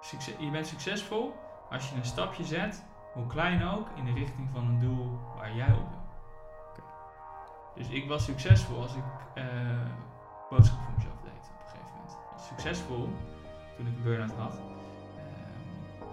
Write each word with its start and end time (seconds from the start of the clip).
succes, 0.00 0.34
je 0.38 0.50
bent 0.50 0.66
succesvol 0.66 1.34
als 1.70 1.88
je 1.90 1.96
een 1.96 2.04
stapje 2.04 2.44
zet, 2.44 2.84
hoe 3.12 3.26
klein 3.26 3.64
ook, 3.68 3.88
in 3.96 4.04
de 4.04 4.12
richting 4.12 4.48
van 4.52 4.66
een 4.66 4.80
doel 4.80 5.18
waar 5.36 5.54
jij 5.56 5.72
op 5.72 5.88
wil. 5.90 5.98
Dus 7.74 7.88
ik 7.88 8.08
was 8.08 8.24
succesvol 8.24 8.82
als 8.82 8.94
ik 8.94 9.04
eh 9.34 9.44
boodschappen 10.50 10.84
voor 10.84 10.94
mezelf 10.96 11.20
deed 11.22 11.50
op 11.52 11.60
een 11.62 11.70
gegeven 11.70 11.90
moment. 11.94 12.16
Succesvol 12.40 13.08
toen 13.76 13.86
ik 13.86 13.96
een 13.96 14.02
burn-out 14.02 14.32
had. 14.32 14.54
ehm, 14.54 16.08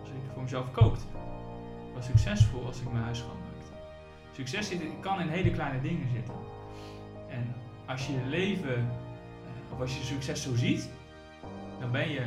als 0.00 0.08
ik 0.08 0.14
voor 0.32 0.42
mezelf 0.42 0.70
kookte. 0.70 1.04
Ik 1.88 1.94
was 1.94 2.04
succesvol 2.06 2.66
als 2.66 2.80
ik 2.80 2.92
mijn 2.92 3.04
huis 3.04 3.18
schoonmaakte. 3.18 3.72
Succes 4.32 4.68
zit, 4.68 4.82
kan 5.00 5.20
in 5.20 5.28
hele 5.28 5.50
kleine 5.50 5.80
dingen 5.80 6.08
zitten. 6.10 6.34
En 7.28 7.54
als 7.86 8.06
je 8.06 8.12
je 8.12 8.26
leven, 8.26 8.74
eh, 8.74 9.72
of 9.72 9.80
als 9.80 9.96
je 9.96 10.04
succes 10.04 10.42
zo 10.42 10.54
ziet, 10.54 10.90
dan 11.80 11.90
ben 11.90 12.08
je, 12.10 12.22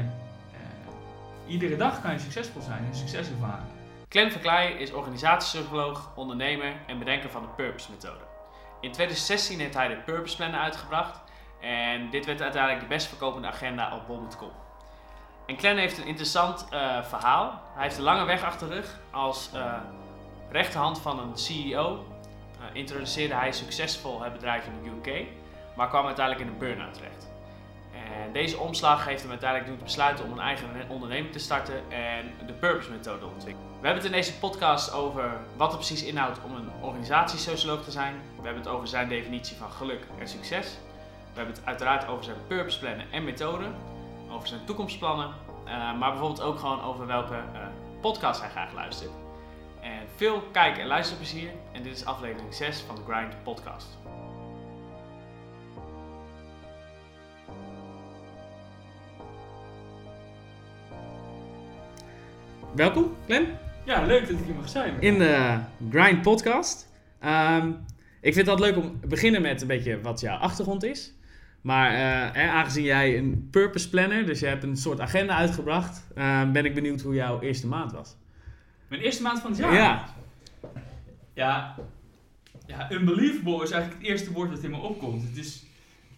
iedere 1.48 1.76
dag 1.76 2.02
kan 2.02 2.12
je 2.12 2.20
succesvol 2.20 2.62
zijn 2.62 2.86
en 2.86 2.96
succes 2.96 3.30
ervaren. 3.30 3.68
Clem 4.10 4.32
Verkleij 4.32 4.72
is 4.72 4.92
organisatiepsycholoog, 4.92 6.12
ondernemer 6.16 6.74
en 6.88 7.00
bedenker 7.00 7.30
van 7.30 7.42
de 7.42 7.48
Purpose 7.48 7.92
methode. 7.92 8.24
In 8.82 8.92
2016 8.92 9.60
heeft 9.60 9.74
hij 9.74 9.88
de 9.88 9.96
Purpose 9.96 10.36
Planner 10.36 10.60
uitgebracht 10.60 11.22
en 11.62 12.10
dit 12.10 12.26
werd 12.26 12.42
uiteindelijk 12.42 12.82
de 12.82 12.88
best 12.88 13.08
verkopende 13.08 13.48
agenda 13.48 13.96
op 13.96 14.08
bol.com. 14.08 14.52
En 15.46 15.56
Clem 15.56 15.78
heeft 15.78 15.98
een 15.98 16.08
interessant 16.08 16.68
eh, 16.70 17.04
verhaal. 17.04 17.62
Hij 17.74 17.84
heeft 17.84 17.98
een 17.98 18.04
lange 18.04 18.26
weg 18.26 18.44
achter 18.44 18.70
de 18.70 18.74
rug. 18.74 19.00
Als 19.12 19.50
eh, 19.54 19.74
rechterhand 20.50 21.02
van 21.02 21.20
een 21.20 21.38
CEO 21.38 22.06
eh, 22.60 22.66
introduceerde 22.74 23.36
hij 23.36 23.52
succesvol 23.52 24.22
het 24.22 24.34
bedrijf 24.34 24.66
in 24.66 24.84
de 24.84 25.12
UK, 25.12 25.26
maar 25.76 25.90
kwam 25.90 26.06
uiteindelijk 26.06 26.46
in 26.46 26.54
een 26.54 26.60
burn-out 26.60 26.94
terecht. 26.94 27.35
En 28.24 28.32
deze 28.34 28.58
omslag 28.58 29.06
heeft 29.06 29.22
hem 29.22 29.30
uiteindelijk 29.30 29.70
doen 29.70 29.80
besluiten 29.84 30.26
om 30.26 30.32
een 30.32 30.40
eigen 30.40 30.68
onderneming 30.88 31.32
te 31.32 31.40
starten 31.40 31.92
en 31.92 32.32
de 32.48 32.54
Purpose 32.54 32.92
methode 32.92 33.26
ontwikkelen. 33.26 33.68
We 33.80 33.86
hebben 33.86 34.04
het 34.04 34.12
in 34.12 34.18
deze 34.18 34.38
podcast 34.40 34.94
over 34.94 35.38
wat 35.56 35.68
het 35.68 35.78
precies 35.78 36.04
inhoudt 36.04 36.40
om 36.44 36.56
een 36.56 36.70
organisatiesocioloog 36.82 37.84
te 37.84 37.92
zijn. 37.92 38.14
We 38.38 38.44
hebben 38.44 38.64
het 38.64 38.72
over 38.72 38.88
zijn 38.88 39.10
definitie 39.10 39.58
van 39.58 39.72
geluk 39.72 40.04
en 40.20 40.28
succes. 40.28 40.78
We 41.32 41.42
hebben 41.42 41.56
het 41.56 41.66
uiteraard 41.66 42.08
over 42.08 42.24
zijn 42.24 42.38
purpose 42.48 42.80
plannen 42.80 43.06
en 43.12 43.24
methoden, 43.24 43.76
over 44.30 44.48
zijn 44.48 44.66
toekomstplannen, 44.66 45.30
eh, 45.66 45.74
maar 45.98 46.12
bijvoorbeeld 46.12 46.42
ook 46.42 46.60
gewoon 46.60 46.82
over 46.82 47.08
welke 47.08 47.36
eh 47.36 47.68
podcast 48.02 48.42
hij 48.42 48.50
graag 48.50 48.74
luistert. 48.74 49.12
En 49.82 50.00
veel 50.16 50.42
kijk- 50.52 50.78
en 50.78 50.88
luisterplezier. 50.88 51.50
En 51.72 51.84
dit 51.84 51.96
is 51.96 52.06
aflevering 52.06 52.54
6 52.54 52.80
van 52.80 52.96
de 52.96 53.02
Grind 53.08 53.44
Podcast. 53.44 53.98
Welkom, 62.76 63.16
Glenn, 63.26 63.48
Ja, 63.86 64.06
leuk 64.06 64.28
dat 64.28 64.40
ik 64.40 64.46
hier 64.46 64.56
mag 64.56 64.70
zijn. 64.70 65.02
in 65.02 65.18
de 65.18 65.60
Grind 65.90 66.22
Podcast. 66.22 66.92
Ehm, 67.20 67.70
ik 68.22 68.34
vind 68.34 68.36
het 68.36 68.48
altijd 68.48 68.76
leuk 68.76 68.84
om 68.84 69.00
te 69.02 69.08
beginnen 69.08 69.42
met 69.42 69.62
een 69.62 69.68
beetje 69.68 70.02
wat 70.02 70.20
jouw 70.20 70.38
achtergrond 70.38 70.84
is. 70.84 71.14
Maar 71.62 71.92
eh, 71.94 72.36
hè, 72.36 72.50
aangezien 72.50 72.84
jij 72.84 73.18
een 73.18 73.48
purpose 73.52 73.90
planner, 73.90 74.26
dus 74.26 74.40
je 74.40 74.46
hebt 74.46 74.64
een 74.64 74.78
soort 74.78 75.00
agenda 75.00 75.36
uitgebracht, 75.36 76.08
eh, 76.16 76.52
ben 76.52 76.66
ik 76.66 76.74
benieuwd 76.74 77.02
hoe 77.02 77.14
jouw 77.16 77.42
eerste 77.42 77.68
maand 77.68 77.92
was. 77.92 78.16
Mijn 78.88 79.02
eerste 79.02 79.22
maand 79.24 79.40
van 79.40 79.50
het 79.50 79.60
jaar. 79.60 79.74
Ja. 79.74 80.06
Ja, 81.34 81.76
ja, 82.68 82.92
unbelievable 82.92 83.64
is 83.64 83.72
eigenlijk 83.72 84.02
het 84.02 84.12
eerste 84.12 84.32
woord 84.32 84.50
dat 84.52 84.64
in 84.64 84.72
me 84.72 84.78
opkomt. 84.78 85.24
Het 85.24 85.38
is 85.38 85.66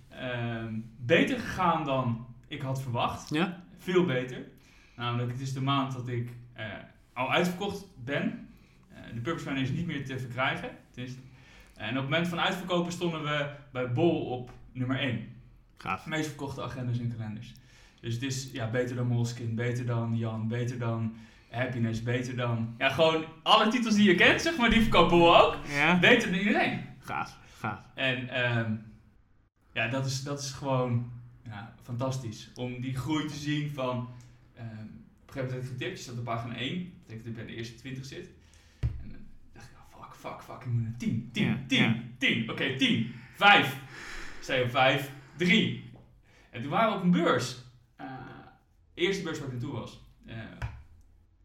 ehm, 0.10 0.74
beter 0.98 1.40
gegaan 1.40 1.86
dan 1.86 2.26
ik 2.48 2.62
had 2.62 2.82
verwacht. 2.82 3.30
Ja? 3.30 3.64
Veel 3.78 4.06
beter. 4.06 4.38
Namelijk, 4.96 5.32
het 5.32 5.42
is 5.42 5.54
de 5.54 5.62
maand 5.62 5.94
dat 5.94 6.08
ik 6.08 6.30
al 7.14 7.32
uitverkocht 7.32 7.86
ben. 8.04 8.48
Eh, 8.90 9.14
de 9.14 9.22
Purpose 9.22 9.44
Planner 9.44 9.64
is 9.64 9.72
niet 9.72 9.86
meer 9.86 10.06
te 10.06 10.20
verkrijgen. 10.20 10.70
En 11.76 11.90
op 11.90 11.96
het 11.96 12.04
moment 12.04 12.28
van 12.28 12.40
uitverkopen 12.40 12.92
stonden 12.92 13.24
we 13.24 13.50
bij 13.72 13.92
Bol 13.92 14.26
op 14.26 14.52
nummer 14.72 15.00
1. 15.00 15.28
Gaaf. 15.78 16.04
De 16.04 16.10
meest 16.10 16.28
verkochte 16.28 16.64
agendas 16.64 17.00
en 17.00 17.16
kalenders. 17.16 17.54
Dus 18.00 18.14
het 18.14 18.24
is 18.24 18.52
ja, 18.52 18.70
beter 18.70 18.96
dan 18.96 19.08
Moleskine, 19.08 19.54
beter 19.54 19.86
dan 19.86 20.18
Jan, 20.18 20.48
beter 20.48 20.80
dan 20.80 21.16
Happiness, 21.50 22.04
beter 22.04 22.36
dan... 22.36 22.76
Ja, 22.78 22.90
gewoon 22.90 23.26
alle 23.44 23.68
titels 23.68 23.96
die 23.96 24.10
je 24.10 24.16
kent, 24.16 24.42
zeg 24.42 24.58
maar, 24.58 24.70
die 24.70 24.82
verkopen 24.82 25.18
we 25.18 25.24
ook. 25.24 25.58
Ja? 25.68 26.00
Beter 26.00 26.30
dan 26.30 26.40
iedereen. 26.40 26.86
Gaaf, 27.00 27.38
gaaf. 27.60 27.80
En 27.94 28.30
ehm, 28.30 28.76
ja, 29.74 29.88
dat 29.88 30.06
is, 30.06 30.24
dat 30.24 30.40
is 30.40 30.52
gewoon 30.52 31.12
ja, 31.44 31.74
fantastisch. 31.84 32.52
Om 32.56 32.82
die 32.82 32.96
groei 32.96 33.28
te 33.28 33.36
zien 33.36 33.72
van... 33.74 34.10
ehm, 34.56 34.86
gegeven 35.46 35.68
getipt, 35.68 35.98
je 35.98 36.04
staat 36.04 36.18
op 36.18 36.24
pagina 36.24 36.56
1. 36.56 36.84
Dat 36.84 37.08
betekent 37.08 37.24
dat 37.24 37.28
ik 37.28 37.36
bij 37.36 37.46
de 37.46 37.56
eerste 37.56 37.76
20 37.76 38.06
zit. 38.06 38.30
En 38.80 39.10
dan 39.10 39.20
dacht 39.54 39.70
ik, 39.70 39.78
oh, 39.78 40.04
fuck, 40.04 40.14
fuck, 40.14 40.42
fuck, 40.42 40.62
ik 40.62 40.72
moet 40.72 40.84
naar 40.84 40.98
10, 40.98 41.30
10, 41.32 41.46
Ja, 41.46 41.64
10, 41.68 41.84
ja. 41.84 42.04
10. 42.18 42.50
Oké, 42.50 42.76
10, 42.78 43.14
5. 43.36 43.78
Sta 44.42 44.54
je 44.54 44.64
op 44.64 44.70
5, 44.70 45.12
3. 45.38 45.90
En 46.50 46.62
toen 46.62 46.72
waren 46.72 46.92
we 46.92 46.98
op 46.98 47.04
een 47.04 47.12
beurs. 47.12 47.58
Eh, 47.96 48.08
eerste 48.94 49.24
beurs 49.24 49.40
waar 49.40 49.48
ik 49.48 49.54
naartoe 49.54 49.72
was. 49.72 50.06
Eh, 50.26 50.38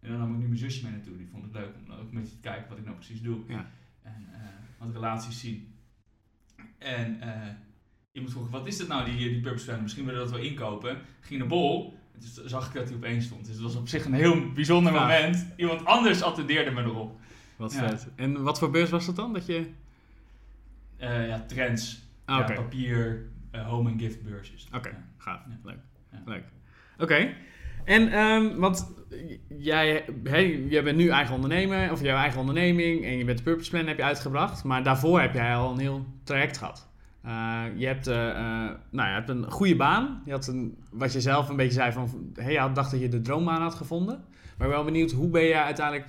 en 0.00 0.08
dan 0.08 0.19
nam 0.19 0.32
ik 0.32 0.38
nu 0.38 0.47
mijn 0.47 0.58
zusje 0.58 0.82
mee 0.82 0.92
naartoe. 0.92 1.16
Die 1.16 1.28
vond 1.28 1.44
het 1.44 1.52
leuk 1.52 1.75
om 1.86 1.92
ook 1.92 2.00
een 2.00 2.19
beetje 2.20 2.34
te 2.34 2.41
kijken 2.41 2.69
wat 2.69 2.78
ik 2.78 2.84
nou 2.84 2.97
precies 2.97 3.22
doe. 3.22 3.41
Ja. 3.48 3.70
En 4.02 4.28
eh, 4.32 4.41
wat 4.78 4.92
relaties 4.92 5.41
zien. 5.41 5.75
En 6.78 7.20
iemand 8.12 8.32
vroeg, 8.32 8.50
wat 8.50 8.66
is 8.66 8.78
dat 8.78 8.88
nou, 8.88 9.04
die, 9.10 9.28
die 9.28 9.41
Purpose? 9.41 9.78
Misschien 9.82 10.04
willen 10.04 10.20
we 10.20 10.31
dat 10.31 10.38
wel 10.38 10.48
inkopen. 10.48 11.00
Ging 11.20 11.38
naar 11.38 11.48
Bol. 11.48 11.98
En 12.15 12.21
toen 12.21 12.49
zag 12.49 12.67
ik 12.67 12.75
dat 12.75 12.89
hij 12.89 12.97
op 12.97 13.05
één 13.05 13.23
stond. 13.23 13.45
Dus 13.45 13.55
het 13.55 13.62
was 13.62 13.77
op 13.77 13.89
zich 13.89 14.05
een 14.05 14.12
heel 14.12 14.53
bijzonder 14.53 14.93
moment. 14.93 15.47
Iemand 15.56 15.84
anders 15.84 16.23
attendeerde 16.23 16.71
me 16.71 16.83
erop. 16.83 17.21
Wat 17.56 17.75
vet. 17.75 18.09
En 18.17 18.43
wat 18.43 18.59
voor 18.59 18.71
beurs 18.71 18.91
was 18.91 19.06
dat 19.06 19.17
dan? 19.17 19.33
Dat 19.33 19.47
je... 19.47 19.67
Eh, 20.97 21.28
ja, 21.28 21.45
trends. 21.47 22.03
Ah, 22.25 22.55
papier, 22.55 23.27
eh, 23.50 23.69
home 23.69 23.91
and 23.91 24.00
gift 24.00 24.23
beursjes. 24.23 24.69
Oké. 24.75 24.91
Gaaf. 25.17 25.41
Leuk. 25.62 25.78
Leuk. 26.25 26.45
Oké. 26.99 27.34
En, 27.84 28.12
ehm, 28.12 28.56
want 28.56 28.93
jij, 29.49 30.05
hey, 30.25 30.62
jij 30.62 30.83
bent 30.83 30.97
nu 30.97 31.09
eigen 31.09 31.34
ondernemer, 31.34 31.91
of 31.91 32.03
jouw 32.03 32.17
eigen 32.17 32.41
onderneming, 32.41 33.05
en 33.05 33.19
je 33.19 33.25
bent 33.25 33.39
de 33.39 33.44
Purpose 33.44 33.71
Plan 33.71 33.87
heb 33.87 33.97
je 33.97 34.03
uitgebracht, 34.03 34.65
maar 34.65 34.83
daarvoor 34.83 35.21
heb 35.21 35.34
jij 35.34 35.55
al 35.55 35.73
een 35.73 35.79
heel 35.79 36.06
traject 36.25 36.59
gehad. 36.59 36.91
Eh, 37.22 37.65
je, 37.77 37.87
hebt, 37.87 38.06
eh, 38.06 38.31
eh, 38.31 38.71
nou, 38.91 39.09
je 39.09 39.15
hebt 39.15 39.28
een 39.28 39.50
goede 39.50 39.77
baan. 39.77 40.22
Je 40.25 40.31
had 40.33 40.47
een, 40.47 40.78
wat 40.91 41.12
je 41.12 41.21
zelf 41.21 41.49
een 41.49 41.56
beetje 41.56 41.72
zei 41.72 41.93
van, 41.93 42.31
hey, 42.34 42.53
je 42.53 42.59
had- 42.59 42.75
dacht 42.75 42.91
dat 42.91 43.00
je 43.00 43.09
de 43.09 43.21
droombaan 43.21 43.62
had 43.62 43.75
gevonden. 43.75 44.16
Maar 44.19 44.50
ik 44.50 44.59
ben 44.59 44.69
wel 44.69 44.84
benieuwd, 44.84 45.10
hoe 45.12 45.28
ben 45.28 45.43
je 45.43 45.55
uiteindelijk 45.55 46.06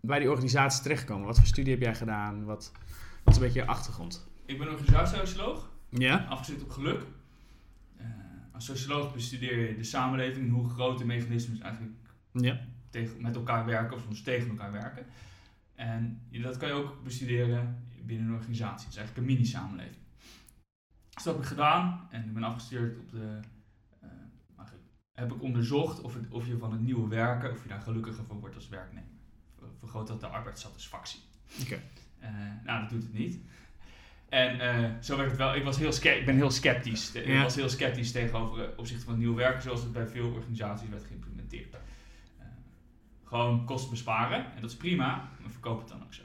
bij 0.00 0.18
die 0.18 0.30
organisatie 0.30 0.82
terechtgekomen? 0.82 1.26
Wat 1.26 1.36
voor 1.36 1.46
studie 1.46 1.72
heb 1.72 1.82
jij 1.82 1.94
gedaan? 1.94 2.44
Wat, 2.44 2.72
wat 3.24 3.34
is 3.34 3.40
een 3.40 3.46
beetje 3.46 3.60
je 3.60 3.66
achtergrond? 3.66 4.28
Ik 4.46 4.58
ben 4.58 4.68
organisatiesocioloog. 4.70 5.70
Ja? 5.88 6.26
afgestudeerd 6.28 6.64
op 6.64 6.70
geluk. 6.70 7.02
Als 8.52 8.64
socioloog 8.64 9.12
bestudeer 9.14 9.58
je 9.68 9.76
de 9.76 9.84
samenleving 9.84 10.46
en 10.46 10.52
hoe 10.52 10.68
grote 10.68 11.04
mechanismes 11.06 11.58
eigenlijk 11.58 11.92
Ja. 12.32 12.60
tegen, 12.90 13.22
met 13.22 13.36
elkaar 13.36 13.64
werken 13.66 13.96
of 13.96 14.02
soms 14.02 14.22
tegen 14.22 14.48
elkaar 14.48 14.72
werken. 14.72 15.06
En 15.74 16.20
dat 16.42 16.56
kan 16.56 16.68
je 16.68 16.74
ook 16.74 17.02
bestuderen 17.04 17.84
binnen 18.04 18.26
een 18.26 18.34
organisatie. 18.34 18.86
Het 18.86 18.94
is 18.94 18.96
eigenlijk 18.96 19.28
een 19.28 19.34
mini-samenleving. 19.34 19.96
Dus 21.14 21.22
dat 21.22 21.34
heb 21.34 21.42
ik 21.42 21.48
gedaan 21.48 22.06
en 22.10 22.24
ik 22.24 22.34
ben 22.34 22.42
afgestudeerd 22.42 22.98
op 22.98 23.10
de. 23.10 23.40
eh, 24.00 24.08
heb 25.12 25.32
ik 25.32 25.42
onderzocht 25.42 26.00
of, 26.00 26.14
het, 26.14 26.30
of 26.30 26.46
je 26.46 26.58
van 26.58 26.72
het 26.72 26.80
nieuwe 26.80 27.08
werken, 27.08 27.50
of 27.50 27.62
je 27.62 27.68
daar 27.68 27.80
gelukkiger 27.80 28.24
van 28.24 28.40
wordt 28.40 28.54
als 28.54 28.68
werknemer. 28.68 29.08
Ver- 29.58 29.68
Vergroot 29.78 30.06
dat 30.06 30.20
de 30.20 30.26
arbeidssatisfactie. 30.26 31.20
Oké. 31.62 31.80
Eh, 32.18 32.30
nou, 32.64 32.80
dat 32.80 32.90
doet 32.90 33.02
het 33.02 33.12
niet. 33.12 33.40
En 34.28 34.60
eh, 34.60 34.90
zo 35.00 35.16
werd 35.16 35.28
het 35.28 35.38
wel. 35.38 35.54
Ik, 35.54 35.64
was 35.64 35.76
heel 35.78 35.92
ik 36.02 36.24
ben 36.26 36.34
heel 36.36 36.50
sceptisch. 36.50 37.14
Ik 37.14 37.42
was 37.42 37.54
heel 37.54 37.68
sceptisch 37.68 38.12
tegenover 38.12 38.76
opzichte 38.78 39.02
van 39.04 39.12
het 39.12 39.22
nieuwe 39.22 39.36
werken, 39.36 39.62
zoals 39.62 39.82
het 39.82 39.92
bij 39.92 40.06
veel 40.06 40.30
organisaties 40.32 40.88
werd 40.88 41.04
geïmplementeerd. 41.04 41.76
Gewoon 43.24 43.64
kosten 43.64 43.90
besparen, 43.90 44.54
en 44.54 44.60
dat 44.60 44.70
is 44.70 44.76
prima, 44.76 45.06
maar 45.40 45.50
verkoop 45.50 45.78
het 45.78 45.88
dan 45.88 46.02
ook 46.02 46.14
zo. 46.14 46.22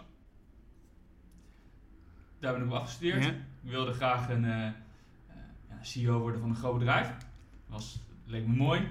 Daar 2.40 2.54
ben 2.54 2.62
ik 2.62 2.68
op 2.68 2.74
afgestudeerd. 2.74 3.24
Ja. 3.24 3.34
Ik 3.66 3.72
wilde 3.72 3.94
graag 3.94 4.30
een 4.30 4.46
eh, 4.46 4.68
eh, 4.68 4.74
CEO 5.82 6.20
worden 6.20 6.40
van 6.40 6.50
een 6.50 6.56
groot 6.56 6.78
bedrijf. 6.78 7.12
Was, 7.68 8.00
leek 8.26 8.48
me 8.48 8.56
mooi. 8.56 8.88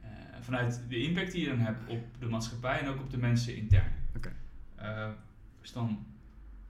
Eh, 0.00 0.08
vanuit 0.40 0.82
de 0.88 1.02
impact 1.02 1.32
die 1.32 1.40
je 1.40 1.48
dan 1.48 1.58
hebt 1.58 1.88
op 1.88 2.04
de 2.18 2.26
maatschappij 2.26 2.80
en 2.80 2.88
ook 2.88 3.00
op 3.00 3.10
de 3.10 3.16
mensen 3.16 3.56
intern. 3.56 3.92
Oké. 4.16 4.32
Dus 5.60 5.72
dan, 5.72 6.06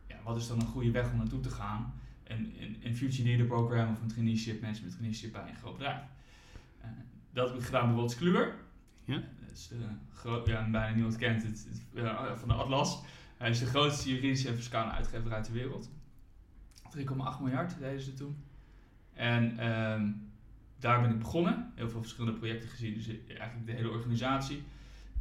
ja, 0.06 0.16
wat 0.24 0.36
is 0.36 0.48
dan 0.48 0.60
een 0.60 0.66
goede 0.66 0.90
weg 0.90 1.10
om 1.10 1.16
naartoe 1.16 1.40
te 1.40 1.50
gaan? 1.50 1.94
Een, 2.24 2.54
een, 2.60 2.76
een 2.82 2.96
Future 2.96 3.28
Leader 3.28 3.46
Program 3.46 3.92
of 3.92 4.00
een 4.00 4.08
traineeship, 4.08 4.60
management 4.60 4.92
traineeship 4.92 5.32
bij 5.32 5.48
een 5.48 5.56
groot 5.56 5.76
bedrijf. 5.76 6.00
Dat 7.32 7.48
heb 7.48 7.58
ik 7.58 7.64
gedaan 7.64 7.86
bij 7.86 7.94
Wolters 7.94 8.18
Kluwer. 8.18 8.54
Ja. 9.04 9.22
Dat 9.40 9.50
is 9.52 9.68
de 9.68 9.86
gro- 10.14 10.42
ja, 10.44 10.70
bijna 10.70 10.94
niemand 10.94 11.16
kent 11.16 11.42
het, 11.42 11.66
van 12.36 12.48
de 12.48 12.54
Atlas. 12.54 13.02
Hij 13.36 13.50
is 13.50 13.58
de 13.58 13.66
grootste 13.66 14.08
juridische 14.08 14.48
en 14.48 14.56
fiscale 14.56 14.90
uitgever 14.90 15.42
ter 15.42 15.52
wereld. 15.52 15.90
3,8 16.98 17.40
miljard 17.40 17.78
deden 17.78 18.00
ze 18.00 18.14
toen. 18.14 18.36
En 19.12 19.58
ehm, 19.58 20.10
daar 20.78 21.00
ben 21.00 21.10
ik 21.10 21.18
begonnen. 21.18 21.72
Heel 21.74 21.88
veel 21.88 22.00
verschillende 22.00 22.38
projecten 22.38 22.68
gezien, 22.68 22.94
dus 22.94 23.08
eigenlijk 23.08 23.66
de 23.66 23.72
hele 23.72 23.90
organisatie. 23.90 24.62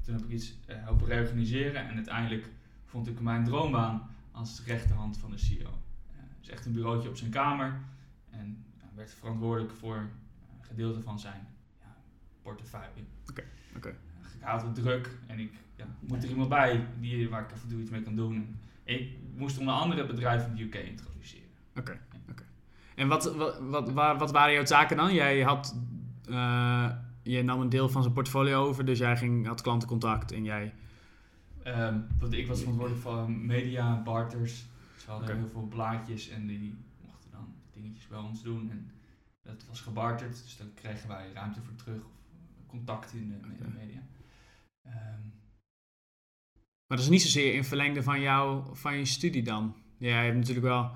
Toen 0.02 0.14
heb 0.14 0.24
ik 0.24 0.30
iets 0.30 0.54
uh, 0.70 0.76
helpen 0.84 1.08
reorganiseren 1.08 1.88
en 1.88 1.96
uiteindelijk 1.96 2.50
vond 2.86 3.08
ik 3.08 3.20
mijn 3.20 3.44
droombaan 3.44 4.10
als 4.32 4.66
rechterhand 4.66 5.18
van 5.18 5.32
de 5.32 5.38
CEO. 5.38 5.70
Uh, 5.70 6.22
dus 6.40 6.50
echt 6.50 6.66
een 6.66 6.72
bureautje 6.72 7.10
op 7.10 7.18
zijn 7.18 7.32
kamer 7.32 7.80
en 8.30 8.66
werd 8.96 9.14
verantwoordelijk 9.14 9.74
voor 9.74 9.96
een 9.98 10.64
gedeelte 10.66 11.02
van 11.02 11.20
zijn 11.20 11.48
ja, 11.80 11.96
portefeuille. 12.42 13.04
Oké. 13.30 13.44
Okay, 13.76 13.92
Ik 14.36 14.42
had 14.42 14.62
het 14.62 14.76
druk 14.76 15.18
en 15.28 15.40
ik 15.40 15.54
ja, 15.76 15.86
moet 16.00 16.24
er 16.24 16.30
iemand 16.30 16.50
bij 16.50 16.88
die, 17.00 17.30
waar 17.30 17.42
ik 17.42 17.52
even 17.52 17.80
iets 17.80 17.90
mee 17.90 18.02
kan 18.02 18.16
doen. 18.16 18.60
ik 18.84 19.18
moest 19.36 19.58
onder 19.58 19.74
andere 19.74 20.06
bedrijven 20.06 20.50
in 20.50 20.56
de 20.56 20.64
UK 20.64 20.76
introduceren. 20.76 21.41
Oké. 21.76 22.00
oké. 22.30 22.44
En 22.96 23.08
wat, 23.08 23.36
wat, 23.36 23.60
wat, 23.60 23.92
wat, 24.20 24.32
waren 24.32 24.54
jouw 24.54 24.64
taken 24.64 24.98
dan? 24.98 25.14
Jij 25.14 25.42
had, 25.42 25.76
uh, 26.30 26.92
je 27.24 27.44
nam 27.44 27.62
een 27.62 27.70
deel 27.70 27.90
van 27.90 28.02
zijn 28.02 28.14
portfolio 28.14 28.66
over, 28.66 28.86
dus 28.86 29.00
jij 29.00 29.18
ging, 29.18 29.48
had 29.48 29.62
klantencontact 29.62 30.32
en 30.32 30.44
jij... 30.44 30.74
Um, 31.68 32.08
ik 32.30 32.48
was 32.48 32.60
verantwoordelijk 32.60 33.04
voor 33.04 33.32
media, 33.32 34.02
barters. 34.02 34.66
Ze 34.98 35.12
hadden 35.12 35.38
heel 35.38 35.48
veel 35.48 35.68
blaadjes 35.68 36.30
en 36.30 36.48
die 36.48 36.78
mochten 37.06 37.32
dan 37.32 37.54
dingetjes 37.74 38.08
bij 38.08 38.20
ons 38.20 38.44
doen. 38.44 38.70
En 38.72 38.92
dat 39.42 39.66
was 39.68 39.82
gebarterd, 39.82 40.44
dus 40.44 40.58
dan 40.58 40.74
kregen 40.74 41.08
wij 41.08 41.32
ruimte 41.34 41.62
voor 41.62 41.76
terug 41.76 42.04
of 42.04 42.12
contact 42.68 43.14
in 43.14 43.28
de, 43.28 43.34
in 43.34 43.58
de 43.58 43.78
media. 43.80 44.02
Um, 44.86 45.34
maar 46.88 46.98
dat 46.98 47.00
is 47.00 47.10
niet 47.10 47.22
zozeer 47.22 47.54
in 47.54 47.64
verlengde 47.64 48.04
van, 48.04 48.22
jou, 48.22 48.64
van 48.72 48.98
je 48.98 49.06
studie 49.06 49.44
dan. 49.44 49.76
Ja, 49.98 50.20
je 50.20 50.26
hebt 50.26 50.38
natuurlijk 50.38 50.66
wel 50.66 50.92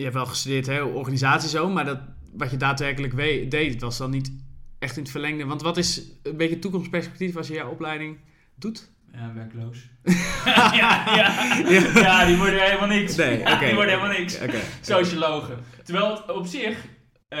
je 0.00 0.06
hebt 0.06 0.18
wel 0.18 0.26
gestudeerd, 0.26 0.66
hè, 0.66 0.82
organisatie 0.82 1.48
zo, 1.48 1.68
maar 1.68 1.84
dat, 1.84 2.00
wat 2.32 2.50
je 2.50 2.56
daadwerkelijk 2.56 3.12
weet, 3.12 3.50
deed, 3.50 3.80
was 3.80 3.98
dan 3.98 4.10
niet 4.10 4.32
echt 4.78 4.96
in 4.96 5.02
het 5.02 5.10
verlengde. 5.10 5.44
Want 5.44 5.62
wat 5.62 5.76
is 5.76 6.02
een 6.22 6.36
beetje 6.36 6.58
toekomstperspectief 6.58 7.36
als 7.36 7.48
je 7.48 7.54
jouw 7.54 7.70
opleiding 7.70 8.18
doet? 8.54 8.90
Ja, 9.12 9.32
werkloos. 9.34 9.78
ja, 10.44 11.16
ja, 11.16 11.56
ja. 11.94 12.26
die 12.26 12.36
worden 12.36 12.62
helemaal 12.62 12.88
niks. 12.88 13.16
Nee, 13.16 13.36
Die 13.36 13.74
worden 13.74 13.98
helemaal 13.98 14.18
niks. 14.18 14.40
Okay. 14.40 14.62
Sociologen. 14.80 15.58
Terwijl 15.84 16.10
het 16.10 16.30
op 16.30 16.46
zich 16.46 16.84
um, 17.28 17.38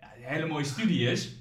ja, 0.00 0.12
een 0.16 0.22
hele 0.22 0.46
mooie 0.46 0.64
studie 0.64 1.08
is. 1.08 1.36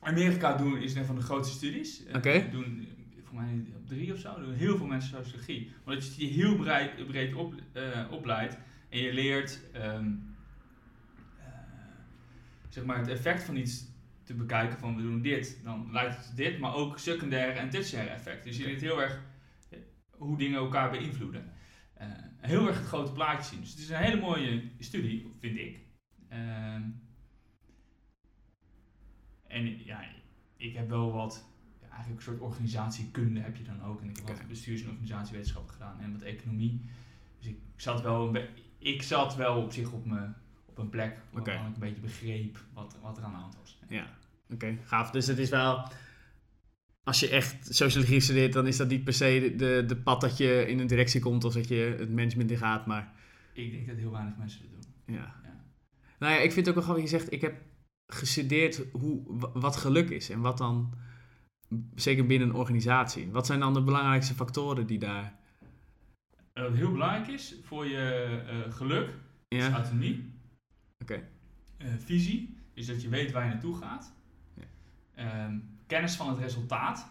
Amerika 0.00 0.56
doen 0.56 0.78
is 0.78 0.94
een 0.94 1.04
van 1.04 1.14
de 1.14 1.22
grootste 1.22 1.56
studies. 1.56 2.04
Eh. 2.04 2.16
Okay. 2.16 2.50
doen 2.50 2.88
voor 3.24 3.34
mij 3.34 3.64
op 3.76 3.86
drie 3.86 4.12
of 4.12 4.18
zo 4.18 4.40
doen 4.40 4.54
heel 4.54 4.76
veel 4.76 4.86
mensen 4.86 5.24
sociologie. 5.24 5.72
Omdat 5.84 6.06
je 6.06 6.16
die 6.16 6.30
heel 6.30 6.56
breed, 6.56 7.06
breed 7.06 7.34
op, 7.34 7.54
uh, 7.74 7.82
opleidt. 8.10 8.56
En 8.88 8.98
je 8.98 9.12
leert 9.12 9.60
um, 9.74 10.36
uh, 11.38 11.44
zeg 12.68 12.84
maar 12.84 12.98
het 12.98 13.08
effect 13.08 13.42
van 13.42 13.56
iets 13.56 13.94
te 14.26 14.34
bekijken 14.34 14.78
van 14.78 14.96
we 14.96 15.02
doen 15.02 15.22
dit, 15.22 15.60
dan 15.64 15.88
leidt 15.92 16.16
het 16.16 16.36
dit, 16.36 16.58
maar 16.58 16.74
ook 16.74 16.98
secundaire 16.98 17.58
en 17.58 17.70
tertiaire 17.70 18.10
effecten. 18.10 18.50
Dus 18.50 18.58
je 18.58 18.64
leert 18.64 18.80
heel 18.80 19.02
erg 19.02 19.22
eh, 19.70 19.78
hoe 20.10 20.38
dingen 20.38 20.58
elkaar 20.58 20.90
beïnvloeden. 20.90 21.52
Uh, 22.00 22.06
heel 22.38 22.66
erg 22.66 22.78
het 22.78 22.86
grote 22.86 23.12
plaatje 23.12 23.44
zien. 23.44 23.60
Dus 23.60 23.70
het 23.70 23.78
is 23.78 23.88
een 23.88 23.96
hele 23.96 24.20
mooie 24.20 24.70
studie, 24.78 25.34
vind 25.40 25.58
ik. 25.58 25.80
Uh, 26.32 26.74
en 29.46 29.84
ja, 29.84 30.04
ik 30.56 30.74
heb 30.74 30.88
wel 30.88 31.12
wat, 31.12 31.48
ja, 31.80 31.88
eigenlijk 31.88 32.16
een 32.16 32.32
soort 32.32 32.40
organisatiekunde 32.40 33.40
heb 33.40 33.56
je 33.56 33.64
dan 33.64 33.82
ook. 33.82 34.00
En 34.00 34.08
ik 34.08 34.16
heb 34.16 34.26
wat 34.26 34.48
bestuurs- 34.48 34.82
en 34.82 34.88
organisatiewetenschappen 34.88 35.72
gedaan 35.72 36.00
en 36.00 36.12
wat 36.12 36.22
economie. 36.22 36.84
Dus 37.38 37.48
ik 37.48 37.58
zat 37.76 38.02
wel 38.02 38.26
een 38.26 38.32
beetje 38.32 38.65
ik 38.86 39.02
zat 39.02 39.36
wel 39.36 39.62
op 39.62 39.72
zich 39.72 39.92
op, 39.92 40.06
me, 40.06 40.28
op 40.66 40.78
een 40.78 40.88
plek 40.88 41.16
waar 41.32 41.48
ik 41.48 41.74
een 41.74 41.74
beetje 41.78 42.00
begreep 42.00 42.58
wat, 42.72 42.96
wat 43.02 43.16
er 43.16 43.24
aan 43.24 43.30
de 43.30 43.36
hand 43.36 43.56
was. 43.60 43.78
Ja, 43.88 44.06
oké, 44.50 44.78
gaaf. 44.84 45.10
Dus 45.10 45.26
het 45.26 45.38
is 45.38 45.48
wel, 45.48 45.88
als 47.02 47.20
je 47.20 47.28
echt 47.28 47.74
sociologie 47.74 48.20
studeert, 48.20 48.52
dan 48.52 48.66
is 48.66 48.76
dat 48.76 48.88
niet 48.88 49.04
per 49.04 49.12
se 49.12 49.54
de, 49.56 49.84
de 49.86 49.96
pad 49.96 50.20
dat 50.20 50.36
je 50.36 50.66
in 50.66 50.78
een 50.78 50.86
directie 50.86 51.20
komt 51.20 51.44
of 51.44 51.54
dat 51.54 51.68
je 51.68 51.96
het 51.98 52.10
management 52.10 52.50
in 52.50 52.56
gaat, 52.56 52.86
maar... 52.86 53.12
Ik 53.52 53.70
denk 53.70 53.86
dat 53.86 53.96
heel 53.96 54.10
weinig 54.10 54.36
mensen 54.36 54.60
dat 54.60 54.82
doen. 54.82 55.14
Ja. 55.14 55.34
ja. 55.44 55.64
Nou 56.18 56.32
ja, 56.32 56.38
ik 56.38 56.52
vind 56.52 56.66
het 56.66 56.68
ook 56.68 56.74
wel 56.74 56.82
grappig, 56.82 57.04
je 57.04 57.18
zegt, 57.18 57.32
ik 57.32 57.40
heb 57.40 57.54
gestudeerd 58.06 58.82
hoe, 58.92 59.22
wat 59.52 59.76
geluk 59.76 60.10
is 60.10 60.30
en 60.30 60.40
wat 60.40 60.58
dan, 60.58 60.94
zeker 61.94 62.26
binnen 62.26 62.48
een 62.48 62.54
organisatie, 62.54 63.30
wat 63.30 63.46
zijn 63.46 63.60
dan 63.60 63.74
de 63.74 63.82
belangrijkste 63.82 64.34
factoren 64.34 64.86
die 64.86 64.98
daar 64.98 65.44
wat 66.62 66.74
heel 66.74 66.92
belangrijk 66.92 67.26
is 67.26 67.54
voor 67.62 67.86
je 67.86 68.38
uh, 68.50 68.72
geluk, 68.74 69.10
ja. 69.48 69.66
is 69.66 69.72
autonomie. 69.72 70.32
Oké. 70.98 71.22
Uh, 71.78 71.88
visie, 71.98 72.58
is 72.74 72.86
dat 72.86 73.02
je 73.02 73.08
weet 73.08 73.32
waar 73.32 73.44
je 73.44 73.50
naartoe 73.50 73.76
gaat. 73.76 74.14
Ja. 75.14 75.44
Um, 75.44 75.78
kennis 75.86 76.14
van 76.14 76.28
het 76.28 76.38
resultaat. 76.38 77.10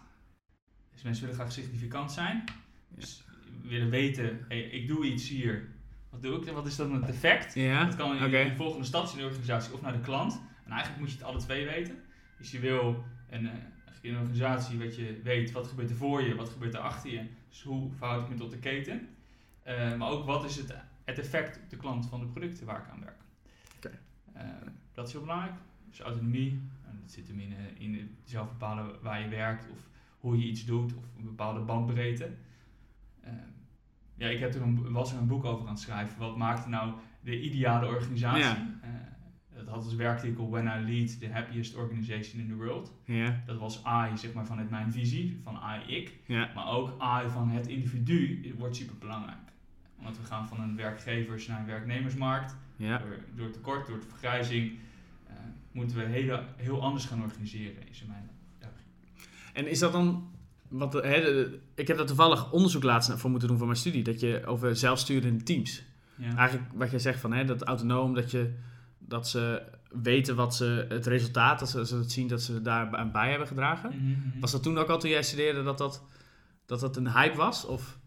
Dus 0.94 1.04
mensen 1.04 1.24
willen 1.24 1.40
graag 1.40 1.52
significant 1.52 2.12
zijn. 2.12 2.44
Dus 2.90 3.24
willen 3.62 3.90
weten, 3.90 4.46
hey, 4.48 4.62
ik 4.62 4.88
doe 4.88 5.06
iets 5.06 5.30
hier. 5.30 5.74
Wat 6.10 6.22
doe 6.22 6.42
ik? 6.42 6.54
Wat 6.54 6.66
is 6.66 6.76
dan 6.76 6.94
het 6.94 7.10
effect? 7.10 7.56
Dat 7.56 7.96
kan 7.96 8.18
in 8.18 8.24
okay. 8.24 8.50
de 8.50 8.56
volgende 8.56 8.86
stad 8.86 9.12
in 9.12 9.18
de 9.18 9.26
organisatie 9.26 9.74
of 9.74 9.82
naar 9.82 9.94
de 9.94 10.00
klant. 10.00 10.42
En 10.66 10.72
eigenlijk 10.72 11.00
moet 11.00 11.12
je 11.12 11.18
het 11.18 11.26
alle 11.26 11.40
twee 11.40 11.66
weten. 11.66 12.04
Dus 12.38 12.52
je 12.52 12.60
wil 12.60 13.04
een, 13.30 13.44
uh, 13.44 13.52
een 14.02 14.18
organisatie 14.18 14.80
wat 14.80 14.96
je 14.96 15.20
weet, 15.24 15.52
wat 15.52 15.68
gebeurt 15.68 15.90
er 15.90 15.96
voor 15.96 16.24
je, 16.24 16.36
wat 16.36 16.50
gebeurt 16.50 16.74
er 16.74 16.80
achter 16.80 17.12
je. 17.12 17.26
Dus 17.50 17.64
hoe 17.64 17.92
verhoud 17.92 18.24
ik 18.24 18.30
me 18.30 18.36
tot 18.36 18.52
de 18.52 18.60
keten. 18.60 19.08
Uh, 19.68 19.96
maar 19.96 20.10
ook 20.10 20.26
wat 20.26 20.44
is 20.44 20.56
het, 20.56 20.76
het 21.04 21.20
effect 21.20 21.58
op 21.58 21.70
de 21.70 21.78
klant 21.78 22.06
van 22.06 22.20
de 22.20 22.26
producten 22.26 22.66
waar 22.66 22.80
ik 22.80 22.90
aan 22.90 23.00
werk. 23.00 23.22
Okay. 23.78 24.00
Uh, 24.36 24.68
dat 24.94 25.08
is 25.08 25.12
heel 25.12 25.22
belangrijk. 25.22 25.54
Dus 25.90 26.00
autonomie, 26.00 26.52
en 26.88 27.00
dat 27.02 27.12
zit 27.12 27.28
hem 27.28 27.40
in, 27.40 27.52
uh, 27.52 27.82
in 27.82 28.18
zelf 28.24 28.48
bepalen 28.48 29.02
waar 29.02 29.22
je 29.22 29.28
werkt 29.28 29.72
of 29.72 29.78
hoe 30.20 30.38
je 30.38 30.46
iets 30.46 30.66
doet 30.66 30.96
of 30.96 31.04
een 31.18 31.24
bepaalde 31.24 31.60
bandbreedte. 31.60 32.30
ja, 34.16 34.28
ik 34.28 34.40
heb 34.40 34.54
er 34.54 34.62
een, 34.62 34.92
was 34.92 35.12
er 35.12 35.18
een 35.18 35.28
boek 35.28 35.46
over 35.46 35.68
aan 35.68 35.74
het 35.74 35.82
schrijven. 35.82 36.20
Wat 36.20 36.38
maakt 36.38 36.68
nou 36.68 36.94
de 37.22 37.42
ideale 37.42 37.88
organisatie? 37.88 38.44
Ja. 38.44 38.78
dat 39.54 39.68
had 39.68 39.84
als 39.84 39.96
werktitel 39.96 40.50
When 40.50 40.66
I 40.66 40.92
Lead 40.92 41.20
the 41.20 41.30
Happiest 41.32 41.76
Organization 41.76 42.42
in 42.42 42.48
the 42.48 42.56
World. 42.56 42.94
Ja. 43.06 43.42
Dat 43.46 43.58
was 43.58 43.78
I, 43.78 44.18
zeg 44.18 44.34
maar, 44.34 44.46
vanuit 44.46 44.70
mijn 44.70 44.92
visie, 44.92 45.40
van 45.44 45.56
I, 45.56 45.96
ik. 45.96 46.20
Ja. 46.26 46.52
Maar 46.56 46.68
ook 46.68 46.90
I 46.90 47.30
van 47.30 47.50
het 47.50 47.68
individu 47.68 48.54
wordt 48.58 48.76
super 48.76 48.98
belangrijk 48.98 49.45
want 50.06 50.18
we 50.18 50.24
gaan 50.24 50.48
van 50.48 50.60
een 50.60 50.76
werkgevers 50.76 51.48
naar 51.48 51.60
een 51.60 51.66
werknemersmarkt. 51.66 52.56
Ja. 52.76 52.98
Door, 52.98 53.18
door 53.36 53.52
tekort, 53.52 53.88
door 53.88 54.00
de 54.00 54.06
vergrijzing, 54.10 54.72
uh, 54.72 55.34
moeten 55.72 55.98
we 55.98 56.04
heel, 56.04 56.40
heel 56.56 56.82
anders 56.82 57.06
gaan 57.06 57.22
organiseren, 57.22 57.90
is 57.90 58.02
in 58.02 58.08
mijn. 58.08 58.30
En 59.54 59.68
is 59.68 59.80
dat 59.80 59.92
dan, 59.92 60.32
wat, 60.68 60.94
hè, 60.94 61.46
ik 61.76 61.88
heb 61.88 61.98
daar 61.98 62.06
toevallig 62.06 62.52
onderzoek 62.52 62.84
laatst 62.84 63.12
voor 63.12 63.30
moeten 63.30 63.48
doen 63.48 63.58
voor 63.58 63.68
mijn 63.68 63.80
studie, 63.80 64.04
dat 64.04 64.20
je 64.20 64.46
over 64.46 64.76
zelfsturende 64.76 65.44
teams. 65.44 65.84
Ja. 66.16 66.36
Eigenlijk 66.36 66.72
wat 66.74 66.92
je 66.92 67.00
zegt 67.00 67.20
van 67.20 67.34
hè, 67.34 67.46
dat 67.46 67.64
autonoom, 67.64 68.14
dat, 68.14 68.32
je, 68.32 68.54
dat 68.98 69.28
ze 69.28 69.62
weten 69.90 70.36
wat 70.36 70.56
ze, 70.56 70.86
het 70.90 71.06
resultaat, 71.06 71.60
dat 71.60 71.70
ze, 71.70 71.86
ze 71.86 71.96
het 71.96 72.12
zien 72.12 72.28
dat 72.28 72.42
ze 72.42 72.62
daar 72.62 72.96
aan 72.96 73.12
bij 73.12 73.30
hebben 73.30 73.48
gedragen. 73.48 73.92
Mm 73.94 74.00
-hmm. 74.00 74.40
Was 74.40 74.52
dat 74.52 74.64
toen 74.64 74.78
ook 74.78 74.90
al 74.90 75.00
toen 75.00 75.10
jij 75.10 75.24
studeerde 75.24 75.64
dat 75.64 75.78
dat, 75.78 76.04
dat, 76.66 76.80
dat 76.80 76.98
een 76.98 77.12
hype 77.12 77.38
was? 77.38 77.66
Of? 77.66 77.98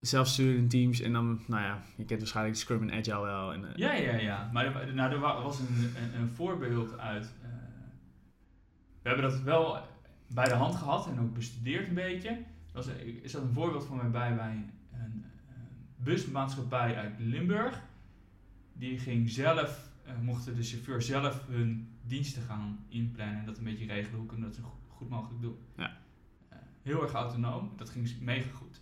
Zelfsturende 0.00 0.66
teams 0.66 1.00
en 1.00 1.12
dan, 1.12 1.40
nou 1.46 1.62
ja, 1.62 1.82
je 1.96 2.04
kent 2.04 2.20
waarschijnlijk 2.20 2.56
Scrum 2.56 2.88
en 2.88 2.98
Agile 2.98 3.20
wel. 3.20 3.52
En, 3.52 3.62
uh, 3.62 3.68
ja, 3.74 3.92
ja, 3.92 4.16
ja. 4.16 4.50
Maar 4.52 4.64
er, 4.64 4.94
nou, 4.94 5.12
er 5.12 5.20
was 5.20 5.58
een, 5.58 5.92
een, 6.02 6.20
een 6.20 6.28
voorbeeld 6.28 6.98
uit. 6.98 7.34
Uh, 7.42 7.48
we 9.02 9.08
hebben 9.08 9.30
dat 9.30 9.40
wel 9.40 9.78
bij 10.26 10.48
de 10.48 10.54
hand 10.54 10.74
gehad 10.74 11.06
en 11.06 11.20
ook 11.20 11.34
bestudeerd 11.34 11.88
een 11.88 11.94
beetje. 11.94 12.44
Er 12.74 13.22
is 13.22 13.32
dat 13.32 13.42
een 13.42 13.52
voorbeeld 13.52 13.84
van 13.84 13.96
mij 13.96 14.10
bij 14.10 14.36
bij 14.36 14.50
een, 14.50 14.72
een 14.92 15.24
busmaatschappij 15.96 16.96
uit 16.96 17.14
Limburg. 17.18 17.82
Die 18.72 18.98
ging 18.98 19.30
zelf, 19.30 19.90
uh, 20.06 20.12
mochten 20.22 20.56
de 20.56 20.62
chauffeur 20.62 21.02
zelf 21.02 21.46
hun 21.46 21.88
diensten 22.02 22.42
gaan 22.42 22.84
inplannen 22.88 23.38
en 23.38 23.46
dat 23.46 23.58
een 23.58 23.64
beetje 23.64 23.86
regelen. 23.86 24.18
Hoe 24.18 24.26
kunnen 24.28 24.46
dat 24.48 24.58
zo 24.58 24.78
goed 24.88 25.08
mogelijk 25.08 25.42
doen? 25.42 25.58
Ja. 25.76 25.96
heel 26.82 27.02
erg 27.02 27.12
autonoom. 27.12 27.72
Dat 27.76 27.90
ging 27.90 28.20
mega 28.20 28.50
goed 28.50 28.80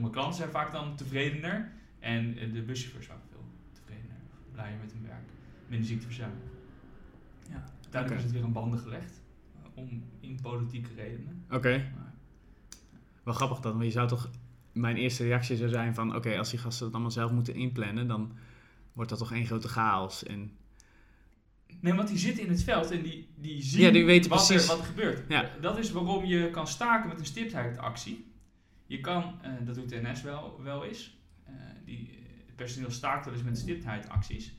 maar, 0.00 0.10
klanten 0.10 0.34
zijn 0.34 0.50
vaak 0.50 0.72
dan 0.72 0.96
tevredener 0.96 1.72
en 1.98 2.34
de 2.52 2.62
buschauffeurs 2.62 3.06
vaak 3.06 3.22
veel 3.30 3.44
tevredener, 3.72 4.16
blijer 4.52 4.78
met 4.80 4.92
hun 4.92 5.06
werk, 5.06 5.28
minder 5.68 5.88
ziekteverzuim. 5.88 6.32
Ja, 7.50 7.64
okay. 7.88 8.16
is 8.16 8.22
het 8.22 8.32
weer 8.32 8.44
aan 8.44 8.52
banden 8.52 8.78
gelegd, 8.78 9.20
uh, 9.56 9.66
om 9.74 10.04
in 10.20 10.38
politieke 10.42 10.90
redenen. 10.96 11.44
Oké. 11.46 11.56
Okay. 11.56 11.92
Wel 13.22 13.34
grappig 13.34 13.60
dan, 13.60 13.72
want 13.72 13.84
je 13.84 13.90
zou 13.90 14.08
toch, 14.08 14.30
mijn 14.72 14.96
eerste 14.96 15.24
reactie 15.24 15.56
zou 15.56 15.68
zijn 15.68 15.94
van, 15.94 16.16
oké, 16.16 16.38
als 16.38 16.50
die 16.50 16.58
gasten 16.58 16.84
het 16.84 16.94
allemaal 16.94 17.12
zelf 17.12 17.30
moeten 17.30 17.54
inplannen, 17.54 18.08
dan 18.08 18.32
wordt 18.92 19.10
dat 19.10 19.18
toch 19.18 19.32
één 19.32 19.46
grote 19.46 19.68
chaos. 19.68 20.22
En... 20.22 20.56
Nee, 21.80 21.94
want 21.94 22.08
die 22.08 22.18
zitten 22.18 22.42
in 22.42 22.50
het 22.50 22.62
veld 22.62 22.90
en 22.90 23.02
die, 23.02 23.28
die 23.36 23.62
zien 23.62 23.80
ja, 23.80 23.90
die 23.90 24.04
weten 24.04 24.30
wat, 24.30 24.46
precies. 24.46 24.68
Er, 24.68 24.68
wat 24.68 24.78
er 24.78 24.90
gebeurt. 24.92 25.24
Ja. 25.28 25.50
Dat 25.60 25.78
is 25.78 25.90
waarom 25.92 26.24
je 26.24 26.50
kan 26.50 26.66
staken 26.66 27.08
met 27.08 27.18
een 27.18 27.26
stiptheidactie. 27.26 28.32
Je 28.86 29.00
kan, 29.00 29.40
uh, 29.44 29.66
dat 29.66 29.74
doet 29.74 29.88
de 29.88 30.00
NS 30.02 30.22
wel, 30.22 30.62
wel 30.62 30.84
eens, 30.84 31.16
uh, 31.48 31.54
die, 31.84 32.18
het 32.46 32.56
personeel 32.56 32.90
staakt 32.90 33.24
wel 33.24 33.34
eens 33.34 33.42
met 33.42 33.58
stiptheidacties. 33.58 34.54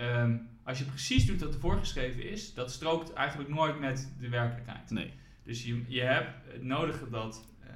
Um, 0.00 0.48
als 0.62 0.78
je 0.78 0.84
precies 0.84 1.26
doet 1.26 1.40
wat 1.40 1.54
er 1.54 1.60
voorgeschreven 1.60 2.30
is, 2.30 2.54
dat 2.54 2.72
strookt 2.72 3.12
eigenlijk 3.12 3.48
nooit 3.50 3.78
met 3.78 4.12
de 4.20 4.28
werkelijkheid. 4.28 4.90
Nee. 4.90 5.12
Dus 5.42 5.64
je, 5.64 5.84
je 5.88 6.00
hebt 6.00 6.52
het 6.52 6.62
nodige 6.62 7.08
dat 7.08 7.44
eh, 7.60 7.70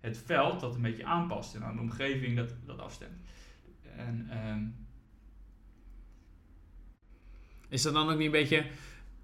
het 0.00 0.22
veld 0.26 0.60
dat 0.60 0.74
een 0.74 0.82
beetje 0.82 1.04
aanpast 1.04 1.54
en 1.54 1.64
aan 1.64 1.74
de 1.74 1.82
omgeving 1.82 2.36
dat, 2.36 2.54
dat 2.64 2.78
afstemt. 2.78 3.20
En, 3.96 4.26
ehm, 4.30 4.64
Is 7.68 7.82
dat 7.82 7.92
dan 7.92 8.10
ook 8.10 8.16
niet 8.16 8.26
een 8.26 8.32
beetje... 8.32 8.66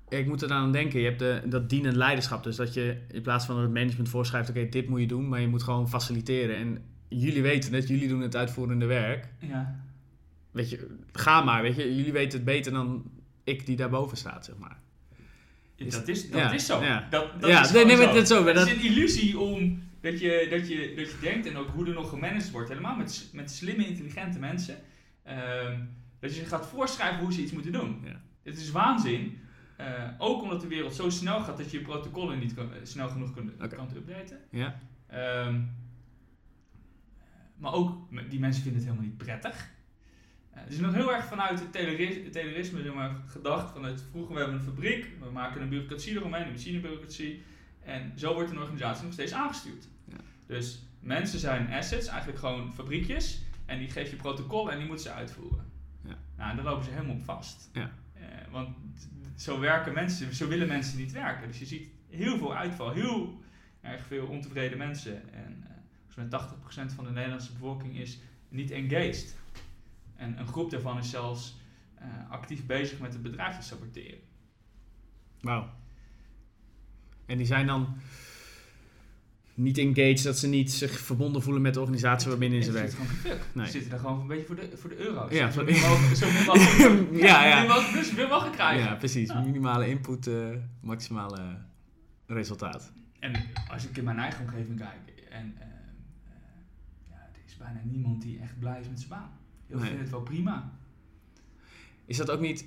Ik 0.08 0.26
moet 0.26 0.42
er 0.42 0.50
aan 0.50 0.72
denken, 0.72 0.98
je 1.00 1.04
hebt 1.06 1.18
de, 1.18 1.42
dat 1.46 1.68
dienend 1.70 1.96
leiderschap. 1.96 2.44
Dus 2.44 2.56
dat 2.56 2.74
je 2.74 2.96
in 3.12 3.22
plaats 3.22 3.46
van 3.46 3.54
dat 3.54 3.64
het 3.64 3.72
management 3.74 4.08
voorschrijft, 4.08 4.48
oké, 4.48 4.68
dit 4.68 4.88
moet 4.88 5.00
je 5.00 5.06
doen, 5.06 5.28
maar 5.28 5.40
je 5.40 5.48
moet 5.48 5.62
gewoon 5.62 5.88
faciliteren. 5.88 6.56
En 6.56 6.84
jullie 7.08 7.42
weten 7.42 7.72
het, 7.72 7.88
jullie 7.88 8.08
doen 8.08 8.20
het 8.20 8.36
uitvoerende 8.36 8.86
werk. 8.86 9.28
ja. 9.38 9.84
Weet 10.50 10.70
je, 10.70 10.96
ga 11.12 11.42
maar, 11.42 11.62
weet 11.62 11.76
je. 11.76 11.96
Jullie 11.96 12.12
weten 12.12 12.36
het 12.38 12.44
beter 12.46 12.72
dan 12.72 13.04
ik 13.44 13.66
die 13.66 13.76
daarboven 13.76 14.16
staat, 14.16 14.44
zeg 14.44 14.56
maar. 14.58 14.76
Ja, 15.74 15.84
dat 15.90 16.08
is, 16.08 16.30
dat 16.30 16.40
ja, 16.40 16.52
is 16.52 16.66
zo. 16.66 16.82
ja. 16.82 17.06
Dat, 17.10 17.40
dat 17.40 17.50
Ja, 17.50 17.60
is 17.64 17.70
nee, 17.72 17.84
nee, 17.84 17.96
zo. 17.96 18.04
dat 18.06 18.16
is 18.16 18.28
zo, 18.28 18.42
maar 18.44 18.54
Het 18.54 18.66
is 18.66 18.72
een 18.72 18.80
illusie 18.84 19.38
om 19.38 19.82
dat 20.00 20.20
je, 20.20 20.46
dat, 20.50 20.68
je, 20.68 20.92
dat 20.96 21.10
je 21.10 21.16
denkt 21.20 21.46
en 21.46 21.56
ook 21.56 21.68
hoe 21.68 21.86
er 21.86 21.92
nog 21.94 22.08
gemanaged 22.08 22.50
wordt. 22.50 22.68
Helemaal 22.68 22.96
met, 22.96 23.28
met 23.32 23.50
slimme, 23.50 23.86
intelligente 23.86 24.38
mensen. 24.38 24.76
ehm, 25.22 25.78
dat 26.20 26.34
je 26.34 26.40
ze 26.40 26.46
gaat 26.46 26.66
voorschrijven 26.66 27.18
hoe 27.20 27.32
ze 27.32 27.42
iets 27.42 27.52
moeten 27.52 27.72
doen. 27.72 28.00
Ja. 28.04 28.20
Het 28.42 28.56
is 28.58 28.70
waanzin. 28.70 29.38
Eh, 29.76 30.08
ook 30.18 30.42
omdat 30.42 30.60
de 30.60 30.66
wereld 30.66 30.94
zo 30.94 31.10
snel 31.10 31.40
gaat 31.40 31.56
dat 31.56 31.70
je 31.70 31.78
je 31.78 31.84
protocollen 31.84 32.38
niet 32.38 32.54
kan- 32.54 32.72
eh, 32.72 32.78
snel 32.82 33.08
genoeg 33.08 33.32
kunt, 33.32 33.56
kan 33.56 33.90
updaten. 33.96 34.38
Ja. 34.50 34.80
Ehm, 35.06 35.60
maar 37.56 37.72
ook, 37.72 38.08
die 38.30 38.40
mensen 38.40 38.62
vinden 38.62 38.80
het 38.80 38.90
helemaal 38.90 39.10
niet 39.10 39.18
prettig. 39.18 39.74
Het 40.50 40.72
is 40.72 40.78
nog 40.78 40.94
heel 40.94 41.12
erg 41.14 41.24
vanuit 41.24 41.60
het 41.60 41.72
zeg 42.82 42.94
maar, 42.94 43.16
gedacht. 43.26 43.72
Vanuit 43.72 44.04
vroeger 44.10 44.34
we 44.34 44.40
hebben 44.40 44.58
een 44.58 44.64
fabriek, 44.64 45.10
we 45.20 45.30
maken 45.30 45.62
een 45.62 45.68
bureaucratie 45.68 46.14
eromheen, 46.14 46.46
een 46.46 46.52
machinebureaucratie. 46.52 47.42
En 47.82 48.12
zo 48.18 48.34
wordt 48.34 48.50
een 48.50 48.58
organisatie 48.58 49.04
nog 49.04 49.12
steeds 49.12 49.32
aangestuurd. 49.32 49.88
Ja. 50.04 50.16
Dus 50.46 50.82
mensen 51.00 51.38
zijn 51.38 51.72
assets, 51.72 52.06
eigenlijk 52.06 52.38
gewoon 52.38 52.74
fabriekjes. 52.74 53.42
En 53.66 53.78
die 53.78 53.90
geef 53.90 54.10
je 54.10 54.16
protocollen 54.16 54.72
en 54.72 54.78
die 54.78 54.86
moeten 54.86 55.04
ze 55.04 55.12
uitvoeren. 55.12 55.64
Ja. 56.04 56.18
Nou, 56.36 56.50
en 56.50 56.56
daar 56.56 56.64
lopen 56.64 56.84
ze 56.84 56.90
helemaal 56.90 57.14
op 57.14 57.24
vast. 57.24 57.70
Ja. 57.72 57.92
Eh, 58.12 58.22
want 58.50 58.76
zo 59.36 59.60
werken 59.60 59.94
mensen, 59.94 60.34
zo 60.34 60.48
willen 60.48 60.68
mensen 60.68 60.98
niet 60.98 61.12
werken. 61.12 61.48
Dus 61.48 61.58
je 61.58 61.66
ziet 61.66 61.88
heel 62.08 62.38
veel 62.38 62.56
uitval, 62.56 62.92
heel 62.92 63.40
erg 63.80 64.06
veel 64.06 64.26
ontevreden 64.26 64.78
mensen. 64.78 65.32
En 65.32 65.64
eh, 65.68 65.70
volgens 66.06 66.50
mij 66.76 66.88
80% 66.88 66.94
van 66.94 67.04
de 67.04 67.10
Nederlandse 67.10 67.52
bevolking 67.52 67.98
is 67.98 68.18
niet 68.48 68.70
engaged. 68.70 69.36
En 70.16 70.38
een 70.38 70.46
groep 70.46 70.70
daarvan 70.70 70.98
is 70.98 71.10
zelfs 71.10 71.56
eh, 71.94 72.30
actief 72.30 72.66
bezig 72.66 72.98
met 72.98 73.12
het 73.12 73.22
bedrijf 73.22 73.56
te 73.56 73.62
saboteren. 73.62 74.20
Wauw. 75.40 75.70
En 77.26 77.36
die 77.36 77.46
zijn 77.46 77.66
dan 77.66 77.96
niet 79.56 79.78
engaged, 79.78 80.22
dat 80.22 80.38
ze 80.38 80.48
niet 80.48 80.72
zich 80.72 81.00
verbonden 81.00 81.42
voelen 81.42 81.62
met 81.62 81.74
de 81.74 81.80
organisatie 81.80 82.28
waarbinnen 82.28 82.62
ze 82.62 82.72
werken. 82.72 82.98
Nee. 83.52 83.66
Ze 83.66 83.72
zitten 83.72 83.90
daar 83.90 84.00
gewoon 84.00 84.20
een 84.20 84.26
beetje 84.26 84.46
voor 84.46 84.56
de, 84.56 84.70
voor 84.76 84.90
de 84.90 84.96
euro's. 84.96 85.32
Ja, 85.32 85.50
zo 85.50 85.64
mogelijk. 85.64 87.12
Ja, 87.26 87.44
ja. 87.44 87.52
Zo 87.52 87.58
min 87.58 87.68
mogelijk 87.68 87.92
plus, 87.92 88.12
wil 88.12 88.28
mogelijk 88.28 88.54
krijgen. 88.54 88.84
Ja, 88.84 88.94
precies. 88.94 89.34
Minimale 89.34 89.88
input, 89.88 90.26
eh, 90.26 90.34
maximale 90.80 91.58
resultaat. 92.26 92.92
En 93.18 93.32
als 93.70 93.86
ik 93.88 93.96
in 93.96 94.04
mijn 94.04 94.18
eigen 94.18 94.40
omgeving 94.40 94.78
kijk, 94.78 95.24
en 95.30 95.54
eh, 95.58 95.66
eh, 95.66 95.72
ja, 97.10 97.14
er 97.32 97.40
is 97.46 97.56
bijna 97.56 97.80
niemand 97.84 98.22
die 98.22 98.38
echt 98.38 98.58
blij 98.58 98.80
is 98.80 98.88
met 98.88 98.98
zijn 98.98 99.10
baan. 99.10 99.30
Heel 99.66 99.78
veel 99.78 99.90
Nee. 99.90 99.98
het 99.98 100.10
wel 100.10 100.22
prima. 100.22 100.72
Is 102.06 102.16
dat 102.16 102.30
ook 102.30 102.40
niet... 102.40 102.66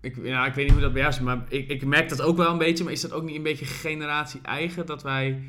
Ik, 0.00 0.16
nou, 0.16 0.48
ik 0.48 0.54
weet 0.54 0.64
niet 0.64 0.72
hoe 0.72 0.82
dat 0.82 0.92
bij 0.92 1.02
jou 1.02 1.14
is, 1.14 1.20
maar 1.20 1.44
ik, 1.48 1.68
ik 1.68 1.84
merk 1.84 2.08
dat 2.08 2.22
ook 2.22 2.36
wel 2.36 2.52
een 2.52 2.58
beetje. 2.58 2.84
Maar 2.84 2.92
is 2.92 3.00
dat 3.00 3.12
ook 3.12 3.22
niet 3.22 3.36
een 3.36 3.42
beetje 3.42 3.64
generatie 3.64 4.40
eigen? 4.42 4.86
Dat 4.86 5.02
wij 5.02 5.42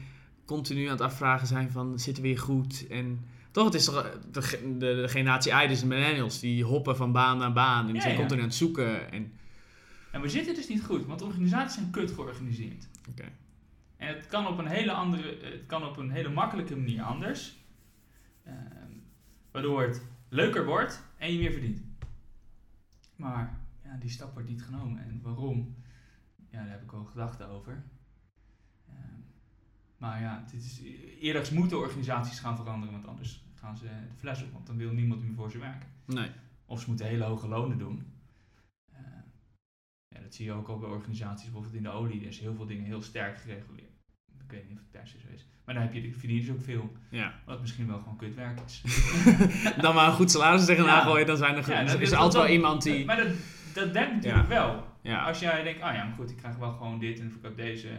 continu 0.46 0.86
aan 0.86 0.91
het 0.91 1.01
afvragen 1.01 1.48
zijn 1.48 1.72
van, 1.72 2.00
zitten 2.00 2.24
we 2.24 2.29
hier 2.29 2.39
goed? 2.39 2.88
En 2.88 3.25
toch, 3.51 3.65
het 3.65 3.74
is 3.74 3.86
toch 3.86 4.20
de, 4.31 4.41
de, 4.77 4.77
de 4.77 5.08
generatie 5.08 5.63
I, 5.63 5.67
dus 5.67 5.79
de 5.79 5.86
millennials, 5.86 6.39
die 6.39 6.63
hoppen 6.63 6.96
van 6.96 7.12
baan 7.12 7.38
naar 7.38 7.53
baan. 7.53 7.88
En 7.88 7.93
die 7.93 8.01
zijn 8.01 8.13
ja. 8.13 8.20
continu 8.20 8.41
aan 8.41 8.48
het 8.48 8.55
zoeken. 8.55 9.12
En, 9.12 9.31
En 10.12 10.22
we 10.22 10.29
zitten 10.29 10.55
dus 10.55 10.67
niet 10.67 10.84
goed, 10.84 11.05
want 11.05 11.22
organisaties 11.22 11.74
zijn 11.74 11.91
kut 11.91 12.12
georganiseerd. 12.12 12.88
Oké. 13.10 13.31
En 13.98 14.08
het 14.08 14.27
kan 14.27 14.48
op 14.48 14.58
een 14.58 14.67
hele 14.67 14.91
andere, 14.91 15.38
het 15.41 15.65
kan 15.65 15.86
op 15.86 15.98
een 15.98 16.12
hele 16.12 16.29
makkelijke 16.29 16.75
manier 16.75 17.01
anders. 17.01 17.55
Ehm, 18.43 18.91
waardoor 19.51 19.81
het 19.81 20.01
leuker 20.29 20.65
wordt 20.65 21.03
en 21.17 21.34
je 21.34 21.39
meer 21.39 21.51
verdient. 21.51 21.81
Maar 23.15 23.61
ja, 23.91 23.98
die 24.00 24.10
stap 24.10 24.33
wordt 24.33 24.50
niet 24.50 24.63
genomen. 24.63 25.03
En 25.03 25.19
waarom? 25.21 25.75
Ja, 26.50 26.62
daar 26.62 26.69
heb 26.71 26.81
ik 26.83 26.91
wel 26.91 27.03
gedachten 27.05 27.48
over. 27.48 27.83
Ehm, 28.88 29.19
maar 29.98 30.21
ja, 30.21 30.43
dit 30.51 30.63
is, 30.63 30.81
eerder 31.19 31.53
moeten 31.53 31.77
organisaties 31.77 32.39
gaan 32.39 32.55
veranderen, 32.57 32.93
want 32.93 33.07
anders 33.07 33.45
gaan 33.55 33.77
ze 33.77 33.83
de 33.83 34.15
fles 34.17 34.43
op. 34.43 34.51
Want 34.53 34.67
dan 34.67 34.77
wil 34.77 34.91
niemand 34.93 35.21
meer 35.24 35.33
voor 35.33 35.51
ze 35.51 35.57
werken. 35.57 35.88
Nee. 36.05 36.29
Of 36.65 36.81
ze 36.81 36.88
moeten 36.88 37.05
hele 37.05 37.24
hoge 37.24 37.48
lonen 37.48 37.77
doen. 37.77 38.05
Eh, 38.91 39.00
ja, 40.07 40.19
dat 40.21 40.33
zie 40.33 40.45
je 40.45 40.51
ook 40.51 40.67
al 40.67 40.79
bij 40.79 40.89
organisaties, 40.89 41.43
bijvoorbeeld 41.43 41.74
in 41.74 41.83
de 41.83 41.89
olie. 41.89 42.21
Er 42.21 42.27
is 42.27 42.39
heel 42.39 42.55
veel 42.55 42.65
dingen 42.65 42.86
heel 42.86 43.01
sterk 43.01 43.38
gereguleerd. 43.38 43.89
Ik 44.43 44.51
weet 44.57 44.69
niet 44.69 44.77
of 44.77 44.83
het 44.83 44.91
per 44.91 45.07
se 45.07 45.19
zo 45.19 45.27
is. 45.33 45.45
Maar 45.65 45.75
dan 45.75 45.83
heb 45.83 45.93
je, 45.93 46.12
verdien 46.13 46.36
je 46.38 46.41
dus 46.41 46.51
ook 46.51 46.62
veel. 46.62 46.91
Ja. 47.10 47.33
Wat 47.45 47.62
misschien 47.62 47.88
wel 47.88 47.98
gewoon 48.00 48.17
kutwerk 48.17 48.60
is. 48.60 48.81
dan 49.81 49.95
maar 49.95 50.07
een 50.07 50.13
goed 50.13 50.31
salaris 50.31 50.65
tegen 50.65 50.83
Ja. 50.83 51.01
gooien, 51.03 51.25
dan 51.27 51.38
zijn 51.38 51.55
er, 51.55 51.69
Ja, 51.69 51.79
is 51.79 51.93
er 51.93 52.00
dat- 52.00 52.13
altijd 52.13 52.43
wel 52.43 52.51
iemand 52.53 52.81
die... 52.83 53.05
Maar 53.05 53.15
dat, 53.15 53.27
dat 53.73 53.93
denkt 53.93 54.15
natuurlijk 54.15 54.47
wel. 54.47 54.85
Ja. 55.01 55.23
Als 55.23 55.39
jij 55.39 55.63
denkt, 55.63 55.83
oh 55.83 55.93
ja, 55.93 56.03
maar 56.03 56.15
goed, 56.15 56.29
ik 56.29 56.37
krijg 56.37 56.55
wel 56.55 56.71
gewoon 56.71 56.99
dit 56.99 57.19
en 57.19 57.25
ik 57.25 57.33
heb 57.41 57.55
deze, 57.55 57.89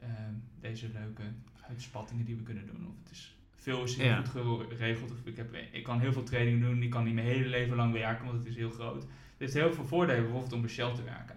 ehm, 0.00 0.32
deze 0.60 0.86
leuke 0.94 1.22
uitspattingen 1.68 2.24
die 2.24 2.36
we 2.36 2.42
kunnen 2.42 2.66
doen. 2.66 2.86
Of 2.86 2.94
het 3.02 3.10
is 3.10 3.36
veel 3.54 3.82
is 3.82 3.96
heel 3.96 4.24
goed 4.24 4.64
geregeld. 4.68 5.10
Of 5.10 5.16
ik, 5.24 5.36
heb, 5.36 5.56
ik 5.72 5.82
kan 5.82 6.00
heel 6.00 6.12
veel 6.12 6.22
training 6.22 6.62
doen, 6.62 6.82
ik 6.82 6.90
kan 6.90 7.04
niet 7.04 7.14
mijn 7.14 7.26
hele 7.26 7.48
leven 7.48 7.76
lang 7.76 7.92
werken, 7.92 8.24
want 8.24 8.38
het 8.38 8.46
is 8.46 8.56
heel 8.56 8.70
groot. 8.70 9.02
Het 9.02 9.38
heeft 9.38 9.54
heel 9.54 9.72
veel 9.72 9.86
voordelen, 9.86 10.22
bijvoorbeeld 10.22 10.52
om 10.52 10.60
bij 10.60 10.70
Shell 10.70 10.94
te 10.94 11.02
werken. 11.02 11.36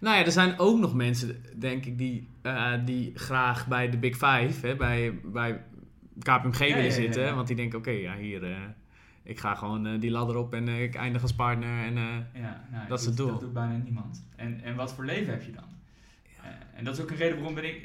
Nou 0.00 0.18
ja, 0.18 0.24
er 0.24 0.32
zijn 0.32 0.58
ook 0.58 0.78
nog 0.78 0.94
mensen, 0.94 1.42
denk 1.56 1.84
ik, 1.84 1.98
die, 1.98 2.28
eh, 2.42 2.72
die 2.84 3.12
graag 3.14 3.66
bij 3.66 3.90
de 3.90 3.98
Big 3.98 4.16
Five, 4.16 4.66
hè, 4.66 4.76
bij, 4.76 5.20
bij 5.24 5.62
KPMG 6.18 6.58
willen 6.58 6.92
zitten. 6.92 7.34
Want 7.34 7.46
die 7.46 7.56
denken, 7.56 7.78
oké, 7.78 7.90
ja, 7.90 8.16
hier, 8.16 8.44
eh, 8.44 8.56
ik 9.28 9.38
ga 9.40 9.54
gewoon 9.54 9.86
eh, 9.86 10.00
die 10.00 10.10
ladder 10.10 10.36
op 10.36 10.54
en 10.54 10.68
eh, 10.68 10.82
ik 10.82 10.94
eindig 10.94 11.22
als 11.22 11.34
partner. 11.34 11.84
En, 11.86 11.96
eh, 11.96 12.40
Ja, 12.42 12.64
nou, 12.70 12.88
Dat 12.88 13.00
is 13.00 13.06
het 13.06 13.16
doel. 13.16 13.30
Dat 13.30 13.40
doet 13.40 13.52
bijna 13.52 13.76
niemand. 13.76 14.24
En, 14.36 14.60
en 14.62 14.74
wat 14.76 14.94
voor 14.94 15.04
leven 15.04 15.32
heb 15.32 15.42
je 15.42 15.52
dan? 15.52 15.64
En 16.74 16.84
dat 16.84 16.94
is 16.96 17.02
ook 17.02 17.10
een 17.10 17.16
reden 17.16 17.36
waarom 17.36 17.54
ben 17.54 17.64
ik, 17.64 17.82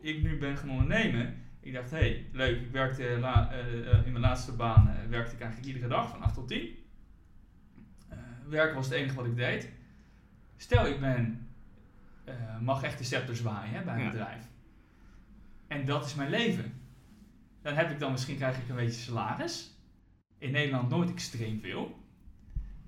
ik 0.00 0.22
nu 0.22 0.38
ben 0.38 0.56
gaan 0.56 0.70
ondernemen. 0.70 1.34
Ik 1.60 1.72
dacht, 1.72 1.90
hé, 1.90 1.96
hey, 1.98 2.26
leuk. 2.32 2.60
Ik 2.60 2.70
werkte 2.70 3.16
la- 3.20 3.50
in 4.04 4.10
mijn 4.12 4.18
laatste 4.24 4.52
baan 4.52 4.94
werkte 5.08 5.34
ik 5.34 5.40
eigenlijk 5.40 5.72
iedere 5.72 5.88
dag 5.88 6.08
van 6.10 6.22
8 6.22 6.34
tot 6.34 6.48
10. 6.48 6.68
Eh, 8.08 8.18
werken 8.48 8.74
was 8.74 8.84
het 8.86 8.94
enige 8.94 9.14
wat 9.14 9.26
ik 9.26 9.36
deed. 9.36 9.68
Stel, 10.56 10.86
ik 10.86 11.00
ben, 11.00 11.48
mag 12.60 12.82
echt 12.82 12.98
de 12.98 13.04
scepter 13.04 13.36
zwaaien 13.36 13.74
hè, 13.74 13.82
bij 13.84 13.94
een 13.94 14.00
Ja. 14.02 14.10
bedrijf. 14.10 14.44
En 15.68 15.84
dat 15.84 16.04
is 16.06 16.14
mijn 16.14 16.30
leven. 16.30 16.72
Dan 17.62 17.74
heb 17.74 17.90
ik 17.90 17.98
dan 17.98 18.10
misschien 18.12 18.36
krijg 18.36 18.58
ik 18.58 18.68
een 18.68 18.76
beetje 18.76 19.00
salaris. 19.00 19.69
In 20.40 20.50
Nederland 20.50 20.88
nooit 20.88 21.10
extreem 21.10 21.60
veel. 21.60 21.98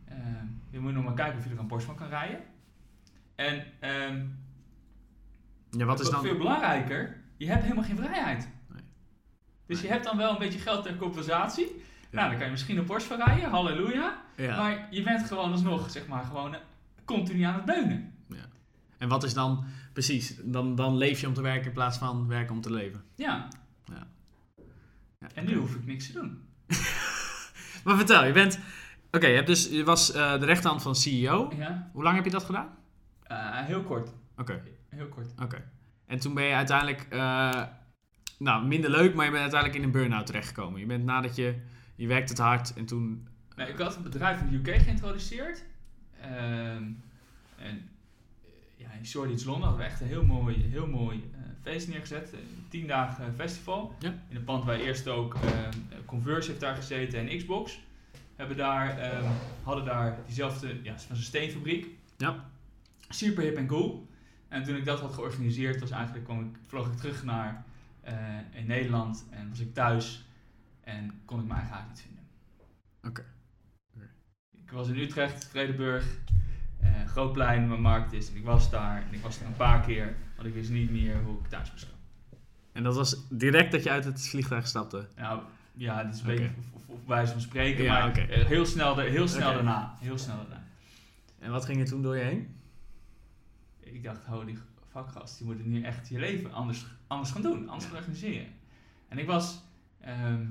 Ehm, 0.04 0.46
je 0.70 0.80
moet 0.80 0.92
nog 0.92 1.04
maar 1.04 1.14
kijken 1.14 1.38
of 1.38 1.44
je 1.44 1.50
er 1.50 1.58
een 1.58 1.66
Porsche 1.66 1.88
van 1.88 1.96
kan 1.96 2.08
rijden. 2.08 2.40
En 3.34 3.64
ehm, 3.80 4.26
ja, 5.70 5.84
wat 5.84 6.00
is 6.00 6.10
dan... 6.10 6.22
veel 6.22 6.36
belangrijker, 6.36 7.22
je 7.36 7.46
hebt 7.46 7.62
helemaal 7.62 7.84
geen 7.84 7.96
vrijheid. 7.96 8.48
Nee. 8.68 8.82
Dus 9.66 9.76
Nee. 9.76 9.86
je 9.86 9.92
hebt 9.92 10.04
dan 10.04 10.16
wel 10.16 10.32
een 10.32 10.38
beetje 10.38 10.58
geld 10.58 10.82
ter 10.84 10.96
compensatie. 10.96 11.66
Ja. 11.66 12.18
Nou, 12.18 12.28
dan 12.28 12.36
kan 12.36 12.44
je 12.46 12.52
misschien 12.52 12.76
een 12.76 12.84
Porsche 12.84 13.08
van 13.16 13.26
rijden, 13.26 13.50
halleluja. 13.50 14.22
Ja. 14.36 14.56
Maar 14.56 14.86
je 14.90 15.02
bent 15.02 15.26
gewoon 15.26 15.50
alsnog, 15.52 15.90
zeg 15.90 16.06
maar, 16.06 16.24
gewoon 16.24 16.54
eh, 16.54 16.60
continu 17.04 17.42
aan 17.42 17.54
het 17.54 17.64
beunen. 17.64 18.10
En 18.98 19.08
wat 19.08 19.22
is 19.22 19.34
dan, 19.34 19.64
precies, 19.92 20.36
dan, 20.44 20.74
dan 20.74 20.96
leef 20.96 21.20
je 21.20 21.26
om 21.26 21.34
te 21.34 21.42
werken 21.42 21.66
in 21.66 21.72
plaats 21.72 21.98
van 21.98 22.26
werken 22.26 22.54
om 22.54 22.60
te 22.60 22.72
leven. 22.72 23.04
Ja, 23.14 23.48
Ja, 25.18 25.28
en 25.34 25.44
nu 25.44 25.54
hoef 25.56 25.74
ik 25.74 25.86
niks 25.86 26.06
te 26.06 26.12
doen. 26.12 26.42
Maar 27.84 27.96
vertel, 27.96 28.24
je 28.24 28.32
bent... 28.32 28.58
Oké, 29.10 29.26
je, 29.26 29.34
hebt 29.34 29.46
dus, 29.46 29.68
je 29.68 29.84
was 29.84 30.12
eh, 30.12 30.38
de 30.40 30.46
rechterhand 30.46 30.82
van 30.82 30.94
CEO. 30.96 31.52
Ja, 31.56 31.90
Hoe 31.92 32.02
lang 32.02 32.14
heb 32.16 32.24
je 32.24 32.30
dat 32.30 32.44
gedaan? 32.44 32.68
Eh, 33.22 33.36
heel 33.52 33.82
kort. 33.82 34.12
Oké, 34.36 34.62
Heel 34.88 35.06
kort. 35.08 35.32
oké. 35.42 35.70
En 36.06 36.18
toen 36.18 36.34
ben 36.34 36.44
je 36.44 36.54
uiteindelijk... 36.54 37.06
eh, 37.10 37.62
nou, 38.38 38.66
minder 38.66 38.90
leuk, 38.90 39.14
maar 39.14 39.24
je 39.24 39.30
bent 39.30 39.42
uiteindelijk 39.42 39.80
in 39.80 39.86
een 39.86 39.92
burn-out 40.00 40.26
terechtgekomen. 40.26 40.80
Je 40.80 40.86
bent 40.86 41.04
nadat 41.04 41.36
je... 41.36 41.54
Je 41.96 42.06
werkte 42.06 42.32
het 42.32 42.42
hard 42.42 42.74
en 42.74 42.86
toen... 42.86 43.28
Nee, 43.56 43.68
ik 43.68 43.78
had 43.78 43.96
een 43.96 44.02
bedrijf 44.02 44.40
in 44.40 44.48
de 44.62 44.70
UK 44.70 44.76
geïntroduceerd. 44.82 45.64
Ehm, 46.20 46.84
en 47.56 47.88
ja, 48.76 48.90
in 48.98 49.06
Shoreditch 49.06 49.44
Londen 49.44 49.68
hadden 49.68 49.86
we 49.86 49.90
echt 49.90 50.00
een 50.00 50.06
heel 50.06 50.24
mooi, 50.24 50.56
heel 50.70 50.86
mooi 50.86 51.30
feest 51.62 51.88
neergezet. 51.88 52.32
Een 52.32 52.66
tien 52.68 52.86
dagen 52.86 53.34
festival. 53.34 53.94
Ja. 53.98 54.14
In 54.28 54.36
een 54.36 54.44
pand 54.44 54.64
waar 54.64 54.78
eerst 54.78 55.08
ook 55.08 55.34
ehm 55.34 55.92
Converse 56.12 56.48
heeft 56.48 56.60
daar 56.60 56.74
gezeten 56.74 57.18
en 57.18 57.36
Xbox. 57.36 57.80
Hebben 58.36 58.56
daar, 58.56 58.98
ehm, 58.98 59.30
hadden 59.62 59.84
daar 59.84 60.18
diezelfde, 60.26 60.82
ja, 60.82 60.98
van 60.98 61.16
zo'n 61.16 61.24
steenfabriek. 61.24 61.86
Ja. 62.16 62.50
Super 63.08 63.42
hip 63.42 63.56
en 63.56 63.66
cool. 63.66 64.08
En 64.48 64.64
toen 64.64 64.76
ik 64.76 64.84
dat 64.84 65.00
had 65.00 65.12
georganiseerd, 65.12 65.80
was 65.80 65.90
eigenlijk, 65.90 66.24
kwam 66.24 66.40
ik, 66.40 66.56
vloog 66.66 66.86
ik 66.86 66.96
terug 66.96 67.24
naar 67.24 67.64
eh, 68.00 68.14
in 68.50 68.66
Nederland 68.66 69.26
en 69.30 69.48
was 69.48 69.58
ik 69.58 69.74
thuis 69.74 70.24
en 70.80 71.20
kon 71.24 71.40
ik 71.40 71.46
mijn 71.46 71.58
eigen 71.58 71.76
haak 71.76 71.88
niet 71.88 72.00
vinden. 72.00 72.24
Oké. 73.02 73.24
Ik 74.64 74.70
was 74.70 74.88
in 74.88 74.98
Utrecht, 74.98 75.44
Vredenburg, 75.44 76.18
eh 76.80 77.06
Grootplein, 77.06 77.68
mijn 77.68 77.80
markt 77.80 78.12
is. 78.12 78.30
En 78.30 78.36
ik 78.36 78.44
was 78.44 78.70
daar 78.70 79.02
en 79.02 79.14
ik 79.14 79.22
was 79.22 79.40
er 79.40 79.46
een 79.46 79.56
paar 79.56 79.80
keer, 79.80 80.16
want 80.42 80.54
ik 80.54 80.60
wist 80.60 80.72
niet 80.72 80.90
meer 80.90 81.22
hoe 81.22 81.38
ik 81.38 81.48
thuis 81.48 81.70
moest 81.70 81.84
komen. 81.84 82.00
En 82.72 82.82
dat 82.82 82.94
was 82.94 83.16
direct 83.28 83.72
dat 83.72 83.82
je 83.82 83.90
uit 83.90 84.04
het 84.04 84.28
vliegtuig 84.28 84.66
stapte. 84.66 85.08
Nou, 85.16 85.42
ja, 85.72 86.04
dit 86.04 86.14
is 86.14 86.20
een 86.20 86.26
beetje 86.26 86.50
op, 86.56 86.64
op, 86.72 86.88
op 86.88 87.08
wijze 87.08 87.32
van 87.32 87.40
spreken, 87.40 87.84
Ja, 87.84 88.06
maar 88.06 88.18
eh, 88.18 88.46
heel 88.46 88.66
snel, 88.66 88.98
heel 88.98 89.28
snel 89.28 89.52
daarna. 89.52 89.96
Heel 89.98 90.18
snel 90.18 90.36
daarna. 90.36 90.64
En 91.38 91.50
wat 91.50 91.64
ging 91.64 91.80
er 91.80 91.86
toen 91.86 92.02
door 92.02 92.16
je 92.16 92.22
heen? 92.22 92.56
Ik 93.80 94.02
dacht, 94.02 94.26
holy 94.26 94.58
fuck 94.90 95.08
gast, 95.08 95.38
je 95.38 95.44
moet 95.44 95.66
nu 95.66 95.82
echt 95.82 96.08
je 96.08 96.18
leven 96.18 96.52
anders, 96.52 96.86
anders 97.06 97.30
gaan 97.30 97.42
doen, 97.42 97.68
anders 97.68 97.84
gaan 97.84 97.96
organiseren. 97.96 98.46
En 99.08 99.18
ik 99.18 99.26
was, 99.26 99.62
ehm, 100.00 100.42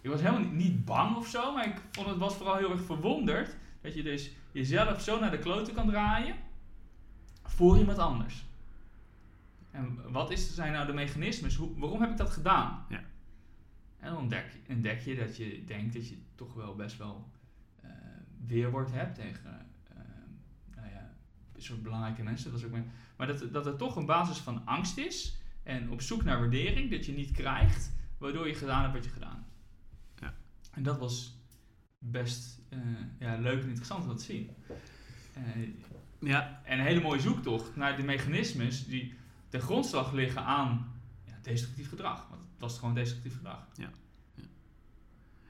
ik 0.00 0.10
was 0.10 0.20
helemaal 0.20 0.40
niet, 0.40 0.52
niet 0.52 0.84
bang 0.84 1.16
of 1.16 1.26
zo, 1.26 1.54
maar 1.54 1.66
ik 1.66 1.76
vond 1.90 2.08
het 2.08 2.18
was 2.18 2.34
vooral 2.34 2.56
heel 2.56 2.70
erg 2.70 2.84
verwonderd 2.84 3.56
dat 3.80 3.94
je 3.94 4.02
dus 4.02 4.30
jezelf 4.52 5.00
zo 5.00 5.20
naar 5.20 5.30
de 5.30 5.38
kloten 5.38 5.74
kan 5.74 5.88
draaien 5.88 6.34
voor 7.54 7.78
iemand 7.78 7.98
anders. 7.98 8.44
En 9.70 10.12
wat 10.12 10.30
is, 10.30 10.54
zijn 10.54 10.72
nou 10.72 10.86
de 10.86 10.92
mechanismes? 10.92 11.56
Hoe, 11.56 11.78
waarom 11.78 12.00
heb 12.00 12.10
ik 12.10 12.16
dat 12.16 12.30
gedaan? 12.30 12.84
Ja. 12.88 13.02
En 13.98 14.10
dan 14.12 14.16
ontdek, 14.16 14.44
je- 14.52 14.74
ontdek 14.74 15.00
je 15.00 15.14
dat 15.14 15.36
je 15.36 15.64
denkt 15.66 15.94
dat 15.94 16.08
je 16.08 16.16
toch 16.34 16.54
wel 16.54 16.74
best 16.74 16.96
wel 16.96 17.30
eh, 17.80 17.90
weerwoord 18.46 18.90
hebt 18.92 19.14
tegen 19.14 19.66
eh, 19.88 19.96
nou 20.76 20.88
ja, 20.90 21.10
soort 21.56 21.82
belangrijke 21.82 22.22
mensen. 22.22 22.50
Dat 22.50 22.60
is 22.60 22.66
ook 22.66 22.72
maar 23.16 23.26
dat, 23.26 23.52
dat 23.52 23.66
er 23.66 23.76
toch 23.76 23.96
een 23.96 24.06
basis 24.06 24.38
van 24.38 24.66
angst 24.66 24.96
is 24.98 25.36
en 25.62 25.90
op 25.90 26.00
zoek 26.00 26.24
naar 26.24 26.38
waardering 26.40 26.90
dat 26.90 27.06
je 27.06 27.12
niet 27.12 27.30
krijgt, 27.30 27.92
waardoor 28.18 28.46
je 28.48 28.54
gedaan 28.54 28.82
hebt 28.82 28.94
wat 28.94 29.04
je 29.04 29.10
gedaan. 29.10 29.46
Ja. 30.20 30.34
En 30.70 30.82
dat 30.82 30.98
was 30.98 31.38
best 31.98 32.60
eh, 32.68 32.78
ja, 33.18 33.36
leuk 33.36 33.60
en 33.62 33.66
interessant 33.68 34.08
om 34.08 34.16
te 34.16 34.22
zien. 34.24 34.50
Ja. 36.24 36.60
en 36.64 36.78
een 36.78 36.84
hele 36.84 37.00
mooie 37.00 37.20
zoektocht 37.20 37.76
naar 37.76 37.96
de 37.96 38.02
mechanismes 38.02 38.86
die 38.86 39.14
ten 39.48 39.60
grondslag 39.60 40.12
liggen 40.12 40.44
aan 40.44 40.92
ja, 41.24 41.38
destructief 41.42 41.88
gedrag. 41.88 42.26
Want 42.28 42.42
het 42.52 42.60
was 42.60 42.78
gewoon 42.78 42.94
destructief 42.94 43.36
gedrag. 43.36 43.66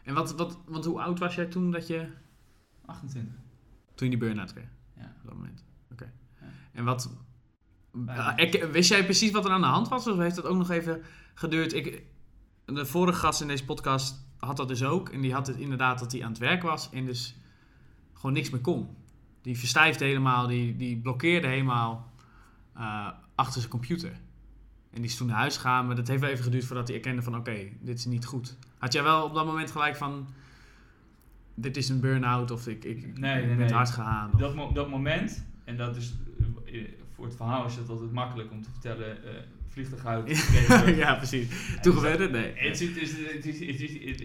En 0.04 0.14
wat, 0.14 0.34
wat, 0.34 0.58
want 0.66 0.84
hoe 0.84 1.00
oud 1.00 1.18
was 1.18 1.34
jij 1.34 1.46
toen 1.46 1.70
dat 1.70 1.86
je... 1.86 2.08
28. 2.84 3.34
Toen 3.94 4.10
je 4.10 4.16
die 4.16 4.26
burn-out 4.26 4.52
kreeg? 4.52 4.68
Ja. 4.96 5.14
Op 5.20 5.24
dat 5.28 5.34
moment. 5.34 5.64
Oké. 5.92 6.12
Ja. 6.40 6.46
En 6.72 6.84
wat... 6.84 7.10
Ah, 8.06 8.32
ik, 8.36 8.64
wist 8.72 8.88
jij 8.88 9.04
precies 9.04 9.30
wat 9.30 9.44
er 9.44 9.50
aan 9.50 9.60
de 9.60 9.66
hand 9.66 9.88
was? 9.88 10.06
Of 10.06 10.18
heeft 10.18 10.36
dat 10.36 10.44
ook 10.44 10.56
nog 10.56 10.70
even 10.70 11.02
geduurd? 11.34 11.72
Ik, 11.72 12.04
de 12.64 12.86
vorige 12.86 13.18
gast 13.18 13.40
in 13.40 13.48
deze 13.48 13.64
podcast 13.64 14.28
had 14.38 14.56
dat 14.56 14.68
dus 14.68 14.82
ook. 14.84 15.08
En 15.08 15.20
die 15.20 15.32
had 15.32 15.46
het 15.46 15.56
inderdaad 15.56 15.98
dat 15.98 16.12
hij 16.12 16.24
aan 16.24 16.30
het 16.30 16.38
werk 16.38 16.62
was. 16.62 16.90
En 16.90 17.04
dus 17.04 17.36
gewoon 18.12 18.32
niks 18.32 18.50
meer 18.50 18.60
kon. 18.60 18.96
Die 19.44 19.58
verstijfde 19.58 20.04
helemaal. 20.04 20.46
Die, 20.46 20.76
die 20.76 20.96
blokkeerde 20.96 21.46
helemaal 21.46 22.12
eh, 22.76 23.08
achter 23.34 23.58
zijn 23.60 23.70
computer. 23.72 24.10
En 24.90 25.00
die 25.00 25.10
is 25.10 25.16
toen 25.16 25.26
naar 25.26 25.36
huis 25.36 25.56
gegaan. 25.56 25.86
Maar 25.86 25.96
dat 25.96 26.08
heeft 26.08 26.20
wel 26.20 26.30
even 26.30 26.44
geduurd 26.44 26.64
voordat 26.64 26.86
hij 26.88 26.96
erkende 26.96 27.22
van... 27.22 27.36
Oké, 27.36 27.56
dit 27.80 27.98
is 27.98 28.04
niet 28.04 28.24
goed. 28.24 28.56
Had 28.78 28.92
jij 28.92 29.02
wel 29.02 29.24
op 29.24 29.34
dat 29.34 29.46
moment 29.46 29.70
gelijk 29.70 29.96
van... 29.96 30.26
Dit 31.54 31.76
is 31.76 31.88
een 31.88 32.00
burn-out 32.00 32.50
of 32.50 32.66
ik, 32.68 32.84
ik, 32.84 33.02
ik 33.02 33.18
Nee, 33.18 33.46
ben 33.46 33.56
nee. 33.56 33.72
hard 33.72 33.90
gegaan. 33.90 34.30
of- 34.34 34.40
Dat, 34.40 34.54
mo- 34.54 34.72
dat 34.72 34.88
moment, 34.90 35.44
en 35.64 35.76
dat 35.76 35.96
is 35.96 36.14
eh, 36.66 36.84
voor 37.14 37.24
het 37.24 37.36
verhaal 37.36 37.66
is 37.66 37.76
het 37.76 37.88
altijd 37.88 38.12
makkelijk 38.12 38.50
om 38.52 38.62
te 38.62 38.70
vertellen, 38.70 39.16
uit. 40.04 40.48
ja, 40.96 41.14
precies. 41.14 41.48
Toen 41.82 41.94
gebeurde? 41.94 42.28
Nee. 42.28 42.52
Het, 42.54 42.80
is, 42.80 42.88
het, 42.88 42.96
is, 42.96 43.10
het, 43.12 43.46
is, 43.46 43.58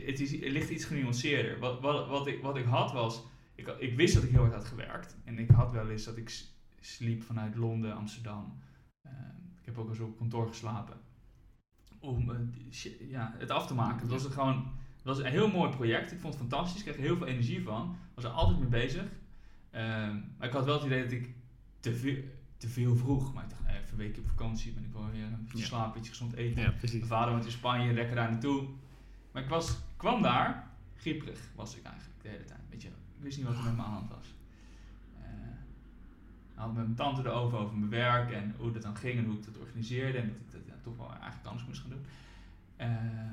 het, 0.06 0.20
is, 0.20 0.32
het 0.32 0.52
ligt 0.52 0.70
iets 0.70 0.86
genuanceerder. 0.86 1.60
Wat, 1.60 1.80
wat, 1.82 2.08
wat, 2.08 2.28
ik, 2.28 2.41
wat 2.41 2.58
ik 2.58 2.65
had 2.65 2.91
was, 2.91 3.24
ik, 3.60 3.67
ik 3.80 3.95
wist 3.95 4.13
dat 4.13 4.24
ik 4.24 4.30
heel 4.30 4.39
hard 4.41 4.54
had 4.54 4.65
gewerkt. 4.65 5.17
En 5.24 5.39
ik 5.39 5.50
had 5.50 5.72
wel 5.72 5.89
eens 5.89 6.04
dat 6.04 6.17
ik 6.17 6.43
sliep 6.80 7.24
vanuit 7.24 7.56
Londen, 7.56 7.95
Amsterdam. 7.95 8.60
Eh, 9.02 9.12
ik 9.60 9.65
heb 9.65 9.78
ook 9.78 9.89
eens 9.89 10.00
op 10.00 10.17
kantoor 10.17 10.48
geslapen. 10.48 10.98
Om 12.00 12.30
eh, 12.32 12.38
shit- 12.72 13.00
ja, 13.10 13.36
het 13.38 13.50
af 13.50 13.67
te 13.67 13.74
maken. 13.74 14.00
Het 14.02 14.10
was 14.10 14.24
een 14.24 14.32
gewoon 14.32 14.72
het 14.95 15.04
was 15.08 15.19
een 15.19 15.26
heel 15.32 15.48
mooi 15.52 15.69
project. 15.72 16.12
Ik 16.12 16.19
vond 16.19 16.34
het 16.34 16.41
fantastisch. 16.48 16.78
Ik 16.78 16.84
kreeg 16.84 16.95
er 16.95 17.02
heel 17.02 17.17
veel 17.17 17.28
energie 17.28 17.63
van. 17.63 17.98
was 18.13 18.24
er 18.24 18.30
altijd 18.30 18.60
mee 18.60 18.67
bezig. 18.67 19.06
Ehm, 19.72 20.17
maar 20.38 20.48
ik 20.48 20.54
had 20.54 20.65
wel 20.65 20.76
het 20.76 20.86
idee 20.86 21.04
dat 21.04 21.12
ik 21.12 21.34
te 21.80 21.93
veel, 21.95 22.24
te 22.58 22.67
veel 22.69 22.95
vroeg. 22.95 23.34
Maar 23.34 23.43
ik 23.43 23.50
dacht, 23.50 23.63
nee, 23.63 23.78
even 23.78 23.91
een 23.91 23.98
weekje 23.98 24.22
op 24.22 24.28
vakantie. 24.30 24.72
Ben 24.74 24.84
ik 24.84 24.93
wel 24.93 25.12
weer 25.12 25.24
een 25.24 25.38
beetje 25.41 25.58
Ja. 25.58 25.65
slapen, 25.65 25.88
een 25.88 25.93
beetje 25.93 26.10
gezond 26.12 26.34
eten. 26.34 26.62
Ja. 26.62 26.74
Mijn 26.91 27.06
vader 27.06 27.34
woont 27.34 27.45
in 27.45 27.52
Spanje, 27.52 27.93
lekker 27.93 28.15
daar 28.15 28.32
naartoe. 28.32 28.67
Maar 29.32 29.43
ik 29.43 29.50
was, 29.50 29.78
kwam 29.98 30.22
daar, 30.22 30.67
grieperig 30.95 31.39
was 31.56 31.76
ik 31.78 31.84
eigenlijk 31.84 32.22
de 32.22 32.30
hele 32.30 32.45
tijd. 32.45 32.59
Wist 33.20 33.38
niet 33.38 33.46
wat 33.48 33.56
er 33.58 33.64
met 33.64 33.76
me 33.76 33.82
aan 33.84 33.90
de 33.92 33.96
hand 33.96 34.10
was. 34.10 34.28
Ik 36.52 36.66
had 36.66 36.74
met 36.74 36.84
mijn 36.84 36.96
tante 36.96 37.22
erover, 37.30 37.58
over 37.58 37.78
mijn 37.78 37.90
werk 37.92 38.32
en 38.32 38.56
hoe 38.58 38.72
dat 38.72 38.82
dan 38.82 38.96
ging 38.96 39.18
en 39.18 39.26
hoe 39.26 39.38
ik 39.38 39.46
dat 39.46 39.58
organiseerde. 39.58 40.18
En 40.18 40.28
dat 40.28 40.38
ik 40.38 40.52
dat 40.52 40.62
ja, 40.66 40.74
toch 40.84 40.98
wel 40.98 41.10
eigenlijk 41.12 41.46
anders 41.46 41.66
moest 41.68 41.82
gaan 41.82 41.90
doen. 41.90 42.06
Eh, 42.76 43.32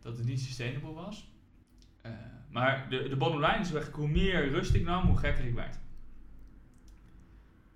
dat 0.00 0.16
het 0.16 0.26
niet 0.26 0.40
sustainable 0.40 0.92
was. 0.92 1.30
Eh, 2.00 2.12
maar 2.50 2.86
de, 2.88 3.08
de 3.08 3.16
bottom 3.16 3.40
line 3.40 3.58
is 3.58 3.72
eigenlijk 3.72 3.94
hoe 3.96 4.08
meer 4.08 4.48
rust 4.50 4.74
ik 4.74 4.84
nam, 4.84 5.06
hoe 5.06 5.16
gekker 5.16 5.44
ik 5.44 5.54
werd. 5.54 5.78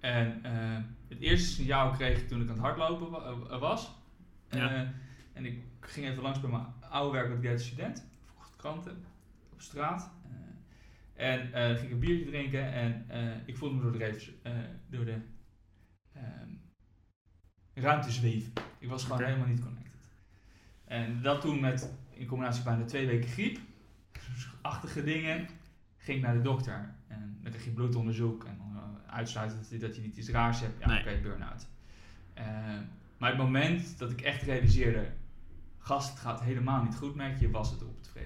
En 0.00 0.44
eh, 0.44 0.82
het 1.08 1.18
eerste 1.18 1.48
signaal 1.54 1.90
kreeg 1.90 2.18
ik 2.20 2.28
toen 2.28 2.40
ik 2.40 2.48
aan 2.48 2.54
het 2.54 2.62
hardlopen 2.62 3.10
wa- 3.10 3.58
was. 3.58 3.90
Ja. 4.50 4.92
En 5.32 5.44
ik 5.44 5.62
ging 5.80 6.06
even 6.06 6.22
langs 6.22 6.40
bij 6.40 6.50
mijn 6.50 6.64
oude 6.90 7.12
werk, 7.12 7.28
want 7.28 7.44
ik 7.44 7.50
deed 7.50 7.60
student. 7.60 8.04
Verkocht 8.24 8.56
kranten 8.56 9.04
op 9.52 9.60
straat. 9.60 10.10
En 11.16 11.52
eh, 11.52 11.66
ging 11.74 11.82
ik 11.86 11.90
een 11.90 11.98
biertje 11.98 12.26
drinken 12.26 12.72
en 12.72 13.04
eh, 13.08 13.36
ik 13.46 13.56
voelde 13.56 13.74
me 13.74 13.82
door 13.82 13.92
de, 13.92 14.32
eh, 14.42 14.52
door 14.90 15.04
de 15.04 15.18
ehm, 16.12 16.50
ruimte 17.74 18.10
zweven. 18.10 18.52
Ik 18.78 18.88
was 18.88 19.04
gewoon 19.04 19.22
helemaal 19.22 19.46
niet 19.46 19.60
connected. 19.60 19.84
En 20.84 21.22
dat 21.22 21.40
toen 21.40 21.60
met, 21.60 21.92
in 22.10 22.26
combinatie 22.26 22.62
bijna 22.64 22.84
twee 22.84 23.06
weken 23.06 23.28
griep, 23.28 23.58
achtige 24.62 25.04
dingen, 25.04 25.48
ging 25.96 26.18
ik 26.18 26.24
naar 26.24 26.34
de 26.34 26.42
dokter. 26.42 26.94
En 27.08 27.38
dan 27.42 27.52
kreeg 27.52 27.64
je 27.64 27.70
bloedonderzoek 27.70 28.44
en 28.44 28.56
dan 28.58 28.76
eh, 28.76 29.14
uitsluiten 29.14 29.58
dat 29.58 29.68
je, 29.68 29.78
dat 29.78 29.96
je 29.96 30.02
niet 30.02 30.16
iets 30.16 30.28
raars 30.28 30.60
hebt. 30.60 30.80
Ja, 30.80 30.86
Nee. 30.86 31.00
oké, 31.00 31.20
burn-out. 31.22 31.66
Eh, 32.34 32.44
maar 33.18 33.28
het 33.28 33.38
moment 33.38 33.98
dat 33.98 34.10
ik 34.10 34.20
echt 34.20 34.42
realiseerde, 34.42 35.12
gast, 35.78 36.10
het 36.10 36.18
gaat 36.18 36.40
helemaal 36.42 36.82
niet 36.82 36.96
goed 36.96 37.14
met 37.14 37.40
je, 37.40 37.50
was 37.50 37.70
het 37.70 37.82
op. 37.82 37.96
Eh, 38.14 38.22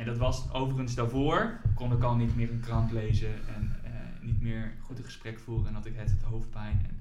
en 0.00 0.06
dat 0.06 0.18
was 0.18 0.52
overigens 0.52 0.94
daarvoor, 0.94 1.60
kon 1.74 1.92
ik 1.92 2.02
al 2.02 2.14
niet 2.16 2.36
meer 2.36 2.50
een 2.50 2.60
krant 2.60 2.92
lezen 2.92 3.28
en 3.56 3.76
eh, 3.84 3.90
niet 4.20 4.40
meer 4.42 4.72
goed 4.82 4.98
een 4.98 5.04
gesprek 5.04 5.38
voeren 5.38 5.66
en 5.66 5.74
had 5.74 5.86
ik 5.86 5.94
het, 5.96 6.10
het 6.10 6.22
hoofdpijn. 6.22 6.86
En, 6.88 7.00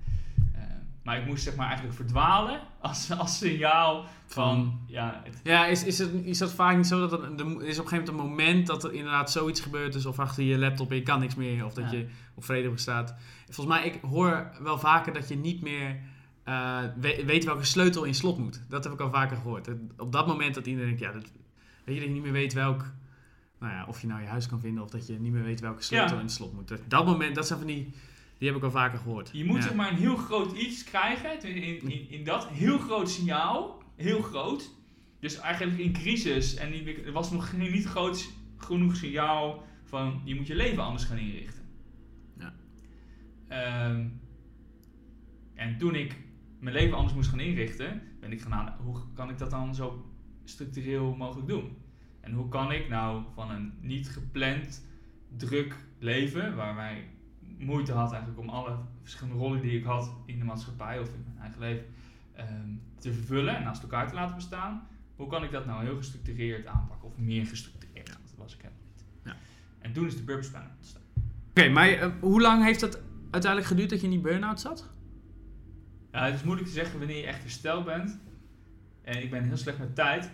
eh, 0.53 0.62
maar 1.03 1.17
ik 1.19 1.25
moest 1.25 1.43
zeg 1.43 1.55
maar 1.55 1.65
eigenlijk 1.65 1.95
verdwalen 1.95 2.59
als, 2.81 3.12
als 3.17 3.38
signaal 3.38 4.05
van, 4.25 4.79
ja, 4.88 5.21
het, 5.23 5.39
Ja, 5.43 5.65
is, 5.65 5.83
is, 5.83 5.99
het, 5.99 6.12
is 6.13 6.38
dat 6.38 6.51
vaak 6.53 6.75
niet 6.75 6.88
zo 6.88 7.07
dat 7.07 7.12
er, 7.12 7.19
er 7.23 7.63
is 7.65 7.79
op 7.79 7.83
een 7.83 7.89
gegeven 7.89 7.89
moment 7.89 8.07
een 8.09 8.15
moment 8.15 8.67
dat 8.67 8.83
er 8.83 8.93
inderdaad 8.93 9.31
zoiets 9.31 9.59
gebeurt 9.62 9.95
is 9.95 10.05
of 10.05 10.19
achter 10.19 10.43
je 10.43 10.57
laptop 10.57 10.89
en 10.89 10.95
je 10.95 11.03
kan 11.03 11.19
niks 11.19 11.35
meer 11.35 11.65
of 11.65 11.73
dat 11.73 11.91
Ja. 11.91 11.97
je 11.97 12.07
op 12.35 12.43
Vredenburg 12.45 12.79
staat. 12.81 13.15
Volgens 13.45 13.75
mij, 13.77 13.85
ik 13.85 13.99
hoor 14.01 14.51
wel 14.62 14.79
vaker 14.79 15.13
dat 15.13 15.27
je 15.27 15.35
niet 15.38 15.62
meer 15.62 15.99
eh, 16.43 16.79
we- 16.99 17.23
weet 17.25 17.43
welke 17.45 17.63
sleutel 17.65 18.03
in 18.03 18.13
slot 18.15 18.38
moet. 18.38 18.62
Dat 18.69 18.83
heb 18.83 18.93
ik 18.93 18.99
al 18.99 19.09
vaker 19.12 19.38
gehoord. 19.38 19.69
Op 19.97 20.12
dat 20.12 20.27
moment 20.27 20.55
dat 20.55 20.65
iedereen 20.65 20.88
denkt, 20.97 21.01
ja, 21.03 21.12
dat, 21.19 21.31
weet 21.89 21.97
je 21.97 22.06
dat 22.06 22.15
je 22.15 22.21
niet 22.21 22.32
meer 22.32 22.41
weet 22.41 22.54
welk, 22.54 22.91
nou 23.60 23.73
ja, 23.73 23.86
of 23.86 24.02
je 24.02 24.08
nou 24.08 24.21
je 24.21 24.28
huis 24.28 24.47
kan 24.47 24.60
vinden 24.60 24.84
of 24.84 24.89
dat 24.89 25.08
je 25.08 25.19
niet 25.19 25.32
meer 25.32 25.43
weet 25.43 25.60
welke 25.60 25.82
sleutel 25.84 26.10
Ja. 26.10 26.15
in 26.15 26.25
het 26.25 26.32
slot 26.32 26.54
moet. 26.54 26.67
Dat, 26.67 26.82
dat 26.88 27.06
moment, 27.06 27.36
dat 27.36 27.47
zijn 27.47 27.60
van 27.60 27.67
die, 27.67 27.93
die 28.38 28.47
heb 28.47 28.58
ik 28.58 28.63
al 28.63 28.71
vaker 28.71 28.99
gehoord. 28.99 29.30
Je 29.34 29.45
moet 29.45 29.56
Ja. 29.56 29.62
zeg 29.62 29.73
maar 29.75 29.91
een 29.91 29.97
heel 29.97 30.15
groot 30.15 30.58
iets 30.58 30.84
krijgen, 30.84 31.43
in, 31.56 31.82
in, 31.89 32.10
in 32.10 32.23
dat 32.23 32.47
heel 32.47 32.78
groot 32.78 33.10
signaal, 33.10 33.84
heel 33.95 34.21
groot. 34.21 34.71
Dus 35.19 35.36
eigenlijk 35.39 35.80
in 35.80 35.93
crisis, 35.93 36.56
en 36.56 36.73
er 37.06 37.12
was 37.12 37.32
nog 37.32 37.49
geen, 37.49 37.71
niet 37.71 37.86
groot 37.86 38.30
genoeg 38.58 38.95
signaal 38.95 39.63
van 39.84 40.21
je 40.25 40.36
moet 40.36 40.47
je 40.47 40.56
leven 40.56 40.84
anders 40.84 41.04
gaan 41.04 41.17
inrichten. 41.17 41.63
Ja. 42.38 42.54
Ehm, 43.47 44.08
en 45.56 45.78
toen 45.78 45.95
ik 45.95 46.15
mijn 46.60 46.75
leven 46.75 46.95
anders 46.97 47.13
moest 47.15 47.30
gaan 47.30 47.39
inrichten, 47.39 48.02
ben 48.19 48.32
ik 48.32 48.41
gaan 48.41 48.54
aan, 48.54 48.75
hoe 48.84 48.95
kan 49.13 49.30
ik 49.30 49.38
dat 49.38 49.49
dan 49.49 49.75
zo 49.75 50.06
structureel 50.43 51.15
mogelijk 51.15 51.47
doen? 51.47 51.78
En 52.19 52.32
hoe 52.32 52.49
kan 52.49 52.71
ik 52.71 52.89
nou 52.89 53.23
van 53.34 53.51
een 53.51 53.73
niet 53.82 54.10
gepland, 54.10 54.86
druk 55.38 55.75
leven, 55.99 56.55
waar 56.55 56.75
wij 56.75 57.08
moeite 57.58 57.91
had 57.91 58.12
eigenlijk 58.12 58.41
om 58.41 58.49
alle 58.49 58.77
verschillende 59.01 59.39
rollen 59.39 59.62
die 59.62 59.77
ik 59.77 59.84
had 59.84 60.12
in 60.25 60.39
de 60.39 60.45
maatschappij 60.45 60.99
of 60.99 61.08
in 61.08 61.23
mijn 61.25 61.38
eigen 61.39 61.60
leven 61.60 61.86
ehm, 62.34 62.69
te 62.95 63.13
vervullen 63.13 63.55
en 63.55 63.63
naast 63.63 63.82
elkaar 63.82 64.08
te 64.08 64.13
laten 64.13 64.36
bestaan. 64.36 64.88
Hoe 65.15 65.27
kan 65.27 65.43
ik 65.43 65.51
dat 65.51 65.65
nou 65.65 65.84
heel 65.84 65.97
gestructureerd 65.97 66.65
aanpakken 66.65 67.08
of 67.08 67.17
meer 67.17 67.45
gestructureerd? 67.45 67.79
was 68.39 68.53
ik 68.53 68.62
helemaal 68.62 68.84
niet. 68.86 69.05
Ja. 69.23 69.36
En 69.79 69.93
toen 69.93 70.05
is 70.05 70.15
de 70.15 70.23
Purpose 70.23 70.49
Planner 70.49 70.71
ontstaan. 70.77 71.01
Oké, 71.49 71.69
maar 71.69 71.89
eh, 71.89 72.10
hoe 72.19 72.41
lang 72.41 72.63
heeft 72.63 72.82
het 72.82 73.01
uiteindelijk 73.32 73.71
geduurd 73.71 73.89
dat 73.89 73.99
je 73.99 74.05
in 74.05 74.12
die 74.12 74.21
burn-out 74.21 74.60
zat? 74.60 74.89
Ja, 76.12 76.25
het 76.25 76.34
is 76.34 76.43
moeilijk 76.43 76.67
te 76.67 76.73
zeggen 76.73 76.99
wanneer 76.99 77.17
je 77.17 77.25
echt 77.25 77.41
hersteld 77.41 77.86
bent. 77.86 78.19
En 79.01 79.23
ik 79.23 79.29
ben 79.29 79.43
heel 79.43 79.58
slecht 79.58 79.77
met 79.77 79.95
tijd. 79.95 80.32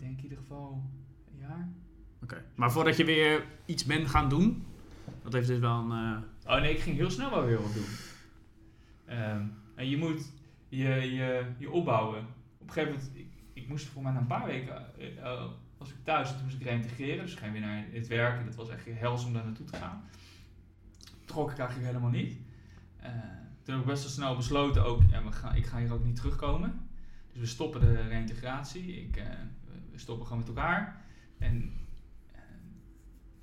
Ik 0.00 0.06
denk 0.06 0.16
in 0.18 0.22
ieder 0.22 0.38
geval 0.38 0.82
een 1.32 1.38
jaar. 1.38 1.68
Oké. 2.22 2.44
Maar 2.54 2.72
voordat 2.72 2.96
je 2.96 3.04
weer 3.04 3.44
iets 3.66 3.84
bent 3.84 4.08
gaan 4.08 4.28
doen, 4.28 4.64
dat 5.22 5.32
heeft 5.32 5.46
dus 5.46 5.58
wel 5.58 5.90
een... 5.90 6.22
eh, 6.44 6.52
Oh 6.54 6.60
nee, 6.60 6.74
ik 6.74 6.80
ging 6.80 6.96
heel 6.96 7.10
snel 7.10 7.30
wel 7.30 7.44
weer 7.44 7.62
wat 7.62 7.74
doen. 7.74 7.84
Ehm, 9.06 9.44
en 9.74 9.88
je 9.88 9.96
moet 9.96 10.32
je, 10.68 10.88
je, 10.88 11.44
je 11.58 11.70
opbouwen. 11.70 12.18
Op 12.58 12.66
een 12.66 12.72
gegeven 12.72 12.92
moment, 12.98 13.10
ik, 13.18 13.26
ik 13.52 13.68
moest 13.68 13.86
voor 13.86 14.02
mij 14.02 14.12
na 14.12 14.18
een 14.18 14.26
paar 14.26 14.46
weken, 14.46 14.98
eh, 14.98 15.18
eh, 15.18 15.44
was 15.78 15.90
ik 15.90 15.96
thuis 16.04 16.28
en 16.30 16.34
toen 16.36 16.44
moest 16.44 16.56
ik 16.56 16.62
reintegreren. 16.62 17.24
Dus 17.24 17.32
ik 17.32 17.38
ging 17.38 17.52
weer 17.52 17.60
naar 17.60 17.84
het 17.92 18.06
werk 18.06 18.38
en 18.38 18.44
dat 18.44 18.54
was 18.54 18.68
echt 18.68 18.84
hels 18.84 19.24
om 19.24 19.32
daar 19.32 19.44
naartoe 19.44 19.66
te 19.66 19.76
gaan. 19.76 20.02
Trok 21.24 21.50
ik 21.50 21.58
eigenlijk 21.58 21.88
helemaal 21.88 22.10
niet. 22.20 22.38
Eh, 22.96 23.10
toen 23.62 23.74
heb 23.74 23.80
ik 23.82 23.90
best 23.90 24.02
wel 24.02 24.12
snel 24.12 24.36
besloten 24.36 24.84
ook, 24.84 25.02
ja, 25.10 25.24
we 25.24 25.32
gaan, 25.32 25.54
ik 25.56 25.66
ga 25.66 25.78
hier 25.78 25.92
ook 25.92 26.04
niet 26.04 26.16
terugkomen. 26.16 26.88
Dus 27.32 27.40
we 27.40 27.46
stoppen 27.46 27.80
de 27.80 27.92
reintegratie. 28.08 29.02
Ik, 29.06 29.16
eh, 29.16 29.24
stoppen 30.00 30.26
gewoon 30.26 30.42
met 30.42 30.48
elkaar. 30.48 31.04
En 31.38 31.72
eh, 32.32 32.40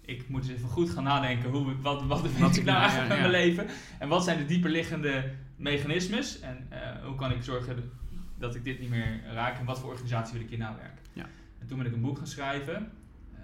ik 0.02 0.30
moet 0.30 0.42
eens 0.42 0.52
even 0.52 0.70
goed 0.70 0.90
gaan 0.90 1.04
nadenken 1.04 1.50
hoe, 1.50 1.82
wat, 1.82 2.04
wat, 2.06 2.22
wat 2.22 2.38
Wat 2.40 2.56
ik 2.56 2.64
nou 2.64 2.80
eigenlijk 2.80 3.14
ja, 3.14 3.20
mijn 3.20 3.32
leven. 3.32 3.68
En 4.00 4.08
wat 4.10 4.24
zijn 4.24 4.38
de 4.38 4.46
dieperliggende 4.46 5.34
mechanismes? 5.56 6.40
En 6.40 6.68
eh, 6.70 7.06
hoe 7.06 7.16
kan 7.16 7.32
ik 7.32 7.44
zorgen 7.44 7.92
dat 8.38 8.56
ik 8.56 8.64
dit 8.64 8.80
niet 8.80 8.90
meer 8.90 9.24
raak? 9.34 9.60
En 9.60 9.66
wat 9.66 9.80
voor 9.80 9.90
organisatie 9.90 10.34
wil 10.34 10.42
ik 10.42 10.50
hier 10.50 10.58
nou 10.58 10.76
werken? 10.76 11.04
Ja. 11.14 11.26
En 11.60 11.68
toen 11.68 11.78
ben 11.78 11.88
ik 11.88 11.94
een 11.94 12.02
boek 12.02 12.18
gaan 12.18 12.28
schrijven. 12.28 12.92
eh, 13.34 13.42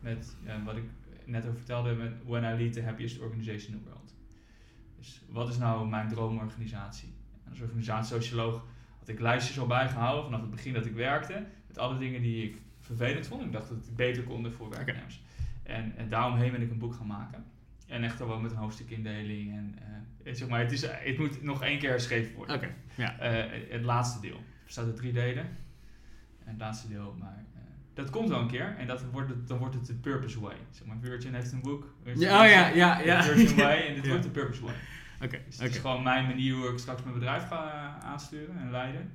met 0.00 0.36
wat 0.64 0.76
ik 0.76 0.84
net 1.24 1.44
over 1.44 1.56
vertelde. 1.56 1.94
Met 1.94 2.12
When 2.26 2.54
I 2.54 2.62
Lead 2.62 2.72
the 2.72 2.82
Happiest 2.82 3.20
Organization 3.20 3.74
in 3.74 3.82
the 3.82 3.88
World. 3.88 4.14
Dus 4.98 5.22
wat 5.28 5.48
is 5.48 5.58
nou 5.58 5.88
mijn 5.88 6.08
droomorganisatie? 6.08 7.14
En 7.44 7.50
als 7.50 7.60
organisatiesocioloog 7.60 8.64
had 8.98 9.08
ik 9.08 9.20
lijstjes 9.20 9.58
al 9.58 9.66
bijgehouden 9.66 10.24
vanaf 10.24 10.40
het 10.40 10.50
begin 10.50 10.72
dat 10.72 10.86
ik 10.86 10.94
werkte. 10.94 11.46
Met 11.72 11.80
alle 11.80 11.98
dingen 11.98 12.22
die 12.22 12.44
ik 12.44 12.56
vervelend 12.80 13.26
vond. 13.26 13.42
Ik 13.44 13.52
dacht 13.52 13.68
dat 13.68 13.78
ik 13.86 13.96
beter 13.96 14.22
kon 14.22 14.52
voor 14.52 14.70
werknemers. 14.70 15.22
En, 15.62 15.92
en 15.96 16.08
daaromheen 16.08 16.50
ben 16.52 16.62
ik 16.62 16.70
een 16.70 16.78
boek 16.78 16.94
gaan 16.94 17.06
maken. 17.06 17.44
En 17.86 18.04
echt 18.04 18.18
wel 18.18 18.40
met 18.40 18.50
een 18.50 18.56
hoofdstukindeling. 18.56 19.52
En, 19.52 19.78
eh, 20.24 20.34
zeg 20.34 20.48
maar, 20.48 20.60
het, 20.60 20.72
is, 20.72 20.82
het 20.86 21.18
moet 21.18 21.42
nog 21.42 21.62
één 21.62 21.78
keer 21.78 21.90
herschreven 21.90 22.34
worden. 22.34 22.56
Oké, 22.56 22.74
ja. 22.94 23.18
Eh, 23.18 23.70
het 23.70 23.82
laatste 23.82 24.20
deel. 24.20 24.36
Er 24.36 24.64
bestaat 24.64 24.84
uit 24.84 24.96
drie 24.96 25.12
delen. 25.12 25.44
En 26.44 26.50
het 26.50 26.58
laatste 26.58 26.88
deel, 26.88 27.16
maar 27.18 27.44
eh, 27.54 27.60
dat 27.94 28.10
komt 28.10 28.28
wel 28.28 28.40
een 28.40 28.48
keer. 28.48 28.76
En 28.78 28.86
dat 28.86 29.04
wordt 29.10 29.28
het, 29.28 29.48
dan 29.48 29.58
wordt 29.58 29.74
het 29.74 29.86
de 29.86 29.94
Purpose 29.94 30.40
Way. 30.40 30.56
Zeg 30.70 30.86
maar, 30.86 30.96
Virgin 31.00 31.34
heeft 31.34 31.52
een 31.52 31.62
boek. 31.62 31.94
Virgin 32.02 32.22
Ja, 32.22 32.42
oh 32.44 32.50
ja, 32.50 32.68
ja, 32.68 33.00
ja. 33.00 33.22
Virgin 33.22 33.56
Way. 33.56 33.86
En 33.86 33.94
dit 33.94 34.04
Ja. 34.04 34.08
wordt 34.08 34.24
de 34.24 34.30
Purpose 34.30 34.62
Way. 34.62 34.74
Oké, 35.22 35.38
Dus 35.46 35.58
het 35.58 35.70
is 35.70 35.78
gewoon 35.78 36.02
mijn 36.02 36.26
manier 36.26 36.54
hoe 36.54 36.68
ik 36.68 36.78
straks 36.78 37.02
mijn 37.02 37.14
bedrijf 37.14 37.48
ga 37.48 37.98
aansturen 38.02 38.58
en 38.58 38.70
leiden. 38.70 39.12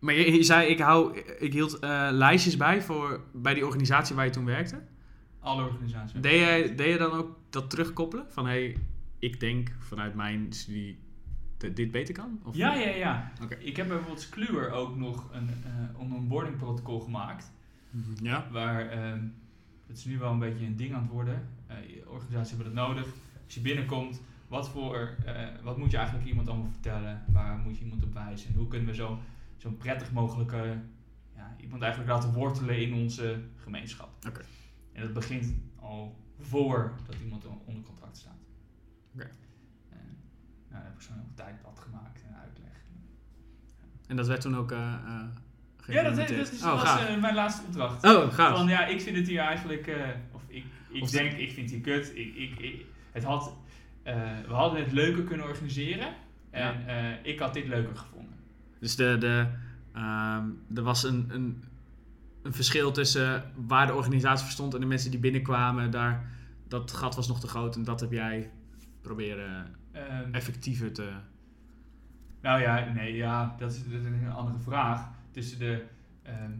Eh, 0.00 0.06
Maar 0.06 0.14
je, 0.14 0.32
je 0.32 0.42
zei, 0.42 0.68
ik, 0.68 0.78
hou, 0.78 1.18
ik 1.38 1.52
hield 1.52 1.78
eh, 1.78 2.08
lijstjes 2.10 2.56
bij 2.56 2.82
voor, 2.82 3.20
bij 3.32 3.54
die 3.54 3.66
organisatie 3.66 4.16
waar 4.16 4.24
je 4.24 4.30
toen 4.30 4.44
werkte. 4.44 4.82
alle 5.40 5.64
organisaties. 5.64 6.20
Deed 6.20 6.40
je, 6.40 6.74
deed 6.74 6.92
je 6.92 6.98
dan 6.98 7.12
ook 7.12 7.38
dat 7.50 7.70
terugkoppelen? 7.70 8.26
Van, 8.28 8.44
hé, 8.46 8.50
hey, 8.50 8.76
ik 9.18 9.40
denk 9.40 9.72
vanuit 9.78 10.14
mijn 10.14 10.52
studie 10.52 10.98
dat 11.56 11.76
dit 11.76 11.90
beter 11.90 12.14
kan? 12.14 12.40
Of 12.44 12.56
Ja, 12.56 12.74
ja, 12.74 12.88
ja. 12.88 13.32
Oké. 13.42 13.54
Ik 13.54 13.76
heb 13.76 13.88
bijvoorbeeld 13.88 14.28
Kluwer 14.28 14.70
ook 14.70 14.96
nog 14.96 15.28
een, 15.32 15.48
eh 15.48 16.00
een 16.00 16.12
onboarding 16.12 16.56
protocol 16.56 17.00
gemaakt. 17.00 17.52
Mhm, 17.90 18.24
Ja? 18.24 18.46
Waar, 18.50 18.88
ehm 18.88 19.20
het 19.86 19.98
is 19.98 20.04
nu 20.04 20.18
wel 20.18 20.32
een 20.32 20.38
beetje 20.38 20.66
een 20.66 20.76
ding 20.76 20.94
aan 20.94 21.02
het 21.02 21.10
worden. 21.10 21.48
Eh 21.66 21.76
je 21.94 22.10
organisaties 22.10 22.56
hebben 22.56 22.74
dat 22.74 22.86
nodig. 22.88 23.06
Als 23.44 23.54
je 23.54 23.60
binnenkomt, 23.60 24.20
wat, 24.48 24.68
voor, 24.68 25.14
eh, 25.24 25.34
wat 25.62 25.78
moet 25.78 25.90
je 25.90 25.96
eigenlijk 25.96 26.28
iemand 26.28 26.48
allemaal 26.48 26.70
vertellen? 26.70 27.22
Waar 27.32 27.56
moet 27.58 27.78
je 27.78 27.84
iemand 27.84 28.04
op 28.04 28.14
wijzen? 28.14 28.48
En 28.48 28.54
hoe 28.54 28.68
kunnen 28.68 28.88
we 28.88 28.94
zo, 28.94 29.18
zo'n 29.60 29.76
prettig 29.76 30.12
mogelijke 30.12 30.80
ja, 31.36 31.54
iemand 31.60 31.82
eigenlijk 31.82 32.12
laten 32.12 32.32
wortelen 32.32 32.78
in 32.80 32.94
onze 32.94 33.40
gemeenschap? 33.56 34.08
Oké. 34.28 34.40
En 34.92 35.02
dat 35.02 35.12
begint 35.12 35.54
al 35.80 36.16
voor 36.38 36.94
dat 37.06 37.16
iemand 37.24 37.46
on- 37.46 37.60
onder 37.64 37.82
contract 37.82 38.16
staat. 38.16 38.38
Oké. 39.14 39.30
En, 39.88 39.98
nou, 39.98 40.12
daar 40.70 40.84
heb 40.84 40.94
ik 40.94 41.00
zo'n 41.00 41.14
heel 41.14 41.34
tijdpad 41.34 41.78
gemaakt 41.78 42.22
en 42.28 42.36
uitleg. 42.36 42.82
En 44.06 44.16
dat 44.16 44.26
werd 44.26 44.40
toen 44.40 44.56
ook 44.56 44.72
eh 44.72 44.78
eh 44.94 45.22
Ja, 45.86 46.02
dat, 46.02 46.30
is, 46.30 46.62
oh, 46.62 46.82
was 46.82 47.06
eh, 47.06 47.20
mijn 47.20 47.34
laatste 47.34 47.62
opdracht. 47.66 48.04
oh, 48.04 48.32
gaaf. 48.32 48.56
Van 48.56 48.68
ja, 48.68 48.86
ik 48.86 49.00
vind 49.00 49.16
het 49.16 49.26
hier 49.28 49.40
eigenlijk, 49.40 49.90
of 50.32 50.42
ik, 50.46 50.64
ik 50.90 51.02
Of- 51.02 51.10
denk, 51.10 51.32
ik 51.32 51.50
vind 51.52 51.70
het 51.70 51.84
hier 51.84 51.94
kut. 51.94 52.16
Ik, 52.16 52.34
ik, 52.34 52.58
ik- 52.58 52.86
het 53.12 53.24
had, 53.24 53.56
we 54.02 54.44
hadden 54.52 54.82
het 54.82 54.92
leuker 54.92 55.24
kunnen 55.24 55.46
organiseren. 55.46 56.14
En 56.50 56.74
ik 57.22 57.38
had 57.38 57.54
dit 57.54 57.66
leuker 57.66 57.96
gevonden. 57.96 58.29
Dus 58.80 58.96
de, 58.96 59.16
de, 59.18 59.46
ehm, 59.92 60.44
er 60.74 60.82
was 60.82 61.04
een, 61.04 61.26
een, 61.28 61.64
een 62.42 62.52
verschil 62.52 62.92
tussen 62.92 63.52
waar 63.66 63.86
de 63.86 63.94
organisatie 63.94 64.44
voor 64.44 64.52
stond 64.52 64.74
en 64.74 64.80
de 64.80 64.86
mensen 64.86 65.10
die 65.10 65.20
binnenkwamen. 65.20 65.90
Daar, 65.90 66.30
dat 66.68 66.92
gat 66.92 67.14
was 67.14 67.28
nog 67.28 67.40
te 67.40 67.48
groot 67.48 67.76
en 67.76 67.84
dat 67.84 68.00
heb 68.00 68.12
jij 68.12 68.50
proberen 69.00 69.78
Ehm, 69.92 70.34
effectiever 70.34 70.92
te... 70.92 71.12
nou 72.40 72.60
ja, 72.60 72.92
nee, 72.92 73.16
ja, 73.16 73.54
dat 73.58 73.72
is, 73.72 73.84
dat 73.84 74.00
is 74.00 74.06
een 74.06 74.32
andere 74.32 74.58
vraag. 74.58 75.08
Tussen 75.30 75.58
de, 75.58 75.84
ehm, 76.22 76.50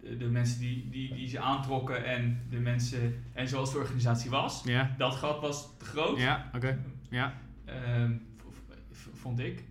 de, 0.00 0.16
de 0.16 0.26
mensen 0.26 0.60
die, 0.60 0.88
die, 0.90 1.14
die 1.14 1.28
ze 1.28 1.40
aantrokken 1.40 2.04
en 2.04 2.46
de 2.50 2.58
mensen, 2.58 3.24
en 3.32 3.48
zoals 3.48 3.72
de 3.72 3.78
organisatie 3.78 4.30
was. 4.30 4.64
Dat 4.98 5.14
gat 5.14 5.40
was 5.40 5.68
te 5.78 5.84
groot. 5.84 6.18
Ja, 6.18 6.50
oké. 6.54 6.78
Ja. 7.10 7.34
Vond 9.12 9.38
ik. 9.38 9.64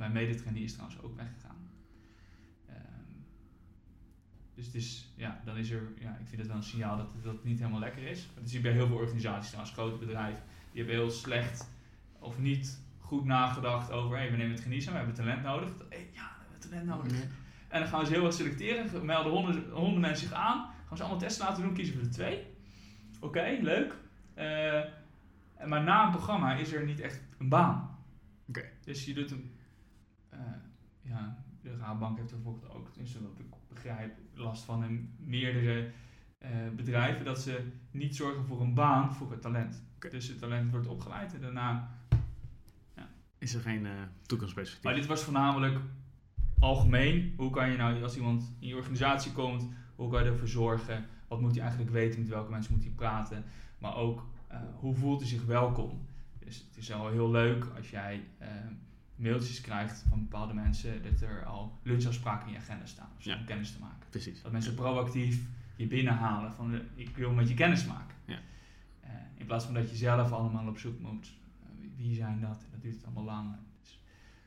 Mijn 0.00 0.12
medetrainee 0.12 0.62
is 0.62 0.72
trouwens 0.72 1.00
ook 1.00 1.16
weggegaan. 1.16 1.70
Ehm, 2.68 3.12
dus 4.54 4.66
het 4.66 4.74
is, 4.74 5.12
ja, 5.16 5.40
dan 5.44 5.56
is 5.56 5.70
er, 5.70 5.92
ja, 5.98 6.10
ik 6.10 6.26
vind 6.26 6.38
het 6.40 6.46
wel 6.46 6.56
een 6.56 6.62
signaal 6.62 6.96
dat 6.96 7.12
het, 7.12 7.24
dat 7.24 7.32
het 7.32 7.44
niet 7.44 7.58
helemaal 7.58 7.80
lekker 7.80 8.02
is. 8.02 8.28
Dat 8.34 8.48
zie 8.48 8.58
je 8.58 8.64
bij 8.64 8.72
heel 8.72 8.86
veel 8.86 8.96
organisaties 8.96 9.48
trouwens, 9.50 9.74
grote 9.74 9.98
bedrijven. 9.98 10.42
Die 10.72 10.82
hebben 10.82 11.00
heel 11.00 11.10
slecht 11.10 11.70
of 12.18 12.38
niet 12.38 12.82
goed 12.98 13.24
nagedacht 13.24 13.90
over, 13.90 14.16
hey, 14.16 14.30
we 14.30 14.36
nemen 14.36 14.52
het 14.52 14.62
geniezen, 14.62 14.92
we 14.92 14.98
hebben 14.98 15.14
talent 15.14 15.42
nodig. 15.42 15.68
Hey, 15.88 16.10
ja, 16.12 16.36
we 16.38 16.44
hebben 16.50 16.70
talent 16.70 16.86
nodig. 16.86 17.22
En 17.68 17.80
dan 17.80 17.88
gaan 17.88 18.06
ze 18.06 18.12
heel 18.12 18.24
erg 18.24 18.34
selecteren. 18.34 19.04
Melden 19.04 19.32
honderden, 19.32 19.70
honderden 19.70 20.00
mensen 20.00 20.28
zich 20.28 20.36
aan. 20.36 20.70
Gaan 20.86 20.96
ze 20.96 21.02
allemaal 21.02 21.20
testen 21.20 21.46
laten 21.46 21.62
doen. 21.62 21.74
Kiezen 21.74 21.96
we 21.96 22.02
er 22.02 22.10
twee. 22.10 22.46
Oké, 23.20 23.58
leuk. 23.60 23.96
Eh, 24.34 24.80
maar 25.66 25.82
na 25.82 26.04
een 26.04 26.10
programma 26.10 26.54
is 26.54 26.72
er 26.72 26.84
niet 26.84 27.00
echt 27.00 27.20
een 27.38 27.48
baan. 27.48 27.98
Oké. 28.48 28.62
Dus 28.84 29.04
je 29.04 29.14
doet 29.14 29.30
een... 29.30 29.49
ja, 31.10 31.44
de 31.62 31.76
Raadbank 31.76 32.18
heeft 32.18 32.30
er 32.30 32.36
bijvoorbeeld 32.36 32.72
ook, 32.72 32.88
tenminste 32.88 33.22
wat 33.22 33.38
ik 33.38 33.46
begrijp, 33.68 34.18
last 34.34 34.62
van 34.64 34.84
in 34.84 35.14
meerdere 35.18 35.90
eh, 36.38 36.50
bedrijven. 36.76 37.24
Dat 37.24 37.40
ze 37.40 37.68
niet 37.90 38.16
zorgen 38.16 38.44
voor 38.44 38.60
een 38.60 38.74
baan 38.74 39.14
voor 39.14 39.30
het 39.30 39.42
talent. 39.42 39.82
Dus 40.10 40.28
het 40.28 40.38
talent 40.38 40.70
wordt 40.70 40.86
opgeleid 40.86 41.34
en 41.34 41.40
daarna 41.40 41.90
Is 43.38 43.54
er 43.54 43.60
geen 43.60 43.86
eh, 43.86 43.92
toekomstperspectief? 44.22 44.84
maar 44.84 44.94
dit 44.94 45.06
was 45.06 45.22
voornamelijk 45.22 45.80
algemeen. 46.58 47.34
Hoe 47.36 47.50
kan 47.50 47.70
je 47.70 47.76
nou, 47.76 48.02
als 48.02 48.16
iemand 48.16 48.52
in 48.58 48.68
je 48.68 48.76
organisatie 48.76 49.32
komt, 49.32 49.68
hoe 49.94 50.10
kan 50.10 50.24
je 50.24 50.30
ervoor 50.30 50.48
zorgen? 50.48 51.06
Wat 51.28 51.40
moet 51.40 51.52
hij 51.52 51.60
eigenlijk 51.60 51.90
weten? 51.92 52.20
Met 52.20 52.28
welke 52.28 52.50
mensen 52.50 52.74
moet 52.74 52.84
hij 52.84 52.92
praten? 52.92 53.44
Maar 53.78 53.96
ook, 53.96 54.26
eh, 54.46 54.60
hoe 54.74 54.94
voelt 54.94 55.20
hij 55.20 55.28
zich 55.28 55.44
welkom? 55.44 56.06
Dus 56.38 56.58
het 56.68 56.76
is 56.76 56.88
wel 56.88 57.08
heel 57.08 57.30
leuk 57.30 57.66
als 57.76 57.90
jij 57.90 58.24
mailtjes 59.20 59.60
krijgt 59.60 60.04
van 60.08 60.18
bepaalde 60.18 60.54
mensen 60.54 61.02
dat 61.02 61.20
er 61.20 61.44
al 61.44 61.78
lunchafspraken 61.82 62.46
in 62.46 62.52
je 62.52 62.58
agenda 62.58 62.86
staan. 62.86 63.08
Dus 63.16 63.24
Ja. 63.24 63.36
om 63.38 63.44
kennis 63.44 63.72
te 63.72 63.80
maken. 63.80 64.06
Precies. 64.10 64.42
Dat 64.42 64.52
mensen 64.52 64.74
proactief 64.74 65.40
je 65.76 65.86
binnenhalen 65.86 66.52
van 66.54 66.74
eh, 66.74 66.80
ik 66.94 67.16
wil 67.16 67.32
met 67.32 67.48
je 67.48 67.54
kennis 67.54 67.86
maken. 67.86 68.14
Ja. 68.24 68.38
Eh, 69.00 69.10
in 69.36 69.46
plaats 69.46 69.64
van 69.64 69.74
dat 69.74 69.90
je 69.90 69.96
zelf 69.96 70.32
allemaal 70.32 70.66
op 70.66 70.78
zoek 70.78 71.00
moet. 71.00 71.32
eh, 71.62 71.68
wie 71.96 72.14
zijn 72.14 72.40
dat? 72.40 72.64
Dat 72.70 72.82
duurt 72.82 73.04
allemaal 73.04 73.24
lang. 73.24 73.56
Dus 73.82 74.00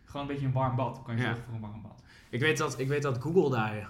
gewoon 0.05 0.21
een 0.27 0.31
beetje 0.31 0.45
een 0.47 0.53
warm 0.53 0.75
bad. 0.75 1.01
Kan 1.03 1.15
je 1.15 1.21
Ja. 1.21 1.27
zorgen 1.27 1.43
voor 1.45 1.53
een 1.53 1.59
warm 1.61 1.81
bad? 1.81 2.03
Ik 2.29 2.39
weet 2.39 2.57
dat, 2.57 2.79
ik 2.79 2.87
weet 2.87 3.01
dat 3.01 3.21
Google 3.21 3.49
daar 3.49 3.89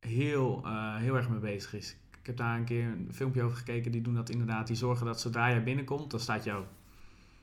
heel, 0.00 0.62
heel 0.98 1.16
erg 1.16 1.28
mee 1.28 1.38
bezig 1.38 1.74
is. 1.74 1.96
Ik 2.20 2.26
heb 2.26 2.36
daar 2.36 2.56
een 2.58 2.64
keer 2.64 2.84
een 2.86 3.08
filmpje 3.12 3.42
over 3.42 3.56
gekeken. 3.56 3.92
Die 3.92 4.00
doen 4.02 4.14
dat 4.14 4.30
inderdaad. 4.30 4.66
Die 4.66 4.76
zorgen 4.76 5.06
dat 5.06 5.20
zodra 5.20 5.46
je 5.46 5.60
binnenkomt, 5.60 6.10
dan 6.10 6.20
staat 6.20 6.44
jouw 6.44 6.66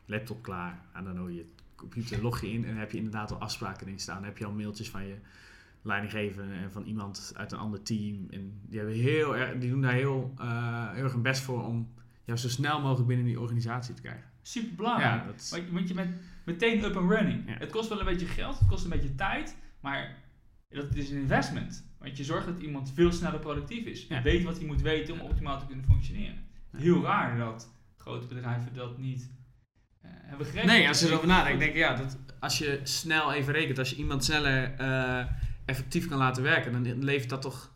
laptop 0.06 0.41
klaar. 0.43 0.80
En 0.93 1.04
dan 1.04 1.15
doe 1.15 1.34
je 1.36 1.52
computer, 1.78 2.22
log 2.22 2.42
je 2.42 2.52
in 2.52 2.66
en 2.66 2.78
heb 2.78 2.92
je 2.92 2.98
inderdaad 2.98 3.32
al 3.32 3.38
afspraken 3.38 3.86
erin 3.88 4.00
staan. 4.00 4.16
Dan 4.16 4.26
heb 4.26 4.38
je 4.38 4.46
al 4.46 4.52
mailtjes 4.52 4.90
van 4.90 5.08
je 5.08 5.16
leidinggever 5.82 6.52
en 6.52 6.72
van 6.72 6.84
iemand 6.84 7.34
uit 7.36 7.52
een 7.52 7.58
ander 7.58 7.82
team. 7.82 8.28
En 8.30 8.60
die, 8.62 8.80
hebben 8.80 8.96
heel 8.96 9.38
erg, 9.38 9.60
die 9.60 9.70
doen 9.70 9.82
daar 9.82 9.94
heel, 9.94 10.34
eh, 10.38 10.92
heel 10.94 11.04
erg 11.04 11.13
hun 11.13 11.22
best 11.22 11.42
voor 11.42 11.66
om 11.66 11.94
jou 12.24 12.40
zo 12.40 12.50
snel 12.50 12.82
mogelijk 12.82 13.08
binnen 13.08 13.26
die 13.26 13.40
organisatie 13.40 13.94
te 13.94 14.02
krijgen. 14.02 14.30
Super 14.42 14.76
belangrijk. 14.76 15.22
Ja, 15.22 15.26
dat 15.26 15.62
want, 15.72 15.88
je 15.88 15.94
bent 15.94 16.16
meteen 16.46 16.84
up 16.84 16.96
and 16.96 17.12
running. 17.12 17.44
Ja. 17.48 17.58
Het 17.58 17.72
kost 17.72 17.90
wel 17.90 18.00
een 18.00 18.06
beetje 18.06 18.26
geld, 18.26 18.60
het 18.60 18.68
kost 18.68 18.84
een 18.84 18.90
beetje 18.90 19.16
tijd. 19.16 19.56
Maar 19.80 20.16
dat 20.70 20.96
is 20.96 21.10
een 21.10 21.22
investment. 21.22 21.86
Want 22.00 22.18
je 22.18 22.24
zorgt 22.24 22.46
dat 22.46 22.60
iemand 22.60 22.92
veel 22.94 23.12
sneller 23.12 23.40
productief 23.40 23.86
is. 23.86 24.08
Ja. 24.08 24.22
Weet 24.22 24.44
wat 24.44 24.58
hij 24.58 24.66
moet 24.66 24.82
weten 24.82 25.13
om 25.13 25.20
optimaal 25.20 25.60
te 25.60 25.66
kunnen 25.66 25.86
functioneren. 25.86 26.46
Heel 26.78 27.04
raar 27.04 27.38
dat 27.38 27.74
grote 27.98 28.28
bedrijven 28.28 28.74
dat 28.74 28.98
niet 28.98 29.30
hebben 30.12 30.46
geregeld. 30.48 30.72
Nee, 30.72 30.88
als 30.88 31.00
je 31.00 31.08
erover 31.08 31.28
nadenkt, 31.28 31.60
denk 31.60 31.72
ik 31.72 31.78
ja, 31.78 31.93
dat 31.96 32.17
als 32.39 32.58
je 32.58 32.80
snel 32.84 33.34
even 33.34 33.54
rekent, 33.54 33.80
als 33.80 33.89
je 33.89 33.96
iemand 33.96 34.24
sneller 34.24 34.74
eh, 34.78 35.26
effectief 35.65 36.08
kan 36.08 36.17
laten 36.17 36.43
werken, 36.43 36.72
dan 36.72 37.04
levert 37.04 37.30
dat 37.30 37.41
toch, 37.41 37.74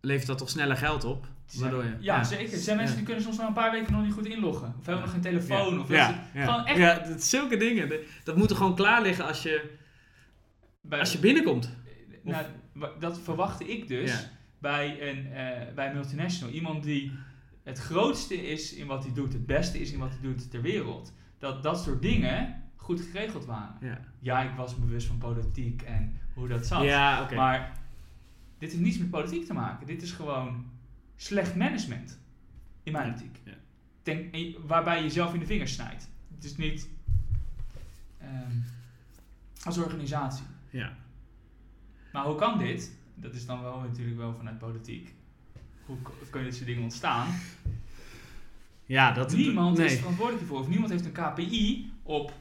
levert 0.00 0.26
dat 0.26 0.38
toch 0.38 0.50
sneller 0.50 0.76
geld 0.76 1.04
op. 1.04 1.26
Waardoor 1.54 1.84
je, 1.84 1.96
Ja, 2.00 2.24
zeker. 2.24 2.52
Er 2.52 2.58
zijn 2.58 2.76
mensen 2.76 2.92
Ja. 2.94 3.00
die 3.00 3.06
kunnen 3.06 3.24
soms 3.24 3.38
na 3.38 3.46
een 3.46 3.52
paar 3.52 3.70
weken 3.70 3.92
nog 3.92 4.02
niet 4.04 4.12
goed 4.12 4.26
inloggen. 4.26 4.74
Of 4.78 4.86
hebben 4.86 5.04
nog 5.04 5.12
geen 5.12 5.20
telefoon. 5.20 5.80
Of 5.80 5.88
ja. 5.88 6.24
Gewoon 6.34 6.66
echt 6.66 6.78
ja, 6.78 6.98
dat, 6.98 7.22
zulke 7.22 7.56
dingen. 7.56 7.88
Dat, 7.88 7.98
dat 8.24 8.36
moet 8.36 8.50
er 8.50 8.56
gewoon 8.56 8.74
klaar 8.74 9.02
liggen 9.02 9.26
als 9.26 9.42
je, 9.42 9.70
bij- 10.80 10.98
als 11.00 11.12
je 11.12 11.18
binnenkomt. 11.18 11.70
nou, 12.22 12.44
wa- 12.72 12.90
dat 13.00 13.20
verwachtte 13.20 13.64
ik 13.68 13.88
dus 13.88 14.28
bij, 14.58 15.08
een, 15.10 15.32
eh, 15.32 15.74
bij 15.74 15.86
een 15.88 15.94
multinational. 15.94 16.52
Iemand 16.54 16.82
die 16.84 17.12
het 17.64 17.78
grootste 17.78 18.48
is 18.48 18.74
in 18.74 18.86
wat 18.86 19.04
hij 19.04 19.12
doet, 19.12 19.32
het 19.32 19.46
beste 19.46 19.80
is 19.80 19.92
in 19.92 19.98
wat 19.98 20.10
hij 20.10 20.20
doet 20.22 20.50
ter 20.50 20.62
wereld. 20.62 21.12
Dat 21.38 21.62
dat 21.62 21.82
soort 21.82 22.02
dingen 22.02 22.62
goed 22.76 23.00
geregeld 23.00 23.44
waren. 23.44 23.76
Ja, 23.80 24.00
Ja, 24.18 24.42
ik 24.42 24.56
was 24.56 24.78
bewust 24.78 25.06
van 25.06 25.18
politiek 25.18 25.82
en 25.82 26.18
hoe 26.34 26.48
dat 26.48 26.66
zat. 26.66 26.82
ja. 26.82 27.28
Maar 27.34 27.78
dit 28.58 28.70
heeft 28.70 28.82
niets 28.82 28.98
met 28.98 29.10
politiek 29.10 29.46
te 29.46 29.52
maken. 29.54 29.86
Dit 29.86 30.02
is 30.02 30.12
gewoon 30.12 30.64
slecht 31.16 31.54
management. 31.56 32.18
In 32.82 32.92
mijn 32.92 33.10
optiek. 33.12 33.40
ja. 33.44 33.52
Denk, 34.02 34.34
waarbij 34.66 34.96
je 34.96 35.02
jezelf 35.02 35.34
in 35.34 35.40
de 35.40 35.46
vingers 35.46 35.72
snijdt. 35.72 36.08
Het 36.34 36.44
is 36.44 36.56
niet 36.56 36.88
ehm, 38.18 38.52
als 39.64 39.78
organisatie. 39.78 40.46
Ja. 40.70 40.96
Maar 42.12 42.24
hoe 42.24 42.34
kan 42.34 42.58
dit? 42.58 42.92
Dat 43.14 43.34
is 43.34 43.46
dan 43.46 43.62
wel 43.62 43.80
natuurlijk 43.80 44.16
wel 44.16 44.34
vanuit 44.34 44.58
politiek. 44.58 45.14
Hoe 45.86 45.96
kunnen 46.30 46.48
dit 46.48 46.54
soort 46.54 46.66
dingen 46.66 46.82
ontstaan? 46.82 47.28
Ja, 48.86 49.12
dat... 49.12 49.32
niemand 49.32 49.76
nee. 49.76 49.86
is 49.86 49.98
verantwoordelijk 49.98 50.44
hiervoor. 50.44 50.60
Of 50.60 50.68
niemand 50.68 50.90
heeft 50.90 51.04
een 51.04 51.12
KPI 51.12 51.92
op. 52.02 52.32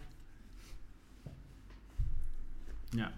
Ja, 2.89 3.12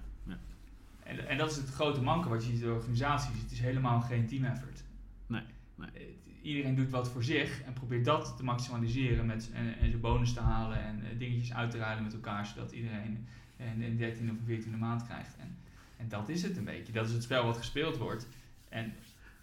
En, 1.03 1.27
en 1.27 1.37
dat 1.37 1.51
is 1.51 1.57
het 1.57 1.69
grote 1.69 2.01
manke 2.01 2.29
wat 2.29 2.45
je 2.45 2.51
ziet 2.51 2.61
in 2.61 2.67
de 2.67 2.73
organisaties. 2.73 3.41
Het 3.41 3.51
is 3.51 3.59
helemaal 3.59 4.01
geen 4.01 4.27
team 4.27 4.43
effort. 4.43 4.83
Nee, 5.27 5.43
nee. 5.75 5.89
Eh, 5.93 6.01
Iedereen 6.41 6.75
doet 6.75 6.89
wat 6.89 7.09
voor 7.09 7.23
zich 7.23 7.61
en 7.61 7.73
probeert 7.73 8.05
dat 8.05 8.37
te 8.37 8.43
maximaliseren 8.43 9.25
met, 9.25 9.51
en, 9.53 9.77
en 9.77 9.89
zijn 9.89 10.01
bonus 10.01 10.33
te 10.33 10.39
halen 10.39 10.83
en 10.83 11.03
eh, 11.03 11.19
dingetjes 11.19 11.53
uit 11.53 11.71
te 11.71 11.77
ruilen 11.77 12.03
met 12.03 12.13
elkaar, 12.13 12.45
zodat 12.45 12.71
iedereen 12.71 13.27
een, 13.57 13.81
een 13.81 13.97
13e 13.97 14.31
of 14.31 14.49
14e 14.49 14.77
maand 14.77 15.03
krijgt. 15.03 15.35
En, 15.37 15.57
en 15.97 16.09
dat 16.09 16.29
is 16.29 16.43
het 16.43 16.57
een 16.57 16.63
beetje. 16.63 16.93
Dat 16.93 17.07
is 17.07 17.13
het 17.13 17.23
spel 17.23 17.45
wat 17.45 17.57
gespeeld 17.57 17.97
wordt. 17.97 18.27
En 18.69 18.93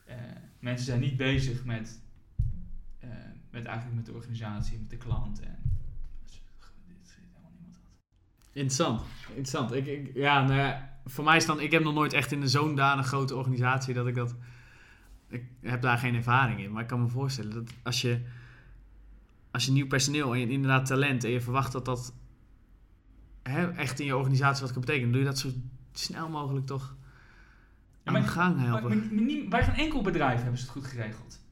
eh, 0.05 0.17
mensen 0.59 0.87
zijn 0.87 1.01
niet 1.01 1.17
bezig 1.17 1.65
met, 1.65 2.01
met 3.55 3.65
eigenlijk 3.65 3.97
met 3.97 4.07
de 4.07 4.13
organisatie, 4.13 4.79
met 4.79 4.91
de 4.91 4.97
klant. 4.97 5.41
En, 5.41 5.59
dit 6.87 7.17
helemaal 7.17 7.51
niemand 7.57 7.77
wat. 7.83 7.91
Interessant. 8.53 9.03
Interessant. 9.29 9.73
Ik, 9.73 9.87
ik, 9.87 10.11
ja, 10.15 10.43
nou 10.43 10.55
ja, 10.55 10.99
voor 11.05 11.25
mij 11.25 11.37
is 11.37 11.47
dan... 11.47 11.61
Ik 11.61 11.71
heb 11.71 11.83
nog 11.83 11.95
nooit 11.95 12.13
echt 12.13 12.33
in 12.33 12.43
een 12.43 12.49
zo'n 12.49 12.75
danig 12.75 13.07
grote 13.07 13.37
organisatie 13.37 13.95
dat 13.95 14.07
ik 14.07 14.15
dat... 14.15 14.35
Ik 15.29 15.45
heb 15.61 15.83
daar 15.83 15.99
geen 15.99 16.15
ervaring 16.15 16.61
in. 16.61 16.73
Maar 16.73 16.83
ik 16.83 16.89
kan 16.89 17.03
me 17.03 17.09
voorstellen 17.09 17.51
dat 17.53 17.71
als 17.83 18.01
je... 18.01 18.21
Als 19.51 19.65
je 19.65 19.73
nieuw 19.73 19.87
personeel 19.87 20.33
en 20.35 20.41
je 20.41 20.49
inderdaad 20.49 20.87
talent... 20.87 21.25
en 21.25 21.31
je 21.31 21.41
verwacht 21.41 21.73
dat 21.73 21.85
dat... 21.85 22.15
Hè, 23.43 23.71
echt 23.73 24.01
in 24.01 24.07
je 24.07 24.17
organisatie 24.17 24.63
wat 24.63 24.73
kan 24.73 24.81
betekenen... 24.81 25.11
doe 25.13 25.21
je 25.21 25.27
dat 25.27 25.39
zo 25.39 25.49
snel 25.93 26.29
mogelijk 26.29 26.67
toch 26.67 26.97
Ja, 26.97 26.97
aan 28.05 28.15
de 28.15 28.21
maar- 28.21 28.29
gang 28.29 28.57
Maar, 28.57 28.67
helpen. 28.67 28.99
maar 29.15 29.23
nie- 29.23 29.49
bij 29.49 29.65
geen 29.65 29.75
enkel 29.75 30.03
bedrijf 30.03 30.41
hebben 30.41 30.59
ze 30.59 30.65
het 30.65 30.73
goed 30.75 30.87
geregeld. 30.87 31.43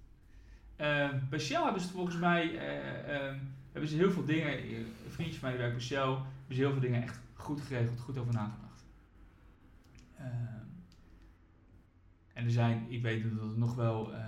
Eh, 0.83 1.09
bij 1.31 1.39
Shell 1.39 1.63
hebben 1.63 1.83
ze 1.83 1.89
volgens 1.89 2.17
mij 2.17 2.59
eh, 2.59 3.17
ehm, 3.17 3.39
hebben 3.73 3.91
ze 3.91 3.97
heel 3.97 4.11
veel 4.11 4.25
dingen. 4.25 4.59
eh, 4.59 4.79
Een 4.79 5.11
vriendje 5.11 5.39
van 5.39 5.49
mij 5.49 5.59
werkt 5.59 5.75
bij 5.77 5.85
Shell, 5.85 6.09
hebben 6.09 6.55
ze 6.57 6.61
heel 6.61 6.71
veel 6.71 6.81
dingen 6.81 7.03
echt 7.03 7.21
goed 7.35 7.61
geregeld, 7.61 8.01
goed 8.01 8.19
over 8.19 8.33
nagedacht. 8.33 8.85
Ehm, 10.19 10.67
en 12.33 12.45
er 12.45 12.51
zijn, 12.51 12.87
ik 12.91 13.03
weet 13.03 13.23
dat 13.23 13.51
er 13.53 13.59
nog 13.59 13.75
wel, 13.75 14.13
eh, 14.15 14.21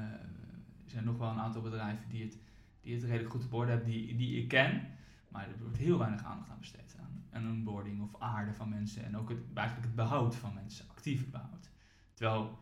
er 0.84 0.90
zijn 0.90 1.04
nog 1.04 1.18
wel 1.18 1.30
een 1.30 1.40
aantal 1.40 1.62
bedrijven 1.62 2.08
die 2.08 2.22
het, 2.24 2.38
die 2.80 2.94
het 2.94 3.04
redelijk 3.04 3.30
goed 3.30 3.44
op 3.44 3.52
orde 3.52 3.70
hebben, 3.70 3.90
die, 3.90 4.16
die 4.16 4.42
ik 4.42 4.48
ken. 4.48 4.86
Maar 5.28 5.48
er 5.48 5.58
wordt 5.62 5.76
heel 5.76 5.98
weinig 5.98 6.24
aandacht 6.24 6.50
aan 6.50 6.58
besteed 6.58 6.96
aan, 7.00 7.24
aan 7.30 7.50
onboarding 7.50 8.02
of 8.02 8.20
aarde 8.20 8.54
van 8.54 8.68
mensen 8.68 9.04
en 9.04 9.16
ook 9.16 9.28
het, 9.28 9.38
eigenlijk 9.54 9.86
het 9.86 9.96
behoud 9.96 10.36
van 10.36 10.54
mensen, 10.54 10.88
actief 10.88 11.30
behoud. 11.30 11.70
Terwijl 12.14 12.58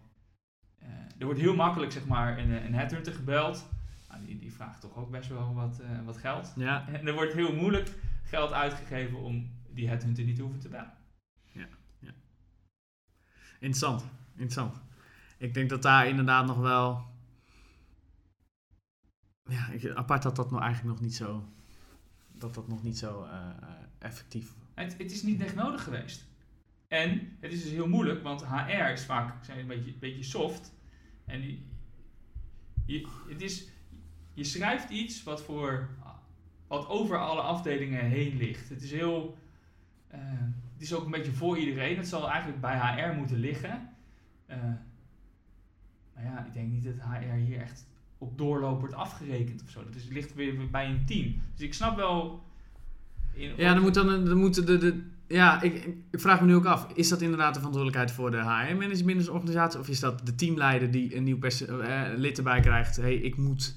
er 1.18 1.24
wordt 1.24 1.40
heel 1.40 1.55
makkelijk 1.55 1.92
zeg 1.92 2.07
maar 2.07 2.38
een, 2.38 2.50
een 2.50 2.74
headhunter 2.74 3.12
gebeld. 3.12 3.68
Nou, 4.12 4.25
die, 4.25 4.38
die 4.38 4.53
vraagt 4.53 4.81
toch 4.81 4.96
ook 4.96 5.11
best 5.11 5.29
wel 5.29 5.55
wat, 5.55 5.79
eh, 5.81 6.05
wat 6.05 6.16
geld. 6.16 6.53
Ja, 6.57 6.88
En 6.88 7.07
er 7.07 7.14
wordt 7.14 7.33
heel 7.33 7.55
moeilijk 7.55 7.94
geld 8.22 8.53
uitgegeven 8.53 9.18
om 9.18 9.51
die 9.70 9.88
headhunter 9.88 10.25
niet 10.25 10.37
te 10.37 10.42
hoeven 10.42 10.61
te 10.61 10.68
bellen. 10.68 10.92
interessant. 13.53 14.05
Interessant. 14.33 14.81
Ik 15.38 15.55
denk 15.55 15.70
dat 15.70 15.83
daar 15.83 16.09
inderdaad 16.09 16.46
nog 16.46 16.59
wel... 16.59 17.07
Ja, 19.44 19.68
ik, 19.68 19.90
apart 19.90 20.22
dat 20.22 20.37
dat 20.37 20.51
nou 20.51 20.62
eigenlijk 20.62 20.94
nog 20.94 21.05
niet 21.05 21.14
zo... 21.14 21.48
Dat 22.33 22.55
dat 22.55 22.68
nog 22.68 22.83
niet 22.83 22.98
zo 22.98 23.25
eh, 23.25 23.48
eh, 23.61 23.68
effectief... 23.98 24.55
Het, 24.75 24.98
het 24.98 25.12
is 25.12 25.22
niet 25.22 25.40
echt 25.40 25.55
nodig 25.55 25.85
geweest. 25.85 26.27
En 26.88 27.37
het 27.40 27.53
is 27.53 27.62
dus 27.62 27.70
heel 27.70 27.88
moeilijk, 27.88 28.22
want 28.22 28.46
HR 28.46 28.90
is 28.92 29.05
vaak 29.05 29.44
zijn 29.44 29.59
een 29.59 29.66
beetje, 29.66 29.92
beetje 29.92 30.22
soft. 30.22 30.75
En 31.25 31.40
die, 31.40 31.66
je, 32.87 33.09
het 33.29 33.40
is, 33.40 33.68
je 34.35 34.45
schrijft 34.45 34.90
iets 34.90 35.23
wat, 35.23 35.42
voor, 35.42 35.88
wat 36.66 36.88
over 36.88 37.18
alle 37.18 37.40
afdelingen 37.40 38.05
heen 38.05 38.37
ligt. 38.37 38.68
Het 38.68 38.83
is 38.83 38.90
heel. 38.92 39.37
eh, 40.09 40.21
het 40.73 40.83
is 40.83 40.95
ook 40.95 41.05
een 41.05 41.11
beetje 41.11 41.33
voor 41.33 41.59
iedereen. 41.59 41.97
Het 41.97 42.09
zal 42.09 42.31
eigenlijk 42.31 42.61
bij 42.61 42.79
HR 42.79 43.16
moeten 43.16 43.38
liggen. 43.38 43.88
Eh, 44.47 44.57
maar 46.14 46.25
ja, 46.25 46.47
ik 46.47 46.53
denk 46.53 46.73
niet 46.73 46.85
dat 46.85 46.95
HR 46.95 47.35
hier 47.35 47.61
echt 47.61 47.87
op 48.18 48.38
doorloop 48.38 48.81
wordt 48.81 48.95
afgerekend 48.95 49.62
of 49.62 49.71
zo. 49.71 49.85
Dat 49.85 49.95
is, 49.95 50.09
ligt 50.09 50.35
weer 50.35 50.71
bij 50.71 50.88
een 50.88 51.05
team. 51.07 51.35
Dus 51.55 51.64
ik 51.66 51.75
snap 51.75 51.97
wel. 51.97 52.42
Ja, 53.57 53.73
dan 53.75 53.83
moet 53.83 53.95
dan, 53.95 54.25
dan 54.25 54.37
moeten 54.37 54.66
de, 54.66 54.79
de 54.79 55.03
ja, 55.27 55.62
ik, 55.62 55.75
ik- 56.11 56.21
vraag 56.21 56.40
me 56.40 56.47
nu 56.47 56.55
ook 56.55 56.64
af, 56.64 56.92
is 56.95 57.09
dat 57.09 57.21
inderdaad 57.21 57.55
de 57.55 57.59
verantwoordelijkheid 57.59 58.12
voor 58.12 58.31
de 58.31 58.37
HR-manager 58.37 59.33
organisatie? 59.33 59.81
Of 59.81 59.88
is 59.88 60.01
dat 60.01 60.27
de 60.27 60.35
teamleider 60.35 60.90
die 60.90 61.16
een 61.16 61.25
nieuw 61.25 61.38
eh, 61.40 62.03
lid 62.16 62.38
erbij 62.38 62.61
krijgt? 62.61 62.97
hey, 62.97 63.14
ik 63.14 63.37
moet 63.37 63.77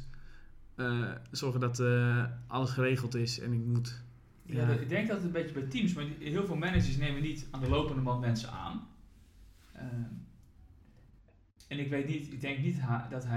eh, 0.75 1.11
zorgen 1.31 1.59
dat 1.59 1.79
eh, 1.79 2.25
alles 2.47 2.69
geregeld 2.71 3.15
is 3.15 3.39
en 3.39 3.53
ik 3.53 3.65
moet... 3.65 4.03
Ja, 4.45 4.61
Ja. 4.61 4.67
dat- 4.67 4.81
ik 4.81 4.89
denk 4.89 5.07
dat 5.07 5.15
het 5.17 5.25
een 5.25 5.31
beetje 5.31 5.53
bij 5.53 5.63
teams, 5.63 5.93
maar 5.93 6.03
die- 6.05 6.29
heel 6.29 6.45
veel 6.45 6.55
managers 6.55 6.97
nemen 6.97 7.21
niet 7.21 7.47
aan 7.51 7.59
de 7.61 7.69
lopende 7.69 8.01
band 8.01 8.21
mensen 8.21 8.51
aan. 8.51 8.87
Ehm, 9.73 10.03
en 11.67 11.79
ik 11.79 11.89
weet 11.89 12.07
niet, 12.07 12.31
ik 12.33 12.41
denk 12.41 12.59
niet 12.59 12.79
ha- 12.79 13.07
dat 13.09 13.27
HR 13.27 13.33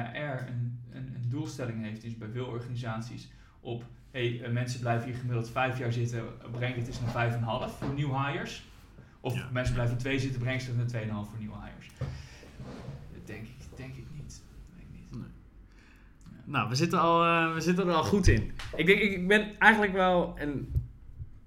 een, 0.49 0.79
een, 0.91 1.15
een 1.15 1.29
doelstelling 1.29 1.83
heeft, 1.83 2.03
dus 2.03 2.17
bij 2.19 2.29
veel 2.29 2.47
organisaties, 2.47 3.29
op 3.61 3.85
hey, 4.11 4.43
eh, 4.43 4.53
mensen 4.53 4.81
blijven 4.81 5.09
hier 5.09 5.19
gemiddeld 5.19 5.51
vijf 5.51 5.79
jaar 5.79 5.93
zitten, 5.93 6.25
breng 6.51 6.75
het 6.77 6.87
eens 6.87 7.01
naar 7.01 7.11
vijf 7.11 7.33
en 7.33 7.39
een 7.39 7.45
half 7.45 7.79
voor 7.79 7.95
nieuw 7.95 8.23
hires. 8.25 8.67
Of 9.21 9.35
Ja. 9.35 9.49
mensen 9.53 9.75
blijven 9.75 9.99
twee 9.99 10.19
zitten, 10.19 10.41
breng 10.41 10.61
ze 10.61 10.75
naar 10.75 10.87
twee 10.87 11.03
en 11.03 11.09
een 11.09 11.15
half 11.15 11.29
voor 11.29 11.39
nieuwe 11.39 11.57
hires. 11.65 11.91
Dat 13.13 13.27
denk 13.27 13.43
ik 13.43 13.49
niet. 13.59 13.69
Dat 13.69 13.77
denk 13.79 13.95
ik 13.95 14.07
niet. 14.15 14.43
Nou, 16.51 16.69
we 16.69 16.75
zitten, 16.75 17.01
al, 17.01 17.25
eh, 17.25 17.55
we 17.55 17.61
zitten 17.61 17.89
er 17.89 17.95
al 17.95 18.05
goed 18.05 18.27
in. 18.27 18.53
Ik 18.77 18.87
denk, 18.87 19.01
ik, 19.01 19.29
ben 19.29 19.59
eigenlijk 19.59 19.93
wel, 19.93 20.35
en 20.39 20.73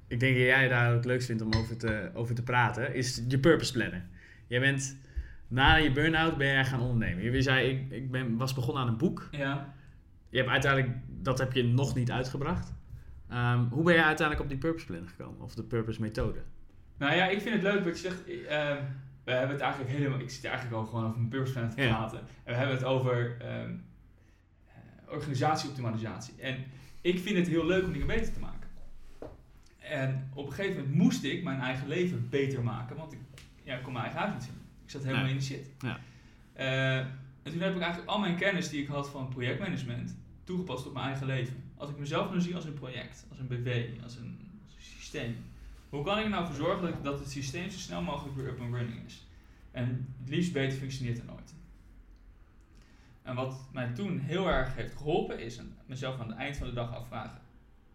ik 0.07 0.19
denk 0.19 0.35
dat 0.35 0.43
jij 0.43 0.67
daar 0.67 0.93
het 0.93 1.05
leukst 1.05 1.27
vindt 1.27 1.41
om 1.41 1.53
over 1.53 1.77
te, 1.77 2.09
over 2.13 2.35
te 2.35 2.43
praten, 2.43 2.93
is 2.95 3.21
je 3.27 3.39
purpose 3.39 3.71
plannen. 3.71 4.09
Jij 4.47 4.59
bent, 4.59 4.97
na 5.47 5.75
je 5.75 5.91
burn-out 5.91 6.37
ben 6.37 6.47
jij 6.47 6.65
gaan 6.65 6.79
ondernemen. 6.81 7.23
Je 7.31 7.41
zei, 7.41 7.69
ik, 7.69 7.91
ik 7.91 8.11
ben, 8.11 8.37
was 8.37 8.53
begonnen 8.53 8.83
aan 8.83 8.89
een 8.89 8.97
boek. 8.97 9.27
Ja. 9.31 9.73
Je 10.29 10.37
hebt 10.37 10.49
uiteindelijk, 10.49 10.93
dat 11.07 11.39
heb 11.39 11.53
je 11.53 11.63
nog 11.63 11.95
niet 11.95 12.11
uitgebracht. 12.11 12.73
Ehm, 13.29 13.59
hoe 13.69 13.83
ben 13.83 13.93
jij 13.93 14.03
uiteindelijk 14.03 14.45
op 14.45 14.51
die 14.51 14.57
purpose 14.69 14.85
plan 14.85 15.07
gekomen? 15.07 15.41
Of 15.41 15.55
de 15.55 15.63
purpose 15.63 16.01
methode? 16.01 16.39
Nou 16.97 17.15
ja, 17.15 17.27
ik 17.27 17.41
vind 17.41 17.53
het 17.53 17.63
leuk 17.63 17.83
wat 17.83 18.01
je 18.01 18.07
zegt. 18.09 18.23
ehm, 18.47 18.77
we 19.23 19.31
hebben 19.31 19.49
het 19.55 19.61
eigenlijk 19.61 19.93
helemaal. 19.93 20.19
Ik 20.19 20.29
zit 20.29 20.43
eigenlijk 20.45 20.75
al 20.75 20.85
gewoon 20.85 21.05
over 21.05 21.17
mijn 21.17 21.29
purpose 21.29 21.53
plan 21.53 21.69
te 21.69 21.81
Ja. 21.81 21.87
praten. 21.87 22.19
En 22.19 22.25
we 22.53 22.53
hebben 22.53 22.75
het 22.75 22.85
over 22.85 23.35
ehm, 23.39 23.49
eh, 23.49 23.65
organisatieoptimalisatie. 25.11 26.33
En 26.37 26.63
ik 27.01 27.19
vind 27.19 27.37
het 27.37 27.47
heel 27.47 27.65
leuk 27.65 27.83
om 27.83 27.91
dingen 27.91 28.07
beter 28.07 28.33
te 28.33 28.39
maken. 28.39 28.69
En 29.79 30.29
op 30.33 30.45
een 30.45 30.53
gegeven 30.53 30.81
moment 30.81 30.95
moest 30.95 31.23
ik 31.23 31.43
mijn 31.43 31.59
eigen 31.59 31.87
leven 31.87 32.29
beter 32.29 32.63
maken, 32.63 32.95
want 32.95 33.13
ik, 33.13 33.19
ja, 33.63 33.75
ik 33.75 33.83
kon 33.83 33.93
mijn 33.93 34.05
eigen 34.05 34.21
huis 34.21 34.33
niet 34.33 34.43
zien. 34.43 34.61
Ik 34.83 34.89
zat 34.89 35.03
helemaal 35.03 35.27
in 35.27 35.35
de 35.35 35.43
shit. 35.43 35.69
Ja. 35.79 35.99
Eh, 36.53 36.97
en 37.43 37.51
toen 37.51 37.61
heb 37.61 37.75
ik 37.75 37.81
eigenlijk 37.81 38.11
al 38.11 38.19
mijn 38.19 38.37
kennis 38.37 38.69
die 38.69 38.81
ik 38.81 38.87
had 38.87 39.09
van 39.09 39.29
projectmanagement 39.29 40.15
toegepast 40.43 40.87
op 40.87 40.93
mijn 40.93 41.05
eigen 41.05 41.27
leven. 41.27 41.63
Als 41.77 41.89
ik 41.89 41.97
mezelf 41.97 42.33
nu 42.33 42.41
zie 42.41 42.55
als 42.55 42.65
een 42.65 42.73
project, 42.73 43.25
als 43.29 43.39
een 43.39 43.47
BV, 43.47 43.89
als 44.03 44.15
een, 44.15 44.39
als 44.65 44.75
een 44.75 44.81
systeem. 44.81 45.35
Hoe 45.89 46.03
kan 46.03 46.17
ik 46.17 46.23
er 46.23 46.29
nou 46.29 46.45
voor 46.45 46.55
zorgen 46.55 46.81
dat, 46.81 47.03
dat 47.03 47.19
het 47.19 47.31
systeem 47.31 47.69
zo 47.69 47.77
snel 47.77 48.01
mogelijk 48.01 48.35
weer 48.35 48.47
up 48.47 48.59
and 48.59 48.73
running 48.73 49.05
is? 49.05 49.25
En 49.71 50.07
het 50.19 50.29
liefst 50.29 50.53
beter 50.53 50.77
functioneert 50.77 51.17
dan 51.17 51.35
ooit. 51.35 51.53
En 53.21 53.35
wat 53.35 53.69
mij 53.71 53.93
toen 53.93 54.19
heel 54.19 54.47
erg 54.47 54.75
heeft 54.75 54.95
geholpen 54.95 55.39
is 55.39 55.61
mezelf 55.85 56.19
aan 56.19 56.27
het 56.27 56.37
eind 56.37 56.57
van 56.57 56.67
de 56.67 56.73
dag 56.73 56.95
afvragen. 56.95 57.41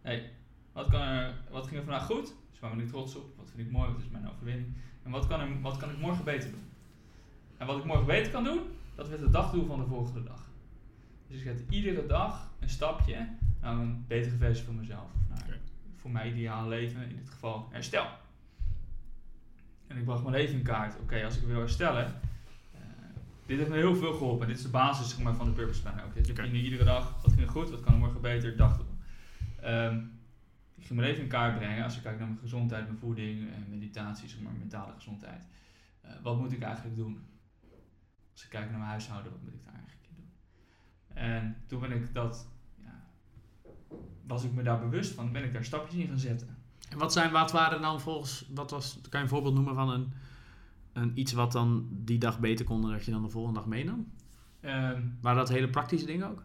hey, 0.03 0.31
wat, 0.73 0.89
kan 0.89 1.01
er, 1.01 1.35
wat 1.51 1.67
ging 1.67 1.77
er 1.77 1.85
vandaag 1.85 2.07
goed? 2.07 2.35
Dus 2.51 2.61
waar 2.61 2.71
ben 2.71 2.85
ik 2.85 2.89
trots 2.89 3.17
op? 3.17 3.37
Wat 3.37 3.51
vind 3.51 3.67
ik 3.67 3.73
mooi? 3.73 3.91
Wat 3.91 4.01
is 4.01 4.09
mijn 4.09 4.31
overwinning? 4.31 4.75
En 5.03 5.11
wat 5.11 5.27
kan, 5.27 5.41
er, 5.41 5.61
wat 5.61 5.77
kan 5.77 5.91
ik 5.91 5.99
morgen 5.99 6.25
beter 6.25 6.51
doen? 6.51 6.71
En 7.57 7.67
wat 7.67 7.79
ik 7.79 7.85
morgen 7.85 8.07
beter 8.07 8.33
kan 8.33 8.45
doen, 8.45 8.61
dat 8.95 9.09
werd 9.09 9.21
het 9.21 9.33
dagdoel 9.33 9.67
van 9.67 9.81
de 9.81 9.87
volgende 9.87 10.23
dag. 10.23 10.47
Dus 11.29 11.39
ik 11.39 11.45
zet 11.45 11.63
iedere 11.69 12.07
dag 12.07 12.51
een 12.59 12.69
stapje 12.69 13.29
naar 13.61 13.73
een 13.73 14.05
betere 14.07 14.37
versie 14.37 14.65
van 14.65 14.77
mezelf. 14.77 15.11
Of 15.15 15.29
naar 15.29 15.59
voor 15.97 16.11
mijn 16.11 16.33
ideale 16.33 16.69
leven, 16.69 17.09
in 17.09 17.17
dit 17.17 17.31
geval 17.31 17.69
herstel. 17.71 18.07
En 19.87 19.97
ik 19.97 20.05
bracht 20.05 20.23
mijn 20.23 20.35
leven 20.35 20.55
in 20.55 20.63
kaart. 20.63 21.01
Oké, 21.01 21.25
als 21.25 21.37
ik 21.37 21.43
wil 21.43 21.59
herstellen. 21.59 22.21
Dit 23.47 23.59
heeft 23.59 23.71
me 23.71 23.77
heel 23.77 23.97
veel 23.97 24.13
geholpen. 24.13 24.47
Dit 24.47 24.57
is 24.57 24.63
de 24.63 24.69
basis 24.69 25.09
zeg 25.09 25.19
maar, 25.19 25.35
van 25.35 25.47
de 25.47 25.53
purpose 25.53 25.83
plan 25.83 26.01
ook. 26.01 26.15
Je 26.27 26.31
Oké. 26.31 26.43
nu 26.43 26.61
iedere 26.61 26.85
dag, 26.85 27.23
wat 27.23 27.33
ging 27.33 27.47
er 27.47 27.53
goed, 27.53 27.71
wat 27.71 27.81
kan 27.81 27.93
er 27.93 27.99
morgen 27.99 28.21
beter, 28.21 28.57
dag. 28.57 28.81
Ehm, 29.61 29.97
ik 30.75 30.87
ging 30.87 30.99
mijn 30.99 31.09
leven 31.09 31.23
in 31.23 31.29
kaart 31.29 31.57
brengen 31.57 31.85
als 31.85 31.97
ik 31.97 32.03
kijk 32.03 32.19
naar 32.19 32.27
mijn 32.27 32.39
gezondheid, 32.39 32.87
mijn 32.87 32.99
voeding, 32.99 33.49
meditatie, 33.69 34.29
zeg 34.29 34.41
maar, 34.41 34.53
mentale 34.53 34.93
gezondheid. 34.93 35.43
Eh, 36.01 36.11
wat 36.23 36.39
moet 36.39 36.53
ik 36.53 36.63
eigenlijk 36.63 36.97
doen? 36.97 37.25
Als 38.33 38.45
ik 38.45 38.51
kijk 38.51 38.71
naar 38.71 38.79
mijn 38.79 38.91
huishouden, 38.91 39.33
wat 39.33 39.43
moet 39.43 39.53
ik 39.53 39.65
daar 39.65 39.75
eigenlijk 39.75 40.07
in 40.09 40.15
doen? 40.17 40.31
En 41.15 41.57
toen 41.67 41.81
ben 41.81 41.93
ik 41.93 42.15
dat, 42.15 42.49
ja, 42.75 43.05
was 44.27 44.45
ik 44.45 44.53
me 44.53 44.63
daar 44.63 44.81
bewust 44.81 45.15
van, 45.15 45.33
ben 45.33 45.45
ik 45.45 45.53
daar 45.53 45.65
stapjes 45.65 46.01
in 46.01 46.09
gaan 46.09 46.19
zetten. 46.19 46.57
En 46.91 46.99
wat, 46.99 47.13
zijn, 47.13 47.33
wat 47.33 47.53
waren 47.53 47.81
dan 47.81 48.01
volgens, 48.01 48.47
wat 48.55 48.71
was, 48.71 48.99
kan 49.09 49.21
je 49.21 49.27
een 49.27 49.33
voorbeeld 49.33 49.55
noemen 49.55 49.75
van 49.75 49.91
een, 49.91 50.13
een 50.97 51.19
iets 51.19 51.33
wat 51.33 51.53
dan 51.53 51.89
die 51.91 52.19
dag 52.19 52.41
beter 52.41 52.65
kon 52.65 52.81
dan 52.83 52.91
dat 52.91 53.05
je 53.05 53.11
dan 53.11 53.23
de 53.23 53.29
volgende 53.29 53.59
dag 53.59 53.69
meenam? 53.69 54.13
Ehm, 54.61 55.03
Waren 55.21 55.39
dat 55.39 55.49
hele 55.49 55.69
praktische 55.71 56.07
dingen 56.07 56.31
ook? 56.31 56.43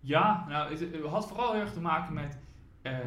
Ja, 0.00 0.44
nou, 0.48 0.70
het, 0.70 0.80
het 0.80 1.04
had 1.04 1.28
vooral 1.28 1.52
heel 1.52 1.60
erg 1.60 1.72
te 1.72 1.80
maken 1.80 2.14
met 2.14 2.38
eh, 2.82 2.98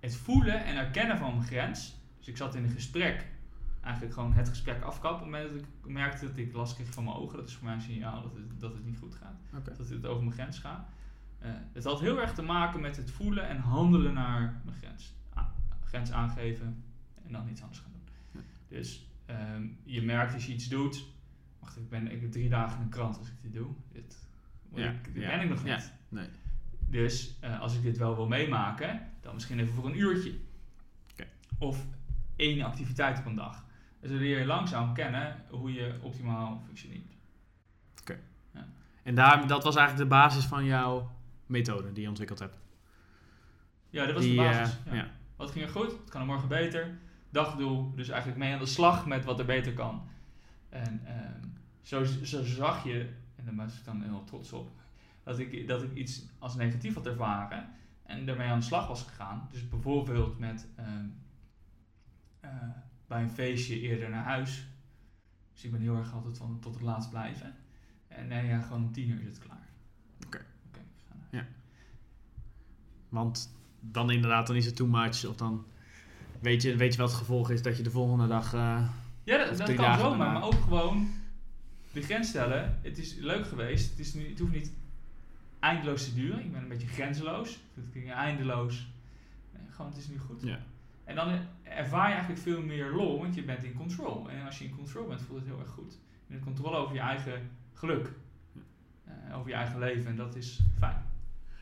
het 0.00 0.16
voelen 0.16 0.64
en 0.64 0.74
herkennen 0.74 1.18
van 1.18 1.30
mijn 1.34 1.46
grens. 1.46 2.00
Dus 2.18 2.28
ik 2.28 2.36
zat 2.36 2.54
in 2.54 2.64
een 2.64 2.70
gesprek, 2.70 3.26
eigenlijk 3.80 4.14
gewoon 4.14 4.32
het 4.32 4.48
gesprek 4.48 4.82
afkappen. 4.82 5.26
Op 5.26 5.32
het 5.32 5.42
moment 5.42 5.52
dat 5.52 5.60
ik 5.84 5.92
merkte 5.92 6.26
dat 6.26 6.36
ik 6.36 6.52
last 6.54 6.74
kreeg 6.74 6.92
van 6.92 7.04
mijn 7.04 7.16
ogen, 7.16 7.36
dat 7.38 7.48
is 7.48 7.54
voor 7.54 7.64
mij 7.64 7.74
een 7.74 7.80
signaal 7.80 8.22
dat 8.22 8.34
het, 8.34 8.60
dat 8.60 8.72
het 8.74 8.84
niet 8.84 8.98
goed 8.98 9.14
gaat. 9.14 9.66
Dat 9.78 9.88
het 9.88 10.06
over 10.06 10.22
mijn 10.22 10.34
grens 10.34 10.58
gaat. 10.58 10.88
Eh, 11.38 11.50
het 11.72 11.84
had 11.84 12.00
heel 12.00 12.20
erg 12.20 12.34
te 12.34 12.42
maken 12.42 12.80
met 12.80 12.96
het 12.96 13.10
voelen 13.10 13.48
en 13.48 13.58
handelen 13.58 14.14
naar 14.14 14.60
mijn 14.64 14.76
grens. 14.76 15.14
A- 15.38 15.52
grens 15.84 16.12
aangeven 16.12 16.82
en 17.26 17.32
dan 17.32 17.48
iets 17.48 17.62
anders 17.62 17.80
gaan 17.80 17.90
doen. 17.92 18.02
Ja. 18.42 18.48
Dus 18.76 19.08
ehm, 19.26 19.66
je 19.84 20.02
merkt 20.02 20.34
als 20.34 20.46
je 20.46 20.52
iets 20.52 20.68
doet. 20.68 21.04
Wacht, 21.60 21.76
ik 21.76 21.88
ben 21.88 22.10
ik 22.12 22.20
heb 22.20 22.32
drie 22.32 22.48
dagen 22.48 22.78
in 22.78 22.84
de 22.84 22.90
krant 22.96 23.18
als 23.18 23.28
ik 23.28 23.34
dit 23.42 23.52
doe. 23.52 23.68
Dit, 23.92 24.26
Ja, 24.74 24.90
ik, 24.90 25.04
dit 25.14 25.22
ja, 25.22 25.28
ben 25.28 25.40
ik 25.40 25.48
nog 25.48 25.64
ja, 25.66 25.74
niet. 25.76 25.92
nee. 26.08 26.28
Dus 26.88 27.36
eh, 27.40 27.60
als 27.60 27.74
ik 27.76 27.82
dit 27.82 27.96
wel 27.98 28.16
wil 28.16 28.28
meemaken, 28.28 29.08
dan 29.20 29.34
misschien 29.34 29.58
even 29.58 29.74
voor 29.74 29.86
een 29.86 29.98
uurtje. 29.98 30.34
Oké. 31.12 31.26
Of 31.58 31.86
één 32.36 32.62
activiteit 32.62 33.18
op 33.18 33.26
een 33.26 33.34
dag. 33.34 33.64
Dus 34.00 34.10
dan 34.10 34.18
leer 34.18 34.38
je 34.38 34.46
langzaam 34.46 34.94
kennen 34.94 35.44
hoe 35.50 35.72
je 35.72 35.98
optimaal 36.02 36.62
functioneert. 36.66 37.12
En 39.02 39.14
daar, 39.14 39.46
dat 39.46 39.64
was 39.64 39.76
eigenlijk 39.76 40.08
de 40.10 40.14
basis 40.16 40.44
van 40.44 40.64
jouw 40.64 41.10
methode 41.46 41.92
die 41.92 42.02
je 42.02 42.08
ontwikkeld 42.08 42.38
hebt. 42.38 42.56
Ja, 43.90 44.04
dat 44.04 44.14
was 44.14 44.22
die, 44.22 44.30
de 44.32 44.36
basis. 44.36 44.76
eh, 44.84 44.92
ja. 44.92 44.98
ja. 44.98 45.10
Wat 45.36 45.50
ging 45.50 45.64
er 45.64 45.70
goed? 45.70 45.86
Wat 45.92 46.08
kan 46.10 46.20
er 46.20 46.26
morgen 46.26 46.48
beter? 46.48 46.98
Dagdoel, 47.34 47.94
dus 47.94 48.08
eigenlijk 48.08 48.38
mee 48.38 48.52
aan 48.52 48.58
de 48.58 48.66
slag 48.66 49.06
met 49.06 49.24
wat 49.24 49.38
er 49.38 49.44
beter 49.44 49.72
kan. 49.72 50.02
En 50.68 51.00
ehm, 51.06 51.48
zo, 51.82 52.04
zo 52.04 52.44
zag 52.44 52.84
je, 52.84 53.08
en 53.36 53.44
daar 53.44 53.54
was 53.54 53.78
ik 53.78 53.84
dan 53.84 54.02
heel 54.02 54.24
trots 54.24 54.52
op, 54.52 54.70
dat 55.22 55.38
ik, 55.38 55.68
dat 55.68 55.82
ik 55.82 55.94
iets 55.94 56.22
als 56.38 56.54
negatief 56.54 56.94
had 56.94 57.06
ervaren 57.06 57.68
en 58.02 58.26
daarmee 58.26 58.48
aan 58.48 58.58
de 58.58 58.64
slag 58.64 58.88
was 58.88 59.02
gegaan. 59.02 59.48
Dus 59.50 59.68
bijvoorbeeld 59.68 60.38
met 60.38 60.66
ehm, 60.76 61.06
eh, 62.40 62.50
bij 63.06 63.22
een 63.22 63.30
feestje 63.30 63.80
eerder 63.80 64.10
naar 64.10 64.24
huis. 64.24 64.66
Dus 65.52 65.64
ik 65.64 65.70
ben 65.70 65.80
heel 65.80 65.96
erg 65.96 66.12
altijd 66.12 66.36
van 66.36 66.58
tot 66.60 66.74
het 66.74 66.82
laatst 66.82 67.10
blijven. 67.10 67.54
En 68.08 68.26
nee, 68.26 68.46
ja, 68.46 68.60
gewoon 68.60 68.82
om 68.82 68.92
tien 68.92 69.08
uur 69.08 69.20
is 69.20 69.26
het 69.26 69.38
klaar. 69.38 69.68
Oké. 70.26 70.44
Oké, 70.68 70.80
naar 71.30 71.46
Want 73.08 73.54
dan 73.80 74.10
inderdaad, 74.10 74.46
dan 74.46 74.56
is 74.56 74.66
het 74.66 74.76
too 74.76 74.86
much. 74.86 75.26
Of 75.26 75.36
dan 75.36 75.64
weet 76.44 76.62
je, 76.62 76.76
weet 76.76 76.92
je 76.92 76.98
wat 76.98 77.08
het 77.08 77.18
gevolg 77.18 77.50
is 77.50 77.62
dat 77.62 77.76
je 77.76 77.82
de 77.82 77.90
volgende 77.90 78.26
dag... 78.26 78.54
eh, 78.54 78.88
Ja, 79.24 79.44
dat, 79.44 79.56
kan 79.56 79.76
zomaar, 79.76 79.98
daarna. 79.98 80.32
maar 80.32 80.42
ook 80.44 80.60
gewoon 80.62 81.08
de 81.92 82.02
grens 82.02 82.28
stellen. 82.28 82.78
Het 82.82 82.98
is 82.98 83.14
leuk 83.14 83.46
geweest, 83.46 83.90
het, 83.90 83.98
is 83.98 84.14
nu, 84.14 84.28
het 84.28 84.38
hoeft 84.38 84.52
niet 84.52 84.72
eindeloos 85.60 86.04
te 86.04 86.14
duren. 86.14 86.40
Ik 86.44 86.52
ben 86.52 86.62
een 86.62 86.68
beetje 86.68 86.86
grenzeloos. 86.86 87.58
Het 87.74 87.84
klinkt 87.90 88.10
eindeloos. 88.10 88.86
Nee, 89.52 89.62
gewoon, 89.70 89.90
het 89.90 90.00
is 90.00 90.08
nu 90.08 90.18
goed. 90.18 90.42
ja. 90.42 90.58
En 91.04 91.14
dan 91.14 91.38
ervaar 91.62 92.06
je 92.08 92.12
eigenlijk 92.14 92.42
veel 92.42 92.60
meer 92.62 92.90
lol, 92.90 93.18
want 93.18 93.34
je 93.34 93.42
bent 93.44 93.64
in 93.64 93.74
control. 93.74 94.30
En 94.30 94.46
als 94.46 94.58
je 94.58 94.64
in 94.64 94.76
control 94.76 95.06
bent, 95.06 95.22
voelt 95.22 95.38
het 95.40 95.48
heel 95.48 95.58
erg 95.60 95.70
goed. 95.70 95.92
Je 96.26 96.32
hebt 96.32 96.44
controle 96.44 96.76
over 96.76 96.94
je 96.94 97.00
eigen 97.00 97.50
geluk. 97.72 98.12
Eh, 99.04 99.38
over 99.38 99.48
je 99.48 99.54
eigen 99.56 99.78
leven 99.78 100.06
en 100.06 100.16
dat 100.16 100.36
is 100.36 100.60
fijn. 100.78 101.02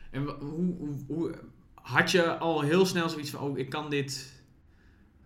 En 0.09 0.21
hoe, 0.23 0.75
hoe, 0.75 0.95
hoe, 1.07 1.35
had 1.73 2.11
je 2.11 2.37
al 2.37 2.61
heel 2.61 2.85
snel 2.85 3.09
zoiets 3.09 3.29
van, 3.29 3.39
oh, 3.39 3.57
ik 3.57 3.69
kan 3.69 3.89
dit 3.89 4.32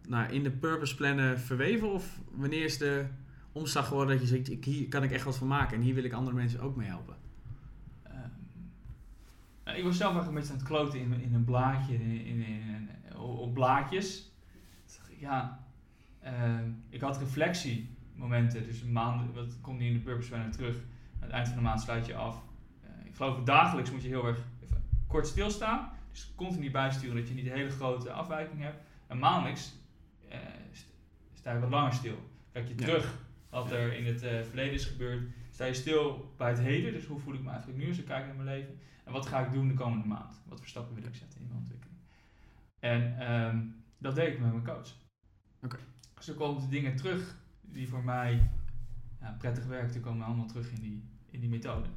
nou, 0.07 0.31
in 0.31 0.43
de 0.43 0.51
purpose 0.51 0.95
plannen 0.95 1.39
verweven? 1.39 1.91
Of 1.91 2.19
wanneer 2.31 2.63
is 2.63 2.77
de 2.77 3.05
omslag 3.51 3.87
geworden 3.87 4.17
dat 4.17 4.29
je 4.29 4.35
zegt, 4.35 4.51
ik, 4.51 4.65
hier 4.65 4.87
kan 4.87 5.03
ik 5.03 5.11
echt 5.11 5.23
wat 5.23 5.37
van 5.37 5.47
maken 5.47 5.77
en 5.77 5.83
hier 5.83 5.93
wil 5.93 6.03
ik 6.03 6.13
andere 6.13 6.35
mensen 6.35 6.59
ook 6.59 6.75
mee 6.75 6.87
helpen? 6.87 7.15
Ehm, 8.03 8.29
nou, 9.63 9.77
ik 9.77 9.83
was 9.83 9.97
zelf 9.97 10.13
eigenlijk 10.13 10.27
een 10.27 10.33
beetje 10.33 10.51
aan 10.51 10.59
het 10.59 10.67
kloten 10.67 10.99
in, 10.99 11.21
in 11.21 11.33
een 11.33 11.45
blaadje, 11.45 11.93
in, 11.93 12.41
in, 12.41 12.89
op 13.15 13.53
blaadjes. 13.53 14.31
Ja, 15.19 15.65
ehm, 16.19 16.69
ik 16.89 17.01
had 17.01 17.17
reflectiemomenten, 17.17 18.63
dus 18.63 18.81
een 18.81 18.91
maand, 18.91 19.33
wat 19.33 19.61
komt 19.61 19.79
niet 19.79 19.87
in 19.87 19.93
de 19.93 20.03
purpose 20.03 20.29
planner 20.29 20.51
terug. 20.51 20.75
Aan 20.75 20.83
het 21.19 21.31
eind 21.31 21.47
van 21.47 21.57
de 21.57 21.63
maand 21.63 21.81
sluit 21.81 22.05
je 22.05 22.15
af. 22.15 22.43
Eh, 22.83 23.05
ik 23.05 23.15
geloof 23.15 23.43
dagelijks 23.43 23.91
moet 23.91 24.01
je 24.01 24.07
heel 24.07 24.25
erg 24.27 24.39
even 24.63 24.83
kort 25.07 25.27
stilstaan. 25.27 25.89
Dus 26.11 26.33
continu 26.35 26.71
bijsturen 26.71 27.15
dat 27.15 27.27
je 27.27 27.33
niet 27.33 27.45
een 27.45 27.51
hele 27.51 27.69
grote 27.69 28.11
afwijking 28.11 28.61
hebt. 28.61 28.81
En 29.07 29.19
maandelijks 29.19 29.75
eh, 30.29 30.39
st- 30.71 30.93
sta 31.33 31.53
je 31.53 31.59
wat 31.59 31.69
langer 31.69 31.93
stil. 31.93 32.29
Kijk 32.51 32.67
je 32.67 32.73
Ja. 32.77 32.85
terug 32.85 33.25
wat 33.49 33.71
er 33.71 33.93
in 33.93 34.05
het 34.05 34.23
eh, 34.23 34.41
verleden 34.43 34.73
is 34.73 34.85
gebeurd. 34.85 35.29
Sta 35.51 35.65
je 35.65 35.73
stil 35.73 36.33
bij 36.37 36.49
het 36.49 36.59
heden, 36.59 36.93
dus 36.93 37.05
hoe 37.05 37.19
voel 37.19 37.33
ik 37.33 37.41
me 37.43 37.49
eigenlijk 37.49 37.79
nu 37.79 37.87
als 37.87 37.97
ik 37.97 38.05
kijk 38.05 38.25
naar 38.25 38.35
mijn 38.35 38.47
leven. 38.47 38.79
En 39.03 39.11
wat 39.11 39.25
ga 39.25 39.45
ik 39.45 39.51
doen 39.53 39.67
de 39.67 39.73
komende 39.73 40.07
maand? 40.07 40.41
Wat 40.45 40.57
voor 40.59 40.67
stappen 40.67 40.95
wil 40.95 41.03
ik 41.05 41.15
zetten 41.15 41.39
in 41.41 41.47
mijn 41.47 41.59
ontwikkeling? 41.59 41.97
En 42.79 43.19
ehm, 43.19 43.65
dat 43.97 44.15
deed 44.15 44.33
ik 44.33 44.39
met 44.39 44.51
mijn 44.51 44.63
coach. 44.63 44.89
Oké. 45.63 45.77
Dus 46.15 46.27
er 46.27 46.35
komen 46.35 46.61
de 46.61 46.67
dingen 46.67 46.95
terug 46.95 47.37
die 47.61 47.89
voor 47.89 48.03
mij 48.03 48.49
ja, 49.21 49.35
prettig 49.39 49.65
werkten, 49.65 50.01
komen 50.01 50.25
allemaal 50.25 50.45
terug 50.45 50.71
in 50.71 50.81
die, 50.81 51.03
in 51.29 51.39
die 51.39 51.49
methode. 51.49 51.87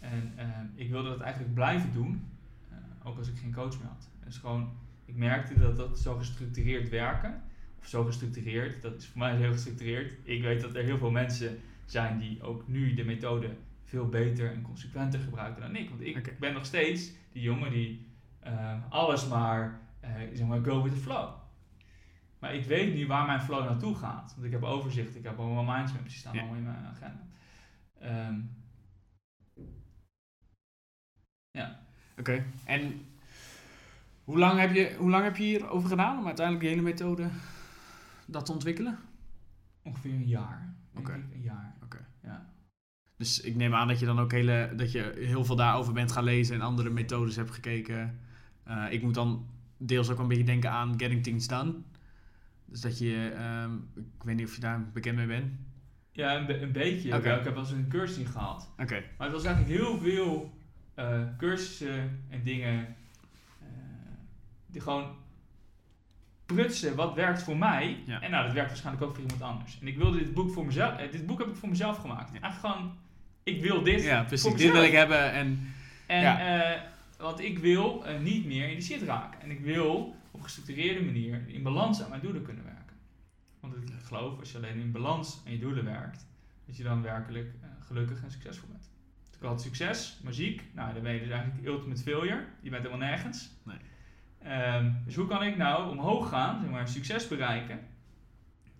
En 0.00 0.32
ehm, 0.36 0.66
ik 0.74 0.90
wilde 0.90 1.08
dat 1.08 1.20
eigenlijk 1.20 1.54
blijven 1.54 1.92
doen, 1.92 2.28
eh, 2.70 2.76
ook 3.04 3.18
als 3.18 3.28
ik 3.28 3.36
geen 3.38 3.52
coach 3.52 3.78
meer 3.78 3.88
had. 3.88 4.08
Dus 4.24 4.36
gewoon, 4.38 4.72
ik 5.10 5.16
merkte 5.16 5.58
dat 5.58 5.76
dat 5.76 5.98
zo 5.98 6.16
gestructureerd 6.16 6.88
werken, 6.88 7.42
of 7.78 7.86
zo 7.86 8.04
gestructureerd, 8.04 8.82
dat 8.82 8.96
is 8.96 9.06
voor 9.06 9.18
mij 9.18 9.36
heel 9.36 9.52
gestructureerd. 9.52 10.14
Ik 10.22 10.42
weet 10.42 10.60
dat 10.60 10.74
er 10.74 10.84
heel 10.84 10.98
veel 10.98 11.10
mensen 11.10 11.60
zijn 11.84 12.18
die 12.18 12.42
ook 12.42 12.68
nu 12.68 12.94
de 12.94 13.04
methode 13.04 13.56
veel 13.84 14.08
beter 14.08 14.52
en 14.52 14.62
consequenter 14.62 15.20
gebruiken 15.20 15.62
dan 15.62 15.76
ik. 15.76 15.88
Want 15.88 16.00
ik 16.00 16.38
ben 16.38 16.52
nog 16.52 16.64
steeds 16.64 17.10
die 17.32 17.42
jongen 17.42 17.70
die 17.70 18.06
eh, 18.40 18.84
alles 18.88 19.28
maar, 19.28 19.80
eh, 20.00 20.10
zeg 20.32 20.46
maar, 20.46 20.62
go 20.64 20.82
with 20.82 20.92
the 20.92 20.98
flow. 21.00 21.34
Maar 22.38 22.54
ik 22.54 22.64
weet 22.64 22.94
nu 22.94 23.06
waar 23.06 23.26
mijn 23.26 23.40
flow 23.42 23.64
naartoe 23.64 23.94
gaat. 23.94 24.32
Want 24.34 24.46
ik 24.46 24.52
heb 24.52 24.62
overzicht, 24.62 25.16
ik 25.16 25.24
heb 25.24 25.38
allemaal 25.38 25.76
mindsmaps, 25.76 26.08
die 26.08 26.18
staan 26.18 26.34
Ja. 26.34 26.40
allemaal 26.40 26.58
in 26.58 26.64
mijn 26.64 26.84
agenda. 26.84 27.26
Ehm, 27.98 28.40
Oké. 32.20 32.44
En 32.64 33.06
hoe 34.30 34.38
lang, 34.38 34.60
heb 34.60 34.72
je, 34.74 34.94
hoe 34.98 35.10
lang 35.10 35.24
heb 35.24 35.36
je 35.36 35.42
hierover 35.42 35.88
gedaan 35.88 36.18
om 36.18 36.26
uiteindelijk 36.26 36.66
die 36.66 36.74
hele 36.74 36.88
methode 36.88 37.28
dat 38.26 38.46
te 38.46 38.52
ontwikkelen? 38.52 38.98
ongeveer 39.82 40.12
een 40.12 40.26
jaar. 40.26 40.74
Oké. 40.94 41.12
Een 41.12 41.40
jaar. 41.42 41.74
Oké. 41.82 42.06
Ja. 42.22 42.52
Dus 43.16 43.40
ik 43.40 43.54
neem 43.56 43.74
aan 43.74 43.88
dat 43.88 43.98
je 43.98 44.06
dan 44.06 44.18
ook 44.20 44.32
hele, 44.32 44.72
dat 44.76 44.92
je 44.92 45.12
heel 45.16 45.44
veel 45.44 45.56
daarover 45.56 45.92
bent 45.92 46.12
gaan 46.12 46.24
lezen 46.24 46.54
en 46.54 46.60
andere 46.60 46.90
methodes 46.90 47.36
hebt 47.36 47.50
gekeken. 47.50 48.18
Eh, 48.64 48.86
ik 48.90 49.02
moet 49.02 49.14
dan 49.14 49.46
deels 49.76 50.10
ook 50.10 50.18
een 50.18 50.28
beetje 50.28 50.44
denken 50.44 50.70
aan 50.70 50.94
Getting 51.00 51.22
Things 51.22 51.46
Done. 51.48 51.74
Dus 52.64 52.80
dat 52.80 52.98
je, 52.98 53.28
ehm, 53.36 53.74
ik 53.96 54.22
weet 54.24 54.36
niet 54.36 54.46
of 54.46 54.54
je 54.54 54.60
daar 54.60 54.90
bekend 54.92 55.16
mee 55.16 55.26
bent. 55.26 55.52
Ja, 56.12 56.36
een, 56.36 56.46
be- 56.46 56.60
een 56.60 56.72
beetje. 56.72 57.16
Oké. 57.16 57.34
Ik 57.34 57.44
heb 57.44 57.54
wel 57.54 57.62
eens 57.62 57.72
een 57.72 57.88
cursus 57.88 58.18
in 58.18 58.26
gehad. 58.26 58.70
Oké. 58.78 59.02
Maar 59.18 59.26
het 59.26 59.36
was 59.36 59.44
eigenlijk 59.44 59.78
heel 59.80 59.98
veel 59.98 60.58
eh, 60.94 61.22
cursussen 61.38 62.24
en 62.28 62.42
dingen 62.42 62.96
die 64.72 64.80
gewoon 64.80 65.16
prutsen 66.46 66.94
wat 66.96 67.14
werkt 67.14 67.42
voor 67.42 67.56
mij. 67.56 68.02
Ja. 68.06 68.20
En 68.20 68.30
nou, 68.30 68.44
dat 68.44 68.52
werkt 68.54 68.68
waarschijnlijk 68.68 69.04
ook 69.04 69.14
voor 69.14 69.22
iemand 69.22 69.42
anders. 69.42 69.78
En 69.80 69.86
ik 69.86 69.96
wilde 69.96 70.18
dit 70.18 70.34
boek 70.34 70.52
voor 70.52 70.66
mezelf. 70.66 70.98
eh, 70.98 71.12
dit 71.12 71.26
boek 71.26 71.38
heb 71.38 71.48
ik 71.48 71.56
voor 71.56 71.68
mezelf 71.68 71.96
gemaakt. 71.98 72.32
Ja. 72.32 72.40
Eigenlijk 72.40 72.74
gewoon, 72.74 72.92
ik 73.42 73.62
wil 73.62 73.82
dit. 73.82 74.02
Ja, 74.02 74.22
precies. 74.22 74.54
Dit 74.54 74.72
wil 74.72 74.82
ik 74.82 74.92
hebben 74.92 75.32
en... 75.32 75.72
En 76.06 76.20
Ja. 76.20 76.62
eh, 76.74 76.80
want 77.18 77.40
ik 77.40 77.58
wil 77.58 78.04
eh, 78.06 78.18
niet 78.20 78.46
meer 78.46 78.68
in 78.68 78.76
de 78.76 78.82
shit 78.82 79.02
raken. 79.02 79.40
En 79.40 79.50
ik 79.50 79.60
wil 79.60 80.16
op 80.30 80.42
gestructureerde 80.42 81.04
manier 81.04 81.42
in 81.46 81.62
balans 81.62 82.02
aan 82.02 82.08
mijn 82.08 82.20
doelen 82.20 82.42
kunnen 82.42 82.64
werken. 82.64 82.96
Want 83.60 83.74
ik 83.76 83.82
geloof, 84.04 84.38
als 84.38 84.52
je 84.52 84.56
alleen 84.58 84.80
in 84.80 84.92
balans 84.92 85.42
aan 85.46 85.52
je 85.52 85.58
doelen 85.58 85.84
werkt, 85.84 86.26
dat 86.66 86.76
je 86.76 86.82
dan 86.82 87.02
werkelijk 87.02 87.52
gelukkig 87.86 88.22
en 88.22 88.30
succesvol 88.30 88.68
bent. 88.68 88.90
Ik 89.40 89.46
had 89.46 89.62
succes, 89.62 90.20
muziek, 90.24 90.62
nou 90.74 90.92
dan 90.94 91.02
ben 91.02 91.12
je 91.12 91.20
dus 91.20 91.30
eigenlijk 91.30 91.66
ultimate 91.66 92.02
failure. 92.02 92.44
Je 92.60 92.70
bent 92.70 92.82
helemaal 92.84 93.08
nergens. 93.08 93.50
Nee. 93.62 93.76
Ehm, 94.42 94.90
dus 95.04 95.14
hoe 95.14 95.26
kan 95.26 95.42
ik 95.42 95.56
nou 95.56 95.90
omhoog 95.90 96.28
gaan, 96.28 96.60
zeg 96.60 96.70
maar, 96.70 96.88
succes 96.88 97.28
bereiken, 97.28 97.80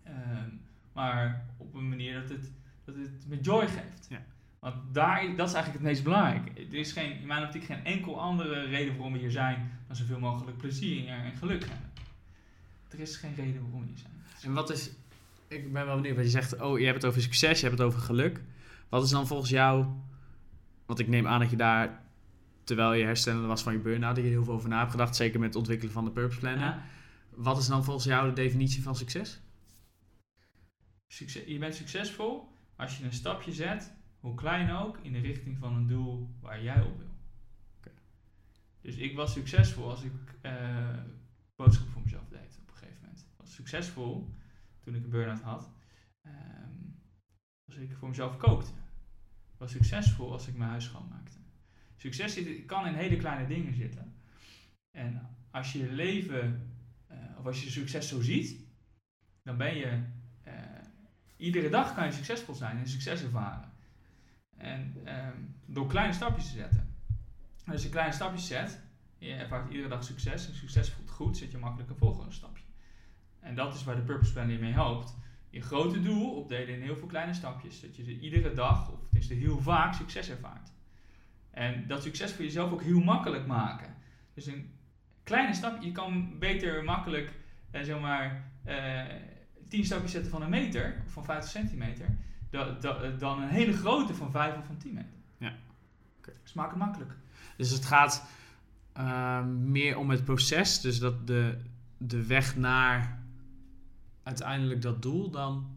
ehm, 0.03 0.49
maar 0.93 1.47
op 1.57 1.75
een 1.75 1.89
manier 1.89 2.21
dat 2.21 2.29
het, 2.29 2.53
dat 2.85 2.95
het 2.95 3.27
me 3.29 3.41
joy 3.41 3.67
geeft. 3.69 4.07
Ja. 4.09 4.23
Want 4.59 4.75
daar, 4.93 5.37
dat 5.37 5.49
is 5.49 5.55
eigenlijk 5.55 5.73
het 5.73 5.93
meest 5.93 6.05
belangrijke. 6.05 6.51
Er 6.55 6.75
is 6.75 6.93
geen, 6.93 7.21
in 7.21 7.27
mijn 7.27 7.45
optiek 7.45 7.65
geen 7.65 7.85
enkel 7.85 8.21
andere 8.21 8.65
reden 8.65 8.95
waarom 8.95 9.13
we 9.13 9.19
hier 9.19 9.31
zijn 9.31 9.71
dan 9.87 9.97
zoveel 9.97 10.19
mogelijk 10.19 10.57
plezier 10.57 11.09
en 11.09 11.37
geluk 11.37 11.61
hebben. 11.61 11.89
Er 12.89 13.01
is 13.01 13.17
geen 13.17 13.35
reden 13.35 13.63
waarom 13.63 13.81
we 13.81 13.87
hier 13.87 13.99
zijn. 13.99 14.13
En 14.43 14.53
wat 14.53 14.71
is... 14.71 14.91
Ik 15.49 15.73
ben 15.73 15.87
wel 15.87 15.97
benieuwd, 15.97 16.17
wat 16.17 16.25
je 16.25 16.31
zegt, 16.31 16.61
oh, 16.61 16.79
je 16.79 16.85
hebt 16.85 16.97
het 16.97 17.05
over 17.05 17.23
succes, 17.23 17.61
je 17.61 17.67
hebt 17.67 17.79
het 17.79 17.87
over 17.87 18.01
geluk. 18.01 18.41
Wat 18.89 19.05
is 19.05 19.11
dan 19.11 19.27
volgens 19.27 19.51
jou... 19.51 19.87
Want 20.87 20.99
ik 20.99 21.09
neem 21.09 21.27
aan 21.27 21.41
dat 21.41 21.51
je 21.51 21.57
daar, 21.57 22.03
terwijl 22.71 22.93
je 22.93 23.05
herstellende 23.05 23.47
was 23.47 23.63
van 23.63 23.73
je 23.73 23.79
burn-out, 23.79 24.15
dat 24.15 24.25
je 24.25 24.31
er 24.31 24.37
heel 24.37 24.45
veel 24.45 24.55
over 24.55 24.69
na 24.69 24.79
hebt 24.79 24.91
gedacht, 24.91 25.17
zeker 25.17 25.39
met 25.41 25.49
het 25.49 25.57
ontwikkelen 25.57 25.93
van 25.93 26.05
de 26.05 26.11
purpose 26.11 26.39
planner. 26.39 26.65
Ja. 26.65 26.83
Wat 27.31 27.59
is 27.59 27.67
dan 27.67 27.85
volgens 27.85 28.07
jou 28.07 28.29
de 28.29 28.35
definitie 28.35 28.83
van 28.83 28.97
succes? 28.97 29.41
Succes, 31.07 31.45
je 31.47 31.59
bent 31.59 31.75
succesvol 31.75 32.49
als 32.77 32.99
je 32.99 33.05
een 33.05 33.13
stapje 33.13 33.53
zet, 33.53 33.93
hoe 34.21 34.35
klein 34.35 34.71
ook, 34.71 34.99
in 35.03 35.13
de 35.13 35.19
richting 35.19 35.59
van 35.59 35.75
een 35.75 35.87
doel 35.87 36.31
waar 36.41 36.63
jij 36.63 36.83
op 36.83 36.99
wil. 36.99 37.09
Dus 38.81 38.97
ik 38.97 39.17
was 39.17 39.33
succesvol 39.33 39.91
als 39.91 40.03
ik 40.03 40.13
eh 40.41 40.99
boodschappen 41.57 41.93
voor 41.93 42.03
mezelf 42.03 42.29
deed 42.29 42.59
op 42.63 42.69
een 42.69 42.77
gegeven 42.77 43.01
moment. 43.01 43.21
Ik 43.21 43.37
was 43.37 43.55
succesvol 43.55 44.35
toen 44.81 44.95
ik 44.95 45.05
een 45.05 45.11
burn-out 45.11 45.41
had. 45.41 45.71
ehm, 46.23 46.85
als 47.67 47.77
ik 47.77 47.97
voor 47.97 48.09
mezelf 48.09 48.37
kookte. 48.37 48.71
Ik 49.53 49.59
was 49.59 49.71
succesvol 49.71 50.33
als 50.33 50.49
ik 50.49 50.57
mijn 50.57 50.71
huis 50.71 50.85
schoonmaakte. 50.85 51.40
Succes 52.01 52.33
zit, 52.33 52.67
kan 52.67 52.87
in 52.87 52.95
hele 52.95 53.17
kleine 53.17 53.47
dingen 53.47 53.75
zitten. 53.75 54.15
En 54.91 55.29
als 55.51 55.73
je 55.73 55.79
je 55.79 55.93
leven, 55.93 56.73
eh, 57.07 57.19
of 57.39 57.47
als 57.47 57.65
je 57.65 57.71
succes 57.71 58.09
zo 58.09 58.21
ziet, 58.21 58.61
dan 59.43 59.57
ben 59.57 59.77
je 59.77 60.03
eh, 60.43 60.55
iedere 61.37 61.69
dag 61.69 61.95
kan 61.95 62.07
je 62.07 62.13
succesvol 62.13 62.55
zijn 62.55 62.79
en 62.79 62.89
succes 62.89 63.23
ervaren. 63.23 63.73
En 64.57 64.97
ehm, 65.05 65.37
door 65.67 65.87
kleine 65.87 66.13
stapjes 66.13 66.47
te 66.47 66.57
zetten. 66.57 66.95
En 67.65 67.73
als 67.73 67.83
je 67.83 67.89
kleine 67.89 68.13
stapjes 68.13 68.47
zet, 68.47 68.81
je 69.19 69.33
ervaart 69.33 69.71
iedere 69.71 69.89
dag 69.89 70.05
succes 70.05 70.49
en 70.49 70.55
succes 70.55 70.91
voelt 70.91 71.11
goed, 71.11 71.37
zet 71.37 71.51
je 71.51 71.59
makkelijk 71.59 71.91
een 71.91 71.97
volgende 71.97 72.33
stapje. 72.33 72.65
En 73.41 73.55
dat 73.55 73.75
is 73.75 73.85
waar 73.85 73.97
de 73.97 74.03
Purpose 74.03 74.33
Planner 74.33 74.55
je 74.55 74.61
mee 74.61 74.73
helpt. 74.73 75.15
Je 75.51 75.61
grote 75.61 76.01
doel 76.01 76.37
opdelen 76.37 76.75
in 76.75 76.83
heel 76.83 76.97
veel 76.97 77.07
kleine 77.07 77.35
stapjes. 77.35 77.81
Dat 77.81 77.97
je 77.97 78.03
er 78.03 78.09
iedere 78.11 78.53
dag, 78.53 78.93
of 78.93 79.01
tenminste 79.01 79.35
heel 79.35 79.61
vaak, 79.61 79.95
succes 79.95 80.29
ervaart. 80.31 80.79
En 81.51 81.87
dat 81.87 82.03
succes 82.03 82.33
voor 82.33 82.45
jezelf 82.45 82.73
ook 82.73 82.83
heel 82.83 83.01
makkelijk 83.01 83.47
maken. 83.47 83.95
Dus 84.35 84.47
een 84.47 84.71
kleine 85.23 85.55
stap, 85.55 85.83
je 85.83 85.93
kan 85.93 86.39
beter 86.39 86.85
makkelijk, 86.85 87.33
eh, 87.71 87.83
zeg 87.83 88.01
maar, 88.01 88.51
eh, 88.65 89.05
10 89.69 89.85
stapjes 89.85 90.11
zetten 90.13 90.31
van 90.31 90.43
een 90.43 90.51
meter, 90.51 91.03
of 91.07 91.13
van 91.13 91.25
50 91.25 91.51
centimeter, 91.51 92.07
da- 92.51 92.71
da- 92.81 93.11
dan 93.19 93.43
een 93.43 93.49
hele 93.49 93.73
grote 93.73 94.15
van 94.15 94.31
5 94.31 94.57
of 94.57 94.67
van 94.67 94.77
10 94.77 94.95
meter. 94.95 95.11
Ja. 95.39 95.53
Oké. 96.19 96.33
Dus 96.43 96.53
maak 96.53 96.69
het 96.71 96.79
makkelijk. 96.79 97.13
Dus 97.57 97.71
het 97.71 97.85
gaat 97.85 98.27
eh, 98.93 99.45
meer 99.47 99.97
om 99.99 100.11
het 100.11 100.25
proces, 100.25 100.81
dus 100.81 100.99
dat 100.99 101.27
de, 101.27 101.59
de 101.99 102.27
weg 102.27 102.57
naar 102.57 103.23
uiteindelijk 104.23 104.83
dat 104.83 105.03
doel 105.03 105.31
dan... 105.31 105.71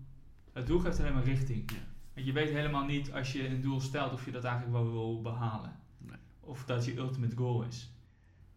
Het 0.54 0.68
doel 0.68 0.80
geeft 0.80 1.00
alleen 1.00 1.14
maar 1.14 1.24
richting. 1.24 1.72
Ja. 1.72 1.78
Want 2.14 2.26
je 2.26 2.34
weet 2.34 2.50
helemaal 2.50 2.86
niet 2.86 3.14
als 3.14 3.32
je 3.32 3.48
een 3.48 3.62
doel 3.62 3.80
stelt 3.80 4.14
of 4.14 4.26
je 4.26 4.32
dat 4.32 4.44
eigenlijk 4.44 4.76
wel 4.76 4.92
wil 4.92 5.22
behalen. 5.22 5.72
Nee. 5.98 6.18
Of 6.40 6.66
dat 6.66 6.86
je 6.86 6.98
ultimate 6.98 7.36
goal 7.36 7.64
is. 7.64 7.92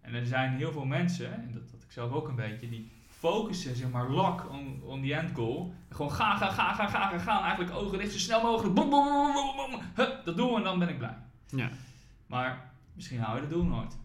En 0.00 0.14
er 0.14 0.26
zijn 0.26 0.52
heel 0.52 0.72
veel 0.72 0.84
mensen, 0.84 1.34
en 1.34 1.52
dat 1.52 1.70
had 1.70 1.82
ik 1.82 1.92
zelf 1.92 2.12
ook 2.12 2.28
een 2.28 2.34
beetje, 2.34 2.68
die 2.68 2.90
focussen 3.08 3.76
zeg 3.76 3.90
maar 3.90 4.10
lock 4.10 4.50
on, 4.50 4.82
on 4.82 5.02
the 5.02 5.14
end 5.14 5.30
goal. 5.34 5.74
En 5.88 5.96
gewoon 5.96 6.12
ga, 6.12 6.36
ga, 6.36 6.50
ga, 6.50 6.74
ga, 6.74 6.88
ga, 6.88 7.08
ga, 7.08 7.18
gaan. 7.18 7.42
Eigenlijk 7.42 7.76
ogen 7.76 7.98
dicht, 7.98 8.12
zo 8.12 8.18
snel 8.18 8.42
mogelijk. 8.42 8.74
Boem, 8.74 8.90
boem. 8.90 9.80
Hup, 9.94 10.24
dat 10.24 10.36
doel 10.36 10.56
en 10.56 10.62
dan 10.62 10.78
ben 10.78 10.88
ik 10.88 10.98
blij. 10.98 11.16
Ja. 11.46 11.70
Maar 12.26 12.70
misschien 12.92 13.20
hou 13.20 13.34
je 13.34 13.40
dat 13.40 13.50
doel 13.50 13.64
nooit. 13.64 13.96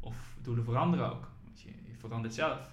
Of 0.00 0.36
doelen 0.42 0.64
veranderen 0.64 1.10
ook. 1.10 1.30
Want 1.44 1.60
je, 1.60 1.68
je 1.68 1.96
verandert 1.98 2.34
zelf. 2.34 2.70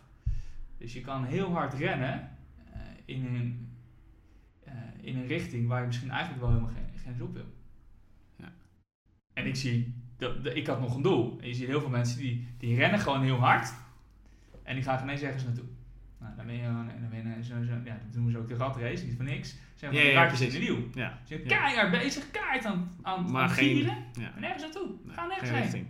Dus 0.77 0.93
je 0.93 1.01
kan 1.01 1.23
heel 1.23 1.51
hard 1.51 1.73
rennen 1.73 2.37
eh, 2.73 2.79
in, 3.05 3.25
een, 3.25 3.68
in 5.01 5.17
een 5.17 5.27
richting 5.27 5.67
waar 5.67 5.79
je 5.81 5.87
misschien 5.87 6.09
eigenlijk 6.09 6.41
wel 6.41 6.49
helemaal 6.49 6.71
geen, 6.73 6.99
geen 7.03 7.17
wil. 7.33 7.45
Ja. 8.35 8.51
En 9.33 9.45
ik 9.47 9.55
zie, 9.55 9.93
dat, 10.17 10.43
dat- 10.43 10.55
ik 10.55 10.67
had 10.67 10.79
nog 10.81 10.95
een 10.95 11.01
doel. 11.01 11.37
En 11.41 11.47
je 11.47 11.53
ziet 11.53 11.67
heel 11.67 11.79
veel 11.81 11.89
mensen 11.89 12.19
die, 12.19 12.47
die 12.57 12.75
rennen 12.75 12.99
gewoon 12.99 13.23
heel 13.23 13.37
hard. 13.39 13.73
En 14.63 14.75
die 14.75 14.83
gaan 14.83 15.09
eens 15.09 15.21
ergens 15.21 15.43
naartoe. 15.43 15.65
Nou, 16.19 16.35
dan 16.35 16.45
ben 16.45 16.55
je 16.55 16.63
dan 16.63 17.09
ben 17.09 17.35
je 17.37 17.43
zo, 17.43 17.63
zo, 17.63 17.71
ja, 17.85 17.99
dat 18.03 18.13
doen 18.13 18.31
ze 18.31 18.37
ook 18.37 18.47
de 18.47 18.55
ratrace, 18.55 19.05
niet 19.05 19.15
voor 19.15 19.25
niks. 19.25 19.49
Ze 19.49 19.57
zijn 19.75 19.93
van 19.93 20.01
ja, 20.01 20.09
ja, 20.09 20.25
precies. 20.27 20.53
in 20.53 20.59
de 20.59 20.65
wiel. 20.65 20.87
Ja. 20.93 21.19
Ze 21.23 21.27
zijn 21.27 21.47
keihard 21.47 21.91
bezig, 21.91 22.31
keihard 22.31 22.65
aan, 22.65 22.95
aan, 23.01 23.31
Maar 23.31 23.41
aan 23.41 23.49
geen- 23.49 23.75
gieren. 23.75 23.97
ja. 24.19 24.33
En 24.35 24.41
nergens 24.41 24.63
naartoe. 24.63 24.87
Nee, 25.05 25.15
Ga 25.15 25.25
nergens 25.27 25.49
heen. 25.49 25.61
richting. 25.61 25.87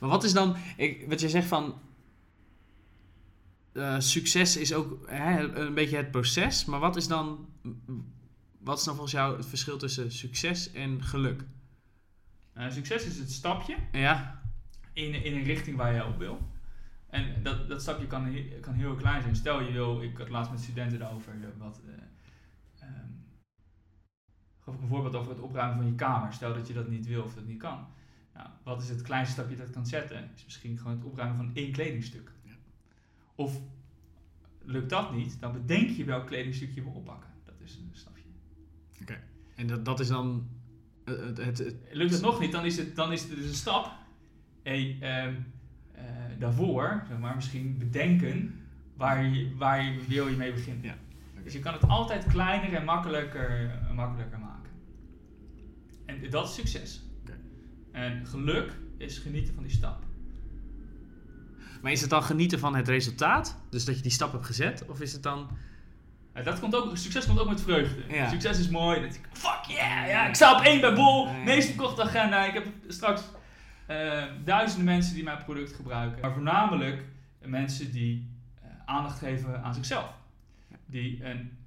Maar 0.00 0.08
wat 0.08 0.24
is 0.24 0.32
dan, 0.32 0.56
ik, 0.76 1.04
wat 1.08 1.20
je 1.20 1.28
zegt 1.28 1.46
van, 1.46 1.74
eh, 3.76 4.00
succes 4.00 4.56
is 4.56 4.74
ook 4.74 5.08
hè, 5.10 5.54
een 5.54 5.74
beetje 5.74 5.96
het 5.96 6.10
proces, 6.10 6.64
maar 6.64 6.80
wat 6.80 6.96
is 6.96 7.08
dan, 7.08 7.48
wat 8.58 8.78
is 8.78 8.84
dan 8.84 8.94
volgens 8.94 9.14
jou 9.14 9.36
het 9.36 9.46
verschil 9.46 9.78
tussen 9.78 10.12
succes 10.12 10.72
en 10.72 11.02
geluk? 11.02 11.44
Nou, 12.54 12.72
succes 12.72 13.04
is 13.04 13.18
het 13.18 13.32
stapje 13.32 13.76
Ja, 13.92 14.42
in, 14.92 15.24
in 15.24 15.34
een 15.34 15.44
richting 15.44 15.76
waar 15.76 15.94
je 15.94 16.04
op 16.04 16.18
wil. 16.18 16.38
En 17.06 17.42
dat, 17.42 17.68
dat 17.68 17.82
stapje 17.82 18.06
kan, 18.06 18.36
kan 18.60 18.74
heel 18.74 18.94
klein 18.94 19.22
zijn. 19.22 19.36
Stel 19.36 19.60
je 19.60 19.72
wil, 19.72 20.02
ik 20.02 20.10
had 20.10 20.18
het 20.18 20.28
laatst 20.28 20.50
met 20.50 20.60
studenten 20.60 21.02
erover, 21.02 21.32
eh, 21.32 21.48
wat, 21.58 21.80
eh, 21.86 21.92
ehm, 22.88 23.10
gaf 24.60 24.74
ik 24.74 24.80
een 24.80 24.88
voorbeeld 24.88 25.14
over 25.14 25.30
het 25.30 25.40
opruimen 25.40 25.76
van 25.76 25.86
je 25.86 25.94
kamer. 25.94 26.32
Stel 26.32 26.54
dat 26.54 26.66
je 26.66 26.74
dat 26.74 26.88
niet 26.88 27.06
wil 27.06 27.22
of 27.22 27.34
dat 27.34 27.46
niet 27.46 27.58
kan. 27.58 27.86
Nou, 28.34 28.48
wat 28.62 28.82
is 28.82 28.88
het 28.88 29.02
kleinste 29.02 29.32
stapje 29.32 29.56
dat 29.56 29.66
je 29.66 29.72
kan 29.72 29.86
zetten? 29.86 30.30
Is 30.34 30.44
misschien 30.44 30.78
gewoon 30.78 30.96
het 30.96 31.04
opruimen 31.04 31.36
van 31.36 31.50
één 31.54 31.72
kledingstuk. 31.72 32.32
Of 33.36 33.60
lukt 34.64 34.90
dat 34.90 35.14
niet, 35.14 35.40
dan 35.40 35.52
bedenk 35.52 35.88
je 35.88 36.04
welk 36.04 36.26
kledingstuk 36.26 36.74
je 36.74 36.82
wil 36.82 36.92
oppakken. 36.92 37.30
Dat 37.44 37.54
is 37.58 37.74
een 37.74 37.90
stapje. 37.92 38.22
en 39.54 39.66
dat, 39.66 39.84
dat 39.84 40.00
is 40.00 40.08
dan 40.08 40.48
het, 41.04 41.58
het, 41.58 41.76
Lukt 41.90 42.12
het 42.12 42.22
nog 42.22 42.40
niet, 42.40 42.52
dan 42.52 42.64
is 42.64 42.76
het, 42.76 42.96
dan 42.96 43.12
is 43.12 43.22
het 43.22 43.36
dus 43.36 43.46
een 43.46 43.54
stap. 43.54 43.92
Hey, 44.62 44.96
ehm, 45.00 45.34
eh, 45.92 46.04
daarvoor, 46.38 47.04
zeg 47.08 47.18
maar, 47.18 47.34
misschien 47.34 47.78
bedenken 47.78 48.60
waar 48.96 49.24
je, 49.24 49.56
waar 49.56 49.84
je 49.84 50.04
wil 50.08 50.28
je 50.28 50.36
mee 50.36 50.52
beginnen. 50.52 50.84
Ja. 50.84 50.94
Dus 51.42 51.52
je 51.52 51.60
kan 51.60 51.72
het 51.72 51.88
altijd 51.88 52.26
kleiner 52.26 52.72
en 52.72 52.84
makkelijker, 52.84 53.80
makkelijker 53.94 54.38
maken. 54.38 54.70
En 56.04 56.30
dat 56.30 56.48
is 56.48 56.54
succes. 56.54 57.02
Oké. 57.20 57.38
En 57.92 58.26
geluk 58.26 58.76
is 58.96 59.18
genieten 59.18 59.54
van 59.54 59.62
die 59.62 59.72
stap. 59.72 60.05
Maar 61.86 61.94
is 61.94 62.00
het 62.00 62.10
dan 62.10 62.22
genieten 62.22 62.58
van 62.58 62.74
het 62.74 62.88
resultaat? 62.88 63.56
Dus 63.70 63.84
dat 63.84 63.96
je 63.96 64.02
die 64.02 64.10
stap 64.10 64.32
hebt 64.32 64.44
gezet? 64.44 64.84
Of 64.88 65.00
is 65.00 65.12
het 65.12 65.22
dan, 65.22 65.48
Ja, 66.34 66.42
dat 66.42 66.60
komt 66.60 66.74
ook, 66.74 66.96
succes 66.96 67.26
komt 67.26 67.38
ook 67.38 67.48
met 67.48 67.60
vreugde. 67.60 68.14
Ja. 68.14 68.28
Succes 68.28 68.58
is 68.58 68.68
mooi. 68.68 69.00
Ik, 69.00 69.20
fuck 69.32 69.60
yeah, 69.66 70.08
ja, 70.08 70.26
ik 70.26 70.34
sta 70.34 70.58
op 70.58 70.64
één 70.64 70.80
bij 70.80 70.94
Bol. 70.94 71.32
Meest 71.32 71.68
verkochte 71.68 72.02
agenda. 72.02 72.44
Ik 72.44 72.54
heb 72.54 72.66
straks 72.88 73.22
eh, 73.86 74.24
duizenden 74.44 74.84
mensen 74.84 75.14
die 75.14 75.24
mijn 75.24 75.44
product 75.44 75.72
gebruiken. 75.72 76.20
Maar 76.20 76.32
voornamelijk 76.32 77.04
mensen 77.40 77.92
die 77.92 78.30
eh, 78.62 78.70
aandacht 78.86 79.18
geven 79.18 79.62
aan 79.62 79.74
zichzelf. 79.74 80.12
Die 80.86 81.24
een, 81.24 81.58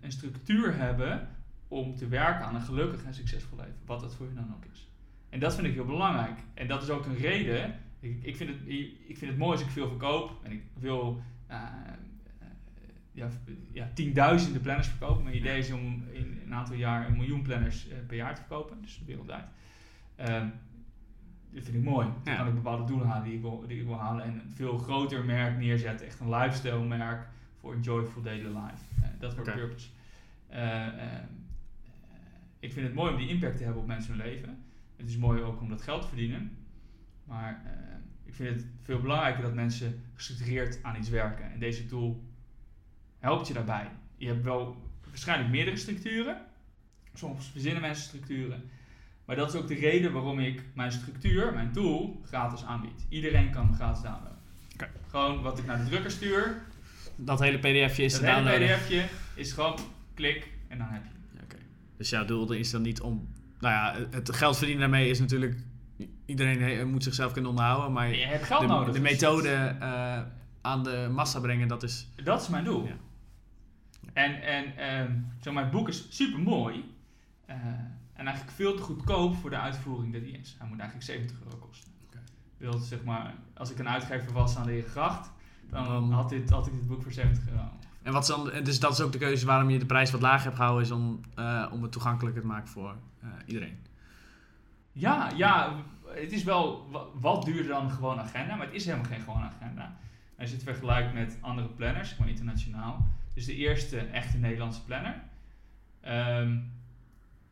een 0.00 0.12
structuur 0.12 0.76
hebben 0.76 1.28
om 1.68 1.96
te 1.96 2.08
werken 2.08 2.44
aan 2.44 2.54
een 2.54 2.60
gelukkig 2.60 3.04
en 3.04 3.14
succesvol 3.14 3.58
leven. 3.58 3.76
Wat 3.86 4.00
dat 4.00 4.14
voor 4.14 4.26
je 4.26 4.34
dan 4.34 4.54
ook 4.56 4.64
is. 4.72 4.88
En 5.28 5.40
dat 5.40 5.54
vind 5.54 5.66
ik 5.66 5.74
heel 5.74 5.84
belangrijk. 5.84 6.38
En 6.54 6.68
dat 6.68 6.82
is 6.82 6.88
ook 6.88 7.06
een 7.06 7.16
reden. 7.16 7.84
Ik, 8.00 8.18
ik, 8.22 8.36
vind, 8.36 8.50
het, 8.50 8.58
ik 9.06 9.16
vind 9.18 9.30
het 9.30 9.38
mooi 9.38 9.52
als 9.52 9.60
ik 9.60 9.70
veel 9.70 9.88
verkoop. 9.88 10.40
En 10.42 10.52
ik 10.52 10.62
wil 10.78 11.22
eh, 11.46 11.56
eh, 11.58 12.46
ja, 13.12 13.28
ja, 13.72 13.90
tienduizenden 13.94 14.60
planners 14.62 14.88
verkopen. 14.88 15.24
Mijn 15.24 15.36
idee 15.36 15.58
is 15.58 15.72
om 15.72 16.04
in 16.12 16.40
een 16.44 16.54
aantal 16.54 16.76
jaar 16.76 17.06
een 17.06 17.16
miljoen 17.16 17.42
planners 17.42 17.88
eh, 17.88 17.96
per 18.06 18.16
jaar 18.16 18.34
te 18.34 18.40
verkopen. 18.40 18.82
Dus 18.82 19.02
wereldwijd. 19.06 19.44
Ehm, 20.16 20.48
dit 21.50 21.64
vind 21.64 21.76
ik 21.76 21.82
mooi. 21.82 22.06
Dan 22.06 22.32
Ja. 22.32 22.38
kan 22.38 22.48
ik 22.48 22.54
bepaalde 22.54 22.84
doelen 22.84 23.06
halen 23.06 23.24
die 23.24 23.34
ik, 23.34 23.40
wil, 23.40 23.64
die 23.66 23.80
ik 23.80 23.86
wil 23.86 23.98
halen. 23.98 24.24
En 24.24 24.32
een 24.32 24.50
veel 24.54 24.78
groter 24.78 25.24
merk 25.24 25.58
neerzetten. 25.58 26.06
Echt 26.06 26.20
een 26.20 26.30
lifestyle 26.30 26.84
merk 26.84 27.28
voor 27.60 27.72
een 27.74 27.80
joyful 27.80 28.22
daily 28.22 28.46
life. 28.46 28.84
Dat 29.18 29.34
wordt 29.34 29.48
Oké. 29.50 29.58
purpose. 29.58 29.88
Eh, 30.48 30.86
eh, 30.86 30.92
eh, 31.02 31.22
ik 32.58 32.72
vind 32.72 32.86
het 32.86 32.94
mooi 32.94 33.12
om 33.12 33.18
die 33.18 33.28
impact 33.28 33.56
te 33.56 33.64
hebben 33.64 33.82
op 33.82 33.88
mensen 33.88 34.14
hun 34.16 34.26
leven. 34.26 34.58
Het 34.96 35.08
is 35.08 35.16
mooi 35.16 35.42
ook 35.42 35.60
om 35.60 35.68
dat 35.68 35.82
geld 35.82 36.02
te 36.02 36.08
verdienen. 36.08 36.56
Maar 37.26 37.62
eh, 37.64 37.72
ik 38.24 38.34
vind 38.34 38.48
het 38.48 38.66
veel 38.82 39.00
belangrijker 39.00 39.42
dat 39.42 39.54
mensen 39.54 40.00
gestructureerd 40.14 40.78
aan 40.82 40.96
iets 40.96 41.08
werken. 41.08 41.52
En 41.52 41.58
deze 41.58 41.86
tool 41.86 42.24
helpt 43.18 43.48
je 43.48 43.54
daarbij. 43.54 43.88
Je 44.16 44.26
hebt 44.26 44.44
wel 44.44 44.76
waarschijnlijk 45.08 45.50
meerdere 45.50 45.76
structuren. 45.76 46.36
Soms 47.14 47.50
verzinnen 47.50 47.80
mensen 47.80 48.04
structuren. 48.04 48.70
Maar 49.24 49.36
dat 49.36 49.54
is 49.54 49.60
ook 49.60 49.68
de 49.68 49.74
reden 49.74 50.12
waarom 50.12 50.38
ik 50.38 50.62
mijn 50.74 50.92
structuur, 50.92 51.52
mijn 51.52 51.72
tool, 51.72 52.20
gratis 52.24 52.64
aanbied. 52.64 53.06
Iedereen 53.08 53.50
kan 53.50 53.66
hem 53.66 53.74
gratis 53.74 54.02
downloaden. 54.02 54.38
Gewoon 55.08 55.42
wat 55.42 55.58
ik 55.58 55.66
naar 55.66 55.78
de 55.84 55.90
drukker 55.90 56.10
stuur. 56.10 56.62
Dat 57.16 57.40
hele 57.40 57.58
pdfje 57.58 58.04
is 58.04 58.12
Dat 58.12 58.20
te 58.20 58.26
hele 58.26 58.42
downloaden. 58.42 58.76
pdfje 58.76 59.04
is 59.34 59.52
gewoon 59.52 59.78
klik 60.14 60.50
en 60.68 60.78
dan 60.78 60.86
heb 60.90 61.02
je. 61.04 61.40
Oké. 61.42 61.56
Dus 61.96 62.10
jouw 62.10 62.24
doel 62.24 62.52
is 62.52 62.70
dan 62.70 62.82
niet 62.82 63.00
om... 63.00 63.28
Nou 63.60 63.74
ja, 63.74 64.06
het 64.10 64.34
geld 64.34 64.56
verdienen 64.56 64.90
daarmee 64.90 65.10
is 65.10 65.18
natuurlijk... 65.18 65.56
Iedereen 66.26 66.62
he- 66.62 66.84
moet 66.84 67.02
zichzelf 67.02 67.32
kunnen 67.32 67.50
onderhouden, 67.50 67.92
maar 67.92 68.08
Je 68.08 68.26
hebt 68.26 68.44
geld 68.44 68.60
de, 68.60 68.66
nodig. 68.66 68.94
de 68.94 69.00
methode 69.00 69.48
eh, 69.80 70.20
aan 70.60 70.82
de 70.84 71.08
massa 71.12 71.40
brengen, 71.40 71.68
dat 71.68 71.82
is... 71.82 72.08
Dat 72.24 72.40
is 72.42 72.48
mijn 72.48 72.64
doel. 72.64 72.86
Ja. 72.86 72.94
En, 74.12 74.42
en 74.42 74.76
ehm, 74.76 75.12
zo, 75.40 75.52
mijn 75.52 75.70
boek 75.70 75.88
is 75.88 76.06
super 76.16 76.40
mooi. 76.40 76.94
en 77.46 78.26
eigenlijk 78.26 78.56
veel 78.56 78.74
te 78.76 78.82
goedkoop 78.82 79.36
voor 79.36 79.50
de 79.50 79.56
uitvoering 79.58 80.12
dat 80.12 80.22
die 80.22 80.32
is. 80.38 80.56
Hij 80.58 80.68
moet 80.68 80.78
eigenlijk 80.78 81.08
70 81.10 81.36
euro 81.44 81.56
kosten. 81.56 81.90
Oké. 82.06 82.18
Wil 82.56 82.72
zeg 82.78 83.04
maar, 83.04 83.34
als 83.54 83.70
ik 83.70 83.78
een 83.78 83.88
uitgever 83.88 84.32
was 84.32 84.56
aan 84.56 84.66
de 84.66 84.72
Herengracht, 84.72 85.30
dan 85.70 86.12
had, 86.12 86.28
dit, 86.28 86.50
had 86.50 86.66
ik 86.66 86.72
dit 86.72 86.86
boek 86.86 87.02
voor 87.02 87.12
70 87.12 87.48
euro. 87.48 87.68
En 88.02 88.12
wat 88.12 88.26
dan, 88.26 88.50
dus 88.64 88.80
dat 88.80 88.92
is 88.92 89.00
ook 89.00 89.12
de 89.12 89.18
keuze 89.18 89.46
waarom 89.46 89.70
je 89.70 89.78
de 89.78 89.86
prijs 89.86 90.10
wat 90.10 90.20
lager 90.20 90.44
hebt 90.44 90.56
gehouden, 90.56 90.84
is 90.84 90.90
om, 90.90 91.20
eh, 91.34 91.66
om 91.72 91.82
het 91.82 91.92
toegankelijker 91.92 92.40
te 92.42 92.46
maken 92.48 92.68
voor 92.68 92.94
eh, 93.20 93.28
iedereen. 93.46 93.78
Ja, 94.92 95.30
ja, 95.34 95.72
het 96.22 96.32
is 96.32 96.42
wel 96.44 96.90
wa- 96.90 97.06
wat 97.14 97.44
duurder 97.44 97.66
dan 97.66 97.84
een 97.84 97.90
gewone 97.90 98.20
agenda, 98.20 98.54
maar 98.56 98.66
het 98.66 98.74
is 98.74 98.84
helemaal 98.84 99.06
geen 99.10 99.20
gewone 99.20 99.44
agenda. 99.44 99.96
Als 100.38 100.48
je 100.48 100.54
het 100.54 100.64
vergelijkt 100.64 101.14
met 101.14 101.38
andere 101.40 101.68
planners, 101.68 102.16
maar 102.16 102.28
internationaal. 102.28 103.06
Dus 103.34 103.44
de 103.44 103.54
eerste 103.54 103.98
echte 103.98 104.36
Nederlandse 104.38 104.84
planner. 104.84 105.22
ehm, 106.00 106.58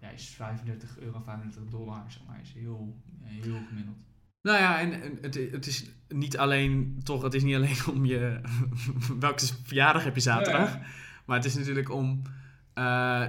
ja, 0.00 0.08
is 0.10 0.28
35 0.28 0.98
euro, 0.98 1.20
35 1.24 1.70
dollar, 1.70 2.04
zeg 2.08 2.22
maar. 2.28 2.40
Is 2.42 2.52
heel, 2.52 2.96
heel 3.22 3.58
gemiddeld. 3.68 3.96
Nou 4.42 4.58
ja, 4.58 4.80
en, 4.80 5.02
en 5.02 5.18
het, 5.20 5.34
het 5.34 5.66
is 5.66 5.90
niet 6.08 6.38
alleen, 6.38 7.00
toch, 7.02 7.22
het 7.22 7.34
is 7.34 7.42
niet 7.42 7.54
alleen 7.54 7.76
om 7.94 8.04
je, 8.04 8.40
welke 9.20 9.46
verjaardag 9.62 10.04
heb 10.04 10.14
je 10.14 10.20
zaterdag, 10.20 10.72
Ja, 10.72 10.82
maar 11.24 11.36
het 11.36 11.44
is 11.46 11.54
natuurlijk 11.54 11.90
om 11.90 12.22
eh, 12.74 13.26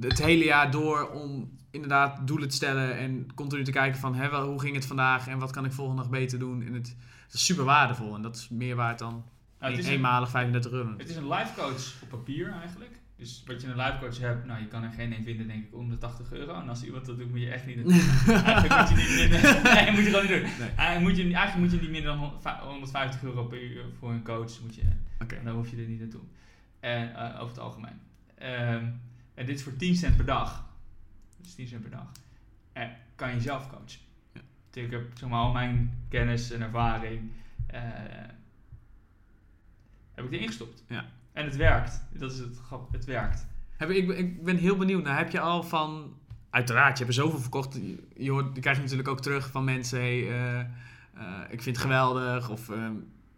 het 0.00 0.22
hele 0.24 0.44
jaar 0.44 0.70
door 0.70 1.10
om 1.10 1.58
inderdaad 1.72 2.26
doelen 2.26 2.48
te 2.48 2.54
stellen 2.54 2.96
en 2.96 3.34
continu 3.34 3.64
te 3.64 3.70
kijken 3.70 4.00
van, 4.00 4.14
hè, 4.14 4.30
wel, 4.30 4.48
hoe 4.48 4.60
ging 4.60 4.74
het 4.74 4.86
vandaag 4.86 5.28
en 5.28 5.38
wat 5.38 5.50
kan 5.50 5.64
ik 5.64 5.72
volgende 5.72 6.02
dag 6.02 6.10
beter 6.10 6.38
doen. 6.38 6.62
En 6.62 6.72
het, 6.72 6.96
het 7.24 7.34
is 7.34 7.44
super 7.44 7.64
waardevol 7.64 8.14
en 8.14 8.22
dat 8.22 8.36
is 8.36 8.48
meer 8.48 8.76
waard 8.76 8.98
dan 8.98 9.24
Nou, 9.58 9.72
het, 9.72 9.80
is 9.80 9.86
een, 9.86 9.92
eenmalig 9.92 10.30
35 10.30 10.72
euro. 10.72 10.94
het 10.98 11.08
is 11.08 11.16
een 11.16 11.28
life 11.28 11.54
coach 11.54 12.02
op 12.02 12.08
papier 12.08 12.52
eigenlijk. 12.52 13.00
Dus 13.16 13.42
wat 13.46 13.60
je 13.60 13.66
een 13.66 13.76
life 13.76 13.98
coach 14.00 14.18
hebt, 14.18 14.46
nou 14.46 14.60
je 14.60 14.66
kan 14.66 14.82
er 14.82 14.90
geen 14.90 15.12
een 15.12 15.24
vinden 15.24 15.46
denk 15.46 15.64
ik 15.64 15.74
om 15.74 15.90
de 15.90 15.98
80 15.98 16.32
euro. 16.32 16.60
En 16.60 16.68
als 16.68 16.84
iemand 16.84 17.06
dat 17.06 17.18
doet 17.18 17.30
moet 17.30 17.40
je 17.40 17.50
echt 17.50 17.66
niet 17.66 17.76
Eigenlijk 17.86 18.80
moet 18.80 18.88
je 18.88 18.94
niet 18.94 19.30
minder. 19.30 19.62
Nee, 19.74 19.90
moet 19.90 20.04
je 20.04 20.10
gewoon 20.10 20.22
niet 20.22 20.30
doen. 20.30 20.42
Nee. 20.58 20.70
Eigenlijk 20.76 21.00
moet 21.00 21.16
je, 21.16 21.22
eigenlijk 21.22 21.56
moet 21.56 21.70
je 21.70 21.80
niet 21.80 21.90
minder 21.90 22.16
dan 22.16 22.60
150 22.60 23.22
euro 23.22 23.44
per 23.44 23.62
uur 23.62 23.84
voor 23.98 24.10
een 24.10 24.22
coach. 24.22 24.60
Moet 24.60 24.74
je. 24.74 24.82
En 25.18 25.44
dan 25.44 25.54
hoef 25.54 25.70
je 25.70 25.76
er 25.76 25.88
niet 25.88 26.00
naartoe. 26.00 26.20
En, 26.80 27.14
eh, 27.14 27.40
over 27.40 27.54
het 27.54 27.58
algemeen. 27.58 28.00
Ehm, 28.34 28.84
en 29.34 29.46
dit 29.46 29.56
is 29.56 29.62
voor 29.62 29.76
10 29.76 29.96
cent 29.96 30.16
per 30.16 30.24
dag. 30.24 30.64
Dus 31.42 31.54
10 31.54 31.66
cent 31.68 31.82
per 31.82 31.90
dag. 31.90 32.10
En 32.72 32.96
kan 33.14 33.34
je 33.34 33.40
zelf 33.40 33.68
coachen. 33.68 34.00
Ja. 34.32 34.40
Dus 34.70 34.84
ik 34.84 34.90
heb 34.90 35.02
zeg 35.14 35.28
maar, 35.28 35.38
al 35.38 35.52
mijn 35.52 36.04
kennis 36.08 36.50
en 36.50 36.60
ervaring. 36.62 37.30
eh, 37.66 37.80
heb 40.14 40.24
ik 40.24 40.32
erin 40.32 40.46
gestopt. 40.46 40.84
Ja. 40.88 41.04
En 41.32 41.44
het 41.44 41.56
werkt. 41.56 42.04
Dat 42.12 42.32
is 42.32 42.38
het 42.38 42.58
grap. 42.58 42.92
Het 42.92 43.04
werkt. 43.04 43.46
Heb, 43.76 43.90
ik, 43.90 44.06
ben- 44.06 44.18
ik 44.18 44.44
ben 44.44 44.56
heel 44.56 44.76
benieuwd 44.76 45.06
heb 45.08 45.30
je 45.30 45.40
al 45.40 45.62
van, 45.62 46.16
uiteraard, 46.50 46.98
je 46.98 47.04
hebt 47.04 47.16
er 47.16 47.22
zoveel 47.22 47.38
verkocht, 47.38 47.74
je, 47.74 48.08
je, 48.16 48.30
hoort, 48.30 48.54
je 48.54 48.60
krijgt 48.60 48.80
natuurlijk 48.80 49.08
ook 49.08 49.20
terug 49.20 49.50
van 49.50 49.64
mensen, 49.64 49.98
hey, 49.98 50.28
eh, 50.30 50.60
eh, 50.60 50.66
ik 51.50 51.62
vind 51.62 51.76
het 51.76 51.84
geweldig, 51.84 52.50
of 52.50 52.70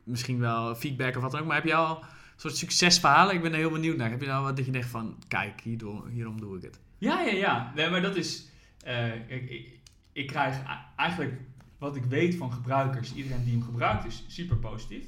misschien 0.04 0.38
wel 0.38 0.74
feedback 0.74 1.16
of 1.16 1.22
wat 1.22 1.30
dan 1.30 1.40
ook, 1.40 1.46
maar 1.46 1.56
heb 1.56 1.64
je 1.64 1.74
al 1.74 1.98
een 2.02 2.06
soort 2.36 2.56
succesverhalen? 2.56 3.34
Ik 3.34 3.42
ben 3.42 3.52
er 3.52 3.58
heel 3.58 3.70
benieuwd 3.70 3.96
naar. 3.96 4.10
Heb 4.10 4.20
je 4.20 4.26
nou 4.26 4.44
wat 4.44 4.56
dat 4.56 4.66
je 4.66 4.72
denkt 4.72 4.86
van, 4.86 5.18
kijk, 5.28 5.60
hierdoor, 5.60 6.08
hierom 6.08 6.40
doe 6.40 6.56
ik 6.56 6.62
het? 6.62 6.80
Ja, 6.98 7.20
ja, 7.20 7.32
ja. 7.32 7.72
Nee, 7.74 7.90
maar 7.90 8.02
dat 8.02 8.16
is. 8.16 8.48
eh, 8.84 9.14
ik, 9.30 9.50
ik, 9.50 9.78
ik 10.12 10.26
krijg 10.26 10.62
eigenlijk 10.96 11.40
wat 11.78 11.96
ik 11.96 12.04
weet 12.04 12.34
van 12.34 12.52
gebruikers. 12.52 13.14
Iedereen 13.14 13.44
die 13.44 13.52
hem 13.52 13.62
gebruikt 13.62 14.04
is 14.04 14.24
super 14.26 14.56
positief. 14.56 15.06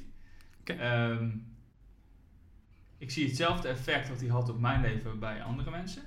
Ehm, 0.63 1.29
ik 2.97 3.11
zie 3.11 3.27
hetzelfde 3.27 3.67
effect 3.67 4.09
wat 4.09 4.19
hij 4.19 4.29
had 4.29 4.49
op 4.49 4.59
mijn 4.59 4.81
leven 4.81 5.19
bij 5.19 5.43
andere 5.43 5.71
mensen. 5.71 6.01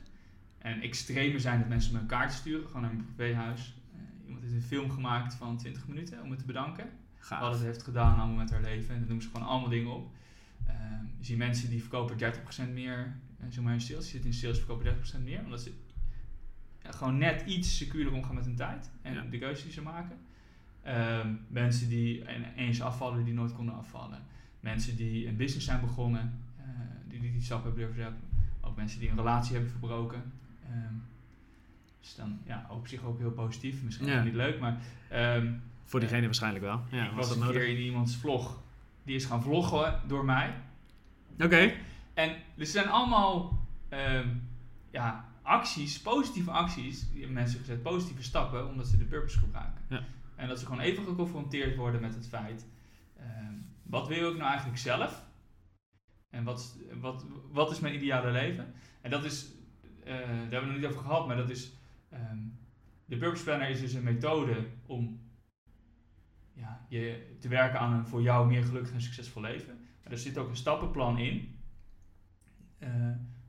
En 0.59 0.81
extreme 0.81 1.39
zijn 1.39 1.59
dat 1.59 1.69
mensen 1.69 1.93
me 1.93 1.99
een 1.99 2.07
kaart 2.07 2.33
sturen, 2.33 2.67
gewoon 2.67 2.83
naar 2.83 2.93
mijn 2.95 3.15
privéhuis. 3.15 3.75
Eh, 3.95 4.01
iemand 4.27 4.43
heeft 4.43 4.55
een 4.55 4.63
film 4.63 4.91
gemaakt 4.91 5.35
van 5.35 5.57
20 5.57 5.87
minuten 5.89 6.23
om 6.23 6.29
me 6.29 6.37
te 6.37 6.45
bedanken. 6.45 6.91
Gaaf. 7.19 7.41
Wat 7.41 7.53
het 7.53 7.63
heeft 7.63 7.83
gedaan 7.83 8.19
allemaal 8.19 8.37
met 8.37 8.51
haar 8.51 8.61
leven. 8.63 8.89
En 8.95 8.99
dan 8.99 9.09
noemen 9.09 9.23
ze 9.25 9.31
gewoon 9.31 9.47
allemaal 9.49 9.69
dingen 9.69 9.93
op. 9.95 10.11
Ehm, 10.67 11.05
je 11.19 11.25
ziet 11.25 11.37
mensen 11.39 11.71
die 11.71 11.81
verkopen 11.81 12.17
30% 12.19 12.73
meer, 12.73 13.17
eh, 13.41 13.47
zeg 13.51 13.65
maar 13.65 13.73
in 13.75 13.81
sales. 13.81 14.03
Die 14.03 14.11
zitten 14.11 14.31
in 14.31 14.37
sales 14.37 14.59
verkopen 14.59 14.85
30% 15.21 15.25
meer. 15.25 15.41
Omdat 15.45 15.61
ze 15.63 15.73
ja, 16.83 16.91
gewoon 16.93 17.19
net 17.19 17.43
iets 17.47 17.77
secuurder 17.77 18.13
omgaan 18.13 18.35
met 18.35 18.45
hun 18.45 18.57
tijd. 18.57 18.91
En 19.03 19.15
Ja. 19.15 19.23
de 19.31 19.39
keuzes 19.39 19.65
die 19.65 19.73
ze 19.73 19.83
maken. 19.83 20.17
Ehm, 20.83 21.35
mensen 21.49 21.89
die 21.89 22.25
en- 22.25 22.55
eens 22.55 22.81
afvallen 22.83 23.25
die 23.25 23.35
nooit 23.35 23.53
konden 23.55 23.75
afvallen. 23.75 24.19
Mensen 24.61 24.97
die 24.97 25.27
een 25.29 25.37
business 25.37 25.67
zijn 25.67 25.81
begonnen. 25.81 26.39
eh, 26.59 26.65
die, 27.09 27.21
die 27.21 27.33
die 27.33 27.43
stap 27.43 27.63
hebben 27.63 27.81
durven 27.81 27.97
zetten. 28.03 28.21
Ook 28.61 28.77
mensen 28.77 29.01
die 29.01 29.09
een 29.11 29.17
relatie 29.17 29.53
hebben 29.53 29.71
verbroken. 29.71 30.33
Ehm, 30.71 30.95
dus 32.01 32.15
dan 32.15 32.39
ja, 32.47 32.67
op 32.71 32.87
zich 32.89 33.03
ook 33.03 33.19
heel 33.19 33.31
positief. 33.31 33.83
Misschien 33.83 34.07
Ja. 34.07 34.23
niet 34.23 34.35
leuk, 34.35 34.61
maar... 34.61 34.79
ehm, 35.09 35.53
Voor 35.85 36.01
diegene 36.01 36.25
waarschijnlijk 36.25 36.65
wel. 36.65 36.81
Ja, 36.91 37.05
ik 37.07 37.13
was 37.13 37.31
een 37.31 37.39
nodig? 37.39 37.57
keer 37.63 37.69
in 37.69 37.83
iemands 37.83 38.17
vlog. 38.17 38.63
Die 39.03 39.15
is 39.15 39.25
gaan 39.25 39.43
vloggen 39.43 40.01
door 40.07 40.25
mij. 40.25 40.55
Oké. 41.39 41.73
En 42.21 42.37
dus 42.57 42.67
er 42.67 42.73
zijn 42.83 42.89
allemaal 42.89 43.67
ehm, 43.89 44.29
ja, 44.91 45.29
acties, 45.43 46.01
positieve 46.01 46.51
acties. 46.51 47.11
Die 47.13 47.27
mensen 47.29 47.59
gezet, 47.59 47.83
positieve 47.83 48.23
stappen, 48.23 48.69
omdat 48.69 48.87
ze 48.87 48.97
de 48.99 49.05
purpose 49.05 49.39
gebruiken. 49.39 49.83
Ja. 49.89 50.05
En 50.37 50.49
dat 50.49 50.59
ze 50.59 50.65
gewoon 50.67 50.81
even 50.81 51.05
geconfronteerd 51.05 51.77
worden 51.77 52.01
met 52.01 52.15
het 52.15 52.29
feit. 52.29 52.67
ehm, 53.17 53.55
wat 53.83 54.09
wil 54.09 54.31
ik 54.31 54.37
nou 54.37 54.49
eigenlijk 54.51 54.79
zelf? 54.79 55.27
En 56.31 56.45
wat, 56.45 56.59
is- 56.59 56.99
wat, 57.01 57.27
wat 57.51 57.71
is 57.71 57.81
mijn 57.81 57.95
ideale 57.95 58.31
leven? 58.31 58.75
En 59.01 59.11
dat 59.11 59.25
is, 59.25 59.53
eh, 60.05 60.15
daar 60.15 60.27
hebben 60.29 60.49
we 60.51 60.57
het 60.57 60.65
nog 60.67 60.77
niet 60.77 60.87
over 60.87 61.01
gehad, 61.01 61.27
maar 61.27 61.37
dat 61.37 61.51
is. 61.51 61.73
ehm, 62.11 62.39
de 63.05 63.17
Purpose 63.17 63.45
Planner 63.45 63.69
is 63.69 63.81
dus 63.81 63.93
een 63.93 64.03
methode 64.03 64.67
om 64.87 65.21
ja, 66.55 66.87
je 66.89 67.37
te 67.41 67.49
werken 67.49 67.81
aan 67.81 67.93
een 67.93 68.07
voor 68.07 68.23
jou 68.23 68.47
meer 68.47 68.65
gelukkig 68.65 68.93
en 68.93 69.01
succesvol 69.03 69.43
leven. 69.43 69.79
Maar 70.03 70.13
er 70.13 70.19
zit 70.19 70.39
ook 70.39 70.49
een 70.49 70.57
stappenplan 70.57 71.19
in. 71.19 71.60
Eh, 72.81 72.91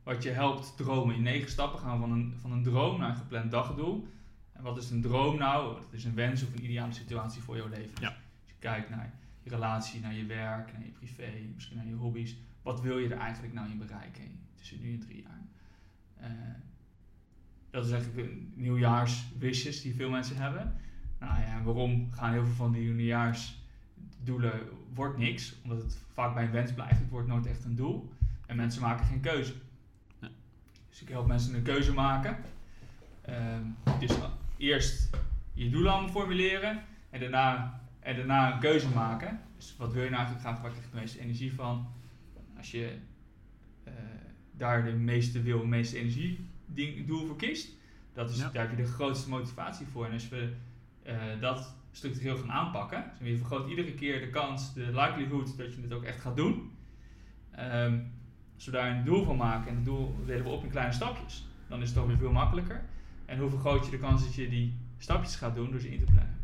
wat 0.03 0.23
je 0.23 0.29
helpt 0.29 0.77
dromen. 0.77 1.15
In 1.15 1.21
negen 1.21 1.49
stappen 1.49 1.79
gaan 1.79 1.99
van 1.99 2.11
een, 2.11 2.33
van 2.37 2.51
een 2.51 2.63
droom 2.63 2.99
naar 2.99 3.09
een 3.09 3.15
gepland 3.15 3.51
dagdoel. 3.51 4.07
En 4.51 4.63
wat 4.63 4.77
is 4.77 4.89
een 4.89 5.01
droom 5.01 5.37
nou? 5.37 5.73
Dat 5.81 5.93
is 5.93 6.03
een 6.03 6.15
wens 6.15 6.43
of 6.43 6.53
een 6.53 6.63
ideale 6.63 6.93
situatie 6.93 7.41
voor 7.41 7.55
jouw 7.57 7.67
leven. 7.69 7.89
Dus 7.95 7.99
Ja. 7.99 8.07
als 8.07 8.47
je 8.49 8.53
kijkt 8.59 8.89
naar 8.89 9.13
je 9.43 9.49
relatie, 9.49 9.99
naar 10.01 10.13
je 10.13 10.25
werk, 10.25 10.73
naar 10.73 10.83
je 10.85 10.91
privé, 10.91 11.29
misschien 11.53 11.77
naar 11.77 11.87
je 11.87 11.93
hobby's. 11.93 12.35
Wat 12.61 12.81
wil 12.81 12.97
je 12.97 13.09
er 13.09 13.17
eigenlijk 13.19 13.53
nou 13.53 13.69
in 13.71 13.77
bereiken 13.77 14.39
tussen 14.55 14.81
nu 14.81 14.93
en 14.93 14.99
drie 14.99 15.21
jaar? 15.21 15.41
Eh, 16.17 16.31
dat 17.69 17.85
is 17.85 17.91
eigenlijk 17.91 18.27
een 18.29 18.51
nieuwjaarswishes 18.55 19.81
die 19.81 19.95
veel 19.95 20.09
mensen 20.09 20.35
hebben. 20.37 20.75
Nou 21.19 21.39
ja, 21.39 21.45
en 21.57 21.63
waarom 21.63 22.11
gaan 22.11 22.31
heel 22.31 22.45
veel 22.45 22.53
van 22.55 22.71
die 22.71 22.89
nieuwjaarsdoelen 22.93 24.59
wordt 24.93 25.17
niks? 25.17 25.55
Omdat 25.63 25.81
het 25.81 25.97
vaak 26.13 26.33
bij 26.33 26.43
een 26.45 26.51
wens 26.51 26.73
blijft. 26.73 26.99
Het 26.99 27.09
wordt 27.09 27.27
nooit 27.27 27.45
echt 27.45 27.63
een 27.63 27.75
doel. 27.75 28.13
En 28.51 28.57
mensen 28.57 28.81
maken 28.81 29.05
geen 29.05 29.19
keuze. 29.19 29.53
Ja. 30.19 30.29
Dus 30.89 31.01
ik 31.01 31.09
help 31.09 31.27
mensen 31.27 31.55
een 31.55 31.63
keuze 31.63 31.93
maken. 31.93 32.37
Ehm, 33.21 33.63
dus 33.99 34.17
eerst 34.57 35.09
je 35.53 35.69
doelen 35.69 35.91
allemaal 35.91 36.09
formuleren. 36.09 36.83
En 37.09 37.19
daarna, 37.19 37.81
en 37.99 38.15
daarna 38.15 38.53
een 38.53 38.59
keuze 38.59 38.89
maken. 38.89 39.39
Dus 39.55 39.75
wat 39.77 39.93
wil 39.93 40.03
je 40.03 40.09
nou 40.09 40.21
eigenlijk 40.21 40.47
graag? 40.47 40.61
Waar 40.61 40.71
krijg 40.71 40.85
je 40.85 40.91
de 40.91 40.99
meeste 40.99 41.19
energie 41.19 41.53
van? 41.53 41.87
Als 42.57 42.71
je 42.71 42.97
eh, 43.83 43.93
daar 44.51 44.83
de 44.83 44.91
meeste 44.91 45.41
wil, 45.41 45.59
de 45.59 45.67
meeste 45.67 45.97
energie 45.97 46.49
ding, 46.65 47.07
doel 47.07 47.25
voor 47.25 47.37
kiest. 47.37 47.69
Dat 48.13 48.29
is, 48.29 48.37
Ja. 48.37 48.49
Daar 48.49 48.67
heb 48.67 48.77
je 48.77 48.83
de 48.83 48.91
grootste 48.91 49.29
motivatie 49.29 49.87
voor. 49.87 50.05
En 50.05 50.11
als 50.13 50.29
we 50.29 50.53
eh, 51.03 51.39
dat 51.39 51.75
structureel 51.91 52.37
gaan 52.37 52.51
aanpakken. 52.51 53.11
Dus 53.19 53.27
je 53.27 53.37
vergroot 53.37 53.69
iedere 53.69 53.93
keer 53.93 54.19
de 54.19 54.29
kans, 54.29 54.73
de 54.73 54.85
likelihood 54.85 55.57
dat 55.57 55.73
je 55.73 55.81
het 55.81 55.93
ook 55.93 56.03
echt 56.03 56.21
gaat 56.21 56.35
doen. 56.35 56.71
Ehm, 57.51 57.99
als 58.61 58.69
we 58.69 58.75
daar 58.75 58.97
een 58.97 59.03
doel 59.03 59.23
van 59.23 59.37
maken 59.37 59.69
en 59.69 59.75
het 59.75 59.85
doel 59.85 60.15
delen 60.25 60.43
we 60.43 60.49
op 60.49 60.63
in 60.63 60.69
kleine 60.69 60.93
stapjes, 60.93 61.47
dan 61.67 61.81
is 61.81 61.89
het 61.89 61.97
ook 61.97 62.07
weer 62.07 62.17
veel 62.17 62.31
makkelijker. 62.31 62.81
En 63.25 63.39
hoe 63.39 63.49
vergroot 63.49 63.85
je 63.85 63.91
de 63.91 63.97
kans 63.97 64.23
dat 64.23 64.35
je 64.35 64.49
die 64.49 64.77
stapjes 64.97 65.35
gaat 65.35 65.55
doen 65.55 65.71
door 65.71 65.79
ze 65.79 65.91
in 65.91 65.99
te 65.99 66.05
plannen. 66.05 66.39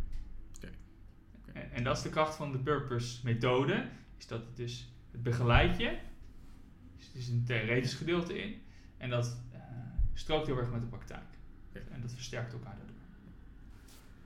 En, 1.54 1.72
en 1.72 1.84
dat 1.84 1.98
is 1.98 2.04
de 2.04 2.10
kracht 2.10 2.36
van 2.36 2.52
de 2.52 2.58
purpose 2.58 3.20
methode, 3.24 3.88
is 4.18 4.28
dat 4.28 4.40
het 4.40 4.56
dus 4.56 4.94
het 5.12 5.24
begeleidt 5.24 5.78
je. 5.78 5.98
Dus 6.96 7.10
er 7.14 7.20
is 7.20 7.28
een 7.28 7.44
theoretisch 7.46 7.94
gedeelte 7.94 8.42
in. 8.42 8.62
En 8.98 9.10
dat 9.10 9.38
eh, 9.52 9.60
strookt 10.14 10.48
heel 10.48 10.58
erg 10.58 10.72
met 10.72 10.82
de 10.82 10.88
praktijk. 10.88 11.26
En 11.92 12.02
dat 12.02 12.14
versterkt 12.14 12.54
elkaar. 12.54 12.78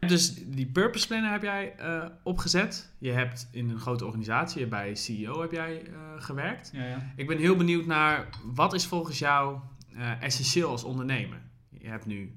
Dus 0.07 0.33
die 0.45 0.65
purpose 0.65 1.07
planner 1.07 1.31
heb 1.31 1.41
jij 1.41 1.75
eh, 1.77 2.05
opgezet. 2.23 2.93
Je 2.97 3.11
hebt 3.11 3.47
in 3.51 3.69
een 3.69 3.79
grote 3.79 4.05
organisatie, 4.05 4.67
bij 4.67 4.95
CEO 4.95 5.41
heb 5.41 5.51
jij 5.51 5.83
eh, 5.85 5.93
gewerkt. 6.17 6.69
Ja, 6.73 6.83
ja. 6.83 7.13
Ik 7.15 7.27
ben 7.27 7.37
heel 7.37 7.55
benieuwd 7.55 7.85
naar 7.85 8.27
wat 8.43 8.73
is 8.73 8.85
volgens 8.85 9.19
jou 9.19 9.59
eh, 9.95 10.21
essentieel 10.21 10.69
als 10.69 10.83
ondernemer? 10.83 11.41
Je 11.69 11.87
hebt 11.87 12.05
nu 12.05 12.35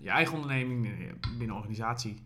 je 0.00 0.10
eigen 0.10 0.34
onderneming, 0.34 0.82
binnen 1.20 1.48
een 1.48 1.54
organisatie 1.54 2.16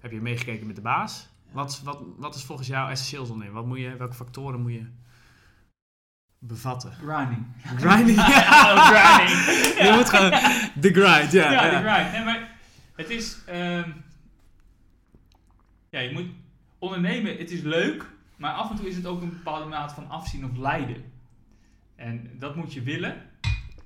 heb 0.00 0.12
je 0.12 0.20
meegekeken 0.20 0.66
met 0.66 0.76
de 0.76 0.82
baas. 0.82 1.28
Wat, 1.52 1.80
wat, 1.84 2.02
wat 2.16 2.34
is 2.34 2.44
volgens 2.44 2.68
jou 2.68 2.90
essentieel 2.90 3.20
als 3.20 3.30
ondernemer? 3.30 3.60
Wat 3.60 3.68
moet 3.68 3.78
je, 3.78 3.96
welke 3.96 4.14
factoren 4.14 4.60
moet 4.60 4.72
je 4.72 4.86
bevatten? 6.38 6.92
Grinding. 6.92 7.46
Grinding. 7.76 8.20
grinding. 8.90 9.38
Je 9.78 9.92
moet 9.96 10.08
gewoon 10.08 10.30
de 10.74 10.92
grind, 10.92 11.32
ja. 11.32 11.52
Ja, 11.52 11.64
ja. 11.64 11.80
de 11.80 11.88
grind. 11.88 12.12
Nee, 12.12 12.24
maar 12.24 12.45
het 12.96 13.10
is... 13.10 13.44
ehm, 13.46 13.90
ja, 15.90 16.00
je 16.00 16.12
moet 16.12 16.28
ondernemen, 16.78 17.36
het 17.36 17.50
is 17.50 17.62
leuk, 17.62 18.10
maar 18.36 18.52
af 18.52 18.70
en 18.70 18.76
toe 18.76 18.88
is 18.88 18.96
het 18.96 19.06
ook 19.06 19.22
een 19.22 19.30
bepaalde 19.30 19.68
mate 19.68 19.94
van 19.94 20.08
afzien 20.08 20.44
of 20.44 20.56
lijden. 20.56 21.04
En 21.94 22.30
dat 22.38 22.56
moet 22.56 22.72
je 22.72 22.82
willen. 22.82 23.22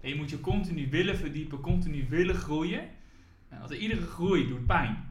En 0.00 0.08
je 0.08 0.14
moet 0.14 0.30
je 0.30 0.40
continu 0.40 0.88
willen 0.90 1.16
verdiepen, 1.16 1.60
continu 1.60 2.08
willen 2.08 2.34
groeien. 2.34 2.88
En 3.48 3.58
Want 3.58 3.70
iedere 3.70 4.06
groei 4.06 4.48
doet 4.48 4.66
pijn. 4.66 5.08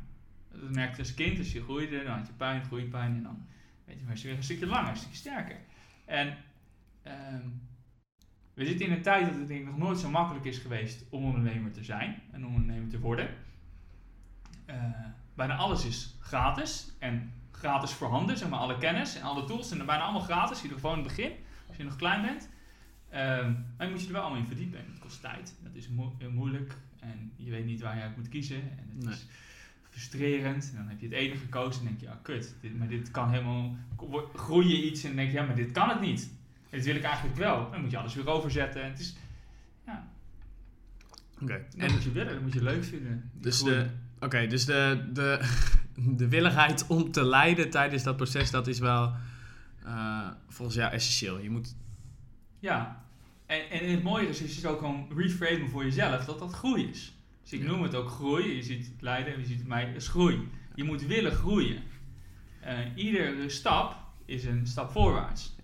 Dat 0.52 0.70
merk 0.70 0.92
je 0.92 1.02
als 1.02 1.14
kind, 1.14 1.38
als 1.38 1.52
je 1.52 1.64
groeide, 1.64 2.04
dan 2.04 2.18
had 2.18 2.28
je 2.28 2.34
pijn, 2.34 2.64
groeipijn 2.64 3.16
en 3.16 3.24
dan 3.24 3.46
weet 3.86 4.00
je, 4.00 4.06
was 4.06 4.22
je 4.22 4.28
weer 4.28 4.38
een 4.38 4.44
stukje 4.44 4.68
langer, 4.68 4.90
een 4.90 4.98
stukje 4.98 5.18
sterker. 5.18 5.58
En 6.06 6.38
ehm, 7.04 7.48
we 8.54 8.66
zitten 8.66 8.86
in 8.86 8.92
een 8.92 9.02
tijd 9.02 9.26
dat 9.26 9.36
het 9.36 9.48
denk 9.48 9.66
nog 9.66 9.78
nooit 9.78 10.00
zo 10.00 10.10
makkelijk 10.10 10.46
is 10.46 10.58
geweest 10.58 11.06
om 11.10 11.26
ondernemer 11.26 11.72
te 11.72 11.84
zijn 11.84 12.22
en 12.32 12.46
ondernemer 12.46 12.90
te 12.90 13.00
worden. 13.00 13.30
Eh, 14.70 14.76
bijna 15.36 15.56
alles 15.56 15.86
is 15.86 16.16
gratis 16.20 16.92
en 17.00 17.32
gratis 17.52 17.92
voorhanden, 17.92 18.38
zeg 18.38 18.50
maar 18.50 18.60
alle 18.60 18.78
kennis 18.78 19.16
en 19.16 19.22
alle 19.24 19.46
tools 19.46 19.68
zijn 19.68 19.80
er 19.80 19.86
bijna 19.86 20.04
allemaal 20.04 20.22
gratis, 20.22 20.58
in 20.58 20.64
ieder 20.64 20.78
geval 20.78 20.92
in 20.96 21.00
het 21.04 21.08
begin, 21.08 21.32
als 21.68 21.78
je 21.78 21.84
nog 21.84 21.96
klein 21.96 22.22
bent. 22.22 22.50
Ehm, 23.10 23.52
maar 23.78 23.86
je 23.88 23.92
moet 23.92 24.02
je 24.02 24.08
er 24.08 24.14
wel 24.14 24.22
allemaal 24.22 24.40
in 24.40 24.48
verdiepen 24.48 24.80
en 24.80 24.86
het 24.92 25.00
kost 25.00 25.22
tijd. 25.22 25.56
Dat 25.64 25.76
is 25.76 25.88
mo- 25.90 26.16
moeilijk 26.32 26.76
en 27.00 27.32
je 27.36 27.52
weet 27.52 27.66
niet 27.66 27.82
waar 27.82 27.96
je 27.96 28.02
uit 28.02 28.18
moet 28.18 28.30
kiezen 28.30 28.62
en 28.62 28.90
het 28.96 29.06
Nee. 29.06 29.14
is 29.14 29.26
frustrerend. 29.90 30.70
En 30.72 30.78
dan 30.78 30.88
heb 30.88 31.00
je 31.00 31.06
het 31.06 31.16
ene 31.16 31.36
gekozen 31.36 31.82
en 31.82 31.88
denk 31.88 32.00
je, 32.00 32.06
ja 32.06 32.20
kut, 32.22 32.56
dit, 32.62 32.78
maar 32.78 32.88
dit 32.88 33.12
kan 33.12 33.30
helemaal, 33.30 33.76
groei 34.36 34.68
je 34.68 34.84
iets 34.92 35.02
en 35.04 35.08
dan 35.08 35.16
denk 35.18 35.30
je, 35.32 35.36
ja 35.38 35.46
maar 35.46 35.56
dit 35.56 35.72
kan 35.72 35.90
het 35.90 36.02
niet. 36.02 36.30
En 36.70 36.78
dit 36.78 36.86
wil 36.86 36.96
ik 36.96 37.04
eigenlijk 37.04 37.38
wel. 37.38 37.72
Dan 37.72 37.82
moet 37.82 37.92
je 37.92 37.98
alles 37.98 38.14
weer 38.16 38.28
overzetten. 38.30 38.84
En 38.84 38.90
het 38.90 39.00
is, 39.00 39.16
ja, 39.86 40.08
Oké. 41.42 41.66
dat 41.70 41.80
En 41.80 41.92
moet 41.92 42.04
je 42.04 42.12
willen, 42.12 42.34
dat 42.34 42.42
moet 42.42 42.54
je 42.54 42.64
leuk 42.64 42.84
vinden. 42.84 43.30
Dus 43.34 43.60
groei. 43.60 43.74
de, 43.76 43.90
oké, 44.20 44.48
dus 44.48 44.66
de, 44.66 45.10
de, 45.14 45.40
de 46.22 46.28
willigheid 46.28 46.88
om 46.88 47.12
te 47.12 47.24
leiden 47.26 47.70
tijdens 47.70 48.04
dat 48.04 48.16
proces, 48.16 48.52
dat 48.52 48.68
is 48.68 48.80
wel 48.80 49.14
eh, 49.86 50.28
volgens 50.48 50.78
jou 50.78 50.92
essentieel. 50.92 51.40
Je 51.40 51.50
moet, 51.50 51.76
Ja, 52.60 53.04
en, 53.46 53.70
en 53.70 53.92
het 53.92 54.04
mooie 54.04 54.28
is, 54.28 54.42
is 54.42 54.56
het 54.56 54.66
ook 54.66 54.80
gewoon 54.80 55.08
reframen 55.16 55.70
voor 55.70 55.84
jezelf 55.84 56.26
dat 56.26 56.40
dat 56.40 56.54
groei 56.54 56.90
is. 56.90 57.14
Dus 57.44 57.54
ik 57.54 57.62
Ja. 57.62 57.68
noem 57.72 57.84
het 57.84 57.96
ook 57.96 58.10
groei. 58.10 58.56
Je 58.56 58.64
ziet 58.64 58.86
het 58.86 59.02
lijden 59.02 59.34
en 59.34 59.40
je 59.40 59.46
ziet 59.46 59.58
het 59.58 59.68
mij 59.68 59.94
als 59.96 60.08
groei. 60.08 60.48
Je 60.76 60.84
moet 60.84 61.02
willen 61.06 61.32
groeien. 61.32 61.84
Eh, 62.60 62.78
iedere 62.96 63.50
stap 63.50 63.96
is 64.26 64.46
een 64.46 64.68
stap 64.68 64.92
voorwaarts. 64.92 65.56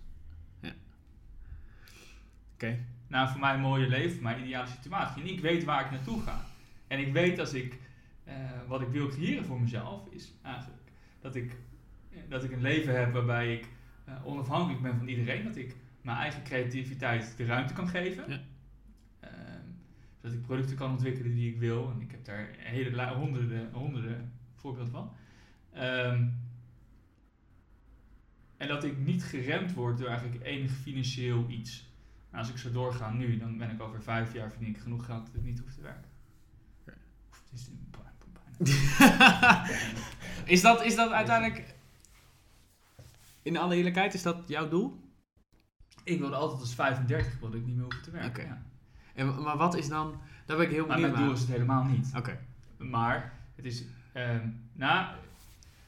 oké, 2.54 2.78
naar 3.08 3.30
voor 3.30 3.40
mij 3.40 3.54
een 3.54 3.60
mooie 3.60 3.88
leven, 3.88 4.22
mijn 4.22 4.40
ideale 4.44 4.66
situatie. 4.66 5.22
En 5.22 5.28
ik 5.28 5.40
weet 5.40 5.64
waar 5.64 5.84
ik 5.84 5.90
naartoe 5.90 6.22
ga. 6.22 6.44
En 6.86 6.98
ik 6.98 7.12
weet 7.12 7.38
als 7.38 7.52
ik 7.52 7.78
eh, 8.26 8.34
wat 8.68 8.80
ik 8.80 8.88
wil 8.88 9.08
creëren 9.08 9.44
voor 9.44 9.60
mezelf, 9.60 10.08
is 10.10 10.32
eigenlijk 10.42 10.82
dat 11.20 11.34
ik, 11.34 11.56
eh, 12.10 12.18
dat 12.28 12.44
ik 12.44 12.52
een 12.52 12.60
leven 12.60 12.98
heb 12.98 13.12
waarbij 13.12 13.54
ik 13.54 13.68
eh, 14.04 14.26
onafhankelijk 14.26 14.82
ben 14.82 14.96
van 14.96 15.08
iedereen. 15.08 15.44
Dat 15.44 15.56
ik 15.56 15.76
mijn 16.00 16.16
eigen 16.16 16.42
creativiteit 16.42 17.36
de 17.36 17.44
ruimte 17.44 17.72
kan 17.72 17.88
geven. 17.88 18.30
Ja. 18.30 18.40
Ehm, 19.20 19.66
dat 20.20 20.32
ik 20.32 20.42
producten 20.42 20.76
kan 20.76 20.90
ontwikkelen 20.90 21.34
die 21.34 21.52
ik 21.52 21.58
wil. 21.58 21.90
En 21.90 22.00
ik 22.00 22.10
heb 22.10 22.24
daar 22.24 22.48
hele 22.56 23.14
honderden, 23.14 23.72
honderden 23.72 24.32
voorbeelden 24.54 24.92
van. 24.92 25.12
Ehm, 25.72 26.28
en 28.56 28.68
dat 28.68 28.84
ik 28.84 28.98
niet 28.98 29.24
geremd 29.24 29.74
word 29.74 29.98
door 29.98 30.08
eigenlijk 30.08 30.44
enig 30.44 30.70
financieel 30.70 31.48
iets. 31.48 31.90
Maar 32.30 32.40
als 32.40 32.50
ik 32.50 32.56
zo 32.56 32.72
doorga 32.72 33.12
nu, 33.12 33.38
dan 33.38 33.58
ben 33.58 33.70
ik 33.70 33.80
over 33.80 34.02
vijf 34.02 34.32
jaar 34.32 34.50
verdien 34.50 34.68
ik 34.68 34.78
genoeg 34.78 35.04
geld 35.04 35.26
dat 35.26 35.34
ik 35.34 35.42
niet 35.42 35.58
hoef 35.58 35.74
te 35.74 35.82
werken. 35.82 36.10
Of 37.30 37.42
het 37.44 37.52
is. 37.52 37.70
is, 40.54 40.62
dat, 40.62 40.84
is 40.84 40.96
dat 40.96 41.10
uiteindelijk, 41.10 41.74
in 43.42 43.56
alle 43.56 43.76
eerlijkheid, 43.76 44.14
is 44.14 44.22
dat 44.22 44.36
jouw 44.46 44.68
doel? 44.68 45.04
Ik 46.04 46.18
wilde 46.18 46.36
altijd 46.36 46.60
als 46.60 46.74
35 46.74 47.38
wilde 47.40 47.56
ik 47.56 47.66
niet 47.66 47.74
meer 47.74 47.84
hoeven 47.84 48.02
te 48.02 48.10
werken. 48.10 48.30
Oké. 48.30 48.42
ja. 48.42 48.62
En, 49.14 49.42
maar 49.42 49.56
wat 49.56 49.74
is 49.74 49.88
dan, 49.88 50.20
daar 50.46 50.56
ben 50.56 50.66
ik 50.66 50.72
heel 50.72 50.86
mijn 50.86 51.14
doel 51.14 51.32
is 51.32 51.40
het 51.40 51.48
helemaal 51.48 51.84
niet. 51.84 52.12
Oké, 52.16 52.38
Maar 52.76 53.32
het 53.54 53.64
is, 53.64 53.84
nou, 54.72 55.06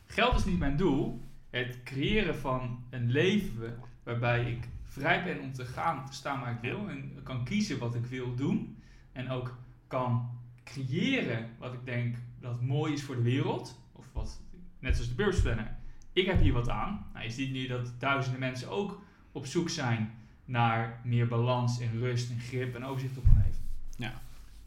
geld 0.06 0.34
is 0.34 0.44
niet 0.44 0.58
mijn 0.58 0.76
doel. 0.76 1.26
Het 1.50 1.82
creëren 1.84 2.36
van 2.36 2.84
een 2.90 3.10
leven 3.10 3.78
waarbij 4.02 4.50
ik 4.50 4.68
vrij 4.84 5.24
ben 5.24 5.40
om 5.40 5.52
te 5.52 5.64
gaan, 5.64 6.06
te 6.06 6.12
staan 6.12 6.40
waar 6.40 6.52
ik 6.52 6.60
wil. 6.60 6.88
En 6.88 7.20
kan 7.22 7.44
kiezen 7.44 7.78
wat 7.78 7.94
ik 7.94 8.06
wil 8.06 8.34
doen. 8.34 8.82
En 9.12 9.30
ook 9.30 9.56
kan 9.86 10.30
creëren 10.64 11.50
wat 11.58 11.72
ik 11.72 11.84
denk 11.84 12.16
dat 12.40 12.62
mooi 12.62 12.92
is 12.92 13.02
voor 13.02 13.16
de 13.16 13.22
wereld. 13.22 13.80
Of 13.92 14.06
wat, 14.12 14.42
net 14.78 14.94
zoals 14.94 15.08
de 15.08 15.14
beursplanner. 15.14 15.76
Ik 16.12 16.26
heb 16.26 16.40
hier 16.40 16.52
wat 16.52 16.68
aan. 16.68 17.06
Nou, 17.12 17.24
je 17.24 17.30
ziet 17.30 17.52
nu 17.52 17.66
dat 17.66 17.92
duizenden 17.98 18.40
mensen 18.40 18.70
ook 18.70 19.02
op 19.32 19.46
zoek 19.46 19.68
zijn 19.68 20.10
naar 20.44 21.00
meer 21.04 21.28
balans 21.28 21.80
en 21.80 21.98
rust 21.98 22.30
en 22.30 22.40
grip 22.40 22.74
en 22.74 22.84
overzicht 22.84 23.18
op 23.18 23.24
hun 23.24 23.36
leven. 23.36 23.62
Ja. 23.96 24.20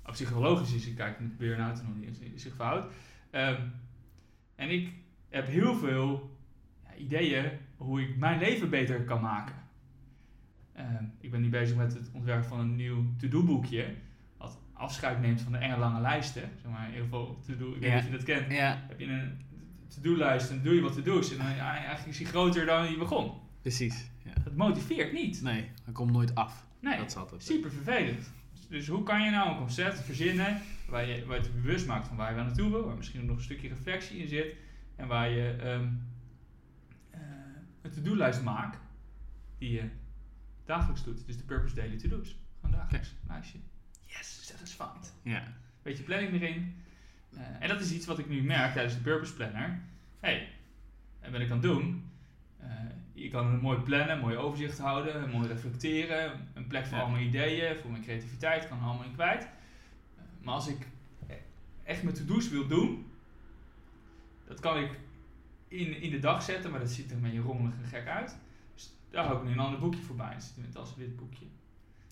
Op 0.06 0.12
psychologisch 0.12 0.74
is, 0.74 0.88
ik 0.88 0.96
kijk 0.96 1.18
de 1.18 1.24
burn-out 1.24 1.80
en 1.80 1.86
hoe 1.86 2.00
die 2.00 2.40
zich 2.40 2.56
verhoudt. 2.56 2.94
Ehm, 3.30 3.62
en 4.56 4.70
ik 4.70 4.92
heb 5.30 5.48
heel 5.48 5.76
veel 5.76 6.38
ja, 6.84 6.96
ideeën 6.96 7.52
hoe 7.78 8.02
ik 8.02 8.18
mijn 8.18 8.40
leven 8.40 8.70
beter 8.70 9.04
kan 9.04 9.22
maken. 9.22 9.56
Ehm, 10.74 11.04
ik 11.20 11.32
ben 11.32 11.42
nu 11.42 11.50
bezig 11.50 11.78
met 11.78 11.94
het 11.94 12.10
ontwerp 12.14 12.44
van 12.44 12.60
een 12.60 12.76
nieuw 12.76 13.06
to-do-boekje. 13.18 13.84
Wat 13.84 13.96
afscheid 14.82 15.20
neemt 15.22 15.42
van 15.42 15.52
de 15.52 15.58
enge 15.58 15.78
lange 15.78 16.02
lijsten. 16.02 16.50
Zeg 16.62 16.72
maar, 16.72 16.88
heel 16.90 17.06
veel 17.10 17.40
to-do, 17.46 17.74
ik 17.74 17.82
weet 17.82 17.92
niet 17.94 18.00
of 18.00 18.06
je 18.06 18.12
dat 18.12 18.24
kent. 18.24 18.46
Heb 18.88 19.00
je 19.00 19.06
een 19.06 19.40
to-do-lijst 19.88 20.50
en 20.50 20.62
doe 20.62 20.76
je 20.76 20.82
wat 20.82 20.94
to-do's. 20.94 21.32
En 21.32 21.38
dan, 21.38 21.46
eigenlijk 21.48 22.08
is 22.08 22.18
die 22.18 22.26
groter 22.28 22.66
dan 22.66 22.92
je 22.92 22.98
begon. 22.98 23.32
precies. 23.62 24.10
Ja. 24.24 24.32
Dat 24.44 24.56
motiveert 24.56 25.14
niet. 25.14 25.42
Nee, 25.42 25.70
dat 25.86 25.94
komt 25.94 26.12
nooit 26.12 26.36
af. 26.36 26.66
Nee, 26.80 26.98
Dat 26.98 27.08
is 27.08 27.16
altijd. 27.16 27.44
super 27.44 27.72
vervelend. 27.72 28.32
Dus 28.70 28.88
hoe 28.88 29.04
kan 29.04 29.22
je 29.24 29.30
nou 29.32 29.50
een 29.50 29.58
concept 29.58 30.00
verzinnen 30.00 30.62
waar 30.90 31.06
je, 31.06 31.26
waar 31.26 31.38
je 31.38 31.44
het 31.44 31.62
bewust 31.62 31.88
maakt 31.88 32.08
van 32.08 32.18
waar 32.18 32.30
je 32.30 32.36
wel 32.36 32.44
naartoe 32.44 32.70
wil, 32.70 32.86
waar 32.86 32.96
misschien 32.96 33.26
nog 33.26 33.38
een 33.38 33.44
stukje 33.44 33.68
reflectie 33.68 34.18
in 34.20 34.28
zit 34.28 34.56
en 34.96 35.08
waar 35.08 35.30
je 35.30 35.50
ehm, 35.52 35.88
eh, 37.10 37.20
een 37.82 37.92
to-do-lijst 37.92 38.44
maakt 38.44 38.78
die 39.58 39.72
je 39.72 39.90
dagelijks 40.66 41.04
doet. 41.04 41.26
Dus 41.26 41.38
de 41.38 41.44
Purpose 41.44 41.76
Daily 41.76 41.98
To-Do's. 41.98 42.36
Gewoon 42.62 42.76
dagelijks 42.76 43.14
lijstje. 43.28 43.60
Yes, 44.18 44.46
satisfied. 44.48 45.14
Ja. 45.24 45.44
Beetje 45.82 46.04
planning 46.04 46.34
erin. 46.34 46.76
Eh, 47.36 47.42
en 47.60 47.68
dat 47.68 47.82
is 47.82 47.92
iets 47.92 48.06
wat 48.06 48.20
ik 48.20 48.30
nu 48.30 48.42
merk 48.44 48.74
tijdens 48.74 48.94
de 48.96 49.02
Purpose 49.02 49.34
Planner. 49.34 49.80
hey, 50.20 50.50
en 51.20 51.32
ben 51.32 51.42
ik 51.42 51.48
aan 51.52 51.54
het 51.58 51.62
doen. 51.62 52.10
Eh, 52.60 52.68
je 53.14 53.30
kan 53.30 53.48
een 53.48 53.60
mooi 53.60 53.80
plannen, 53.80 54.10
een 54.16 54.20
mooi 54.20 54.38
overzicht 54.38 54.78
houden, 54.80 55.30
mooi 55.30 55.48
reflecteren, 55.48 56.48
een 56.54 56.68
plek 56.68 56.86
voor 56.86 56.98
Ja. 56.98 57.04
al 57.04 57.10
mijn 57.10 57.26
ideeën, 57.28 57.76
voor 57.80 57.92
mijn 57.92 58.04
creativiteit, 58.04 58.68
kan 58.68 58.78
er 58.78 58.84
allemaal 58.84 59.06
in 59.06 59.14
kwijt. 59.14 59.44
Eh, 59.44 60.24
maar 60.42 60.54
als 60.54 60.68
ik 60.68 60.88
e- 61.28 61.34
echt 61.84 62.04
mijn 62.04 62.16
to-do's 62.16 62.50
wil 62.50 62.68
doen, 62.68 63.12
dat 64.48 64.60
kan 64.60 64.78
ik 64.78 65.00
in, 65.68 66.02
in 66.02 66.12
de 66.12 66.20
dag 66.20 66.44
zetten, 66.44 66.72
maar 66.72 66.80
dat 66.80 66.90
ziet 66.92 67.10
er 67.10 67.16
een 67.16 67.22
beetje 67.22 67.40
rommelig 67.40 67.74
en 67.84 67.88
gek 67.90 68.08
uit. 68.08 68.38
Dus 68.74 68.94
daar 69.10 69.26
hou 69.26 69.38
ik 69.38 69.44
nu 69.44 69.52
een 69.52 69.60
ander 69.60 69.80
boekje 69.80 70.02
voorbij. 70.02 70.34
Dat 70.34 70.44
zit 70.44 70.58
in 70.58 70.64
het 70.64 70.76
als 70.76 70.96
wit 70.96 71.16
boekje. 71.16 71.46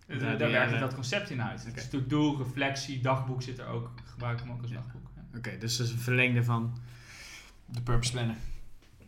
Ja, 0.09 0.19
daar 0.19 0.29
die, 0.29 0.37
daar 0.37 0.51
werk 0.51 0.67
ik 0.69 0.73
eh, 0.75 0.79
dat 0.79 0.93
concept 0.93 1.29
in 1.29 1.41
uit. 1.43 1.61
Oké. 1.65 1.73
Dus 1.73 1.89
to-do, 1.89 2.35
reflectie, 2.37 3.01
dagboek 3.01 3.41
zit 3.41 3.59
er 3.59 3.67
ook. 3.67 3.91
Ik 3.97 4.05
gebruik 4.05 4.39
hem 4.39 4.51
ook 4.51 4.61
als 4.61 4.71
dagboek. 4.71 5.07
Oké, 5.37 5.57
dus 5.57 5.77
dat 5.77 5.87
is 5.87 5.93
een 5.93 5.99
verlengde 5.99 6.43
van 6.43 6.77
de 7.65 7.81
purpose 7.81 8.11
plannen. 8.11 8.35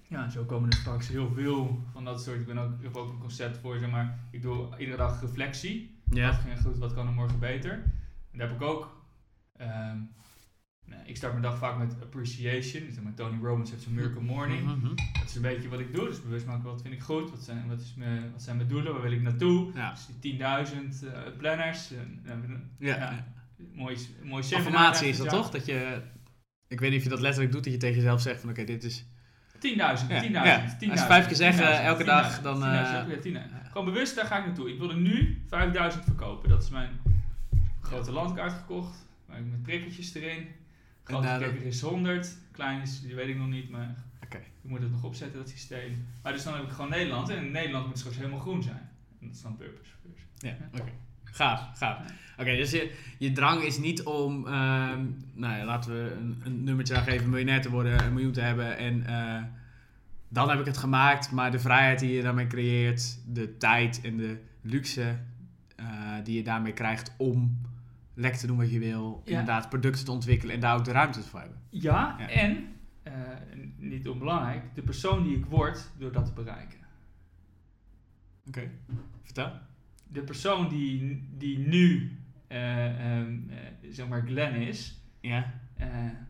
Ja, 0.08 0.24
en 0.24 0.32
zo 0.32 0.44
komen 0.44 0.70
er 0.70 0.78
straks 0.78 1.08
heel 1.08 1.32
veel 1.34 1.84
van 1.92 2.06
dat 2.06 2.22
soort. 2.24 2.40
Ik, 2.40 2.46
ben 2.46 2.58
ook, 2.58 2.72
ik 2.78 2.84
heb 2.84 2.96
ook 2.96 3.10
een 3.12 3.18
concept 3.20 3.58
voor, 3.58 3.78
zeg 3.80 3.90
maar, 3.90 4.20
ik 4.32 4.42
doe 4.42 4.78
iedere 4.78 4.98
dag 4.98 5.22
reflectie. 5.22 5.96
Wat 6.06 6.18
Ja. 6.18 6.32
ging 6.32 6.62
goed, 6.62 6.78
wat 6.78 6.94
kan 6.94 7.08
er 7.08 7.14
morgen 7.14 7.40
beter? 7.40 7.72
En 8.32 8.38
daar 8.38 8.48
heb 8.48 8.56
ik 8.56 8.68
ook. 8.68 9.00
ehm, 9.58 9.98
ik 11.06 11.16
start 11.18 11.32
mijn 11.32 11.44
dag 11.46 11.58
vaak 11.58 11.78
met 11.78 11.96
appreciation. 12.02 12.86
Dus 12.86 13.00
maar 13.02 13.14
Tony 13.14 13.44
Robbins 13.44 13.70
heeft 13.70 13.82
zijn 13.84 13.96
Miracle 13.96 14.22
Morning. 14.22 14.64
Mhm. 14.66 14.96
Dat 14.96 15.24
is 15.30 15.36
een 15.36 15.42
beetje 15.42 15.70
wat 15.70 15.80
ik 15.80 15.94
doe. 15.94 16.08
Dus 16.08 16.22
bewust 16.22 16.46
maken 16.46 16.64
wat 16.64 16.82
vind 16.82 16.94
ik 16.94 17.02
goed, 17.02 17.30
wat 17.30 17.44
zijn, 17.44 17.68
wat 17.68 17.80
is 17.80 17.94
mijn, 17.98 18.32
wat 18.32 18.42
zijn 18.42 18.56
mijn 18.56 18.68
doelen, 18.68 18.94
waar 18.94 19.02
wil 19.02 19.12
ik 19.12 19.22
naartoe. 19.22 19.72
Ja. 19.74 19.90
Dus 19.92 20.08
die 20.20 20.38
10.000 20.38 20.44
eh, 21.04 21.20
planners. 21.38 21.92
eh, 21.92 22.34
Ja. 22.80 22.96
Ja. 22.98 23.26
mooi, 23.74 23.98
Affirmatie 24.54 25.08
is 25.08 25.18
dat 25.18 25.30
toch? 25.30 25.50
Dat 25.50 25.66
je, 25.66 26.02
ik 26.68 26.80
weet 26.80 26.90
niet 26.90 26.98
of 26.98 27.04
je 27.04 27.10
dat 27.10 27.20
letterlijk 27.22 27.54
doet, 27.54 27.64
dat 27.64 27.74
je 27.74 27.80
tegen 27.80 27.96
jezelf 27.96 28.22
zegt 28.22 28.42
van 28.42 28.50
oké, 28.50 28.64
dit 28.64 28.84
is... 28.84 29.06
ja. 29.62 29.96
10.000, 29.98 30.02
10.000. 30.08 30.32
Ja, 30.32 30.46
ja. 30.46 30.78
10.000, 30.80 30.90
Als 30.92 31.00
je 31.00 31.06
vijf 31.06 31.28
keer 31.28 31.36
zegt, 31.36 31.58
10.000, 31.58 31.62
eh, 31.62 31.86
elke 31.86 32.04
10.000, 32.04 32.06
dag, 32.06 32.42
dan, 32.42 32.56
10.000, 32.56 32.62
eh, 32.62 33.34
ja, 33.34 33.46
10.000. 33.46 33.72
Gewoon 33.72 33.86
bewust, 33.86 34.16
daar 34.16 34.26
ga 34.26 34.38
ik 34.38 34.46
naartoe. 34.46 34.70
Ik 34.72 34.80
wil 34.80 34.90
er 34.90 34.98
nu 34.98 35.42
5000 35.48 36.04
verkopen. 36.04 36.50
Dat 36.50 36.64
is 36.64 36.70
mijn 36.70 36.90
grote 37.82 38.12
landkaart 38.12 38.54
gekocht. 38.54 39.06
Maar 39.28 39.42
met 39.44 39.64
prikkeltjes 39.64 40.14
erin. 40.14 40.48
Grote 41.04 41.36
prikker 41.40 41.66
is 41.66 41.82
100. 41.82 42.38
Klein 42.52 42.82
is, 42.82 43.02
die 43.02 43.16
weet 43.16 43.28
ik 43.28 43.38
nog 43.38 43.48
niet, 43.48 43.70
maar 43.70 43.96
ik 44.64 44.70
moet 44.70 44.82
het 44.82 44.92
nog 44.92 45.04
opzetten, 45.04 45.40
dat 45.40 45.50
systeem. 45.50 46.08
Maar 46.24 46.34
dus 46.34 46.44
dan 46.44 46.54
heb 46.54 46.64
ik 46.64 46.70
gewoon 46.70 46.90
Nederland. 46.90 47.30
En 47.30 47.46
in 47.46 47.52
Nederland 47.52 47.84
moet 47.84 47.92
het 47.92 48.00
straks 48.00 48.18
helemaal 48.18 48.40
groen 48.40 48.64
zijn. 48.64 48.90
En 49.20 49.28
dat 49.28 49.36
is 49.36 49.42
dan 49.42 49.58
purpose. 49.58 49.92
Dus. 50.04 50.50
Ja, 50.50 50.58
oké. 50.80 50.92
Gaaf, 51.24 51.70
gaaf. 51.74 51.98
Oké, 52.38 52.56
dus 52.56 52.72
je, 52.72 52.96
je 53.18 53.32
drang 53.32 53.64
is 53.64 53.78
niet 53.78 54.04
om, 54.04 54.48
ehm, 54.48 55.06
nou 55.34 55.58
ja, 55.58 55.66
laten 55.66 55.92
we 55.92 56.16
een, 56.20 56.42
een 56.44 56.64
nummertje 56.64 56.96
aangeven, 56.96 57.30
miljonair 57.30 57.62
te 57.62 57.70
worden, 57.70 58.04
een 58.04 58.14
miljoen 58.14 58.32
te 58.32 58.42
hebben 58.42 58.78
en 58.78 59.06
eh, 59.06 59.44
dan 60.28 60.50
heb 60.50 60.60
ik 60.60 60.66
het 60.66 60.78
gemaakt. 60.78 61.32
Maar 61.32 61.52
de 61.52 61.60
vrijheid 61.60 62.00
die 62.00 62.12
je 62.12 62.22
daarmee 62.22 62.48
creëert, 62.48 63.20
de 63.26 63.58
tijd 63.58 64.02
en 64.02 64.18
de 64.18 64.38
luxe 64.62 65.20
eh, 65.76 65.86
die 66.24 66.36
je 66.36 66.44
daarmee 66.44 66.74
krijgt 66.74 67.14
om 67.18 67.62
lekker 68.14 68.40
te 68.40 68.48
doen 68.48 68.58
wat 68.58 68.72
je 68.72 68.80
wil, 68.80 69.22
Ja. 69.26 69.30
inderdaad 69.32 69.70
producten 69.70 70.06
te 70.06 70.12
ontwikkelen 70.12 70.56
en 70.56 70.62
daar 70.62 70.78
ook 70.78 70.86
de 70.86 70.92
ruimte 70.92 71.22
voor 71.24 71.40
hebben. 71.40 71.58
Ja, 71.70 72.16
Ja. 72.20 72.30
en, 72.30 72.68
eh, 73.04 73.14
niet 73.78 74.08
onbelangrijk, 74.08 74.76
de 74.76 74.82
persoon 74.82 75.24
die 75.24 75.38
ik 75.38 75.46
word 75.46 75.92
door 75.98 76.12
dat 76.12 76.26
te 76.26 76.34
bereiken. 76.34 76.80
Oké, 78.48 78.72
vertel. 79.24 79.52
De 80.08 80.22
persoon 80.22 80.70
die, 80.70 81.24
die 81.38 81.58
nu, 81.58 82.12
eh, 82.48 83.24
zeg 83.90 84.08
maar, 84.08 84.22
Glenn 84.26 84.56
is, 84.56 85.00
Ja, 85.22 85.54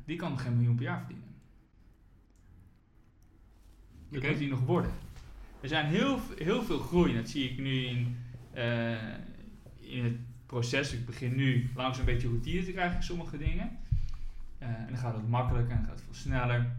die 0.05 0.15
kan 0.17 0.31
nog 0.31 0.41
geen 0.41 0.55
miljoen 0.55 0.75
per 0.75 0.83
jaar 0.85 0.99
verdienen. 0.99 1.27
Dat 4.09 4.21
moet 4.23 4.37
hij 4.39 4.47
nog 4.47 4.59
worden. 4.59 4.91
Er 5.61 5.67
zijn 5.67 5.85
heel, 5.85 6.19
heel 6.37 6.63
veel 6.63 6.79
groei. 6.79 7.13
Dat 7.13 7.29
zie 7.29 7.49
ik 7.49 7.57
nu 7.59 7.83
in, 7.85 8.17
in 9.79 10.03
het 10.03 10.15
proces. 10.51 10.93
Ik 10.93 11.05
begin 11.05 11.35
nu 11.35 11.69
langzaam 11.75 12.07
een 12.07 12.13
beetje 12.13 12.27
routine 12.27 12.63
te 12.63 12.71
krijgen 12.71 12.95
in 12.95 13.03
sommige 13.03 13.37
dingen. 13.37 13.77
Eh, 14.57 14.67
en 14.67 14.87
dan 14.87 14.97
gaat 14.97 15.15
het 15.15 15.27
makkelijker 15.27 15.75
en 15.75 15.83
gaat 15.83 15.95
het 15.95 16.03
veel 16.03 16.13
sneller. 16.13 16.75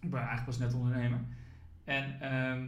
Ik 0.00 0.10
ben 0.10 0.18
eigenlijk 0.18 0.44
pas 0.44 0.58
net 0.58 0.74
ondernemer. 0.74 1.20
En, 1.84 2.20
ehm, 2.20 2.66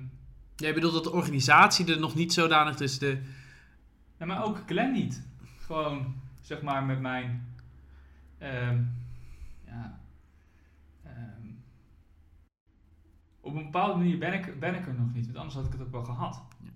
jij 0.57 0.75
bedoelt 0.75 0.93
dat 0.93 1.05
de 1.05 1.13
organisatie 1.13 1.93
er 1.93 2.01
nog 2.01 2.15
niet 2.15 2.33
zodanig 2.33 2.81
is, 2.81 2.99
de... 2.99 3.23
maar 4.19 4.45
ook 4.45 4.63
Glenn 4.67 4.93
niet. 4.93 5.23
Gewoon, 5.59 6.15
zeg 6.41 6.63
maar, 6.63 6.85
met 6.85 7.01
mijn... 7.01 7.55
ehm, 8.39 8.83
ja, 9.67 10.01
ehm, 11.03 11.47
op 13.41 13.55
een 13.55 13.65
bepaalde 13.65 13.99
manier 13.99 14.19
ben 14.19 14.33
ik, 14.33 14.61
ben 14.61 14.75
ik 14.75 14.87
er 14.87 14.95
nog 14.95 15.15
niet. 15.15 15.25
Want 15.25 15.37
anders 15.37 15.55
had 15.55 15.67
ik 15.67 15.73
het 15.73 15.81
ook 15.81 15.91
wel 15.91 16.05
gehad. 16.05 16.43
Ja. 16.63 16.71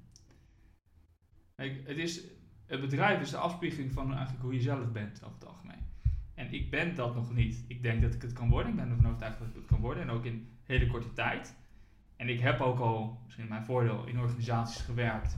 Kijk, 1.54 1.86
het, 1.86 1.96
is, 1.96 2.20
het 2.66 2.80
bedrijf 2.80 3.20
is 3.20 3.30
de 3.30 3.36
afspiegeling 3.36 3.92
van 3.92 4.14
eigenlijk 4.14 4.42
hoe 4.42 4.54
je 4.54 4.60
zelf 4.60 4.92
bent 4.92 5.24
over 5.24 5.38
het 5.38 5.46
algemeen. 5.46 5.84
En 6.34 6.52
ik 6.52 6.70
ben 6.70 6.94
dat 6.94 7.14
nog 7.14 7.34
niet. 7.34 7.64
Ik 7.66 7.82
denk 7.82 8.02
dat 8.02 8.14
ik 8.14 8.22
het 8.22 8.32
kan 8.32 8.48
worden. 8.48 8.70
Ik 8.70 8.76
ben 8.76 8.90
ervan 8.90 9.06
overtuigd 9.06 9.38
dat 9.38 9.48
ik 9.48 9.54
het 9.54 9.66
kan 9.66 9.80
worden. 9.80 10.02
En 10.02 10.10
ook 10.10 10.24
in 10.24 10.48
hele 10.64 10.86
korte 10.86 11.12
tijd. 11.12 11.54
En 12.16 12.28
ik 12.28 12.40
heb 12.40 12.60
ook 12.60 12.78
al, 12.78 13.20
misschien 13.24 13.48
mijn 13.48 13.64
voordeel, 13.64 14.06
in 14.06 14.20
organisaties 14.20 14.82
gewerkt. 14.82 15.36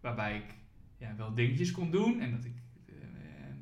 Waarbij 0.00 0.36
ik 0.36 0.54
ja, 0.98 1.14
wel 1.16 1.34
dingetjes 1.34 1.70
kon 1.70 1.90
doen. 1.90 2.20
En 2.20 2.30
dat 2.30 2.44
ik 2.44 2.54
eh, 2.86 2.94
eh, 2.94 3.54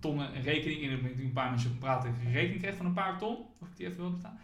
tonnen 0.00 0.36
een 0.36 0.42
rekening 0.42 0.80
in. 0.80 1.02
Met 1.02 1.18
een 1.18 1.32
paar 1.32 1.50
mensen 1.50 1.78
praten. 1.78 2.10
Ik 2.10 2.24
een 2.24 2.32
rekening 2.32 2.62
kreeg 2.62 2.76
van 2.76 2.86
een 2.86 2.92
paar 2.92 3.18
ton. 3.18 3.36
Of 3.60 3.68
ik 3.68 3.76
die 3.76 3.86
even 3.86 3.98
wilde 3.98 4.16
betalen. 4.16 4.38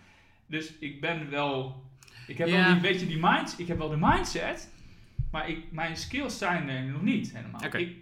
Dus 0.46 0.78
ik 0.78 1.00
ben 1.00 1.30
wel. 1.30 1.84
Ik 2.26 2.38
heb 2.38 2.48
wel 2.48 2.72
die, 2.72 2.80
weet 2.80 3.00
je, 3.00 3.06
die 3.06 3.18
mind, 3.20 3.58
ik 3.58 3.66
heb 3.66 3.78
wel 3.78 3.88
de 3.88 3.96
mindset. 3.98 4.70
Maar 5.30 5.48
ik, 5.48 5.72
mijn 5.72 5.96
skills 5.96 6.38
zijn 6.38 6.68
er 6.68 6.82
nog 6.82 7.02
niet 7.02 7.36
helemaal. 7.36 7.64
Ik, 7.64 7.96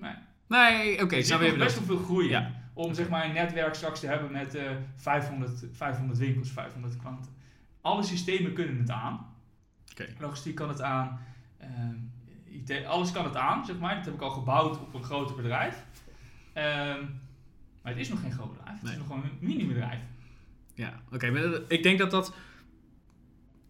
nee. 0.00 0.14
Nee, 0.48 1.02
oké, 1.02 1.16
Er 1.16 1.28
nog 1.30 1.42
je 1.42 1.56
best 1.56 1.74
wel 1.78 1.84
veel 1.96 2.04
groei. 2.04 2.28
Ja. 2.28 2.50
Om 2.72 2.94
zeg 2.94 3.08
maar 3.08 3.24
een 3.24 3.32
netwerk 3.32 3.74
straks 3.74 4.00
te 4.00 4.06
hebben 4.06 4.32
met 4.32 4.54
eh 4.54 4.70
500, 4.96 5.64
500 5.72 6.18
winkels, 6.18 6.50
500 6.50 6.96
klanten. 6.96 7.32
Alle 7.80 8.02
systemen 8.02 8.52
kunnen 8.52 8.78
het 8.78 8.90
aan. 8.90 9.26
Oké. 9.92 10.06
Logistiek 10.18 10.54
kan 10.54 10.68
het 10.68 10.82
aan. 10.82 11.20
ehm, 11.58 11.94
IT, 12.44 12.84
alles 12.84 13.12
kan 13.12 13.24
het 13.24 13.36
aan, 13.36 13.64
zeg 13.66 13.78
maar. 13.78 13.94
Dat 13.96 14.04
heb 14.04 14.14
ik 14.14 14.20
al 14.20 14.30
gebouwd 14.30 14.80
op 14.80 14.94
een 14.94 15.04
groter 15.04 15.36
bedrijf. 15.36 15.84
Ehm, 16.52 17.00
maar 17.82 17.92
het 17.92 17.96
is 17.96 18.08
nog 18.08 18.20
geen 18.20 18.32
groot 18.32 18.52
bedrijf. 18.56 18.74
Het 18.74 18.82
Nee. 18.82 18.92
is 18.92 18.98
nog 18.98 19.06
gewoon 19.06 19.22
een 19.22 19.38
mini-bedrijf. 19.40 20.00
Ja, 20.74 21.00
oké. 21.12 21.26
ik 21.68 21.82
denk 21.82 21.98
dat 21.98 22.10
dat 22.10 22.34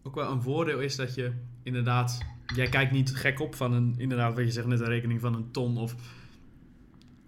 ook 0.03 0.15
wel 0.15 0.31
een 0.31 0.41
voordeel 0.41 0.79
is 0.79 0.95
dat 0.95 1.15
je 1.15 1.33
inderdaad... 1.63 2.25
Jij 2.55 2.67
kijkt 2.69 2.91
niet 2.91 3.15
gek 3.15 3.39
op 3.39 3.55
van 3.55 3.73
een, 3.73 3.95
inderdaad, 3.97 4.33
wat 4.35 4.43
je 4.45 4.51
zegt 4.51 4.67
net, 4.67 4.79
een 4.79 4.85
rekening 4.85 5.19
van 5.21 5.33
een 5.33 5.51
ton 5.51 5.77
of... 5.77 5.95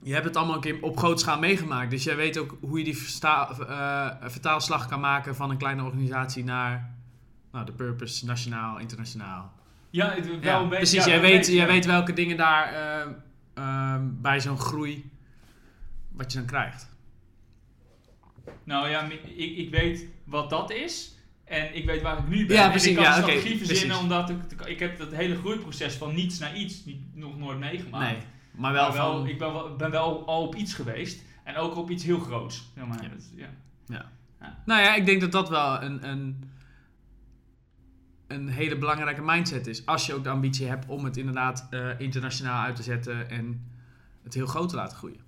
Je 0.04 0.14
hebt 0.14 0.26
het 0.26 0.36
allemaal 0.36 0.56
een 0.56 0.62
keer 0.62 0.82
op 0.82 0.98
grote 0.98 1.22
schaal 1.22 1.40
meegemaakt. 1.40 1.92
Dus 1.92 2.04
jij 2.04 2.16
weet 2.16 2.38
ook 2.38 2.58
hoe 2.62 2.78
je 2.78 2.84
die 2.84 2.98
versta- 2.98 3.50
eh, 4.22 4.30
vertaalslag 4.30 4.88
kan 4.88 5.00
maken 5.00 5.36
van 5.36 5.50
een 5.50 5.58
kleine 5.58 5.84
organisatie 5.84 6.44
naar 6.44 6.96
nou, 7.52 7.66
de 7.66 7.72
purpose, 7.72 8.26
nationaal, 8.26 8.80
internationaal. 8.80 9.54
Ja, 9.90 10.14
het, 10.14 10.26
wel 10.28 10.40
Ja, 10.42 10.56
een 10.60 10.62
beetje, 10.70 10.76
precies, 10.78 11.06
ja, 11.06 11.12
jij, 11.12 11.22
weet, 11.22 11.32
beetje, 11.32 11.54
jij 11.54 11.66
ja. 11.66 11.72
weet 11.72 11.86
welke 11.86 12.14
dingen 12.14 12.38
daar 12.38 12.74
eh, 12.74 13.12
ehm, 13.54 14.06
bij 14.12 14.40
zo'n 14.40 14.60
groei, 14.60 15.12
wat 16.12 16.32
je 16.32 16.38
dan 16.38 16.48
krijgt. 16.48 16.90
Nou 18.64 18.90
ja, 18.90 19.10
ik, 19.36 19.58
ik 19.58 19.70
weet 19.70 20.08
wat 20.24 20.50
dat 20.50 20.72
is. 20.72 21.16
En 21.44 21.76
ik 21.76 21.86
weet 21.86 22.02
waar 22.02 22.18
ik 22.18 22.28
nu 22.28 22.46
ben. 22.46 22.56
Ja, 22.56 22.64
en 22.64 22.70
precies, 22.70 22.90
ik 22.90 22.96
kan 22.96 23.04
ja, 23.04 23.12
strategie 23.12 23.58
verzinnen, 23.58 23.88
precies. 23.88 24.02
omdat 24.04 24.30
ik, 24.30 24.68
ik 24.68 24.80
heb 24.80 24.98
dat 24.98 25.12
hele 25.12 25.36
groeiproces 25.36 25.94
van 25.94 26.16
niets 26.16 26.40
naar 26.40 26.56
iets 26.56 26.86
niet, 26.86 27.16
nog 27.16 27.38
nooit 27.38 27.60
meegemaakt. 27.60 28.12
Nee, 28.12 28.22
maar 28.52 28.74
wel, 28.74 28.88
Maar 28.88 28.98
wel, 28.98 29.18
van... 29.18 29.28
ik 29.28 29.38
ben 29.38 29.54
wel, 29.54 29.76
ben 29.76 29.92
wel 29.92 30.26
al 30.26 30.48
op 30.48 30.56
iets 30.56 30.74
geweest. 30.74 31.24
En 31.44 31.56
ook 31.56 31.76
op 31.76 31.90
iets 31.90 32.04
heel 32.04 32.20
groots. 32.20 32.72
Zeg 32.76 32.86
maar. 32.86 33.04
Ja. 33.04 33.10
Dat 33.10 33.30
ja. 33.36 34.10
Nou 34.66 34.82
ja, 34.82 34.96
ik 34.96 35.06
denk 35.06 35.22
dat 35.22 35.32
dat 35.32 35.50
wel 35.50 35.82
een, 35.82 36.10
een, 36.10 36.44
een 38.28 38.48
hele 38.48 38.78
belangrijke 38.78 39.22
mindset 39.22 39.68
is. 39.68 39.86
Als 39.86 40.06
je 40.06 40.14
ook 40.14 40.24
de 40.24 40.30
ambitie 40.30 40.68
hebt 40.68 40.86
om 40.88 41.06
het 41.06 41.18
inderdaad 41.18 41.68
eh, 41.70 42.00
internationaal 42.00 42.64
uit 42.64 42.76
te 42.76 42.84
zetten 42.84 43.30
en 43.30 43.70
het 44.24 44.34
heel 44.34 44.46
groot 44.46 44.70
te 44.70 44.76
laten 44.76 44.98
groeien. 44.98 45.20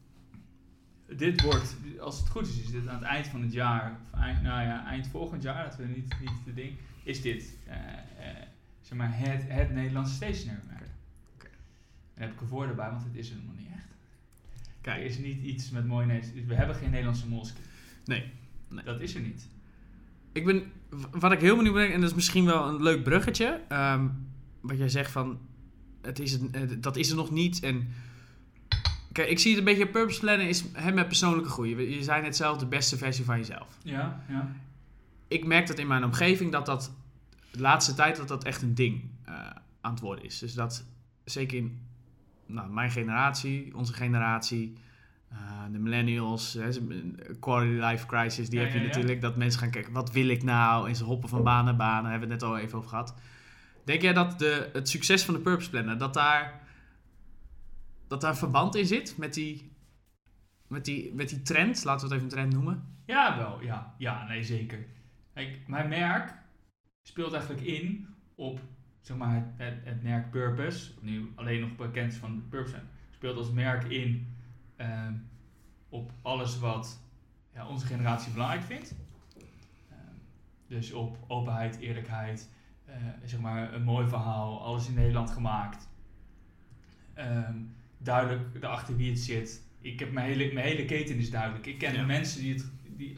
Dit 1.07 1.41
wordt, 1.41 1.76
als 1.99 2.19
het 2.19 2.30
goed 2.30 2.47
is, 2.47 2.59
is 2.59 2.71
dit 2.71 2.88
aan 2.88 2.95
het 2.95 3.03
eind 3.03 3.28
van 3.28 3.41
het 3.41 3.53
jaar, 3.53 3.99
of 4.13 4.19
eind, 4.19 4.41
nou 4.41 4.61
ja, 4.61 4.86
eind 4.86 5.07
volgend 5.07 5.43
jaar, 5.43 5.63
dat 5.63 5.76
we 5.76 5.86
niet, 5.86 6.15
niet 6.19 6.45
de 6.45 6.53
ding, 6.53 6.78
is 7.03 7.21
dit 7.21 7.57
eh, 7.67 7.76
zeg 8.82 8.97
maar 8.97 9.17
het, 9.17 9.43
het 9.47 9.74
Nederlandse 9.74 10.13
stationary. 10.13 10.59
Oké. 10.63 10.72
En 12.14 12.20
daar 12.20 12.28
heb 12.28 12.36
ik 12.36 12.41
een 12.41 12.47
voor 12.47 12.68
erbij, 12.68 12.89
want 12.89 13.03
het 13.03 13.16
is 13.16 13.30
er 13.30 13.36
nog 13.45 13.57
niet 13.57 13.68
echt. 13.76 13.88
Er 13.88 14.82
Kijk, 14.82 15.03
is 15.03 15.18
niet 15.18 15.43
iets 15.43 15.70
met 15.70 15.86
mooie 15.86 16.05
Nederlandse, 16.05 16.45
we 16.45 16.55
hebben 16.55 16.76
geen 16.76 16.89
Nederlandse 16.89 17.28
molskin. 17.28 17.64
Nee, 18.05 18.32
nee. 18.68 18.84
Dat 18.84 19.01
is 19.01 19.16
er 19.16 19.22
niet. 19.22 19.47
ik 20.32 20.45
ben, 20.45 20.72
wat 21.11 21.32
ik 21.32 21.39
heel 21.39 21.55
benieuwd 21.55 21.74
ben, 21.74 21.93
en 21.93 22.01
dat 22.01 22.09
is 22.09 22.16
misschien 22.16 22.45
wel 22.45 22.68
een 22.68 22.84
leuk 22.84 23.03
bruggetje, 23.03 23.61
ehm, 23.68 24.07
wat 24.61 24.78
jij 24.78 24.89
zegt 24.89 25.11
van, 25.11 25.39
het 26.01 26.20
is 26.20 26.32
het, 26.32 26.84
dat 26.84 26.95
is 26.95 27.09
er 27.09 27.16
nog 27.16 27.32
niet 27.32 27.64
en... 27.64 27.88
Kijk, 29.11 29.30
ik 29.30 29.39
zie 29.39 29.49
het 29.49 29.59
een 29.59 29.66
beetje, 29.66 29.88
purpose 29.88 30.20
plannen 30.20 30.47
is 30.47 30.64
hè, 30.74 30.91
met 30.91 31.07
persoonlijke 31.07 31.49
groei. 31.49 31.95
Je 31.95 32.03
zijn 32.03 32.24
net 32.24 32.36
zelf 32.36 32.57
de 32.57 32.66
beste 32.66 32.97
versie 32.97 33.26
van 33.26 33.38
jezelf. 33.38 33.78
Ja, 33.84 34.24
ja. 34.30 34.55
ik 35.28 35.45
merk 35.45 35.68
dat 35.68 35.80
in 35.80 35.88
mijn 35.88 36.03
omgeving 36.03 36.51
dat 36.51 36.66
dat 36.66 36.91
de 37.51 37.59
laatste 37.59 37.93
tijd 37.93 38.16
dat 38.16 38.28
dat 38.28 38.43
echt 38.43 38.61
een 38.61 38.76
ding 38.76 39.01
eh, 39.26 39.49
aan 39.82 39.91
het 39.91 39.99
worden 39.99 40.26
is. 40.26 40.39
Dus 40.39 40.53
dat 40.53 40.86
zeker 41.24 41.57
in 41.57 41.80
nou, 42.46 42.70
mijn 42.70 42.91
generatie, 42.91 43.76
onze 43.76 43.94
generatie, 43.94 44.74
eh, 45.30 45.38
de 45.72 45.80
millennials, 45.80 46.54
hè, 46.54 46.70
quality 47.39 47.86
life 47.86 48.06
crisis, 48.06 48.50
die 48.50 48.60
Ja, 48.60 48.66
heb 48.66 48.74
je 48.74 48.80
ja, 48.80 48.84
ja. 48.84 48.89
natuurlijk. 48.89 49.22
Dat 49.22 49.36
mensen 49.36 49.60
gaan 49.60 49.70
kijken, 49.70 49.94
wat 49.94 50.12
wil 50.12 50.28
ik 50.28 50.44
nou? 50.44 50.88
En 50.89 50.96
ze 50.96 51.04
hoppen 51.04 51.30
van 51.30 51.44
baan 51.44 51.66
naar 51.66 51.76
baan. 51.76 52.02
Daar 52.02 52.12
hebben 52.12 52.30
we 52.30 52.34
het 52.34 52.44
net 52.44 52.52
al 52.52 52.58
even 52.58 52.78
over 52.78 52.89
gehad. 52.89 53.16
Denk 53.84 54.02
jij 54.02 54.14
dat 54.14 54.39
de, 54.39 54.70
het 54.74 54.89
succes 54.89 55.24
van 55.24 55.34
de 55.34 55.39
Purpose 55.39 55.70
Planner, 55.70 55.98
dat 55.98 56.14
daar, 56.14 56.62
dat 58.08 58.22
daar 58.22 58.38
verband 58.38 58.76
in 58.76 58.86
zit 58.86 59.18
met 59.18 59.34
die, 59.34 59.72
met, 60.68 60.86
die, 60.86 61.14
met 61.14 61.30
die 61.30 61.41
trend? 61.41 61.84
Laten 61.84 62.08
we 62.08 62.14
het 62.14 62.24
even 62.24 62.24
een 62.24 62.48
trend 62.48 62.54
noemen. 62.54 62.98
Ja, 63.06 63.38
wel, 63.38 63.62
ja. 63.62 63.96
Ja, 63.98 64.28
nee, 64.28 64.44
zeker. 64.44 64.86
Kijk, 65.34 65.60
mijn 65.68 65.89
merk 65.89 66.34
speelt 67.02 67.34
eigenlijk 67.34 67.66
in 67.66 68.08
op 68.36 68.60
zeg 69.04 69.18
maar, 69.18 69.36
het, 69.36 69.45
het, 69.58 69.76
het 69.84 70.04
merk 70.04 70.32
Purpose, 70.32 70.91
nu 71.01 71.32
alleen 71.36 71.60
nog 71.60 71.76
bekend 71.76 72.14
van 72.14 72.43
Purpose, 72.49 72.82
speelt 73.12 73.38
als 73.38 73.51
merk 73.51 73.84
in 73.84 74.36
ehm, 74.76 75.14
op 75.89 76.12
alles 76.22 76.60
wat 76.60 76.99
ja, 77.54 77.68
onze 77.68 77.86
generatie 77.86 78.32
belangrijk 78.32 78.64
vindt. 78.64 78.95
Ehm, 79.89 80.16
dus 80.68 80.91
op 80.91 81.18
openheid, 81.28 81.78
eerlijkheid, 81.80 82.49
eh, 82.86 82.95
zeg 83.24 83.39
maar 83.39 83.74
een 83.74 83.84
mooi 83.84 84.08
verhaal, 84.08 84.62
alles 84.64 84.88
in 84.88 84.93
Nederland 84.93 85.30
gemaakt. 85.32 85.89
Ehm, 87.14 87.58
duidelijk 87.97 88.56
erachter 88.56 88.95
wie 88.95 89.10
het 89.10 89.20
zit. 89.20 89.62
Ik 89.82 89.99
heb 89.99 90.12
mijn 90.12 90.26
hele, 90.26 90.54
mijn 90.54 90.66
hele 90.66 90.86
keten 90.86 91.18
is 91.18 91.30
duidelijk. 91.30 91.66
Ik 91.66 91.78
ken 91.78 91.93
Ja. 91.93 91.99
de 91.99 92.06
mensen 92.06 92.41
die, 92.41 92.54
het, 92.54 92.72
die 92.84 93.18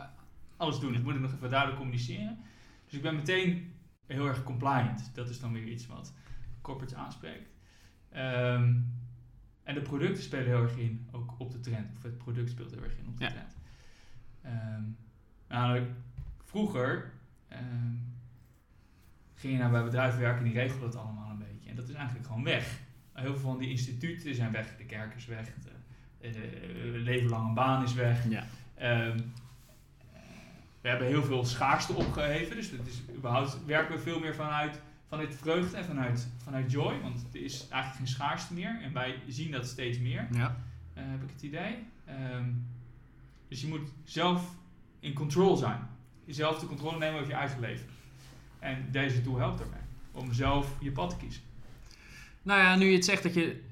alles 0.57 0.79
doen. 0.79 0.95
Ik 0.95 1.03
moet 1.03 1.13
het 1.13 1.21
nog 1.21 1.33
even 1.33 1.49
duidelijk 1.49 1.79
communiceren. 1.79 2.37
Dus 2.85 2.93
ik 2.93 3.01
ben 3.01 3.15
meteen 3.15 3.73
heel 4.05 4.27
erg 4.27 4.43
compliant. 4.43 5.11
Dat 5.13 5.29
is 5.29 5.39
dan 5.39 5.53
weer 5.53 5.67
iets 5.67 5.87
wat 5.87 6.13
corporates 6.61 6.97
aanspreekt. 6.97 7.49
Ehm, 8.09 8.73
en 9.63 9.73
de 9.73 9.81
producten 9.81 10.23
spelen 10.23 10.45
heel 10.45 10.61
erg 10.61 10.77
in, 10.77 11.07
ook 11.11 11.35
op 11.37 11.51
de 11.51 11.59
trend. 11.59 11.91
Of 11.95 12.03
het 12.03 12.17
product 12.17 12.49
speelt 12.49 12.71
heel 12.71 12.83
erg 12.83 12.97
in 12.97 13.07
op 13.07 13.17
de 13.17 13.23
Ja. 13.23 13.29
trend. 13.29 13.55
Namelijk, 15.47 15.91
vroeger 16.43 17.11
ehm, 17.47 17.93
ging 19.33 19.53
je 19.53 19.59
nou 19.59 19.71
bij 19.71 19.83
bedrijven 19.83 20.19
werken 20.19 20.37
en 20.37 20.51
die 20.51 20.59
regelden 20.61 20.87
het 20.87 20.97
allemaal 20.97 21.29
een 21.29 21.37
beetje. 21.37 21.69
En 21.69 21.75
dat 21.75 21.89
is 21.89 21.95
eigenlijk 21.95 22.27
gewoon 22.27 22.43
weg. 22.43 22.79
Heel 23.13 23.31
veel 23.33 23.49
van 23.49 23.57
die 23.57 23.69
instituten 23.69 24.35
zijn 24.35 24.51
weg. 24.51 24.77
De 24.77 24.85
kerk 24.85 25.15
is 25.15 25.25
weg. 25.25 25.47
De, 26.19 26.29
de, 26.31 26.99
leven 26.99 27.29
lange 27.29 27.53
baan 27.53 27.83
is 27.83 27.93
weg. 27.93 28.29
Ja. 28.29 28.43
Eh, 28.73 29.15
we 30.85 30.91
hebben 30.91 31.07
heel 31.09 31.23
veel 31.23 31.45
schaarste 31.45 31.93
opgeheven. 31.93 32.55
Dus 32.55 32.71
het 32.71 32.87
is, 32.87 33.01
überhaupt 33.15 33.65
werken 33.65 33.95
we 33.95 34.01
veel 34.01 34.19
meer 34.19 34.35
vanuit, 34.35 34.81
vanuit 35.07 35.35
vreugde 35.35 35.77
en 35.77 35.85
vanuit, 35.85 36.27
vanuit 36.43 36.71
joy. 36.71 37.01
Want 37.01 37.25
er 37.33 37.41
is 37.43 37.59
eigenlijk 37.59 37.95
geen 37.95 38.07
schaarste 38.07 38.53
meer. 38.53 38.79
En 38.81 38.93
wij 38.93 39.19
zien 39.27 39.51
dat 39.51 39.67
steeds 39.67 39.99
meer, 39.99 40.27
Ja. 40.31 40.57
eh, 40.93 41.03
heb 41.07 41.23
ik 41.23 41.29
het 41.29 41.41
idee. 41.41 41.77
Ehm, 42.05 42.49
dus 43.47 43.61
je 43.61 43.67
moet 43.67 43.89
zelf 44.03 44.55
in 44.99 45.13
control 45.13 45.55
zijn. 45.55 45.87
Jezelf 46.25 46.59
de 46.59 46.65
controle 46.67 46.97
nemen 46.97 47.19
over 47.19 47.31
je 47.31 47.37
eigen 47.39 47.59
leven. 47.59 47.87
En 48.59 48.87
deze 48.91 49.21
tool 49.21 49.37
helpt 49.37 49.57
daarbij. 49.57 49.81
Om 50.11 50.33
zelf 50.33 50.75
je 50.79 50.91
pad 50.91 51.09
te 51.09 51.15
kiezen. 51.17 51.41
Nou 52.41 52.59
ja, 52.59 52.75
nu 52.75 52.85
je 52.85 52.95
het 52.95 53.05
zegt 53.05 53.23
dat 53.23 53.33
je. 53.33 53.63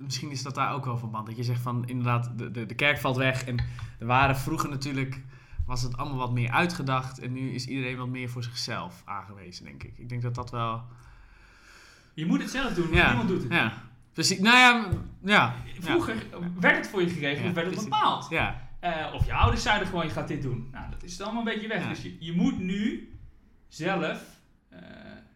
Misschien 0.00 0.30
is 0.30 0.42
dat 0.42 0.54
daar 0.54 0.74
ook 0.74 0.84
wel 0.84 0.98
verband. 0.98 1.26
Dat 1.26 1.36
je 1.36 1.42
zegt 1.42 1.60
van 1.60 1.86
inderdaad, 1.86 2.38
de, 2.38 2.50
de, 2.50 2.66
de 2.66 2.74
kerk 2.74 2.98
valt 2.98 3.16
weg. 3.16 3.44
En 3.44 3.58
er 3.98 4.06
waren 4.06 4.36
vroeger 4.36 4.68
natuurlijk. 4.68 5.20
was 5.66 5.82
het 5.82 5.96
allemaal 5.96 6.18
wat 6.18 6.32
meer 6.32 6.50
uitgedacht. 6.50 7.18
En 7.18 7.32
nu 7.32 7.50
is 7.50 7.66
iedereen 7.66 7.96
wat 7.96 8.08
meer 8.08 8.28
voor 8.28 8.42
zichzelf 8.42 9.02
aangewezen, 9.04 9.64
denk 9.64 9.82
ik. 9.82 9.98
Ik 9.98 10.08
denk 10.08 10.22
dat 10.22 10.34
dat 10.34 10.50
wel. 10.50 10.82
Je 12.14 12.26
moet 12.26 12.40
het 12.40 12.50
zelf 12.50 12.74
doen, 12.74 12.92
Ja, 12.92 13.06
niemand 13.06 13.28
doet 13.28 13.42
het. 13.42 13.52
Ja. 13.52 13.72
Precies. 14.12 14.38
Nou 14.38 14.56
ja, 14.56 14.88
ja. 15.22 15.54
Vroeger 15.80 16.26
werd 16.60 16.76
het 16.76 16.88
voor 16.88 17.02
je 17.02 17.08
geregeld, 17.08 17.46
Ja, 17.46 17.52
werd 17.52 17.74
het 17.74 17.84
bepaald. 17.84 18.26
Ja. 18.30 18.68
Eh, 18.80 19.14
of 19.14 19.26
je 19.26 19.34
ouders 19.34 19.62
zeiden 19.62 19.88
gewoon, 19.88 20.04
je 20.04 20.10
gaat 20.10 20.28
dit 20.28 20.42
doen. 20.42 20.68
Nou, 20.72 20.90
dat 20.90 21.02
is 21.02 21.20
allemaal 21.20 21.46
een 21.46 21.52
beetje 21.52 21.68
weg. 21.68 21.88
Dus 21.88 22.02
je, 22.02 22.16
je 22.18 22.32
moet 22.32 22.58
nu 22.58 23.12
zelf 23.68 24.22
eh, 24.68 24.78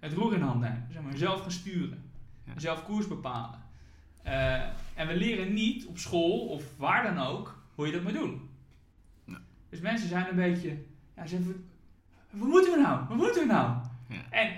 het 0.00 0.12
roer 0.12 0.34
in 0.34 0.40
hand 0.40 0.60
nemen. 0.60 0.86
Zeg 0.92 1.02
maar, 1.02 1.16
zelf 1.16 1.40
gaan 1.40 1.50
sturen. 1.50 2.10
Zelf 2.56 2.84
koers 2.84 3.08
bepalen. 3.08 3.62
Eh, 4.25 4.62
en 4.95 5.07
we 5.07 5.16
leren 5.16 5.55
niet 5.55 5.87
op 5.87 5.99
school 5.99 6.47
of 6.47 6.62
waar 6.77 7.14
dan 7.14 7.27
ook 7.27 7.62
hoe 7.75 7.87
je 7.87 7.93
dat 7.93 8.03
moet 8.03 8.12
doen. 8.12 8.49
Dus 9.68 9.81
mensen 9.81 10.09
zijn 10.09 10.29
een 10.29 10.37
beetje, 10.37 10.77
ja, 11.16 11.27
ze 11.27 11.35
hebben, 11.35 11.68
wat 12.31 12.49
moeten 12.49 12.72
we 12.72 12.81
nou? 12.81 13.09
Wat 13.09 13.16
moeten 13.16 13.41
we 13.41 13.53
nou? 13.53 13.79
Ja. 14.09 14.31
En 14.31 14.57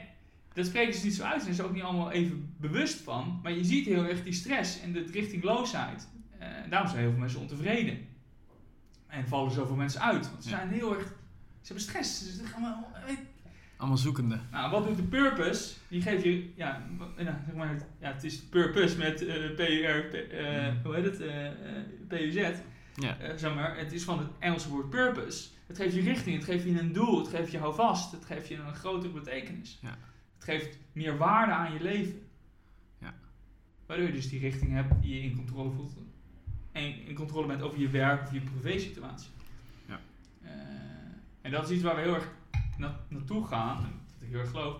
dat 0.53 0.67
spreken 0.67 0.95
ze 0.95 1.05
niet 1.05 1.15
zo 1.15 1.23
uit 1.23 1.43
en 1.43 1.49
is 1.49 1.59
er 1.59 1.65
ook 1.65 1.73
niet 1.73 1.83
allemaal 1.83 2.11
even 2.11 2.55
bewust 2.57 3.01
van. 3.01 3.41
Maar 3.43 3.53
je 3.53 3.65
ziet 3.65 3.87
heel 3.87 4.05
erg 4.05 4.23
die 4.23 4.33
stress 4.33 4.81
en 4.81 4.93
de 4.93 5.07
richtingloosheid. 5.13 6.09
Eh, 6.39 6.49
daarom 6.71 6.89
zijn 6.89 7.01
heel 7.01 7.11
veel 7.11 7.21
mensen 7.21 7.41
ontevreden. 7.41 8.07
En 9.07 9.29
vallen 9.29 9.53
zoveel 9.53 9.77
mensen 9.77 10.01
uit. 10.01 10.31
Want 10.31 10.43
ze 10.43 10.49
zijn 10.49 10.69
heel 10.69 10.97
erg. 10.97 11.07
Ze 11.61 11.73
hebben 11.73 11.85
stress. 11.85 12.37
Ze 12.37 12.45
gaan 12.45 12.61
maar, 12.61 12.85
Allemaal 13.77 13.97
zoekende. 13.99 14.39
nou, 14.51 14.71
wat 14.71 14.85
doet 14.87 14.97
de 14.97 15.03
purpose? 15.03 15.75
Die 15.89 16.03
geeft 16.03 16.23
je, 16.25 16.49
ja, 16.55 16.87
zeg 17.17 17.55
maar, 17.55 17.87
ja 18.01 18.13
het 18.13 18.25
is 18.25 18.39
purpose 18.43 18.99
met 18.99 19.17
PUR, 19.57 20.03
P- 20.05 20.15
eh, 20.33 20.69
Mm. 20.73 20.81
hoe 20.85 20.95
heet 20.95 21.05
het, 21.05 21.21
eh, 21.21 21.47
eh, 21.47 21.53
PUZ. 22.09 22.51
Ja. 22.95 23.17
Zeg 23.37 23.55
maar, 23.55 23.79
het 23.79 23.93
is 23.93 24.05
van 24.05 24.19
het 24.19 24.29
Engelse 24.39 24.69
woord 24.69 24.91
purpose. 24.91 25.49
Het 25.67 25.77
geeft 25.77 25.95
je 25.95 26.01
richting, 26.01 26.37
het 26.37 26.45
geeft 26.45 26.65
je 26.65 26.81
een 26.81 26.93
doel, 26.93 27.19
het 27.19 27.29
geeft 27.29 27.53
je 27.53 27.59
houvast, 27.59 28.13
het 28.13 28.25
geeft 28.25 28.49
je 28.49 28.57
een 28.57 28.75
grotere 28.75 29.13
betekenis. 29.13 29.79
Ja. 29.83 29.97
Het 30.35 30.45
geeft 30.45 30.79
meer 30.93 31.17
waarde 31.17 31.53
aan 31.53 31.73
je 31.73 31.81
leven. 31.83 32.23
Ja. 33.01 33.15
Waardoor 33.87 34.07
je 34.07 34.13
dus 34.13 34.29
die 34.29 34.41
richting 34.41 34.73
hebt 34.73 35.03
die 35.03 35.15
je 35.15 35.23
in 35.23 35.37
controle 35.37 35.71
voelt. 35.71 35.93
En 36.73 37.07
in 37.07 37.15
controle 37.15 37.47
bent 37.47 37.63
over 37.63 37.79
je 37.79 37.89
werk 37.89 38.23
of 38.23 38.33
je 38.33 38.41
privé 38.41 38.79
situatie. 38.79 39.29
Ja. 39.89 40.01
En 41.43 41.51
dat 41.51 41.65
is 41.65 41.71
iets 41.75 41.83
waar 41.83 41.95
we 41.97 42.01
heel 42.03 42.15
erg 42.15 42.29
na- 42.79 43.01
naartoe 43.09 43.47
gaan, 43.47 43.77
en 43.85 44.01
dat 44.07 44.23
ik 44.23 44.29
heel 44.29 44.39
erg 44.39 44.51
geloof. 44.51 44.77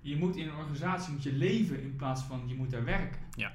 Je 0.00 0.16
moet 0.16 0.36
in 0.36 0.48
een 0.48 0.54
organisatie 0.56 1.12
moet 1.12 1.22
je 1.22 1.32
leven 1.32 1.82
in 1.82 1.96
plaats 1.96 2.22
van 2.22 2.42
je 2.46 2.54
moet 2.54 2.70
daar 2.70 2.84
werken. 2.84 3.20
Ja. 3.36 3.52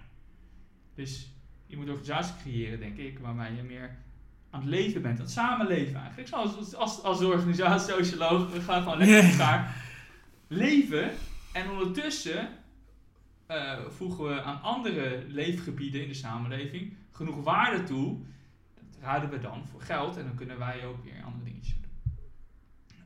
Dus 0.96 1.32
je 1.66 1.76
moet 1.76 1.86
een 1.86 1.92
organisatie 1.92 2.36
creëren, 2.42 2.80
denk 2.80 2.98
ik, 2.98 3.20
waarbij 3.20 3.54
je 3.54 3.64
meer 3.64 3.98
aan 4.50 4.60
het 4.60 4.70
leven 4.70 5.02
bent, 5.02 5.18
aan 5.18 5.24
het 5.24 5.34
samenleven 5.34 6.00
eigenlijk. 6.00 6.28
Zoals 6.28 6.56
als, 6.56 6.76
als, 6.76 7.02
als 7.02 7.22
organisatie, 7.22 7.94
socioloog, 7.94 8.52
we 8.52 8.62
gaan 8.62 8.82
gewoon 8.84 8.98
lekker 8.98 9.24
met 9.24 9.32
elkaar 9.32 9.84
leven. 10.48 11.12
En 11.54 11.70
ondertussen 11.70 12.50
eh, 13.46 13.80
voegen 13.90 14.24
we 14.24 14.42
aan 14.42 14.62
andere 14.62 15.24
leefgebieden 15.28 16.02
in 16.02 16.08
de 16.08 16.14
samenleving 16.14 16.94
genoeg 17.12 17.44
waarde 17.44 17.84
toe. 17.84 18.18
Dat 18.76 19.02
ruilen 19.02 19.30
we 19.30 19.40
dan 19.40 19.68
voor 19.68 19.82
geld 19.82 20.18
en 20.18 20.24
dan 20.24 20.36
kunnen 20.36 20.58
wij 20.60 20.86
ook 20.86 21.04
weer 21.04 21.24
andere 21.26 21.44
dingetjes 21.44 21.74
doen. 21.82 21.83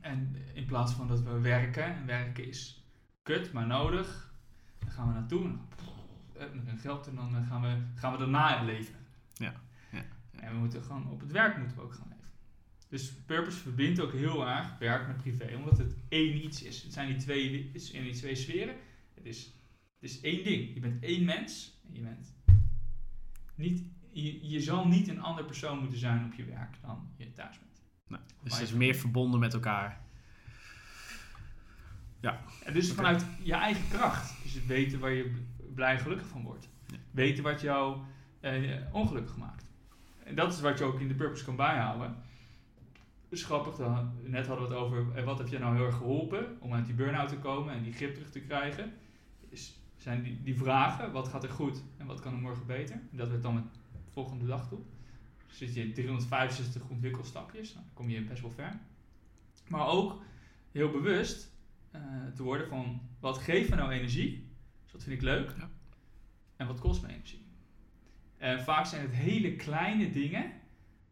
En 0.08 0.36
in 0.54 0.64
plaats 0.64 0.92
van 0.92 1.08
dat 1.08 1.22
we 1.22 1.40
werken, 1.40 1.84
en 1.84 2.06
werken 2.06 2.46
is 2.46 2.84
kut, 3.22 3.52
maar 3.52 3.66
nodig, 3.66 4.34
dan 4.78 4.90
gaan 4.90 5.06
we 5.06 5.12
naartoe 5.12 5.44
en 5.44 5.58
dan, 6.38 6.66
eh, 6.66 6.80
geld 6.80 7.06
en 7.06 7.14
dan 7.14 7.36
eh, 7.36 7.48
gaan 7.48 7.62
we, 7.62 7.76
gaan 7.94 8.12
we 8.12 8.18
daarna 8.18 8.62
leven. 8.62 8.94
Ja, 9.34 9.54
ja, 9.92 10.04
En 10.36 10.52
we 10.52 10.58
moeten 10.58 10.82
gewoon 10.82 11.10
op 11.10 11.20
het 11.20 11.32
werk 11.32 11.58
moeten 11.58 11.76
we 11.76 11.82
ook 11.82 11.94
gaan 11.94 12.08
leven. 12.08 12.32
Dus 12.88 13.14
purpose 13.26 13.58
verbindt 13.58 14.00
ook 14.00 14.12
heel 14.12 14.48
erg 14.48 14.78
werk 14.78 15.06
met 15.06 15.16
privé, 15.16 15.56
omdat 15.56 15.78
het 15.78 15.96
één 16.08 16.44
iets 16.44 16.62
is. 16.62 16.82
Het 16.82 16.92
zijn 16.92 17.08
die 17.08 17.16
twee, 17.16 17.70
het 17.72 17.90
die 17.92 18.14
twee 18.14 18.34
sferen. 18.34 18.74
Het 19.14 19.26
is, 19.26 19.44
het 20.00 20.10
is 20.10 20.20
één 20.20 20.44
ding. 20.44 20.74
Je 20.74 20.80
bent 20.80 21.02
één 21.02 21.24
mens 21.24 21.80
en 21.86 21.94
je 21.94 22.00
bent 22.00 22.34
niet, 23.54 23.84
je, 24.12 24.48
je 24.48 24.60
zal 24.60 24.86
niet 24.86 25.08
een 25.08 25.20
ander 25.20 25.44
persoon 25.44 25.78
moeten 25.78 25.98
zijn 25.98 26.24
op 26.24 26.34
je 26.34 26.44
werk 26.44 26.76
dan 26.80 27.12
je 27.16 27.32
thuis 27.32 27.58
bent. 27.58 27.67
Nou, 28.08 28.22
dus 28.42 28.52
het 28.52 28.62
is 28.62 28.72
meer 28.72 28.94
verbonden 28.94 29.40
met 29.40 29.54
elkaar. 29.54 30.00
En 32.68 32.74
dus 32.74 32.92
vanuit 32.92 33.26
je 33.42 33.52
eigen 33.52 33.88
kracht. 33.88 34.42
Dus 34.42 34.52
het 34.52 34.66
weten 34.66 34.98
waar 34.98 35.10
je 35.10 35.32
blij 35.74 35.92
en 35.92 35.98
gelukkig 35.98 36.26
van 36.26 36.42
wordt. 36.42 36.68
Ja. 36.86 36.96
Weten 37.10 37.44
wat 37.44 37.60
jou 37.60 37.98
eh, 38.40 38.74
ongelukkig 38.92 39.36
maakt. 39.36 39.70
En 40.24 40.34
dat 40.34 40.52
is 40.52 40.60
wat 40.60 40.78
je 40.78 40.84
ook 40.84 41.00
in 41.00 41.08
de 41.08 41.14
purpose 41.14 41.44
kan 41.44 41.56
bijhouden. 41.56 42.16
Dus 43.28 43.44
grappig, 43.44 43.76
dan, 43.76 44.12
net 44.24 44.46
hadden 44.46 44.68
we 44.68 44.74
het 44.74 44.82
over 44.82 45.06
eh, 45.14 45.24
wat 45.24 45.38
heb 45.38 45.48
je 45.48 45.58
nou 45.58 45.76
heel 45.76 45.86
erg 45.86 45.96
geholpen 45.96 46.56
om 46.60 46.72
uit 46.72 46.86
die 46.86 46.94
burn-out 46.94 47.28
te 47.28 47.38
komen 47.38 47.74
en 47.74 47.82
die 47.82 47.92
grip 47.92 48.14
terug 48.14 48.30
te 48.30 48.40
krijgen. 48.40 48.92
Is, 49.48 49.80
zijn 49.96 50.22
die, 50.22 50.42
die 50.42 50.56
vragen, 50.56 51.12
wat 51.12 51.28
gaat 51.28 51.44
er 51.44 51.50
goed 51.50 51.82
en 51.96 52.06
wat 52.06 52.20
kan 52.20 52.32
er 52.32 52.38
morgen 52.38 52.66
beter? 52.66 52.94
En 52.94 53.16
dat 53.16 53.28
werd 53.28 53.42
dan 53.42 53.54
met 53.54 53.64
de 53.72 54.10
volgende 54.10 54.46
dag 54.46 54.68
toe. 54.68 54.78
Zit 55.50 55.74
je 55.74 55.82
in 55.82 55.92
365 55.92 56.88
ontwikkelstapjes, 56.88 57.74
nou, 57.74 57.84
dan 57.84 57.94
kom 57.94 58.10
je 58.10 58.22
best 58.22 58.40
wel 58.40 58.50
ver. 58.50 58.78
Maar 59.68 59.86
ook 59.86 60.22
heel 60.72 60.90
bewust 60.90 61.52
eh, 61.90 62.00
te 62.34 62.42
worden 62.42 62.68
van 62.68 63.00
wat 63.20 63.38
geeft 63.38 63.70
me 63.70 63.76
nou 63.76 63.92
energie? 63.92 64.48
Dus 64.82 64.92
wat 64.92 65.02
vind 65.02 65.16
ik 65.16 65.22
leuk? 65.22 65.54
Ja. 65.58 65.70
En 66.56 66.66
wat 66.66 66.80
kost 66.80 67.02
me 67.02 67.08
energie? 67.08 67.46
En 68.36 68.60
vaak 68.60 68.86
zijn 68.86 69.02
het 69.02 69.14
hele 69.14 69.56
kleine 69.56 70.10
dingen 70.10 70.52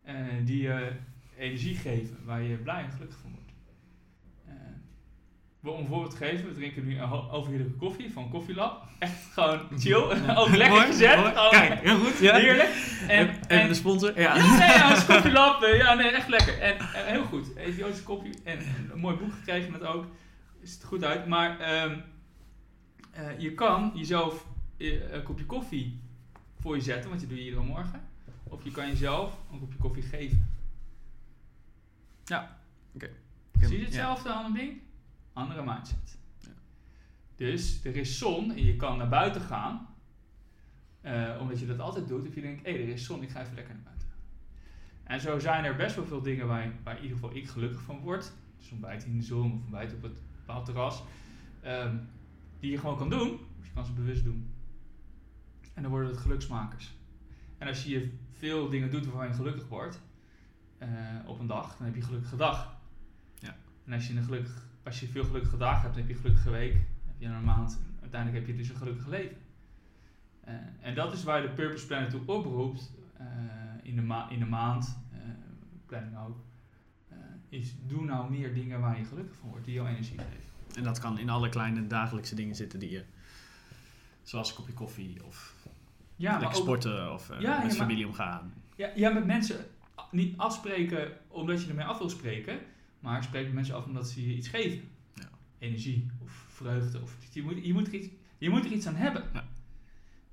eh, 0.03 0.17
die 0.45 0.63
je 0.63 0.97
energie 1.37 1.75
geven, 1.75 2.25
waar 2.25 2.43
je 2.43 2.57
blij 2.57 2.83
en 2.83 2.91
gelukkig 2.91 3.19
van 3.19 3.31
wordt. 3.31 3.36
Eh, 5.67 5.73
we- 5.73 5.79
om 5.79 5.81
een 5.81 5.87
voorbeeld 5.87 6.11
te 6.11 6.17
geven, 6.17 6.49
we 6.49 6.55
drinken 6.55 6.87
nu 6.87 7.01
overheerlijke 7.31 7.77
koffie 7.79 8.13
van 8.13 8.29
Koffielab. 8.31 8.85
Echt 8.99 9.33
gewoon 9.33 9.61
chill, 9.79 9.95
ook 10.41 10.49
lekker 10.49 10.69
Mooi, 10.69 10.87
gezet. 10.87 11.19
gewoon 11.19 11.51
Kijk, 11.51 11.81
heel 11.81 11.99
goed. 11.99 12.19
Ja. 12.19 12.37
Heerlijk. 12.37 12.69
En, 13.09 13.29
En, 13.29 13.49
en 13.49 13.69
de 13.69 13.75
sponsor? 13.75 14.21
Ja. 14.21 14.35
ja, 14.37 14.43
nee, 14.59 14.69
ja, 14.69 14.89
het 14.89 14.97
is 14.99 15.05
koffielab. 15.15 15.63
eh, 15.63 15.77
Ja, 15.79 15.95
nee, 15.95 16.11
echt 16.11 16.29
lekker. 16.29 16.59
En, 16.61 16.79
en 16.79 17.07
heel 17.07 17.25
goed. 17.25 17.57
Ethiopische 17.57 18.03
koffie. 18.03 18.35
En, 18.45 18.59
en 18.59 18.91
een 18.93 18.99
mooi 18.99 19.17
boek 19.17 19.33
gekregen 19.33 19.73
net 19.73 19.83
ook. 19.85 20.05
Ziet 20.63 20.75
het 20.75 20.85
goed 20.85 21.05
uit. 21.05 21.27
Maar 21.27 21.59
ehm, 21.61 21.99
eh, 23.13 23.39
je 23.39 23.55
kan 23.55 23.93
jezelf 23.95 24.45
eh, 24.79 25.13
een 25.13 25.23
kopje 25.23 25.47
koffie 25.47 26.01
voor 26.61 26.77
je 26.77 26.83
zetten, 26.83 27.09
want 27.11 27.21
je 27.21 27.27
doet 27.27 27.39
je 27.39 27.45
iedere 27.45 27.63
morgen. 27.63 28.01
Of 28.45 28.65
je 28.65 28.71
kan 28.71 28.87
jezelf 28.89 29.33
een 29.53 29.59
kopje 29.59 29.79
koffie 29.79 30.03
geven. 30.03 30.51
Zie 33.61 33.79
je 33.79 33.85
hetzelfde 33.85 34.29
aan 34.29 34.45
een 34.45 34.53
ding? 34.53 34.81
Andere 35.37 35.65
mindset. 35.65 36.19
Ja. 36.39 36.49
Dus 37.37 37.85
er 37.85 37.97
is 37.97 38.19
zon 38.19 38.51
en 38.51 38.65
je 38.65 38.77
kan 38.77 38.99
naar 38.99 39.09
buiten 39.09 39.41
gaan. 39.41 39.87
eh, 41.01 41.37
omdat 41.41 41.59
je 41.61 41.67
dat 41.67 41.79
altijd 41.81 42.09
doet. 42.09 42.29
Of 42.29 42.35
je 42.35 42.41
denkt, 42.41 42.63
hé, 42.67 42.71
er 42.71 42.89
is 42.89 43.05
zon, 43.05 43.23
ik 43.23 43.31
ga 43.31 43.41
even 43.41 43.55
lekker 43.55 43.75
naar 43.75 43.83
buiten. 43.83 44.09
En 45.05 45.21
zo 45.21 45.39
zijn 45.39 45.65
er 45.65 45.77
best 45.77 45.97
wel 45.97 46.05
veel 46.05 46.23
dingen 46.23 46.47
waar, 46.47 46.73
waar 46.85 46.97
in 46.97 47.03
ieder 47.03 47.19
geval 47.19 47.37
ik 47.37 47.49
gelukkig 47.49 47.81
van 47.81 47.99
word. 48.01 48.33
Dus 48.59 48.71
ontbijt 48.71 49.05
in 49.05 49.17
de 49.19 49.23
zon 49.25 49.53
of 49.53 49.63
ontbijt 49.63 49.95
op 49.95 50.03
het 50.03 50.23
bepaald 50.37 50.65
terras. 50.65 51.03
ehm, 51.63 51.97
die 52.61 52.71
je 52.71 52.79
gewoon 52.79 52.97
kan 52.97 53.11
doen. 53.11 53.31
Of 53.59 53.67
je 53.67 53.73
kan 53.75 53.85
ze 53.85 53.93
bewust 53.93 54.25
doen. 54.25 54.55
En 55.75 55.83
dan 55.83 55.91
worden 55.91 56.11
het 56.11 56.19
geluksmakers. 56.19 56.95
En 57.59 57.69
als 57.69 57.85
je 57.85 58.13
veel 58.39 58.69
dingen 58.69 58.91
doet 58.91 59.05
waarvan 59.07 59.27
je 59.29 59.33
gelukkig 59.35 59.69
wordt 59.69 60.01
eh, 60.79 60.89
op 61.27 61.39
een 61.41 61.47
dag, 61.47 61.77
dan 61.77 61.87
heb 61.87 61.95
je 61.95 62.01
een 62.01 62.07
gelukkige 62.07 62.37
dag. 62.37 62.77
En 63.85 63.93
als 63.93 64.07
je, 64.09 64.17
een 64.17 64.25
gelukkig, 64.25 64.67
als 64.87 65.01
je 65.01 65.07
veel 65.09 65.25
gelukkige 65.25 65.57
dagen 65.57 65.83
hebt, 65.83 65.97
heb 65.97 66.07
je 66.09 66.13
een 66.15 66.21
gelukkige 66.21 66.51
week. 66.51 66.73
Heb 67.07 67.15
je 67.19 67.27
een 67.27 67.45
maand. 67.45 67.81
Uiteindelijk 68.01 68.47
heb 68.47 68.55
je 68.57 68.63
dus 68.63 68.69
een 68.71 68.77
gelukkig 68.77 69.07
leven. 69.07 69.37
Eh, 70.41 70.55
en 70.81 70.95
dat 70.95 71.13
is 71.13 71.23
waar 71.25 71.43
de 71.43 71.49
Purpose 71.49 71.87
Planner 71.87 72.11
toe 72.11 72.21
oproept. 72.27 72.93
eh, 73.17 73.25
in, 73.83 73.95
de 73.97 74.03
ma- 74.03 74.31
in 74.31 74.39
de 74.39 74.45
maand, 74.47 74.99
eh, 75.13 75.19
planning 75.87 76.19
ook. 76.27 76.39
is 77.49 77.75
doe 77.87 78.05
nou 78.05 78.31
meer 78.31 78.55
dingen 78.55 78.81
waar 78.81 78.99
je 78.99 79.05
gelukkig 79.05 79.37
van 79.37 79.49
wordt, 79.49 79.65
die 79.65 79.75
jou 79.75 79.89
energie 79.89 80.19
geven. 80.19 80.77
En 80.77 80.83
dat 80.83 80.99
kan 80.99 81.19
in 81.19 81.31
alle 81.31 81.49
kleine 81.49 81.87
dagelijkse 81.87 82.35
dingen 82.35 82.57
zitten 82.57 82.79
die 82.79 82.91
je... 82.91 83.05
Zoals 84.23 84.49
een 84.51 84.57
kopje 84.57 84.73
koffie 84.73 85.25
of 85.25 85.55
Ja, 86.17 86.31
lekker 86.31 86.49
ook, 86.49 86.55
sporten 86.63 87.13
of 87.13 87.29
Ja, 87.29 87.39
ja, 87.41 87.57
met 87.57 87.67
maar- 87.67 87.73
familie 87.77 88.07
omgaan. 88.07 88.53
ja, 88.77 88.91
ja, 88.95 89.11
met 89.11 89.27
mensen 89.27 89.65
niet 90.11 90.37
afspreken 90.39 91.13
omdat 91.29 91.63
je 91.63 91.69
ermee 91.69 91.85
af 91.85 91.99
wil 91.99 92.11
spreken. 92.11 92.59
Maar 93.01 93.23
spreek 93.23 93.45
met 93.45 93.55
mensen 93.55 93.75
af 93.75 93.85
omdat 93.85 94.09
ze 94.09 94.29
je 94.29 94.37
iets 94.37 94.49
geven. 94.49 94.89
Ja. 95.15 95.29
Energie 95.59 96.07
of 96.23 96.31
vreugde. 96.31 97.01
Of, 97.03 97.17
je, 97.33 97.43
moet, 97.43 97.65
je, 97.67 97.73
moet 97.73 97.87
er 97.87 97.95
iets, 97.95 98.09
je 98.39 98.51
moet 98.51 98.65
er 98.65 98.71
iets 98.73 98.87
aan 98.87 98.95
hebben. 98.97 99.25
Ja. 99.33 99.45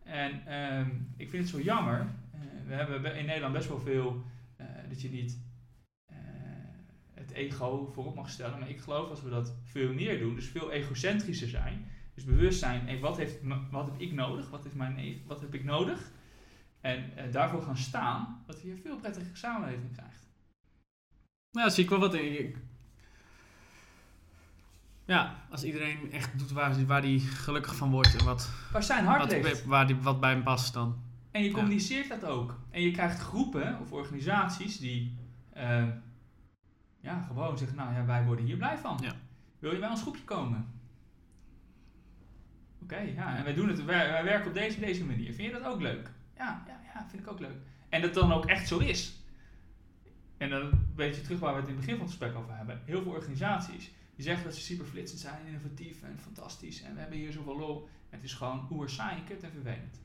En 0.03 0.45
ehm, 0.45 0.89
ik 1.17 1.29
vind 1.29 1.43
het 1.43 1.51
zo 1.51 1.61
jammer. 1.61 1.99
eh, 2.31 2.39
we 2.67 2.73
hebben 2.73 3.01
be- 3.01 3.09
in 3.17 3.25
Nederland 3.25 3.53
best 3.53 3.67
wel 3.67 3.79
veel 3.79 4.23
eh, 4.55 4.65
dat 4.89 5.01
je 5.01 5.09
niet 5.09 5.39
eh, 6.05 6.15
het 7.13 7.31
ego 7.31 7.85
voorop 7.93 8.15
mag 8.15 8.29
stellen. 8.29 8.59
Maar 8.59 8.69
ik 8.69 8.79
geloof 8.79 9.09
als 9.09 9.21
we 9.21 9.29
dat 9.29 9.55
veel 9.63 9.93
meer 9.93 10.19
doen, 10.19 10.35
dus 10.35 10.47
veel 10.47 10.71
egocentrischer 10.71 11.47
zijn. 11.47 11.85
Dus 12.13 12.23
bewust 12.23 12.59
zijn, 12.59 12.85
hey, 12.87 12.99
wat, 12.99 13.17
heeft, 13.17 13.37
wat 13.71 13.85
heb 13.85 13.99
ik 14.01 14.11
nodig? 14.13 14.49
Wat, 14.49 14.63
heeft 14.63 14.75
mijn, 14.75 14.97
e- 14.97 15.17
wat 15.25 15.41
heb 15.41 15.53
ik 15.53 15.63
nodig? 15.63 16.11
En 16.81 17.11
daarvoor 17.31 17.61
gaan 17.61 17.77
staan, 17.77 18.43
dat 18.45 18.61
je 18.61 18.71
een 18.71 18.77
veel 18.77 18.97
prettigere 18.97 19.35
samenleving 19.35 19.91
krijgt. 19.91 20.22
Nou, 21.53 21.69
zie 21.69 21.83
ik 21.83 21.89
wel 21.89 21.99
wat. 21.99 22.13
Ik- 22.13 22.57
Ja, 25.05 25.35
als 25.49 25.63
iedereen 25.63 26.11
echt 26.11 26.39
doet 26.39 26.51
waar, 26.51 26.85
waar 26.85 27.01
hij 27.01 27.19
gelukkig 27.19 27.75
van 27.75 27.91
wordt 27.91 28.15
en 28.15 28.25
wat, 28.25 28.49
Waar 28.71 28.83
zijn 28.83 29.05
hart 29.05 29.41
wat, 29.41 29.63
waar 29.63 29.87
die, 29.87 29.95
wat 29.95 30.19
bij 30.19 30.31
hem 30.31 30.43
past, 30.43 30.73
dan. 30.73 30.97
En 31.31 31.41
je 31.41 31.47
Ja. 31.49 31.53
communiceert 31.53 32.09
dat 32.09 32.25
ook. 32.25 32.59
En 32.69 32.81
je 32.81 32.91
krijgt 32.91 33.19
groepen 33.19 33.79
of 33.79 33.91
organisaties 33.91 34.77
die 34.79 35.17
eh, 35.53 35.87
ja, 36.99 37.21
gewoon 37.21 37.57
zeggen, 37.57 37.77
nou 37.77 37.93
ja, 37.93 38.05
wij 38.05 38.23
worden 38.23 38.45
hier 38.45 38.57
blij 38.57 38.77
van. 38.77 38.99
Ja. 39.01 39.13
Wil 39.59 39.73
je 39.73 39.79
bij 39.79 39.89
ons 39.89 40.01
groepje 40.01 40.23
komen? 40.23 40.67
Oké, 42.83 42.97
ja, 42.97 43.35
en 43.35 43.43
wij 43.43 43.53
doen 43.53 43.67
het, 43.67 43.83
wij, 43.85 44.09
wij 44.11 44.23
werken 44.23 44.47
op 44.47 44.53
deze, 44.53 44.79
deze 44.79 45.05
manier. 45.05 45.33
Vind 45.33 45.51
je 45.53 45.59
dat 45.59 45.65
ook 45.71 45.81
leuk? 45.81 46.11
Ja, 46.37 46.63
ja, 46.67 46.79
ja, 46.93 47.05
vind 47.09 47.21
ik 47.21 47.31
ook 47.31 47.39
leuk. 47.39 47.57
En 47.89 48.01
dat 48.01 48.13
dan 48.13 48.31
ook 48.33 48.45
echt 48.45 48.67
zo 48.67 48.77
is. 48.79 49.22
En 50.43 50.49
dan 50.49 50.61
een 50.61 50.91
beetje 50.95 51.21
terug 51.21 51.39
waar 51.39 51.53
we 51.53 51.59
het 51.59 51.69
in 51.69 51.75
het 51.75 51.85
begin 51.85 51.97
van 51.97 52.07
het 52.07 52.15
gesprek 52.15 52.35
over 52.41 52.55
hebben. 52.55 52.81
Heel 52.85 53.01
veel 53.01 53.11
organisaties 53.11 53.91
die 54.15 54.25
zeggen 54.25 54.43
dat 54.43 54.55
ze 54.55 54.61
super 54.61 54.85
flitsend 54.85 55.19
zijn, 55.19 55.45
innovatief 55.45 56.01
en 56.01 56.19
fantastisch. 56.19 56.81
En 56.81 56.93
we 56.93 56.99
hebben 56.99 57.17
hier 57.17 57.31
zoveel 57.31 57.57
lol. 57.57 57.89
Het 58.09 58.23
is 58.23 58.33
gewoon 58.33 58.67
oer 58.71 58.89
saai, 58.89 59.23
kut 59.27 59.43
en 59.43 59.51
vervelend. 59.51 59.99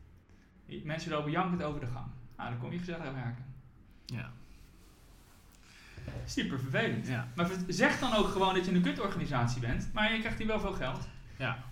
Mensen 0.85 1.11
lopen 1.11 1.31
jankend 1.31 1.63
over 1.63 1.81
de 1.81 1.87
gang. 1.87 2.07
Nou, 2.37 2.51
dan 2.51 2.59
kom 2.59 2.73
je 2.73 2.79
gezellig 2.79 3.13
werken. 3.13 3.45
Ja. 4.07 4.31
Super 6.25 6.59
vervelend. 6.59 7.07
Ja. 7.07 7.29
Maar 7.35 7.51
zeg 7.69 7.99
dan 7.99 8.15
ook 8.15 8.29
gewoon 8.29 8.55
dat 8.55 8.65
je 8.65 8.73
een 8.73 8.83
kutorganisatie 8.83 9.61
bent, 9.61 9.91
maar 9.93 10.13
je 10.13 10.19
krijgt 10.19 10.39
hier 10.39 10.47
wel 10.47 10.61
veel 10.61 10.73
geld. 10.73 11.09
Ja. 11.37 11.65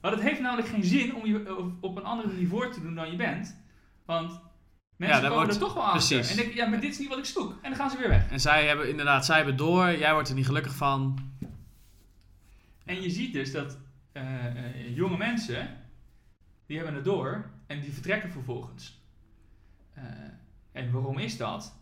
Maar 0.00 0.10
het 0.10 0.20
heeft 0.20 0.40
namelijk 0.40 0.68
geen 0.68 0.84
zin 0.84 1.14
om 1.14 1.26
je 1.26 1.56
op- 1.58 1.72
op 1.80 1.96
een 1.96 2.04
ander 2.04 2.28
niveau 2.34 2.72
te 2.72 2.80
doen 2.80 2.94
dan 2.94 3.10
je 3.10 3.16
bent. 3.16 3.56
Want 4.04 4.40
mensen 5.02 5.20
daar 5.22 5.30
komen 5.30 5.46
wordt- 5.46 5.60
er 5.62 5.66
toch 5.66 5.74
wel 5.74 5.84
achter. 5.84 6.16
precies. 6.16 6.30
En 6.30 6.36
denken, 6.36 6.54
ja, 6.56 6.66
maar 6.66 6.80
dit 6.80 6.90
is 6.90 6.98
niet 6.98 7.08
wat 7.08 7.18
ik 7.18 7.24
zoek. 7.24 7.50
En 7.62 7.70
dan 7.70 7.74
gaan 7.78 7.90
ze 7.90 7.98
weer 7.98 8.08
weg. 8.08 8.30
En 8.30 8.40
zij 8.40 8.66
hebben 8.66 8.88
inderdaad, 8.88 9.24
zij 9.24 9.36
hebben 9.36 9.56
door, 9.56 9.96
jij 9.98 10.12
wordt 10.12 10.28
er 10.28 10.34
niet 10.34 10.46
gelukkig 10.46 10.74
van. 10.74 11.18
En 12.84 13.02
je 13.02 13.10
ziet 13.10 13.32
dus 13.32 13.52
dat 13.52 13.78
eh, 14.12 14.46
eh, 14.46 14.96
jonge 14.96 15.16
mensen, 15.16 15.68
die 16.66 16.76
hebben 16.76 16.94
het 16.94 17.04
door 17.04 17.50
en 17.66 17.80
die 17.80 17.92
vertrekken 17.92 18.30
vervolgens. 18.30 19.02
Eh, 19.94 20.02
en 20.72 20.90
waarom 20.92 21.18
is 21.18 21.36
dat? 21.36 21.76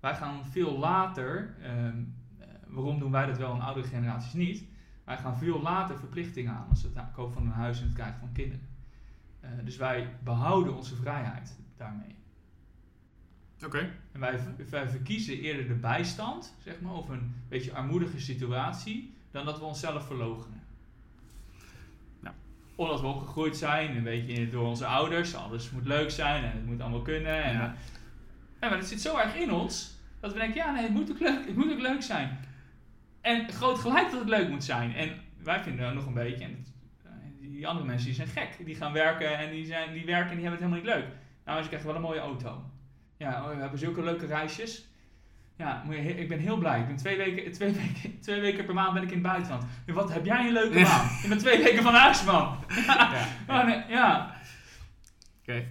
Wij 0.00 0.14
gaan 0.14 0.46
veel 0.46 0.78
later, 0.78 1.54
ehm, 1.62 2.02
eh, 2.38 2.46
waarom 2.66 2.98
doen 2.98 3.10
wij 3.10 3.26
dat 3.26 3.38
wel 3.38 3.54
en 3.54 3.60
oudere 3.60 3.86
generaties 3.86 4.32
niet? 4.32 4.64
Wij 5.04 5.18
gaan 5.18 5.38
veel 5.38 5.60
later 5.62 5.98
verplichtingen 5.98 6.52
aan 6.52 6.66
als 6.68 6.82
het 6.82 6.92
kopen 7.14 7.32
van 7.32 7.46
een 7.46 7.52
huis 7.52 7.78
en 7.80 7.84
het 7.84 7.94
krijgen 7.94 8.18
van 8.18 8.32
kinderen. 8.32 8.68
Dus 9.64 9.76
wij 9.76 10.16
behouden 10.24 10.76
onze 10.76 10.96
vrijheid 10.96 11.58
daarmee. 11.76 12.19
Oké. 13.64 13.90
En 14.12 14.20
wij, 14.20 14.38
wij 14.70 14.88
verkiezen 14.88 15.38
eerder 15.40 15.68
de 15.68 15.74
bijstand, 15.74 16.54
zeg 16.64 16.80
maar, 16.80 16.92
of 16.92 17.08
een 17.08 17.34
beetje 17.48 17.72
armoedige 17.72 18.20
situatie, 18.20 19.12
dan 19.30 19.44
dat 19.44 19.58
we 19.58 19.64
onszelf 19.64 20.06
verloochenen. 20.06 20.60
Ja. 22.22 22.34
Omdat 22.74 23.00
we 23.00 23.06
opgegroeid 23.06 23.56
zijn, 23.56 23.96
een 23.96 24.02
beetje 24.02 24.48
door 24.50 24.66
onze 24.66 24.86
ouders, 24.86 25.34
alles 25.34 25.70
moet 25.70 25.86
leuk 25.86 26.10
zijn 26.10 26.44
en 26.44 26.50
het 26.52 26.66
moet 26.66 26.80
allemaal 26.80 27.02
kunnen. 27.02 27.42
En, 27.44 27.52
Ja. 27.52 27.64
eh, 27.66 27.72
ja, 28.60 28.68
maar 28.68 28.78
dat 28.78 28.86
zit 28.88 29.00
zo 29.00 29.16
erg 29.18 29.34
in 29.36 29.52
ons, 29.52 29.98
dat 30.20 30.32
we 30.32 30.38
denken, 30.38 30.56
ja 30.56 30.72
nee, 30.72 30.82
het 30.82 30.92
moet 30.92 31.10
ook 31.10 31.20
leuk, 31.20 31.46
het 31.46 31.56
moet 31.56 31.72
ook 31.72 31.80
leuk 31.80 32.02
zijn. 32.02 32.38
En 33.20 33.48
groot 33.52 33.78
gelijk 33.78 34.10
dat 34.10 34.20
het 34.20 34.28
leuk 34.28 34.48
moet 34.48 34.64
zijn. 34.64 34.94
En 34.94 35.20
wij 35.42 35.62
vinden 35.62 35.84
dat 35.84 35.94
nog 35.94 36.06
een 36.06 36.14
beetje, 36.14 36.44
en 36.44 36.50
het- 36.50 36.72
eh, 37.04 37.10
die 37.50 37.66
andere 37.68 37.86
mensen 37.86 38.06
die 38.06 38.14
zijn 38.14 38.28
gek, 38.28 38.56
die 38.64 38.74
gaan 38.74 38.92
werken 38.92 39.38
en 39.38 39.50
die, 39.50 39.66
zijn, 39.66 39.92
die 39.92 40.04
werken 40.04 40.30
en 40.30 40.36
die 40.36 40.46
hebben 40.48 40.62
het 40.68 40.72
helemaal 40.72 40.96
niet 40.98 41.04
leuk. 41.08 41.16
Nou, 41.44 41.62
ze 41.62 41.68
krijgen 41.68 41.88
wel 41.88 41.96
een 41.96 42.02
mooie 42.02 42.20
auto. 42.20 42.69
Ja, 43.20 43.42
oh, 43.42 43.54
we 43.54 43.60
hebben 43.60 43.78
zulke 43.78 44.02
leuke 44.02 44.26
reisjes. 44.26 44.88
Ja, 45.56 45.82
ik 45.92 46.28
ben 46.28 46.38
heel 46.38 46.56
blij. 46.56 46.80
Ik 46.80 46.86
ben 46.86 46.96
twee 46.96 47.16
weken, 47.16 47.52
twee, 47.58 47.72
weken, 47.72 48.20
twee 48.20 48.40
weken 48.40 48.64
per 48.64 48.74
maand 48.74 48.94
ben 48.94 49.02
ik 49.02 49.08
in 49.08 49.14
het 49.14 49.26
buitenland. 49.26 49.64
Wat 49.86 50.12
heb 50.12 50.24
jij 50.24 50.46
een 50.46 50.52
leuke 50.52 50.82
baan? 50.82 51.06
Ik 51.22 51.28
ben 51.28 51.38
twee 51.38 51.62
weken 51.62 51.82
van 51.82 51.94
huis, 51.94 52.24
man. 52.24 52.56
Ja. 52.86 53.26
Oh, 53.48 53.64
nee, 53.64 53.84
ja. 53.88 54.34
Oké. 55.40 55.66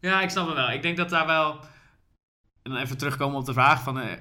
Ja, 0.00 0.20
ik 0.20 0.30
snap 0.30 0.46
het 0.46 0.54
wel. 0.56 0.70
Ik 0.70 0.82
denk 0.82 0.96
dat 0.96 1.08
daar 1.10 1.26
wel. 1.26 1.60
En 2.62 2.70
dan 2.70 2.76
even 2.76 2.98
terugkomen 2.98 3.38
op 3.38 3.44
de 3.46 3.52
vraag 3.52 3.82
van. 3.82 3.98
eh, 4.00 4.16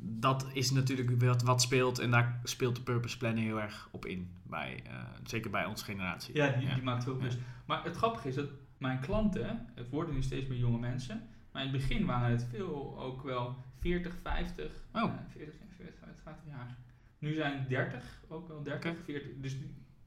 dat 0.00 0.46
is 0.52 0.70
natuurlijk 0.70 1.22
wat, 1.22 1.42
wat 1.42 1.62
speelt 1.62 1.98
en 1.98 2.10
daar 2.10 2.40
speelt 2.44 2.76
de 2.76 2.82
purpose 2.82 3.16
planning 3.18 3.46
heel 3.46 3.60
erg 3.60 3.88
op 3.92 4.06
in. 4.06 4.34
Bij, 4.42 4.80
eh, 4.86 4.92
zeker 5.24 5.50
bij 5.50 5.64
onze 5.64 5.84
generatie. 5.84 6.34
Ja, 6.36 6.48
die, 6.48 6.66
Ja. 6.68 6.74
die 6.74 6.82
maakt 6.82 7.04
veel 7.04 7.18
Ja. 7.22 7.28
Maar 7.66 7.84
het 7.84 7.96
grappige 7.96 8.28
is 8.28 8.34
dat 8.34 8.48
mijn 8.78 9.00
klanten, 9.00 9.66
het 9.74 9.88
worden 9.88 10.14
nu 10.14 10.22
steeds 10.22 10.46
meer 10.46 10.58
jonge 10.58 10.78
mensen, 10.78 11.22
maar 11.52 11.64
in 11.64 11.68
het 11.72 11.78
begin 11.80 12.06
waren 12.06 12.30
het 12.30 12.44
veel 12.50 12.98
ook 13.00 13.22
wel 13.22 13.56
40, 13.80 14.16
50, 14.22 14.72
Oh. 14.92 15.02
eh, 15.02 15.10
40, 15.28 15.54
40, 15.76 15.94
50 16.22 16.46
jaar. 16.46 16.76
Nu 17.18 17.34
zijn 17.34 17.58
het 17.58 17.68
30, 17.68 18.22
ook 18.28 18.48
wel 18.48 18.62
30, 18.62 18.90
Oké. 18.90 19.02
40, 19.04 19.30
dus 19.40 19.56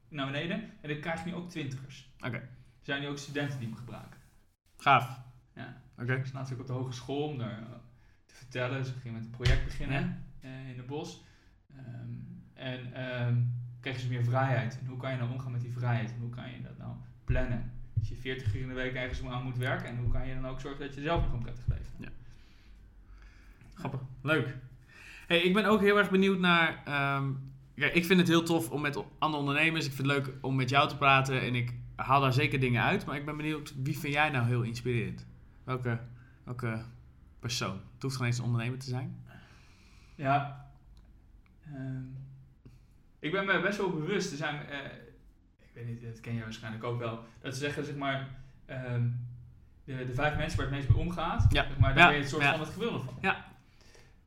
naar 0.08 0.26
beneden. 0.26 0.62
En 0.80 0.88
dan 0.88 1.00
krijg 1.00 1.24
je 1.24 1.30
nu 1.30 1.34
ook 1.36 1.50
twintigers. 1.50 2.10
Oké. 2.18 2.36
Er 2.36 2.48
zijn 2.86 3.00
nu 3.00 3.08
ook 3.08 3.18
studenten 3.18 3.58
die 3.58 3.68
hem 3.68 3.76
gebruiken. 3.76 4.18
Gaaf. 4.76 5.20
Ja. 5.54 5.82
Oké. 5.98 6.14
Ik 6.14 6.32
laatst 6.32 6.52
ook 6.52 6.60
op 6.60 6.66
de 6.66 6.72
hogeschool 6.72 7.28
om 7.28 7.38
daar 7.38 7.58
eh, 7.58 7.66
te 8.26 8.34
vertellen. 8.34 8.84
Ze 8.84 8.92
gingen 8.92 9.16
met 9.16 9.24
een 9.24 9.30
project 9.30 9.64
beginnen 9.64 10.24
eh, 10.40 10.68
in 10.70 10.76
het 10.76 10.86
bos. 10.86 11.24
Ehm, 11.76 12.12
en 12.54 12.92
ehm 12.94 13.36
kregen 13.80 14.00
ze 14.00 14.08
meer 14.08 14.24
vrijheid. 14.24 14.78
En 14.80 14.86
hoe 14.86 14.96
kan 14.98 15.10
je 15.10 15.16
nou 15.16 15.30
omgaan 15.30 15.52
met 15.52 15.60
die 15.60 15.72
vrijheid? 15.72 16.10
En 16.12 16.18
hoe 16.20 16.30
kan 16.30 16.50
je 16.50 16.62
dat 16.62 16.78
nou 16.78 16.94
plannen? 17.24 17.72
Als 18.00 18.08
je 18.08 18.16
40 18.16 18.54
uur 18.54 18.60
in 18.60 18.68
de 18.68 18.74
week 18.74 18.94
ergens 18.94 19.24
aan 19.24 19.44
moet 19.44 19.56
werken. 19.58 19.88
En 19.88 19.96
hoe 19.96 20.12
kan 20.12 20.26
je 20.26 20.34
dan 20.34 20.46
ook 20.46 20.60
zorgen 20.60 20.80
dat 20.80 20.94
je 20.94 21.00
zelf 21.00 21.22
nog 21.22 21.32
een 21.32 21.42
prettig 21.42 21.64
leven 21.68 22.12
Grappig. 23.74 24.00
Leuk. 24.22 24.56
Hey, 25.26 25.40
ik 25.40 25.54
ben 25.54 25.64
ook 25.64 25.80
heel 25.80 25.98
erg 25.98 26.10
benieuwd 26.10 26.38
naar. 26.38 26.82
ehm, 26.84 27.32
kijk, 27.74 27.94
ik 27.94 28.04
vind 28.04 28.20
het 28.20 28.28
heel 28.28 28.42
tof 28.42 28.70
om 28.70 28.80
met 28.80 29.04
andere 29.18 29.42
ondernemers. 29.42 29.86
Ik 29.86 29.92
vind 29.92 30.08
het 30.08 30.16
leuk 30.16 30.34
om 30.40 30.56
met 30.56 30.68
jou 30.68 30.88
te 30.88 30.96
praten. 30.96 31.40
En 31.40 31.54
ik 31.54 31.74
haal 31.96 32.20
daar 32.20 32.32
zeker 32.32 32.60
dingen 32.60 32.82
uit. 32.82 33.04
Maar 33.06 33.16
ik 33.16 33.24
ben 33.24 33.36
benieuwd, 33.36 33.74
wie 33.82 33.98
vind 33.98 34.14
jij 34.14 34.30
nou 34.30 34.46
heel 34.46 34.62
inspirerend? 34.62 35.26
Welke, 35.64 36.00
welke 36.44 36.82
persoon? 37.38 37.80
Het 37.94 38.02
hoeft 38.02 38.16
geen 38.16 38.26
eens 38.26 38.38
een 38.38 38.44
ondernemer 38.44 38.78
te 38.78 38.88
zijn. 38.88 39.24
Ja. 40.14 40.66
Ehm, 41.64 42.04
ik 43.18 43.32
ben 43.32 43.46
me 43.46 43.60
best 43.60 43.78
wel 43.78 43.90
bewust. 43.90 44.30
Er 44.30 44.36
zijn, 44.36 44.66
eh, 44.66 44.78
weet 45.84 46.00
niet, 46.00 46.12
dat 46.12 46.20
ken 46.20 46.34
je 46.34 46.40
waarschijnlijk 46.40 46.84
ook 46.84 46.98
wel. 46.98 47.24
Dat 47.40 47.54
ze 47.54 47.60
zeggen, 47.60 47.84
zeg 47.84 47.96
maar, 47.96 48.28
ehm, 48.66 49.08
de, 49.84 50.06
de 50.06 50.14
vijf 50.14 50.36
mensen 50.36 50.58
waar 50.58 50.66
het 50.66 50.76
meest 50.76 50.88
mee 50.88 50.98
omgaat. 50.98 51.46
Ja. 51.52 51.66
Zeg 51.66 51.78
maar, 51.78 51.94
daar 51.94 52.06
ben 52.06 52.16
je 52.16 52.20
het 52.22 52.30
soort 52.30 52.44
van 52.44 52.60
het 52.60 52.68
gewilde 52.68 52.98
van. 52.98 53.14
Ja. 53.20 53.44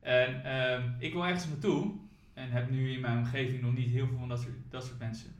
En 0.00 0.44
ehm, 0.44 0.90
ik 0.98 1.12
wil 1.12 1.24
ergens 1.24 1.48
naartoe. 1.48 1.92
En 2.34 2.50
heb 2.50 2.70
nu 2.70 2.92
in 2.92 3.00
mijn 3.00 3.18
omgeving 3.18 3.62
nog 3.62 3.74
niet 3.74 3.90
heel 3.90 4.06
veel 4.06 4.18
van 4.18 4.28
dat 4.28 4.40
soort, 4.40 4.54
dat 4.68 4.84
soort 4.84 4.98
mensen. 4.98 5.34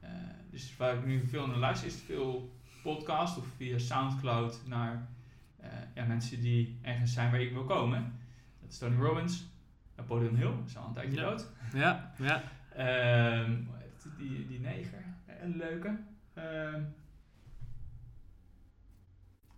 Eh, 0.00 0.10
dus 0.50 0.76
waar 0.76 0.94
ik 0.94 1.06
nu 1.06 1.26
veel 1.26 1.46
naar 1.46 1.56
luister 1.56 1.86
is 1.88 1.94
veel 2.06 2.58
podcast 2.82 3.38
of 3.38 3.44
via 3.56 3.78
Soundcloud 3.78 4.60
naar 4.66 5.08
eh, 5.56 5.70
ja, 5.94 6.04
mensen 6.04 6.40
die 6.40 6.78
ergens 6.82 7.12
zijn 7.12 7.30
waar 7.30 7.40
ik 7.40 7.52
wil 7.52 7.64
komen. 7.64 8.12
Dat 8.60 8.70
is 8.70 8.78
Tony 8.78 8.96
Robbins, 8.96 9.46
Napoleon 9.96 10.36
Hill, 10.36 10.52
is 10.66 10.76
al 10.76 10.86
een 10.86 10.92
tijdje 10.92 11.16
Ja. 11.16 11.22
dood. 11.30 11.46
Ja, 11.74 12.12
ja. 12.18 12.42
Ehm, 12.76 13.56
die, 14.16 14.46
die 14.46 14.60
neger, 14.60 15.04
een 15.42 15.56
leuke. 15.56 15.98
Ehm, 16.34 16.82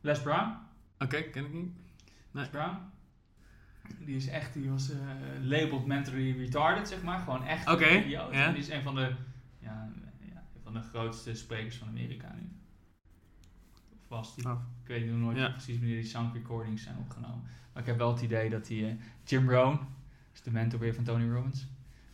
Les 0.00 0.20
Brown. 0.22 0.56
Oké, 0.98 1.22
ken 1.22 1.44
ik 1.44 1.52
niet. 1.52 1.74
Nee. 1.74 1.74
Les 2.30 2.48
Brown. 2.48 2.76
Die 3.98 4.16
is 4.16 4.26
echt, 4.26 4.52
die 4.52 4.70
was 4.70 4.90
eh, 4.90 4.98
labeled 5.40 5.86
mentally 5.86 6.36
retarded, 6.38 6.88
zeg 6.88 7.02
maar. 7.02 7.18
Gewoon 7.18 7.44
echt 7.44 7.68
Oké. 7.68 7.84
En 7.84 8.52
die 8.52 8.62
is 8.62 8.68
een 8.68 8.82
van 8.82 8.94
de, 8.94 9.14
ja, 9.58 9.88
ja, 10.32 10.42
van 10.62 10.72
de 10.72 10.80
grootste 10.82 11.34
sprekers 11.34 11.76
van 11.76 11.88
Amerika 11.88 12.34
nu. 12.34 12.48
Of 13.92 14.08
was 14.08 14.34
die? 14.34 14.44
Oh. 14.48 14.60
Ik 14.82 14.88
weet 14.88 15.06
nog 15.06 15.18
nooit 15.18 15.36
Ja. 15.38 15.50
precies 15.50 15.78
wanneer 15.78 16.00
die 16.00 16.10
sound 16.10 16.34
recordings 16.34 16.82
zijn 16.82 16.96
opgenomen. 16.98 17.42
Maar 17.72 17.82
ik 17.82 17.88
heb 17.88 17.98
wel 17.98 18.12
het 18.12 18.22
idee 18.22 18.50
dat 18.50 18.66
die 18.66 18.86
eh, 18.86 18.94
Jim 19.24 19.50
Rohn, 19.50 19.80
is 20.34 20.42
de 20.42 20.50
mentor 20.50 20.80
weer 20.80 20.94
van 20.94 21.04
Tony 21.04 21.30
Robbins, 21.30 21.66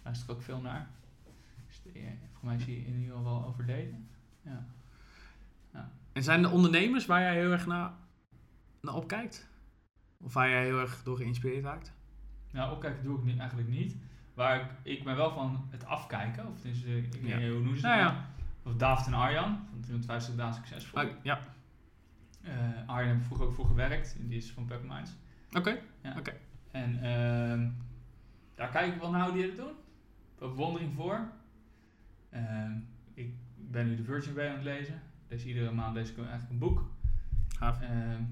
luister 0.02 0.28
ik 0.30 0.34
ook 0.36 0.42
veel 0.42 0.60
naar. 0.60 0.88
Volgens 1.54 1.80
mij 2.48 2.56
is 2.56 2.64
hij 2.64 2.74
in 2.74 2.94
ieder 3.00 3.16
geval 3.16 3.22
wel 3.24 3.46
overleden. 3.46 4.08
Ja. 4.42 4.66
En 6.12 6.22
zijn 6.24 6.44
er 6.44 6.52
ondernemers 6.52 7.06
waar 7.06 7.20
jij 7.20 7.34
heel 7.34 7.50
erg 7.52 7.66
naar, 7.66 7.90
naar 8.80 8.94
opkijkt? 8.94 9.48
Of 10.20 10.32
waar 10.32 10.48
jij 10.48 10.64
heel 10.64 10.80
erg 10.80 11.02
door 11.02 11.16
geïnspireerd 11.16 11.64
raakt? 11.64 11.92
Nou, 12.52 12.72
opkijken 12.72 13.02
doe 13.04 13.18
ik 13.18 13.24
niet, 13.24 13.38
eigenlijk 13.38 13.68
niet. 13.68 13.96
Waar 14.34 14.60
ik, 14.60 14.66
ik 14.82 15.04
ben 15.04 15.16
wel 15.16 15.30
van 15.34 15.66
het 15.70 15.84
afkijken, 15.84 16.46
of 16.46 16.60
dus, 16.60 16.84
eh, 16.84 16.96
ik 16.96 17.12
weet 17.12 17.22
Ja. 17.26 17.36
niet, 17.38 17.48
hoe 17.50 17.60
noemen 17.60 17.76
ze 17.80 17.86
Nou 17.86 17.98
ja. 17.98 18.26
Of 18.62 18.74
Daft 18.76 19.06
en 19.06 19.14
Arjan, 19.14 19.58
van 19.70 19.80
350 19.80 20.34
dagen 20.34 20.54
succesvol. 20.54 21.02
Oh, 21.02 21.08
ja, 21.22 21.38
Eh, 22.42 22.54
Arjan 22.86 23.08
heb 23.08 23.18
ik 23.18 23.24
vroeger 23.24 23.46
ook 23.46 23.52
voor 23.54 23.66
gewerkt, 23.66 24.16
en 24.20 24.28
die 24.28 24.38
is 24.38 24.50
van 24.50 24.64
Pepperminds. 24.64 25.10
oké. 25.56 25.78
En 26.70 27.02
ehm, 27.02 27.68
daar 28.54 28.68
kijk 28.68 28.94
ik 28.94 29.00
wel 29.00 29.10
naar 29.10 29.24
hoe 29.24 29.32
die 29.32 29.42
het 29.46 29.56
doen. 29.56 29.72
Bewondering 30.38 30.94
voor. 30.94 31.28
Ehm, 32.30 32.72
ik 33.14 33.32
ben 33.56 33.86
nu 33.86 33.96
de 33.96 34.04
Virgin 34.04 34.34
Way 34.34 34.48
aan 34.48 34.54
het 34.54 34.64
lezen. 34.64 35.02
Dus 35.28 35.44
iedere 35.44 35.70
maand 35.70 35.94
lees 35.94 36.10
ik 36.10 36.16
eigenlijk 36.18 36.50
een 36.50 36.58
boek. 36.58 36.90
Gaaf. 37.48 37.80
Ehm 37.80 38.22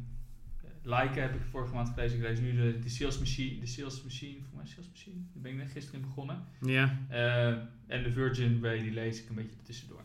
Like 0.87 1.21
heb 1.21 1.35
ik 1.35 1.41
vorige 1.51 1.75
maand 1.75 1.89
gelezen. 1.89 2.17
Ik 2.19 2.23
lees 2.23 2.41
nu 2.41 2.55
de, 2.57 2.79
de 2.79 2.89
Sales 2.89 3.19
Machine. 3.19 3.61
De 3.61 3.67
Sales 3.67 4.03
Machine, 4.03 4.39
voor 4.49 4.57
mij 4.57 4.67
Sales 4.67 4.89
Machine. 4.89 5.17
Daar 5.33 5.43
ben 5.43 5.53
ik 5.53 5.59
net 5.59 5.71
gisteren 5.71 6.01
in 6.01 6.07
begonnen. 6.07 6.45
Ja, 6.61 6.99
Ehm, 7.09 7.59
en 7.87 8.03
de 8.03 8.13
Virgin 8.13 8.61
Way, 8.61 8.83
die 8.83 8.93
lees 8.93 9.23
ik 9.23 9.29
een 9.29 9.35
beetje 9.35 9.57
tussendoor. 9.63 10.05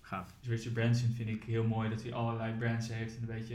gaaf. 0.00 0.34
Dus 0.40 0.48
Richard 0.48 0.74
Branson 0.74 1.10
vind 1.10 1.28
ik 1.28 1.42
heel 1.44 1.64
mooi 1.64 1.88
dat 1.88 2.02
hij 2.02 2.12
allerlei 2.12 2.54
brands 2.54 2.88
heeft 2.88 3.16
en 3.16 3.20
een 3.22 3.34
beetje... 3.38 3.54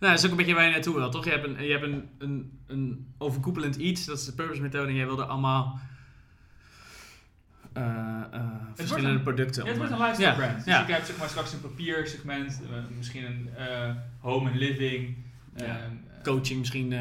Nou, 0.00 0.12
dat 0.12 0.18
is 0.18 0.24
ook 0.24 0.30
een 0.30 0.36
beetje 0.36 0.54
waar 0.54 0.64
je 0.64 0.70
naartoe 0.70 0.94
wil, 0.94 1.10
toch? 1.10 1.24
Je 1.24 1.30
hebt 1.30 1.44
een, 1.44 1.64
je 1.64 1.70
hebt 1.70 1.82
een, 1.82 2.08
een, 2.18 2.58
een 2.66 3.06
overkoepelend 3.18 3.76
iets, 3.76 4.04
dat 4.04 4.18
is 4.18 4.24
de 4.24 4.34
purpose 4.34 4.60
methode, 4.60 4.88
en 4.88 4.94
jij 4.94 5.06
wilde 5.06 5.24
allemaal 5.24 5.80
eh, 7.72 8.44
verschillende 8.74 9.08
een- 9.08 9.22
producten. 9.22 9.62
Ja, 9.64 9.68
het 9.68 9.78
wordt 9.78 9.92
een 9.92 9.98
lifestyle 9.98 10.28
Ja, 10.28 10.34
brand. 10.36 10.56
Dus 10.56 10.64
ja. 10.64 10.82
ik 10.82 10.88
heb 10.88 11.04
zeg 11.04 11.18
maar 11.18 11.28
straks 11.28 11.52
een 11.52 11.60
papiersegment, 11.60 12.60
eh, 12.70 12.96
misschien 12.96 13.24
een 13.24 13.48
home 14.18 14.50
and 14.50 14.58
living, 14.58 15.16
ehm, 15.54 15.90
Coaching 16.22 16.58
misschien. 16.58 16.94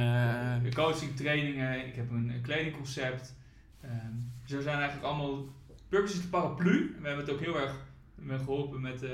coaching, 0.73 1.15
trainingen, 1.15 1.87
ik 1.87 1.95
heb 1.95 2.09
een, 2.11 2.29
een 2.29 2.41
kledingconcept. 2.41 3.35
Ehm 3.81 4.29
er 4.55 4.61
zijn 4.61 4.77
eigenlijk 4.77 5.05
allemaal... 5.07 5.45
Purpose 5.89 6.13
is 6.15 6.21
de 6.21 6.27
paraplu. 6.27 6.95
We 7.01 7.07
hebben 7.07 7.25
het 7.25 7.33
ook 7.33 7.39
heel 7.39 7.59
erg 7.59 7.75
me 8.15 8.37
geholpen 8.37 8.81
met, 8.81 9.05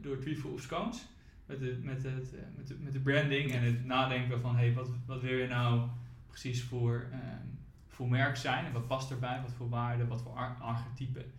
door 0.00 0.18
Treeful 0.18 0.50
of 0.50 0.60
Scones. 0.60 1.06
Met 1.46 1.58
de, 1.60 1.78
met, 1.82 2.02
het, 2.02 2.32
met, 2.56 2.68
de, 2.68 2.76
met 2.80 2.92
de 2.92 2.98
branding 3.00 3.52
en 3.52 3.62
het 3.62 3.84
nadenken 3.84 4.40
van... 4.40 4.56
Hey, 4.56 4.72
wat, 4.74 4.90
wat 5.06 5.20
wil 5.22 5.32
je 5.36 5.46
nou 5.46 5.88
precies 6.28 6.62
voor, 6.62 7.06
ehm, 7.12 7.46
voor 7.94 8.08
merk 8.08 8.36
zijn? 8.36 8.64
En 8.64 8.72
wat 8.72 8.86
past 8.86 9.10
erbij? 9.10 9.40
Wat 9.42 9.52
voor 9.56 9.68
waarden? 9.68 10.08
Wat 10.08 10.22
voor 10.22 10.32
ar- 10.34 10.56
archetypen? 10.60 11.32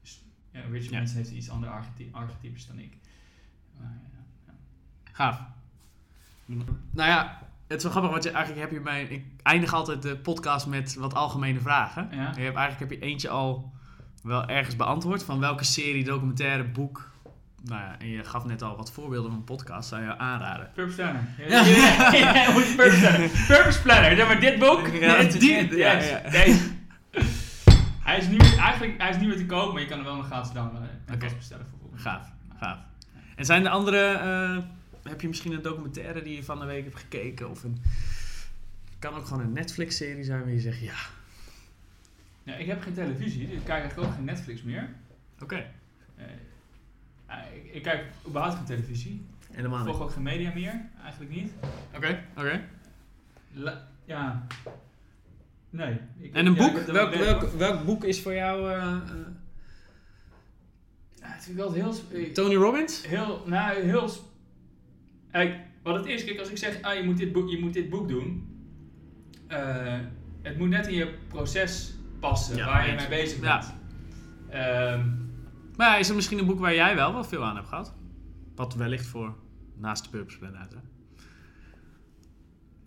Dus 0.00 0.22
ja, 0.50 0.60
Richard 0.60 0.84
Ja. 0.84 0.90
Branson 0.90 1.16
heeft 1.16 1.30
iets 1.30 1.50
andere 1.50 1.72
archety- 1.72 2.08
archetypes 2.12 2.66
dan 2.66 2.78
ik. 2.78 2.96
Maar, 3.80 3.98
ja. 4.46 4.52
Gaaf. 5.12 5.42
Nou 6.90 7.08
ja, 7.10 7.38
het 7.66 7.76
is 7.76 7.82
wel 7.82 7.90
grappig, 7.92 8.10
want 8.10 8.24
je, 8.24 8.30
eigenlijk 8.30 8.64
heb 8.66 8.78
je 8.78 8.84
bij... 8.84 9.04
Ik 9.04 9.24
eindig 9.42 9.72
altijd 9.72 10.02
de 10.02 10.16
podcast 10.16 10.66
met 10.66 10.94
wat 10.94 11.14
algemene 11.14 11.60
vragen. 11.60 12.08
Je 12.10 12.16
hebt, 12.16 12.38
eigenlijk 12.56 12.78
heb 12.78 12.90
je 12.90 12.98
eentje 12.98 13.28
al 13.28 13.72
wel 14.22 14.46
ergens 14.46 14.76
beantwoord. 14.76 15.22
Van 15.24 15.40
welke 15.40 15.64
serie, 15.64 16.04
documentaire, 16.04 16.64
boek... 16.64 17.10
Nou 17.68 17.80
ja, 17.80 17.96
en 17.98 18.08
je 18.08 18.24
gaf 18.24 18.44
net 18.44 18.62
al 18.62 18.76
wat 18.76 18.92
voorbeelden 18.92 19.30
van 19.30 19.44
podcast, 19.44 19.88
zou 19.88 20.02
je 20.02 20.16
aanraden. 20.18 20.70
Purpose 20.74 20.96
Planner. 20.96 21.22
Ja. 21.38 21.64
Ja, 21.64 22.14
ja, 22.34 22.52
moet 22.52 22.76
Purpose 22.76 22.98
Planner. 23.00 23.30
Purpose 23.56 23.82
Planner, 23.82 24.16
zeg 24.16 24.26
maar 24.26 24.40
dit 24.40 24.58
boek. 24.58 24.86
Ja, 24.86 25.18
dit- 25.18 25.40
die- 25.40 25.68
dit- 25.68 25.78
ja, 25.78 25.92
ja. 25.92 26.30
Deze. 26.30 26.68
Hij 28.02 28.18
is, 28.18 28.26
niet 28.28 28.42
meer, 28.42 28.58
eigenlijk, 28.58 29.00
hij 29.00 29.10
is 29.10 29.16
niet 29.16 29.28
meer 29.28 29.36
te 29.36 29.46
koop, 29.46 29.72
maar 29.72 29.82
je 29.82 29.88
kan 29.88 29.96
hem 29.96 30.06
wel 30.06 30.16
nog 30.16 30.26
gratis 30.26 30.52
downloaden. 30.52 30.90
En 31.06 31.18
bestellen 31.18 31.66
voor 31.70 31.98
Gaaf, 31.98 32.28
gaaf. 32.58 32.78
En 33.36 33.44
zijn 33.44 33.64
er 33.64 33.70
andere... 33.70 34.06
eh, 34.12 34.58
heb 35.10 35.20
je 35.20 35.28
misschien 35.28 35.52
een 35.52 35.62
documentaire 35.62 36.22
die 36.22 36.34
je 36.36 36.44
van 36.44 36.58
de 36.58 36.64
week 36.66 36.84
hebt 36.84 36.96
gekeken? 36.98 37.50
Of 37.50 37.64
een... 37.64 37.82
kan 38.98 39.14
ook 39.14 39.26
gewoon 39.26 39.42
een 39.42 39.52
Netflix-serie 39.52 40.24
zijn 40.24 40.40
waar 40.40 40.52
je 40.52 40.60
zegt, 40.60 40.80
ja, 40.80 40.94
Ja, 42.42 42.54
ik 42.54 42.66
heb 42.66 42.82
geen 42.82 42.94
televisie, 42.94 43.46
dus 43.46 43.56
ik 43.56 43.64
kijk 43.64 43.80
eigenlijk 43.80 44.08
ook 44.08 44.14
geen 44.14 44.24
Netflix 44.24 44.62
meer. 44.62 44.88
oké. 45.40 45.64
Eh, 46.16 46.24
ik, 47.54 47.70
ik 47.72 47.82
kijk 47.82 48.04
überhaupt 48.26 48.56
geen 48.56 48.64
televisie. 48.64 49.26
Helemaal 49.52 49.78
Ik 49.80 49.86
niet. 49.86 49.94
volg 49.94 50.06
ook 50.08 50.14
geen 50.14 50.22
media 50.22 50.52
meer, 50.54 50.88
eigenlijk 51.02 51.34
niet. 51.34 51.52
Oké, 51.96 52.22
oké. 52.36 52.60
La- 53.52 53.88
ja. 54.04 54.46
Nee. 55.70 55.98
Ik- 56.18 56.34
En 56.34 56.46
een 56.46 56.54
ja, 56.54 56.66
ik 56.66 56.72
boek? 56.72 56.82
welk, 56.86 57.14
welk, 57.14 57.42
welk 57.42 57.84
boek 57.84 58.04
is 58.04 58.22
voor 58.22 58.34
jou 58.34 58.70
eh, 58.72 58.82
eh, 58.82 58.98
Ja, 61.14 61.26
het 61.32 61.48
is 61.48 61.54
wel 61.54 61.72
heel... 61.72 61.94
Tony 62.32 62.54
Robbins? 62.54 63.06
Heel, 63.06 63.42
nou, 63.46 63.80
heel... 63.82 64.10
Kijk, 65.32 65.56
wat 65.82 65.96
het 65.96 66.06
is, 66.06 66.24
kijk, 66.24 66.38
als 66.38 66.50
ik 66.50 66.58
zeg, 66.58 66.82
ah, 66.82 66.94
je 66.96 67.02
moet 67.04 67.16
dit 67.18 67.32
boek, 67.32 67.50
je 67.50 67.58
moet 67.58 67.72
dit 67.72 67.88
boek 67.90 68.08
doen. 68.08 68.54
eh, 69.48 69.98
het 70.42 70.58
moet 70.58 70.68
net 70.68 70.86
in 70.86 70.94
je 70.94 71.14
proces 71.28 71.94
passen, 72.20 72.56
Ja, 72.56 72.66
waar 72.66 72.88
je 72.88 72.94
mee 72.94 73.08
bezig 73.08 73.42
Ja. 73.42 73.58
bent. 73.58 73.74
Maar 75.76 75.88
ja, 75.88 75.96
is 75.96 76.08
er 76.08 76.14
misschien 76.14 76.38
een 76.38 76.46
boek 76.46 76.58
waar 76.58 76.74
jij 76.74 76.94
wel 76.94 77.12
wat 77.12 77.28
veel 77.28 77.44
aan 77.44 77.56
hebt 77.56 77.68
gehad? 77.68 77.94
Wat 78.54 78.74
wellicht 78.74 79.06
voor 79.06 79.36
naast 79.76 80.04
de 80.04 80.10
Purpose 80.10 80.38
Plan 80.38 80.56
uit, 80.56 80.72
hè? 80.72 80.78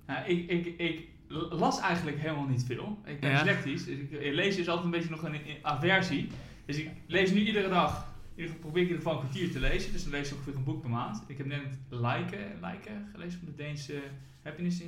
nou, 0.08 0.26
ik, 0.30 0.50
ik, 0.50 0.66
ik 0.80 1.08
las 1.50 1.80
eigenlijk 1.80 2.18
helemaal 2.20 2.48
niet 2.48 2.64
veel. 2.66 3.02
Ik 3.06 3.20
ben 3.20 3.30
Ja. 3.30 3.38
dyslectisch, 3.38 3.86
dus 3.86 3.98
ik, 3.98 4.12
ik 4.12 4.34
lees 4.34 4.58
is 4.58 4.68
altijd 4.68 4.86
een 4.86 4.92
beetje 4.92 5.10
nog 5.10 5.24
een, 5.24 5.34
een 5.34 5.58
aversie. 5.62 6.30
Dus 6.66 6.78
ik 6.78 6.90
lees 7.08 7.32
nu 7.32 7.40
iedere 7.40 7.70
dag, 7.70 8.08
ieder 8.36 8.46
geval 8.46 8.60
probeer 8.62 8.82
ik 8.84 8.90
in 8.90 8.96
ieder 8.96 9.08
geval 9.10 9.22
een 9.24 9.30
kwartier 9.30 9.52
te 9.52 9.60
lezen. 9.60 9.92
Dus 9.92 10.04
dan 10.04 10.12
lees 10.12 10.28
ik 10.30 10.34
ongeveer 10.36 10.56
een 10.56 10.64
boek 10.64 10.82
per 10.82 10.90
maand. 10.90 11.24
Ik 11.28 11.38
heb 11.38 11.48
net 11.48 11.80
Like, 11.90 12.38
like 12.62 12.90
gelezen 13.12 13.40
van 13.40 13.48
de 13.50 13.56
Deense 13.56 14.02
Happiness, 14.44 14.82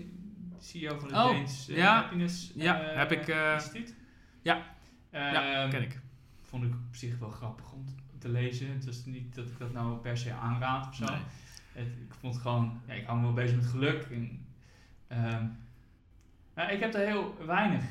CEO 0.59 0.99
van 0.99 1.07
het 1.13 1.17
Oh, 1.17 1.29
Deense 1.31 1.73
ja. 1.75 2.01
Happiness 2.01 2.51
Ja, 2.55 2.81
eh, 2.81 2.97
heb 2.97 3.11
ik, 3.11 3.27
eh, 3.27 3.53
Instituut. 3.53 3.95
ja. 4.41 4.75
ja, 5.11 5.61
Ehm, 5.61 5.69
ken 5.69 5.81
ik. 5.81 5.99
Vond 6.41 6.63
ik 6.63 6.73
op 6.91 6.97
zich 6.97 7.19
wel 7.19 7.29
grappig 7.29 7.71
om 7.71 7.85
te- 8.19 8.29
lezen. 8.29 8.73
Het 8.73 8.85
was 8.85 9.05
niet 9.05 9.35
dat 9.35 9.45
ik 9.47 9.57
dat 9.57 9.73
nou 9.73 9.97
per 9.97 10.17
se 10.17 10.33
aanraad 10.33 10.87
of 10.87 10.95
zo. 10.95 11.05
Nee. 11.05 11.19
Het, 11.73 11.87
ik 11.87 12.13
vond 12.19 12.37
gewoon, 12.37 12.81
ja, 12.87 12.93
ik 12.93 13.05
hou 13.05 13.17
me 13.17 13.23
wel 13.23 13.33
bezig 13.33 13.55
met 13.55 13.65
geluk. 13.65 14.03
En, 14.11 14.45
ehm, 15.07 15.45
maar 16.53 16.73
ik 16.73 16.79
heb 16.79 16.93
er 16.93 17.05
heel 17.07 17.35
weinig. 17.45 17.83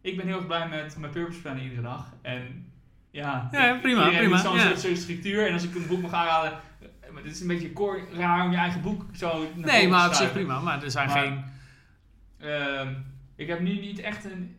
Ik 0.00 0.16
ben 0.16 0.26
heel 0.26 0.36
erg 0.36 0.46
blij 0.46 0.68
met 0.68 0.96
mijn 0.98 1.12
purpose 1.12 1.40
plan 1.40 1.58
iedere 1.58 1.82
dag. 1.82 2.14
En 2.22 2.66
ja, 3.10 3.48
Ja, 3.52 3.78
prima, 3.78 4.08
prima, 4.08 4.38
zo'n 4.38 4.56
ja. 4.56 4.66
soort- 4.66 4.78
soort 4.80 4.98
structuur. 4.98 5.46
En 5.46 5.52
als 5.52 5.64
ik 5.64 5.74
een 5.74 5.86
boek 5.86 6.00
mag 6.00 6.12
aanraden, 6.12 6.58
eh, 7.00 7.10
maar 7.10 7.22
dit 7.22 7.32
is 7.32 7.40
een 7.40 7.46
beetje 7.46 7.72
koor, 7.72 8.00
raar 8.12 8.44
om 8.44 8.50
je 8.50 8.56
eigen 8.56 8.82
boek 8.82 9.04
zo 9.12 9.46
Nee, 9.54 9.88
maar 9.88 10.08
op 10.08 10.14
zich 10.14 10.32
prima. 10.32 10.60
Maar 10.60 10.82
er 10.82 10.90
zijn 10.90 11.08
Maar- 11.08 11.18
geen... 11.18 11.44
Ehm, 12.38 12.94
ik 13.36 13.46
heb 13.48 13.60
nu 13.60 13.80
niet 13.80 13.98
echt 13.98 14.24
een. 14.24 14.56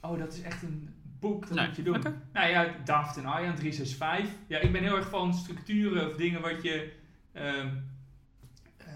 Oh, 0.00 0.18
dat 0.18 0.32
is 0.32 0.42
echt 0.42 0.62
een 0.62 0.93
boek, 1.24 1.46
dat 1.48 1.56
Nee, 1.56 1.66
moet 1.66 1.76
je 1.76 1.82
doen. 1.82 2.02
Nou 2.32 2.48
ja, 2.48 2.74
Daft 2.84 3.16
en 3.16 3.24
Arjan 3.26 3.54
365. 3.54 4.34
Ja, 4.46 4.58
ik 4.58 4.72
ben 4.72 4.82
heel 4.82 4.96
erg 4.96 5.08
van 5.08 5.34
structuren 5.34 6.08
of 6.10 6.16
dingen 6.16 6.40
wat 6.40 6.62
je 6.62 6.92
ehm, 7.32 7.68
eh, 8.76 8.86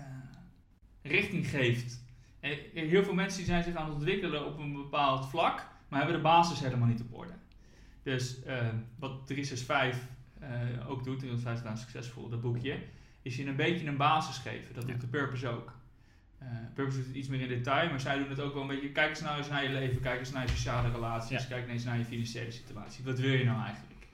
richting 1.02 1.48
geeft. 1.48 2.04
En 2.40 2.58
heel 2.72 3.04
veel 3.04 3.14
mensen 3.14 3.36
die 3.38 3.46
zijn 3.46 3.62
zich 3.62 3.74
aan 3.74 3.84
het 3.84 3.94
ontwikkelen 3.94 4.46
op 4.46 4.58
een 4.58 4.72
bepaald 4.72 5.26
vlak, 5.28 5.66
maar 5.88 5.98
hebben 5.98 6.16
de 6.16 6.22
basis 6.22 6.60
helemaal 6.60 6.88
niet 6.88 7.00
op 7.00 7.14
orde. 7.14 7.32
Dus 8.02 8.42
ehm, 8.42 8.76
wat 8.98 9.26
365 9.26 9.98
eh, 10.40 10.50
ook 10.90 11.04
doet, 11.04 11.18
365 11.18 11.62
dagen 11.62 11.78
succesvol, 11.78 12.28
dat 12.28 12.40
boekje, 12.40 12.78
is 13.22 13.36
je 13.36 13.46
een 13.46 13.56
beetje 13.56 13.86
een 13.86 13.96
basis 13.96 14.36
geven. 14.38 14.74
Dat 14.74 14.86
Ja. 14.86 14.92
doet 14.92 15.00
de 15.00 15.06
purpose 15.06 15.48
ook. 15.48 15.72
Eh, 16.38 16.46
Purpose 16.74 16.96
doet 16.96 17.06
het 17.06 17.16
iets 17.16 17.28
meer 17.28 17.40
in 17.40 17.48
detail, 17.48 17.90
maar 17.90 18.00
zij 18.00 18.18
doen 18.18 18.28
het 18.28 18.40
ook 18.40 18.52
wel 18.52 18.62
een 18.62 18.68
beetje. 18.68 18.92
Kijk 18.92 19.08
eens 19.10 19.20
nou 19.20 19.38
eens 19.38 19.48
naar 19.48 19.62
je 19.62 19.70
leven, 19.72 20.00
kijk 20.00 20.18
eens 20.18 20.32
naar 20.32 20.42
je 20.42 20.48
sociale 20.48 20.90
relaties, 20.90 21.42
Ja. 21.42 21.48
kijk 21.48 21.68
eens 21.68 21.84
naar 21.84 21.98
je 21.98 22.04
financiële 22.04 22.50
situatie. 22.50 23.04
Wat 23.04 23.18
wil 23.18 23.32
je 23.32 23.44
nou 23.44 23.62
eigenlijk? 23.62 24.06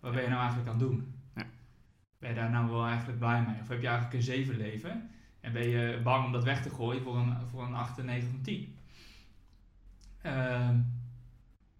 Wat 0.00 0.12
ben 0.12 0.22
je 0.22 0.28
nou 0.28 0.40
eigenlijk 0.40 0.70
aan 0.70 0.78
het 0.78 0.88
doen? 0.88 1.14
Ja. 1.36 1.44
Ben 2.18 2.28
je 2.28 2.34
daar 2.34 2.50
nou 2.50 2.70
wel 2.70 2.86
eigenlijk 2.86 3.18
blij 3.18 3.42
mee? 3.42 3.60
Of 3.60 3.68
heb 3.68 3.80
je 3.80 3.86
eigenlijk 3.86 4.16
een 4.16 4.22
7 4.22 4.56
leven 4.56 5.10
en 5.40 5.52
ben 5.52 5.68
je 5.68 6.00
bang 6.04 6.24
om 6.24 6.32
dat 6.32 6.44
weg 6.44 6.62
te 6.62 6.70
gooien 6.70 7.02
voor 7.02 7.16
een, 7.16 7.36
voor 7.50 7.62
een 7.62 7.74
8, 7.74 8.02
9 8.02 8.28
of 8.34 8.42
10? 8.42 8.74
Ehm, 10.22 10.78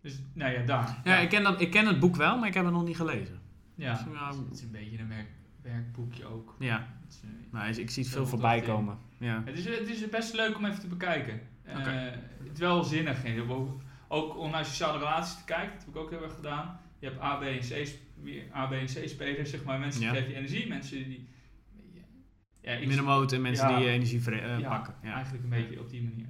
dus, 0.01 0.18
nou 0.32 0.52
ja, 0.52 0.62
daar. 0.62 1.01
Ja, 1.05 1.16
ik 1.18 1.28
ken, 1.28 1.43
dat, 1.43 1.60
ik 1.60 1.70
ken 1.70 1.86
het 1.86 2.01
boek 2.01 2.16
wel, 2.16 2.39
maar 2.39 2.48
ik 2.48 2.55
heb 2.55 2.64
het 2.64 2.72
nog 2.72 2.85
niet 2.85 2.97
gelezen. 2.97 3.40
Ja, 3.74 3.93
Dus, 3.93 4.12
ja, 4.12 4.28
het 4.28 4.51
is 4.59 4.62
een 4.62 4.70
beetje 4.70 4.98
een 4.98 5.09
werk, 5.09 5.28
werkboekje 5.62 6.24
ook. 6.24 6.56
Ja, 6.59 6.86
is, 7.09 7.20
eh, 7.24 7.28
nou, 7.52 7.68
ik 7.74 7.90
zie 7.90 8.02
het 8.02 8.12
veel 8.12 8.27
voorbij 8.27 8.59
ik. 8.59 8.64
komen. 8.64 8.98
Ja. 9.21 9.43
Het 9.45 9.59
is, 9.59 9.65
het 9.65 9.89
is 9.89 10.09
best 10.09 10.35
leuk 10.35 10.57
om 10.57 10.65
even 10.65 10.81
te 10.81 10.87
bekijken. 10.87 11.41
Eh, 11.63 11.79
Oké. 11.79 11.91
het 11.91 12.53
is 12.53 12.59
wel 12.59 12.83
zinnig. 12.85 13.17
Ook- 13.49 13.81
Ook 14.09 14.37
om 14.39 14.51
naar 14.51 14.65
sociale 14.65 14.99
relaties 14.99 15.37
te 15.37 15.45
kijken. 15.45 15.73
Dat 15.77 15.85
heb 15.85 15.95
ik 15.95 16.01
ook 16.01 16.11
heel 16.11 16.23
erg 16.23 16.35
gedaan. 16.35 16.81
Je 16.99 17.07
hebt 17.07 17.21
A, 17.21 17.37
B 17.37 17.43
en 17.43 17.59
C, 17.59 17.89
A, 18.55 18.67
B 18.67 18.73
en 18.73 18.85
C 18.87 19.09
spelers, 19.09 19.51
zeg 19.51 19.65
maar. 19.65 19.79
Mensen 19.79 20.01
die 20.01 20.09
Ja. 20.11 20.15
geven 20.15 20.31
je 20.31 20.37
energie. 20.37 20.69
Mensen 20.69 21.05
die... 21.05 21.29
Ja, 22.63 22.73
ik- 22.73 22.87
Middenmoot 22.87 23.33
en 23.33 23.41
mensen 23.41 23.71
Ja. 23.71 23.79
die 23.79 23.89
energie 23.89 24.31
eh, 24.31 24.59
ja, 24.59 24.69
pakken. 24.69 24.95
Ja. 25.03 25.13
eigenlijk 25.15 25.45
een 25.45 25.51
beetje 25.51 25.81
op 25.81 25.91
die 25.91 26.03
manier. 26.03 26.29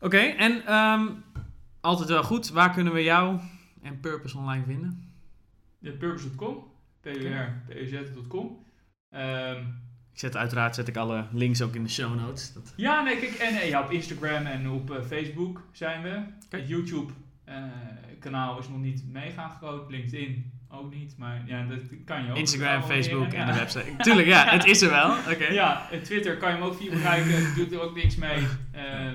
Oké, 0.00 0.18
en 0.18 0.66
ehm, 0.66 1.06
altijd 1.80 2.08
wel 2.08 2.22
goed. 2.22 2.48
Waar 2.50 2.72
kunnen 2.72 2.92
we 2.92 3.02
jou 3.02 3.40
en 3.82 4.00
Purpose 4.00 4.38
online 4.38 4.64
vinden? 4.64 5.12
De 5.78 5.92
Purpose.com. 5.92 6.64
PUR, 7.00 7.62
PUZ.com. 7.68 8.64
Ik 10.16 10.22
zet 10.22 10.36
uiteraard 10.36 10.74
zet 10.74 10.88
ik 10.88 10.96
alle 10.96 11.24
links 11.32 11.62
ook 11.62 11.74
in 11.74 11.82
de 11.82 11.88
show 11.88 12.20
notes. 12.20 12.52
Dat... 12.52 12.72
Ja, 12.76 13.02
nee, 13.02 13.16
kijk, 13.18 13.32
en 13.32 13.68
ja, 13.68 13.82
op 13.82 13.90
Instagram 13.90 14.46
en 14.46 14.70
op 14.70 14.90
eh, 14.90 15.02
Facebook 15.02 15.62
zijn 15.72 16.02
we. 16.02 16.22
Het 16.48 16.68
YouTube 16.68 17.12
eh, 17.44 17.62
kanaal 18.20 18.58
is 18.58 18.68
nog 18.68 18.78
niet 18.78 19.02
mega 19.08 19.48
groot, 19.48 19.90
LinkedIn 19.90 20.52
ook 20.68 20.94
niet, 20.94 21.14
maar 21.18 21.42
ja, 21.46 21.64
dat 21.64 21.78
kan 22.04 22.24
je 22.24 22.30
ook. 22.30 22.36
Instagram, 22.36 22.82
Facebook 22.82 23.32
en 23.32 23.46
ja. 23.46 23.52
de 23.52 23.58
website. 23.58 23.94
Tuurlijk, 23.98 24.28
ja, 24.28 24.48
het 24.48 24.64
is 24.64 24.82
er 24.82 24.90
wel. 24.90 25.10
Oké. 25.32 25.46
Ja, 25.46 25.90
en 25.90 26.02
Twitter 26.02 26.36
kan 26.36 26.48
je 26.48 26.54
hem 26.56 26.64
ook 26.64 26.76
via 26.76 26.92
gebruiken, 26.92 27.54
doet 27.54 27.72
er 27.72 27.80
ook 27.80 27.94
niks 27.94 28.16
mee. 28.16 28.46
Eh, 28.72 29.12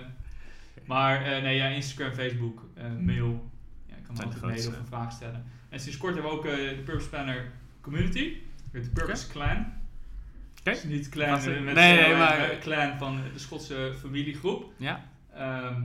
maar 0.85 1.41
nee, 1.41 1.55
ja, 1.55 1.67
Instagram, 1.67 2.13
Facebook, 2.13 2.63
mail. 2.99 3.51
Ja, 3.87 3.95
ik 3.95 4.03
kan 4.03 4.15
me 4.15 4.23
altijd 4.23 4.41
mailen 4.41 4.67
of 4.67 4.79
een 4.79 4.85
vraag 4.85 5.11
stellen. 5.11 5.45
En 5.69 5.79
sinds 5.79 5.97
kort 5.97 6.13
hebben 6.13 6.31
we 6.31 6.37
ook 6.37 6.43
de 6.43 6.81
Purpose 6.85 7.09
Planner 7.09 7.51
Community, 7.81 8.33
de 8.71 8.89
Purpose 8.93 9.27
Clan. 9.27 9.80
Dus 10.63 10.83
niet 10.83 11.15
even. 11.15 11.63
met 11.63 11.73
Nee, 11.73 11.97
eh, 11.97 12.07
nee, 12.07 12.17
maar- 12.17 12.57
clan 12.59 12.97
van 12.97 13.21
de 13.33 13.39
Schotse 13.39 13.93
familiegroep. 13.99 14.73
Ja. 14.77 15.03
Ehm, 15.33 15.83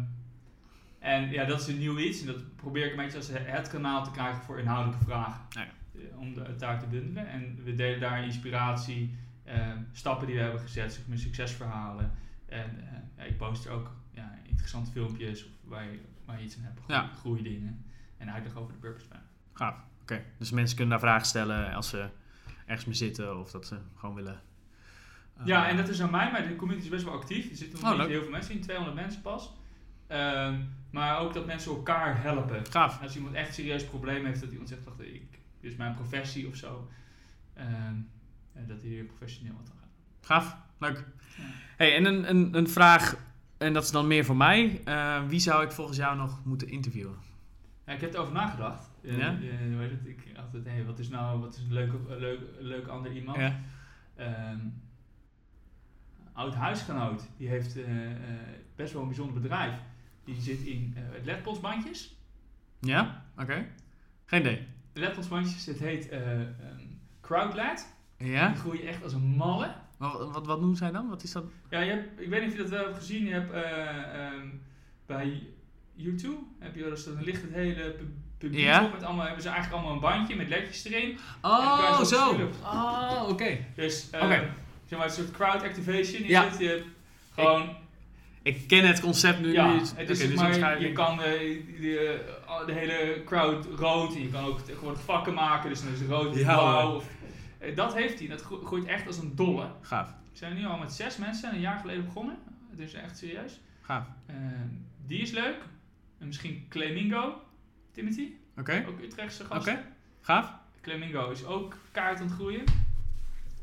en 0.98 1.30
ja, 1.30 1.44
dat 1.44 1.60
is 1.60 1.66
een 1.66 1.78
nieuw 1.78 1.98
iets. 1.98 2.20
En 2.20 2.26
dat 2.26 2.56
probeer 2.56 2.84
ik 2.84 2.90
een 2.90 2.96
beetje 2.96 3.16
als 3.16 3.28
het 3.32 3.68
kanaal 3.68 4.04
te 4.04 4.10
krijgen 4.10 4.42
voor 4.42 4.58
inhoudelijke 4.58 5.04
vragen. 5.04 5.40
Eh, 5.50 6.18
Om 6.18 6.34
de, 6.34 6.42
het 6.42 6.60
daar 6.60 6.78
te 6.80 6.86
bundelen. 6.86 7.28
En 7.28 7.58
we 7.64 7.74
delen 7.74 8.00
daar 8.00 8.24
inspiratie, 8.24 9.16
ehm, 9.44 9.78
stappen 9.92 10.26
die 10.26 10.36
we 10.36 10.42
hebben 10.42 10.60
gezet, 10.60 10.92
zeg 10.92 11.06
maar 11.06 11.18
succesverhalen. 11.18 12.12
En 12.46 12.78
eh, 12.78 12.98
ja, 13.16 13.22
ik 13.22 13.36
post 13.36 13.64
er 13.64 13.72
ook 13.72 13.90
ja, 14.10 14.38
interessante 14.48 14.90
filmpjes 14.90 15.44
of 15.44 15.50
waar 15.64 15.84
je, 15.84 16.00
waar 16.24 16.38
je 16.38 16.44
iets 16.44 16.56
aan 16.56 16.62
hebt. 16.62 16.80
Ja. 16.86 17.10
goede 17.18 17.42
dingen. 17.42 17.84
En 18.16 18.32
uitleg 18.32 18.56
over 18.56 18.72
de 18.72 18.78
purpose 18.78 19.08
plan. 19.08 19.20
Gaaf. 19.52 19.74
Oké, 20.02 20.22
dus 20.38 20.50
mensen 20.50 20.76
kunnen 20.76 20.98
daar 20.98 21.08
vragen 21.08 21.26
stellen 21.26 21.74
als 21.74 21.88
ze 21.88 22.08
ergens 22.66 22.84
mee 22.86 22.94
zitten 22.94 23.38
of 23.38 23.50
dat 23.50 23.66
ze 23.66 23.78
gewoon 23.96 24.14
willen. 24.14 24.40
Eh, 25.40 25.46
Ja, 25.46 25.68
en 25.68 25.76
dat 25.76 25.88
is 25.88 26.02
aan 26.02 26.10
mij, 26.10 26.30
maar 26.32 26.48
de 26.48 26.56
community 26.56 26.84
is 26.86 26.92
best 26.92 27.04
wel 27.04 27.14
actief. 27.14 27.50
Er 27.50 27.56
zitten 27.56 27.80
nog 27.80 27.92
Oh, 27.92 27.98
niet 27.98 28.08
heel 28.08 28.22
veel 28.22 28.30
mensen 28.30 28.54
in, 28.54 28.60
200 28.60 28.96
mensen 28.96 29.22
pas. 29.22 29.52
Ehm, 30.06 30.60
maar 30.90 31.18
ook 31.18 31.34
dat 31.34 31.46
mensen 31.46 31.70
elkaar 31.72 32.22
helpen. 32.22 32.66
Gaaf. 32.70 33.02
Als 33.02 33.16
iemand 33.16 33.34
echt 33.34 33.54
serieus 33.54 33.84
probleem 33.84 34.24
heeft, 34.24 34.40
dat 34.40 34.50
iemand 34.50 34.68
zegt, 34.68 34.84
wacht, 34.84 35.00
ik, 35.00 35.30
dit 35.60 35.70
is 35.70 35.76
mijn 35.76 35.94
professie 35.94 36.48
of 36.48 36.56
zo. 36.56 36.88
Ehm, 37.54 37.94
ja, 38.54 38.60
dat 38.66 38.80
hij 38.80 38.88
hier 38.90 39.04
professioneel 39.04 39.52
wat 39.56 39.70
aan 39.70 39.78
gaat. 39.80 40.26
Gaaf. 40.26 40.56
Leuk. 40.78 41.04
Ja. 41.36 41.42
Hey, 41.76 41.94
en 41.96 42.04
een, 42.04 42.30
een, 42.30 42.54
een 42.56 42.68
vraag, 42.68 43.16
en 43.58 43.72
dat 43.72 43.82
is 43.84 43.90
dan 43.90 44.06
meer 44.06 44.24
voor 44.24 44.36
mij. 44.36 44.80
Eh, 44.84 45.22
wie 45.26 45.40
zou 45.40 45.64
ik 45.64 45.72
volgens 45.72 45.96
jou 45.96 46.16
nog 46.16 46.44
moeten 46.44 46.68
interviewen? 46.68 47.16
Ja, 47.86 47.92
ik 47.92 48.00
heb 48.00 48.14
erover 48.14 48.32
nagedacht. 48.32 48.90
Eh, 49.02 49.18
Ja? 49.18 49.28
eh, 49.28 49.38
hoe 49.72 49.80
heet 49.80 49.90
het? 49.90 50.06
Ik 50.06 50.24
altijd, 50.44 50.64
hey, 50.64 50.84
wat 50.84 50.98
is 50.98 51.08
nou 51.08 51.40
wat 51.40 51.54
is 51.54 51.60
een 51.60 51.72
leuk, 51.72 51.92
leuk, 52.08 52.40
leuk 52.58 52.86
ander 52.86 53.12
iemand? 53.12 53.36
Ja. 53.38 53.60
Ehm, 54.16 54.58
oud 56.36 56.54
huisgenoot, 56.54 57.28
die 57.36 57.48
heeft 57.48 57.76
eh, 57.76 58.10
eh, 58.10 58.18
best 58.76 58.92
wel 58.92 59.02
een 59.02 59.08
bijzonder 59.08 59.40
bedrijf. 59.42 59.72
Die 60.24 60.40
zit 60.40 60.60
in 60.60 60.94
eh 60.96 61.24
ledpolsbandjes. 61.24 62.16
Ja? 62.80 63.24
Oké. 63.38 63.66
Geen 64.24 64.40
idee. 64.40 64.66
Ledpolsbandjes, 64.92 65.66
het 65.66 65.78
heet 65.78 66.08
Crowdlet. 67.20 67.94
Ja? 68.18 68.48
Die 68.48 68.56
groeien 68.56 68.86
echt 68.86 69.02
als 69.02 69.12
een 69.12 69.26
malle. 69.36 69.74
Wat, 69.98 70.32
wat, 70.32 70.46
wat 70.46 70.58
noemen 70.60 70.76
zij 70.76 70.90
dan? 70.90 71.08
Wat 71.08 71.22
is 71.22 71.32
dat? 71.32 71.44
Ja, 71.70 71.80
je 71.80 71.90
hebt, 71.90 72.20
ik 72.20 72.28
weet 72.28 72.40
niet 72.40 72.50
of 72.50 72.56
je 72.56 72.62
dat 72.62 72.70
wel 72.70 72.84
hebt 72.84 72.96
gezien. 72.96 73.24
Je 73.24 73.32
hebt 73.32 73.52
eh, 73.52 74.24
ehm, 74.26 74.48
bij 75.06 75.42
YouTube 75.94 76.38
heb 76.58 76.74
je 76.74 76.82
wel 76.82 76.90
eens 76.90 77.04
dan 77.04 77.22
ligt 77.22 77.42
het 77.42 77.52
hele 77.52 77.90
pu- 77.90 78.14
publiek 78.38 78.60
Ja. 78.64 78.84
op 78.84 78.92
met 78.92 79.02
allemaal 79.02 79.24
hebben 79.24 79.42
ze 79.42 79.48
eigenlijk 79.48 79.76
allemaal 79.78 79.94
een 79.94 80.16
bandje 80.16 80.36
met 80.36 80.48
ledjes 80.48 80.84
erin. 80.84 81.18
Oh, 81.42 82.02
zo. 82.02 82.50
Oh, 82.62 83.24
oké. 83.28 83.58
Dus 83.74 84.10
Oké. 84.14 84.50
Zeg 84.86 84.98
maar 84.98 85.08
een 85.08 85.14
soort 85.14 85.30
crowd 85.30 85.62
activation 85.62 86.22
is 86.22 86.28
Ja. 86.28 86.44
het. 86.48 86.58
Je 86.58 86.68
hebt 86.68 86.84
gewoon 87.34 87.68
Ik 88.42 88.68
ken 88.68 88.86
het 88.86 89.00
concept 89.00 89.40
nu 89.40 89.52
ja, 89.52 89.72
niet. 89.74 89.92
het 89.96 90.10
is 90.10 90.18
dus 90.18 90.34
maar, 90.34 90.80
je 90.80 90.92
kan 90.92 91.16
de, 91.16 91.64
de, 91.80 92.24
de 92.66 92.72
hele 92.72 93.22
crowd 93.24 93.66
rood 93.78 94.14
en 94.14 94.22
je 94.22 94.28
kan 94.30 94.44
ook 94.44 94.60
tegenwoordig 94.60 95.00
vakken 95.02 95.34
maken, 95.34 95.68
dus 95.70 95.82
dan 95.82 95.92
is 95.92 96.00
het 96.00 96.08
rood 96.08 96.36
Ja, 96.36 96.54
blauw. 96.54 96.94
Of, 96.94 97.04
eh, 97.58 97.76
dat 97.76 97.94
heeft 97.94 98.18
hij, 98.18 98.28
dat 98.28 98.42
gro- 98.42 98.64
groeit 98.64 98.84
echt 98.84 99.06
als 99.06 99.18
een 99.18 99.32
dolle. 99.36 99.68
Gaaf. 99.82 100.08
We 100.08 100.38
zijn 100.38 100.54
nu 100.54 100.64
al 100.66 100.78
met 100.78 100.92
zes 100.92 101.16
mensen 101.16 101.54
een 101.54 101.60
jaar 101.60 101.78
geleden 101.78 102.04
begonnen, 102.04 102.38
dus 102.70 102.92
echt 102.94 103.18
serieus. 103.18 103.60
Gaaf. 103.82 104.04
Eh, 104.26 104.34
die 105.06 105.20
is 105.20 105.30
leuk. 105.30 105.56
En 106.18 106.26
misschien 106.26 106.66
Clemingo, 106.68 107.40
Timothy, 107.92 108.28
Oké. 108.58 108.84
ook 108.88 109.00
Utrechtse 109.00 109.44
gast. 109.44 109.68
Oké. 109.68 109.78
Gaaf. 110.20 110.52
Clemingo 110.82 111.30
is 111.30 111.44
ook 111.44 111.76
kaart 111.92 112.18
aan 112.20 112.26
het 112.26 112.34
groeien. 112.34 112.64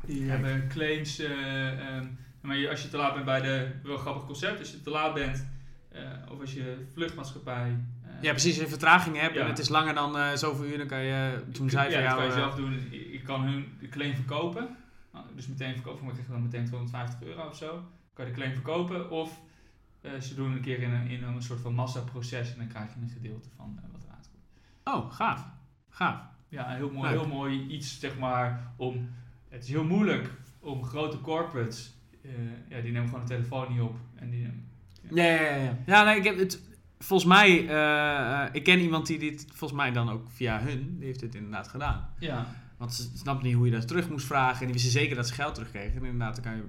Die 0.06 0.18
Kijk. 0.26 0.30
hebben 0.30 0.68
claims. 0.68 1.18
eh, 1.18 1.96
ehm, 1.96 2.06
maar 2.40 2.56
je- 2.56 2.70
als 2.70 2.82
je 2.82 2.88
te 2.88 2.96
laat 2.96 3.12
bent 3.14 3.24
bij 3.24 3.40
de. 3.40 3.70
Wel 3.82 3.96
grappig 3.96 4.24
concept. 4.24 4.58
Als 4.58 4.70
je 4.70 4.80
te 4.82 4.90
laat 4.90 5.14
bent. 5.14 5.52
eh, 5.92 6.02
of 6.30 6.40
als 6.40 6.52
je 6.54 6.84
vluchtmaatschappij. 6.92 7.76
eh, 8.02 8.10
Ja, 8.22 8.30
precies. 8.30 8.52
Als 8.52 8.62
je 8.62 8.68
vertraging 8.68 9.16
hebt 9.20 9.34
Ja. 9.34 9.40
en 9.40 9.46
het 9.46 9.58
is 9.58 9.68
langer 9.68 9.94
dan 9.94 10.18
eh, 10.18 10.32
zoveel 10.32 10.64
uur, 10.64 10.78
dan 10.78 10.86
kan 10.86 11.02
je... 11.02 11.42
Toen 11.52 11.70
zei 11.70 11.90
ja, 11.90 11.94
van 11.96 12.04
dat 12.04 12.14
kan 12.16 12.24
je 12.24 12.30
eh, 12.30 12.36
zelf 12.38 12.54
doen. 12.54 12.88
Je 13.12 13.20
kan 13.24 13.42
hun 13.42 13.66
de 13.80 13.88
claim 13.88 14.14
verkopen. 14.14 14.76
Nou, 15.12 15.26
dus 15.34 15.46
meteen 15.46 15.74
verkopen, 15.74 16.04
maar 16.04 16.12
krijg 16.12 16.26
je 16.26 16.32
dan 16.32 16.42
meteen 16.42 16.64
250 16.66 17.22
euro 17.22 17.48
of 17.48 17.56
zo. 17.56 17.82
Kan 18.12 18.24
je 18.26 18.30
de 18.32 18.36
claim 18.36 18.52
verkopen. 18.52 19.10
Of 19.10 19.40
eh, 20.00 20.10
ze 20.20 20.34
doen 20.34 20.52
een 20.52 20.60
keer 20.60 20.78
in 20.82 20.90
een, 20.92 21.06
in 21.08 21.22
een 21.22 21.42
soort 21.42 21.60
van 21.60 21.74
massaproces. 21.74 22.52
En 22.52 22.58
dan 22.58 22.68
krijg 22.68 22.88
je 22.94 23.00
een 23.02 23.08
gedeelte 23.08 23.48
van 23.56 23.78
eh, 23.82 23.88
wat 23.92 24.02
eruit 24.04 24.28
komt. 24.32 24.96
Oh, 24.96 25.12
gaaf. 25.12 25.44
Gaaf. 25.88 26.20
Ja, 26.48 26.70
een 26.70 26.76
heel 26.76 26.90
mooi, 26.90 27.10
Leuk. 27.10 27.20
heel 27.20 27.28
mooi 27.28 27.66
iets, 27.66 28.00
zeg 28.00 28.18
maar, 28.18 28.72
om... 28.76 29.10
Het 29.54 29.62
is 29.62 29.68
heel 29.68 29.84
moeilijk 29.84 30.30
om 30.60 30.84
grote 30.84 31.20
corporates... 31.20 31.94
eh, 32.22 32.30
ja, 32.68 32.80
die 32.80 32.92
nemen 32.92 33.08
gewoon 33.08 33.24
de 33.24 33.34
telefoon 33.34 33.72
niet 33.72 33.80
op. 33.80 33.96
En 34.14 34.30
die, 34.30 34.50
Ja, 35.10 35.24
ja, 35.24 35.40
ja. 35.40 35.56
Ja, 35.56 35.76
ja 35.86 36.04
nee, 36.04 36.16
ik 36.16 36.24
heb 36.24 36.38
het... 36.38 36.60
Volgens 36.98 37.28
mij... 37.28 37.68
eh, 37.68 38.48
ik 38.54 38.62
ken 38.64 38.78
iemand 38.80 39.06
die 39.06 39.18
dit... 39.18 39.46
Volgens 39.52 39.80
mij 39.80 39.92
dan 39.92 40.10
ook 40.10 40.30
via 40.30 40.60
hun... 40.60 40.96
Die 40.98 41.06
heeft 41.06 41.20
dit 41.20 41.34
inderdaad 41.34 41.68
gedaan. 41.68 42.08
ja, 42.18 42.46
Want 42.76 42.94
ze 42.94 43.10
snapte 43.16 43.46
niet 43.46 43.54
hoe 43.54 43.64
je 43.66 43.72
dat 43.72 43.88
terug 43.88 44.08
moest 44.10 44.26
vragen. 44.26 44.58
En 44.60 44.64
die 44.64 44.72
wisten 44.74 44.92
zeker 44.92 45.16
dat 45.16 45.28
ze 45.28 45.34
geld 45.34 45.54
terugkregen. 45.54 45.96
En 45.96 46.04
inderdaad, 46.04 46.34
dan 46.34 46.44
kan 46.44 46.56
je... 46.56 46.64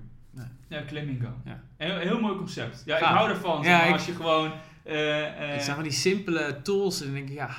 ja 0.67 0.83
Clamingo. 0.87 1.33
Ja. 1.45 1.61
Heel, 1.77 1.97
heel 1.97 2.19
mooi 2.19 2.37
concept. 2.37 2.83
Ja, 2.85 2.97
Gaaf. 2.97 3.09
ik 3.09 3.15
hou 3.15 3.29
ervan. 3.29 3.63
Ja, 3.63 3.83
ik- 3.83 3.91
als 3.93 4.05
je 4.05 4.13
gewoon... 4.13 4.51
het 4.83 5.63
zijn 5.63 5.75
van 5.75 5.83
die 5.83 5.91
simpele 5.93 6.59
tools. 6.63 6.99
En 6.99 7.05
dan 7.05 7.15
denk 7.15 7.27
ik, 7.29 7.35
ja... 7.35 7.49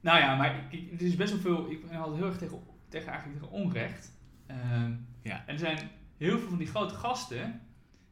nou 0.00 0.18
ja, 0.18 0.36
maar 0.36 0.54
ik, 0.70 0.80
ik- 0.90 1.00
er 1.00 1.06
is 1.06 1.16
best 1.16 1.32
wel 1.32 1.40
veel... 1.40 1.70
Ik 1.70 1.88
ben 1.88 1.98
altijd 1.98 2.16
heel 2.16 2.26
erg 2.26 2.38
tegen, 2.38 2.58
tegen, 2.88 3.08
eigenlijk 3.08 3.40
tegen 3.40 3.54
onrecht. 3.54 4.12
Ehm, 4.50 4.92
Ja. 5.22 5.42
En 5.46 5.52
er 5.52 5.58
zijn 5.58 5.78
heel 6.16 6.38
veel 6.38 6.48
van 6.48 6.58
die 6.58 6.66
grote 6.66 6.94
gasten... 6.94 7.60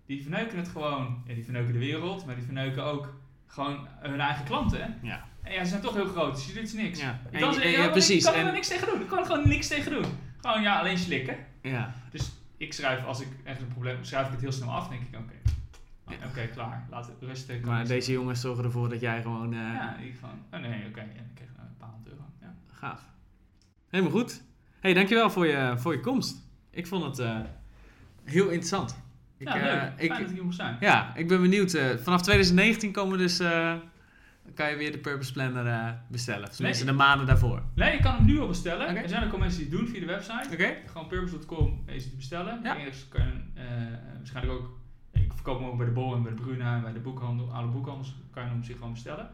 Die 0.06 0.22
verneuken 0.22 0.58
het 0.58 0.68
gewoon... 0.68 1.22
Ja, 1.26 1.34
die 1.34 1.44
verneuken 1.44 1.72
de 1.72 1.78
wereld. 1.78 2.26
Maar 2.26 2.34
die 2.34 2.44
verneuken 2.44 2.84
ook 2.84 3.14
gewoon 3.46 3.86
hun 3.98 4.20
eigen 4.20 4.44
klanten. 4.44 4.98
Ja. 5.02 5.24
En 5.42 5.52
ja, 5.52 5.62
ze 5.64 5.68
zijn 5.70 5.82
toch 5.82 5.94
heel 5.94 6.06
groot. 6.08 6.34
Dus 6.34 6.46
je 6.46 6.52
doet 6.60 6.74
niks. 6.74 7.00
Ja, 7.00 7.20
en, 7.30 7.40
kan, 7.40 7.60
en- 7.60 7.70
ja, 7.70 7.82
ja, 7.82 7.88
precies. 7.90 8.24
Ik 8.26 8.32
kan 8.32 8.40
er 8.40 8.46
En, 8.46 8.52
niks 8.54 8.68
tegen 8.68 8.86
doen. 8.86 9.00
Ik 9.00 9.06
kan 9.08 9.18
er 9.18 9.24
gewoon 9.26 9.48
niks 9.48 9.68
tegen 9.68 9.92
doen. 9.92 10.04
Gewoon 10.40 10.62
ja, 10.62 10.78
alleen 10.78 10.98
slikken. 10.98 11.36
ja. 11.62 11.94
Dus 12.10 12.32
ik 12.56 12.72
schrijf, 12.72 13.04
als 13.04 13.20
ik 13.20 13.28
ergens 13.44 13.64
een 13.64 13.72
probleem 13.72 13.94
heb, 13.96 14.04
schrijf 14.04 14.26
ik 14.26 14.32
het 14.32 14.40
heel 14.40 14.52
snel 14.52 14.70
af. 14.70 14.88
denk 14.88 15.02
ik, 15.02 15.18
oké. 15.18 15.32
Ja. 16.08 16.26
Oké, 16.28 16.46
klaar. 16.46 16.86
Laat 16.90 17.06
het 17.06 17.16
rusten. 17.20 17.60
kan 17.60 17.70
Maar 17.70 17.86
deze 17.86 18.12
jongens 18.12 18.40
zorgen 18.40 18.64
ervoor 18.64 18.88
dat 18.88 19.00
jij 19.00 19.22
gewoon... 19.22 19.52
eh. 19.52 19.58
Ja, 19.58 19.96
ik 19.96 20.14
van, 20.20 20.30
oh 20.52 20.60
nee, 20.60 20.86
oké. 20.88 21.00
ja, 21.00 21.06
ik 21.06 21.34
krijg 21.34 21.50
een 21.58 21.76
paar 21.78 21.88
honderd 21.88 22.12
euro. 22.14 22.24
Ja. 22.40 22.54
Gaaf. 22.72 23.00
Helemaal 23.88 24.12
goed. 24.12 24.42
Hey, 24.80 24.94
dankjewel 24.94 25.30
voor 25.30 25.46
je, 25.46 25.74
voor 25.76 25.92
je 25.92 26.00
komst. 26.00 26.36
Ik 26.70 26.86
vond 26.86 27.04
het 27.04 27.18
eh, 27.18 27.36
heel 28.24 28.44
interessant. 28.44 29.02
Ik, 29.38 29.48
ja, 29.48 29.54
eh, 29.56 29.62
leuk. 29.62 29.92
ik, 30.00 30.10
Fijn 30.12 30.22
dat 30.22 30.30
ik 30.30 30.42
hier 30.42 30.52
zijn. 30.52 30.76
ja, 30.80 31.16
ik 31.16 31.28
ben 31.28 31.40
benieuwd. 31.40 31.72
eh, 31.74 31.96
vanaf 31.96 32.22
2019 32.22 32.92
komen 32.92 33.18
dus, 33.18 33.36
kan 34.54 34.70
je 34.70 34.76
weer 34.76 34.92
de 34.92 34.98
Purpose 34.98 35.32
Planner 35.32 35.98
bestellen. 36.08 36.50
Tenminste, 36.50 36.84
Nee. 36.84 36.92
de 36.92 36.98
maanden 36.98 37.26
daarvoor. 37.26 37.62
Nee, 37.74 37.92
je 37.92 38.00
kan 38.02 38.14
hem 38.14 38.24
nu 38.24 38.38
al 38.40 38.46
bestellen. 38.46 38.96
Er 38.96 39.08
zijn 39.08 39.24
ook 39.24 39.32
al 39.32 39.38
mensen 39.38 39.60
die 39.60 39.68
het 39.68 39.78
doen 39.78 39.88
via 39.88 40.00
de 40.00 40.06
website. 40.06 40.48
Oké? 40.52 40.76
Gewoon 40.86 41.06
purpose.com 41.06 41.82
is 41.86 42.10
te 42.10 42.16
bestellen. 42.16 42.60
Ja. 42.62 42.76
Eerst 42.76 43.08
kan 43.08 43.24
je 43.26 43.32
waarschijnlijk 44.16 44.58
ook... 44.58 44.76
Ik 45.12 45.32
verkoop 45.34 45.58
hem 45.58 45.68
ook 45.68 45.76
bij 45.76 45.86
de 45.86 45.92
Bol 45.92 46.14
en 46.14 46.22
bij 46.22 46.34
de 46.34 46.42
Bruna 46.42 46.74
en 46.76 46.82
bij 46.82 46.92
de 46.92 46.98
boekhandel. 47.00 47.52
Alle 47.52 47.66
boekhandels 47.68 48.14
kan 48.30 48.42
je 48.42 48.48
hem 48.48 48.64
zich 48.64 48.76
gewoon 48.76 48.92
bestellen. 48.92 49.30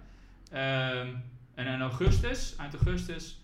Ehm, 0.50 1.08
en 1.54 1.66
in 1.66 1.80
augustus, 1.80 2.56
eind 2.56 2.74
augustus... 2.74 3.42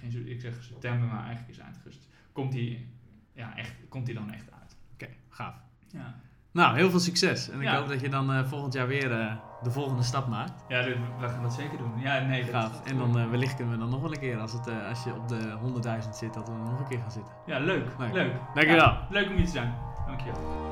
Begin, 0.00 0.28
ik 0.28 0.40
zeg 0.40 0.62
september, 0.62 1.08
maar 1.08 1.24
eigenlijk 1.24 1.48
is 1.48 1.58
eind 1.58 1.74
augustus. 1.74 2.08
Komt 2.32 2.52
hij 2.52 2.86
ja, 3.32 3.56
echt, 3.56 3.72
komt 3.88 4.06
hij 4.06 4.16
dan 4.16 4.30
echt 4.32 4.52
uit. 4.60 4.76
Oké, 4.92 5.06
gaaf. 5.28 5.54
Ja, 5.88 6.14
Nou, 6.52 6.76
heel 6.76 6.90
veel 6.90 7.00
succes. 7.00 7.48
En 7.50 7.58
ik 7.60 7.64
Ja. 7.66 7.76
hoop 7.78 7.88
dat 7.88 8.00
je 8.00 8.08
dan 8.08 8.32
eh, 8.32 8.44
volgend 8.44 8.72
jaar 8.72 8.86
weer 8.86 9.12
eh, 9.20 9.36
de 9.62 9.70
volgende 9.70 10.02
stap 10.02 10.28
maakt. 10.28 10.64
ja 10.68 10.84
we 10.84 11.28
gaan 11.28 11.42
dat 11.42 11.54
zeker 11.54 11.78
doen. 11.78 12.00
Ja, 12.00 12.20
nee, 12.20 12.44
Gaaf. 12.44 12.84
En 12.84 12.96
dan 12.98 13.18
eh, 13.18 13.30
wellicht 13.30 13.54
kunnen 13.56 13.74
we 13.74 13.80
dan 13.80 13.90
nog 13.90 14.00
wel 14.00 14.12
een 14.12 14.18
keer, 14.18 14.38
als, 14.38 14.52
het, 14.52 14.68
als 14.88 15.04
je 15.04 15.14
op 15.14 15.28
de 15.28 15.58
100.000 16.04 16.08
zit, 16.14 16.34
dat 16.34 16.48
we 16.48 16.54
nog 16.54 16.78
een 16.80 16.88
keer 16.88 17.00
gaan 17.00 17.10
zitten. 17.12 17.32
Ja, 17.46 17.58
leuk. 17.58 17.86
Leuk. 17.98 18.12
Leuk. 18.12 18.32
Dankjewel. 18.54 18.76
Ja, 18.76 19.06
leuk 19.10 19.28
om 19.28 19.34
hier 19.36 19.44
te 19.44 19.50
zijn. 19.50 19.74
Dankjewel. 20.06 20.64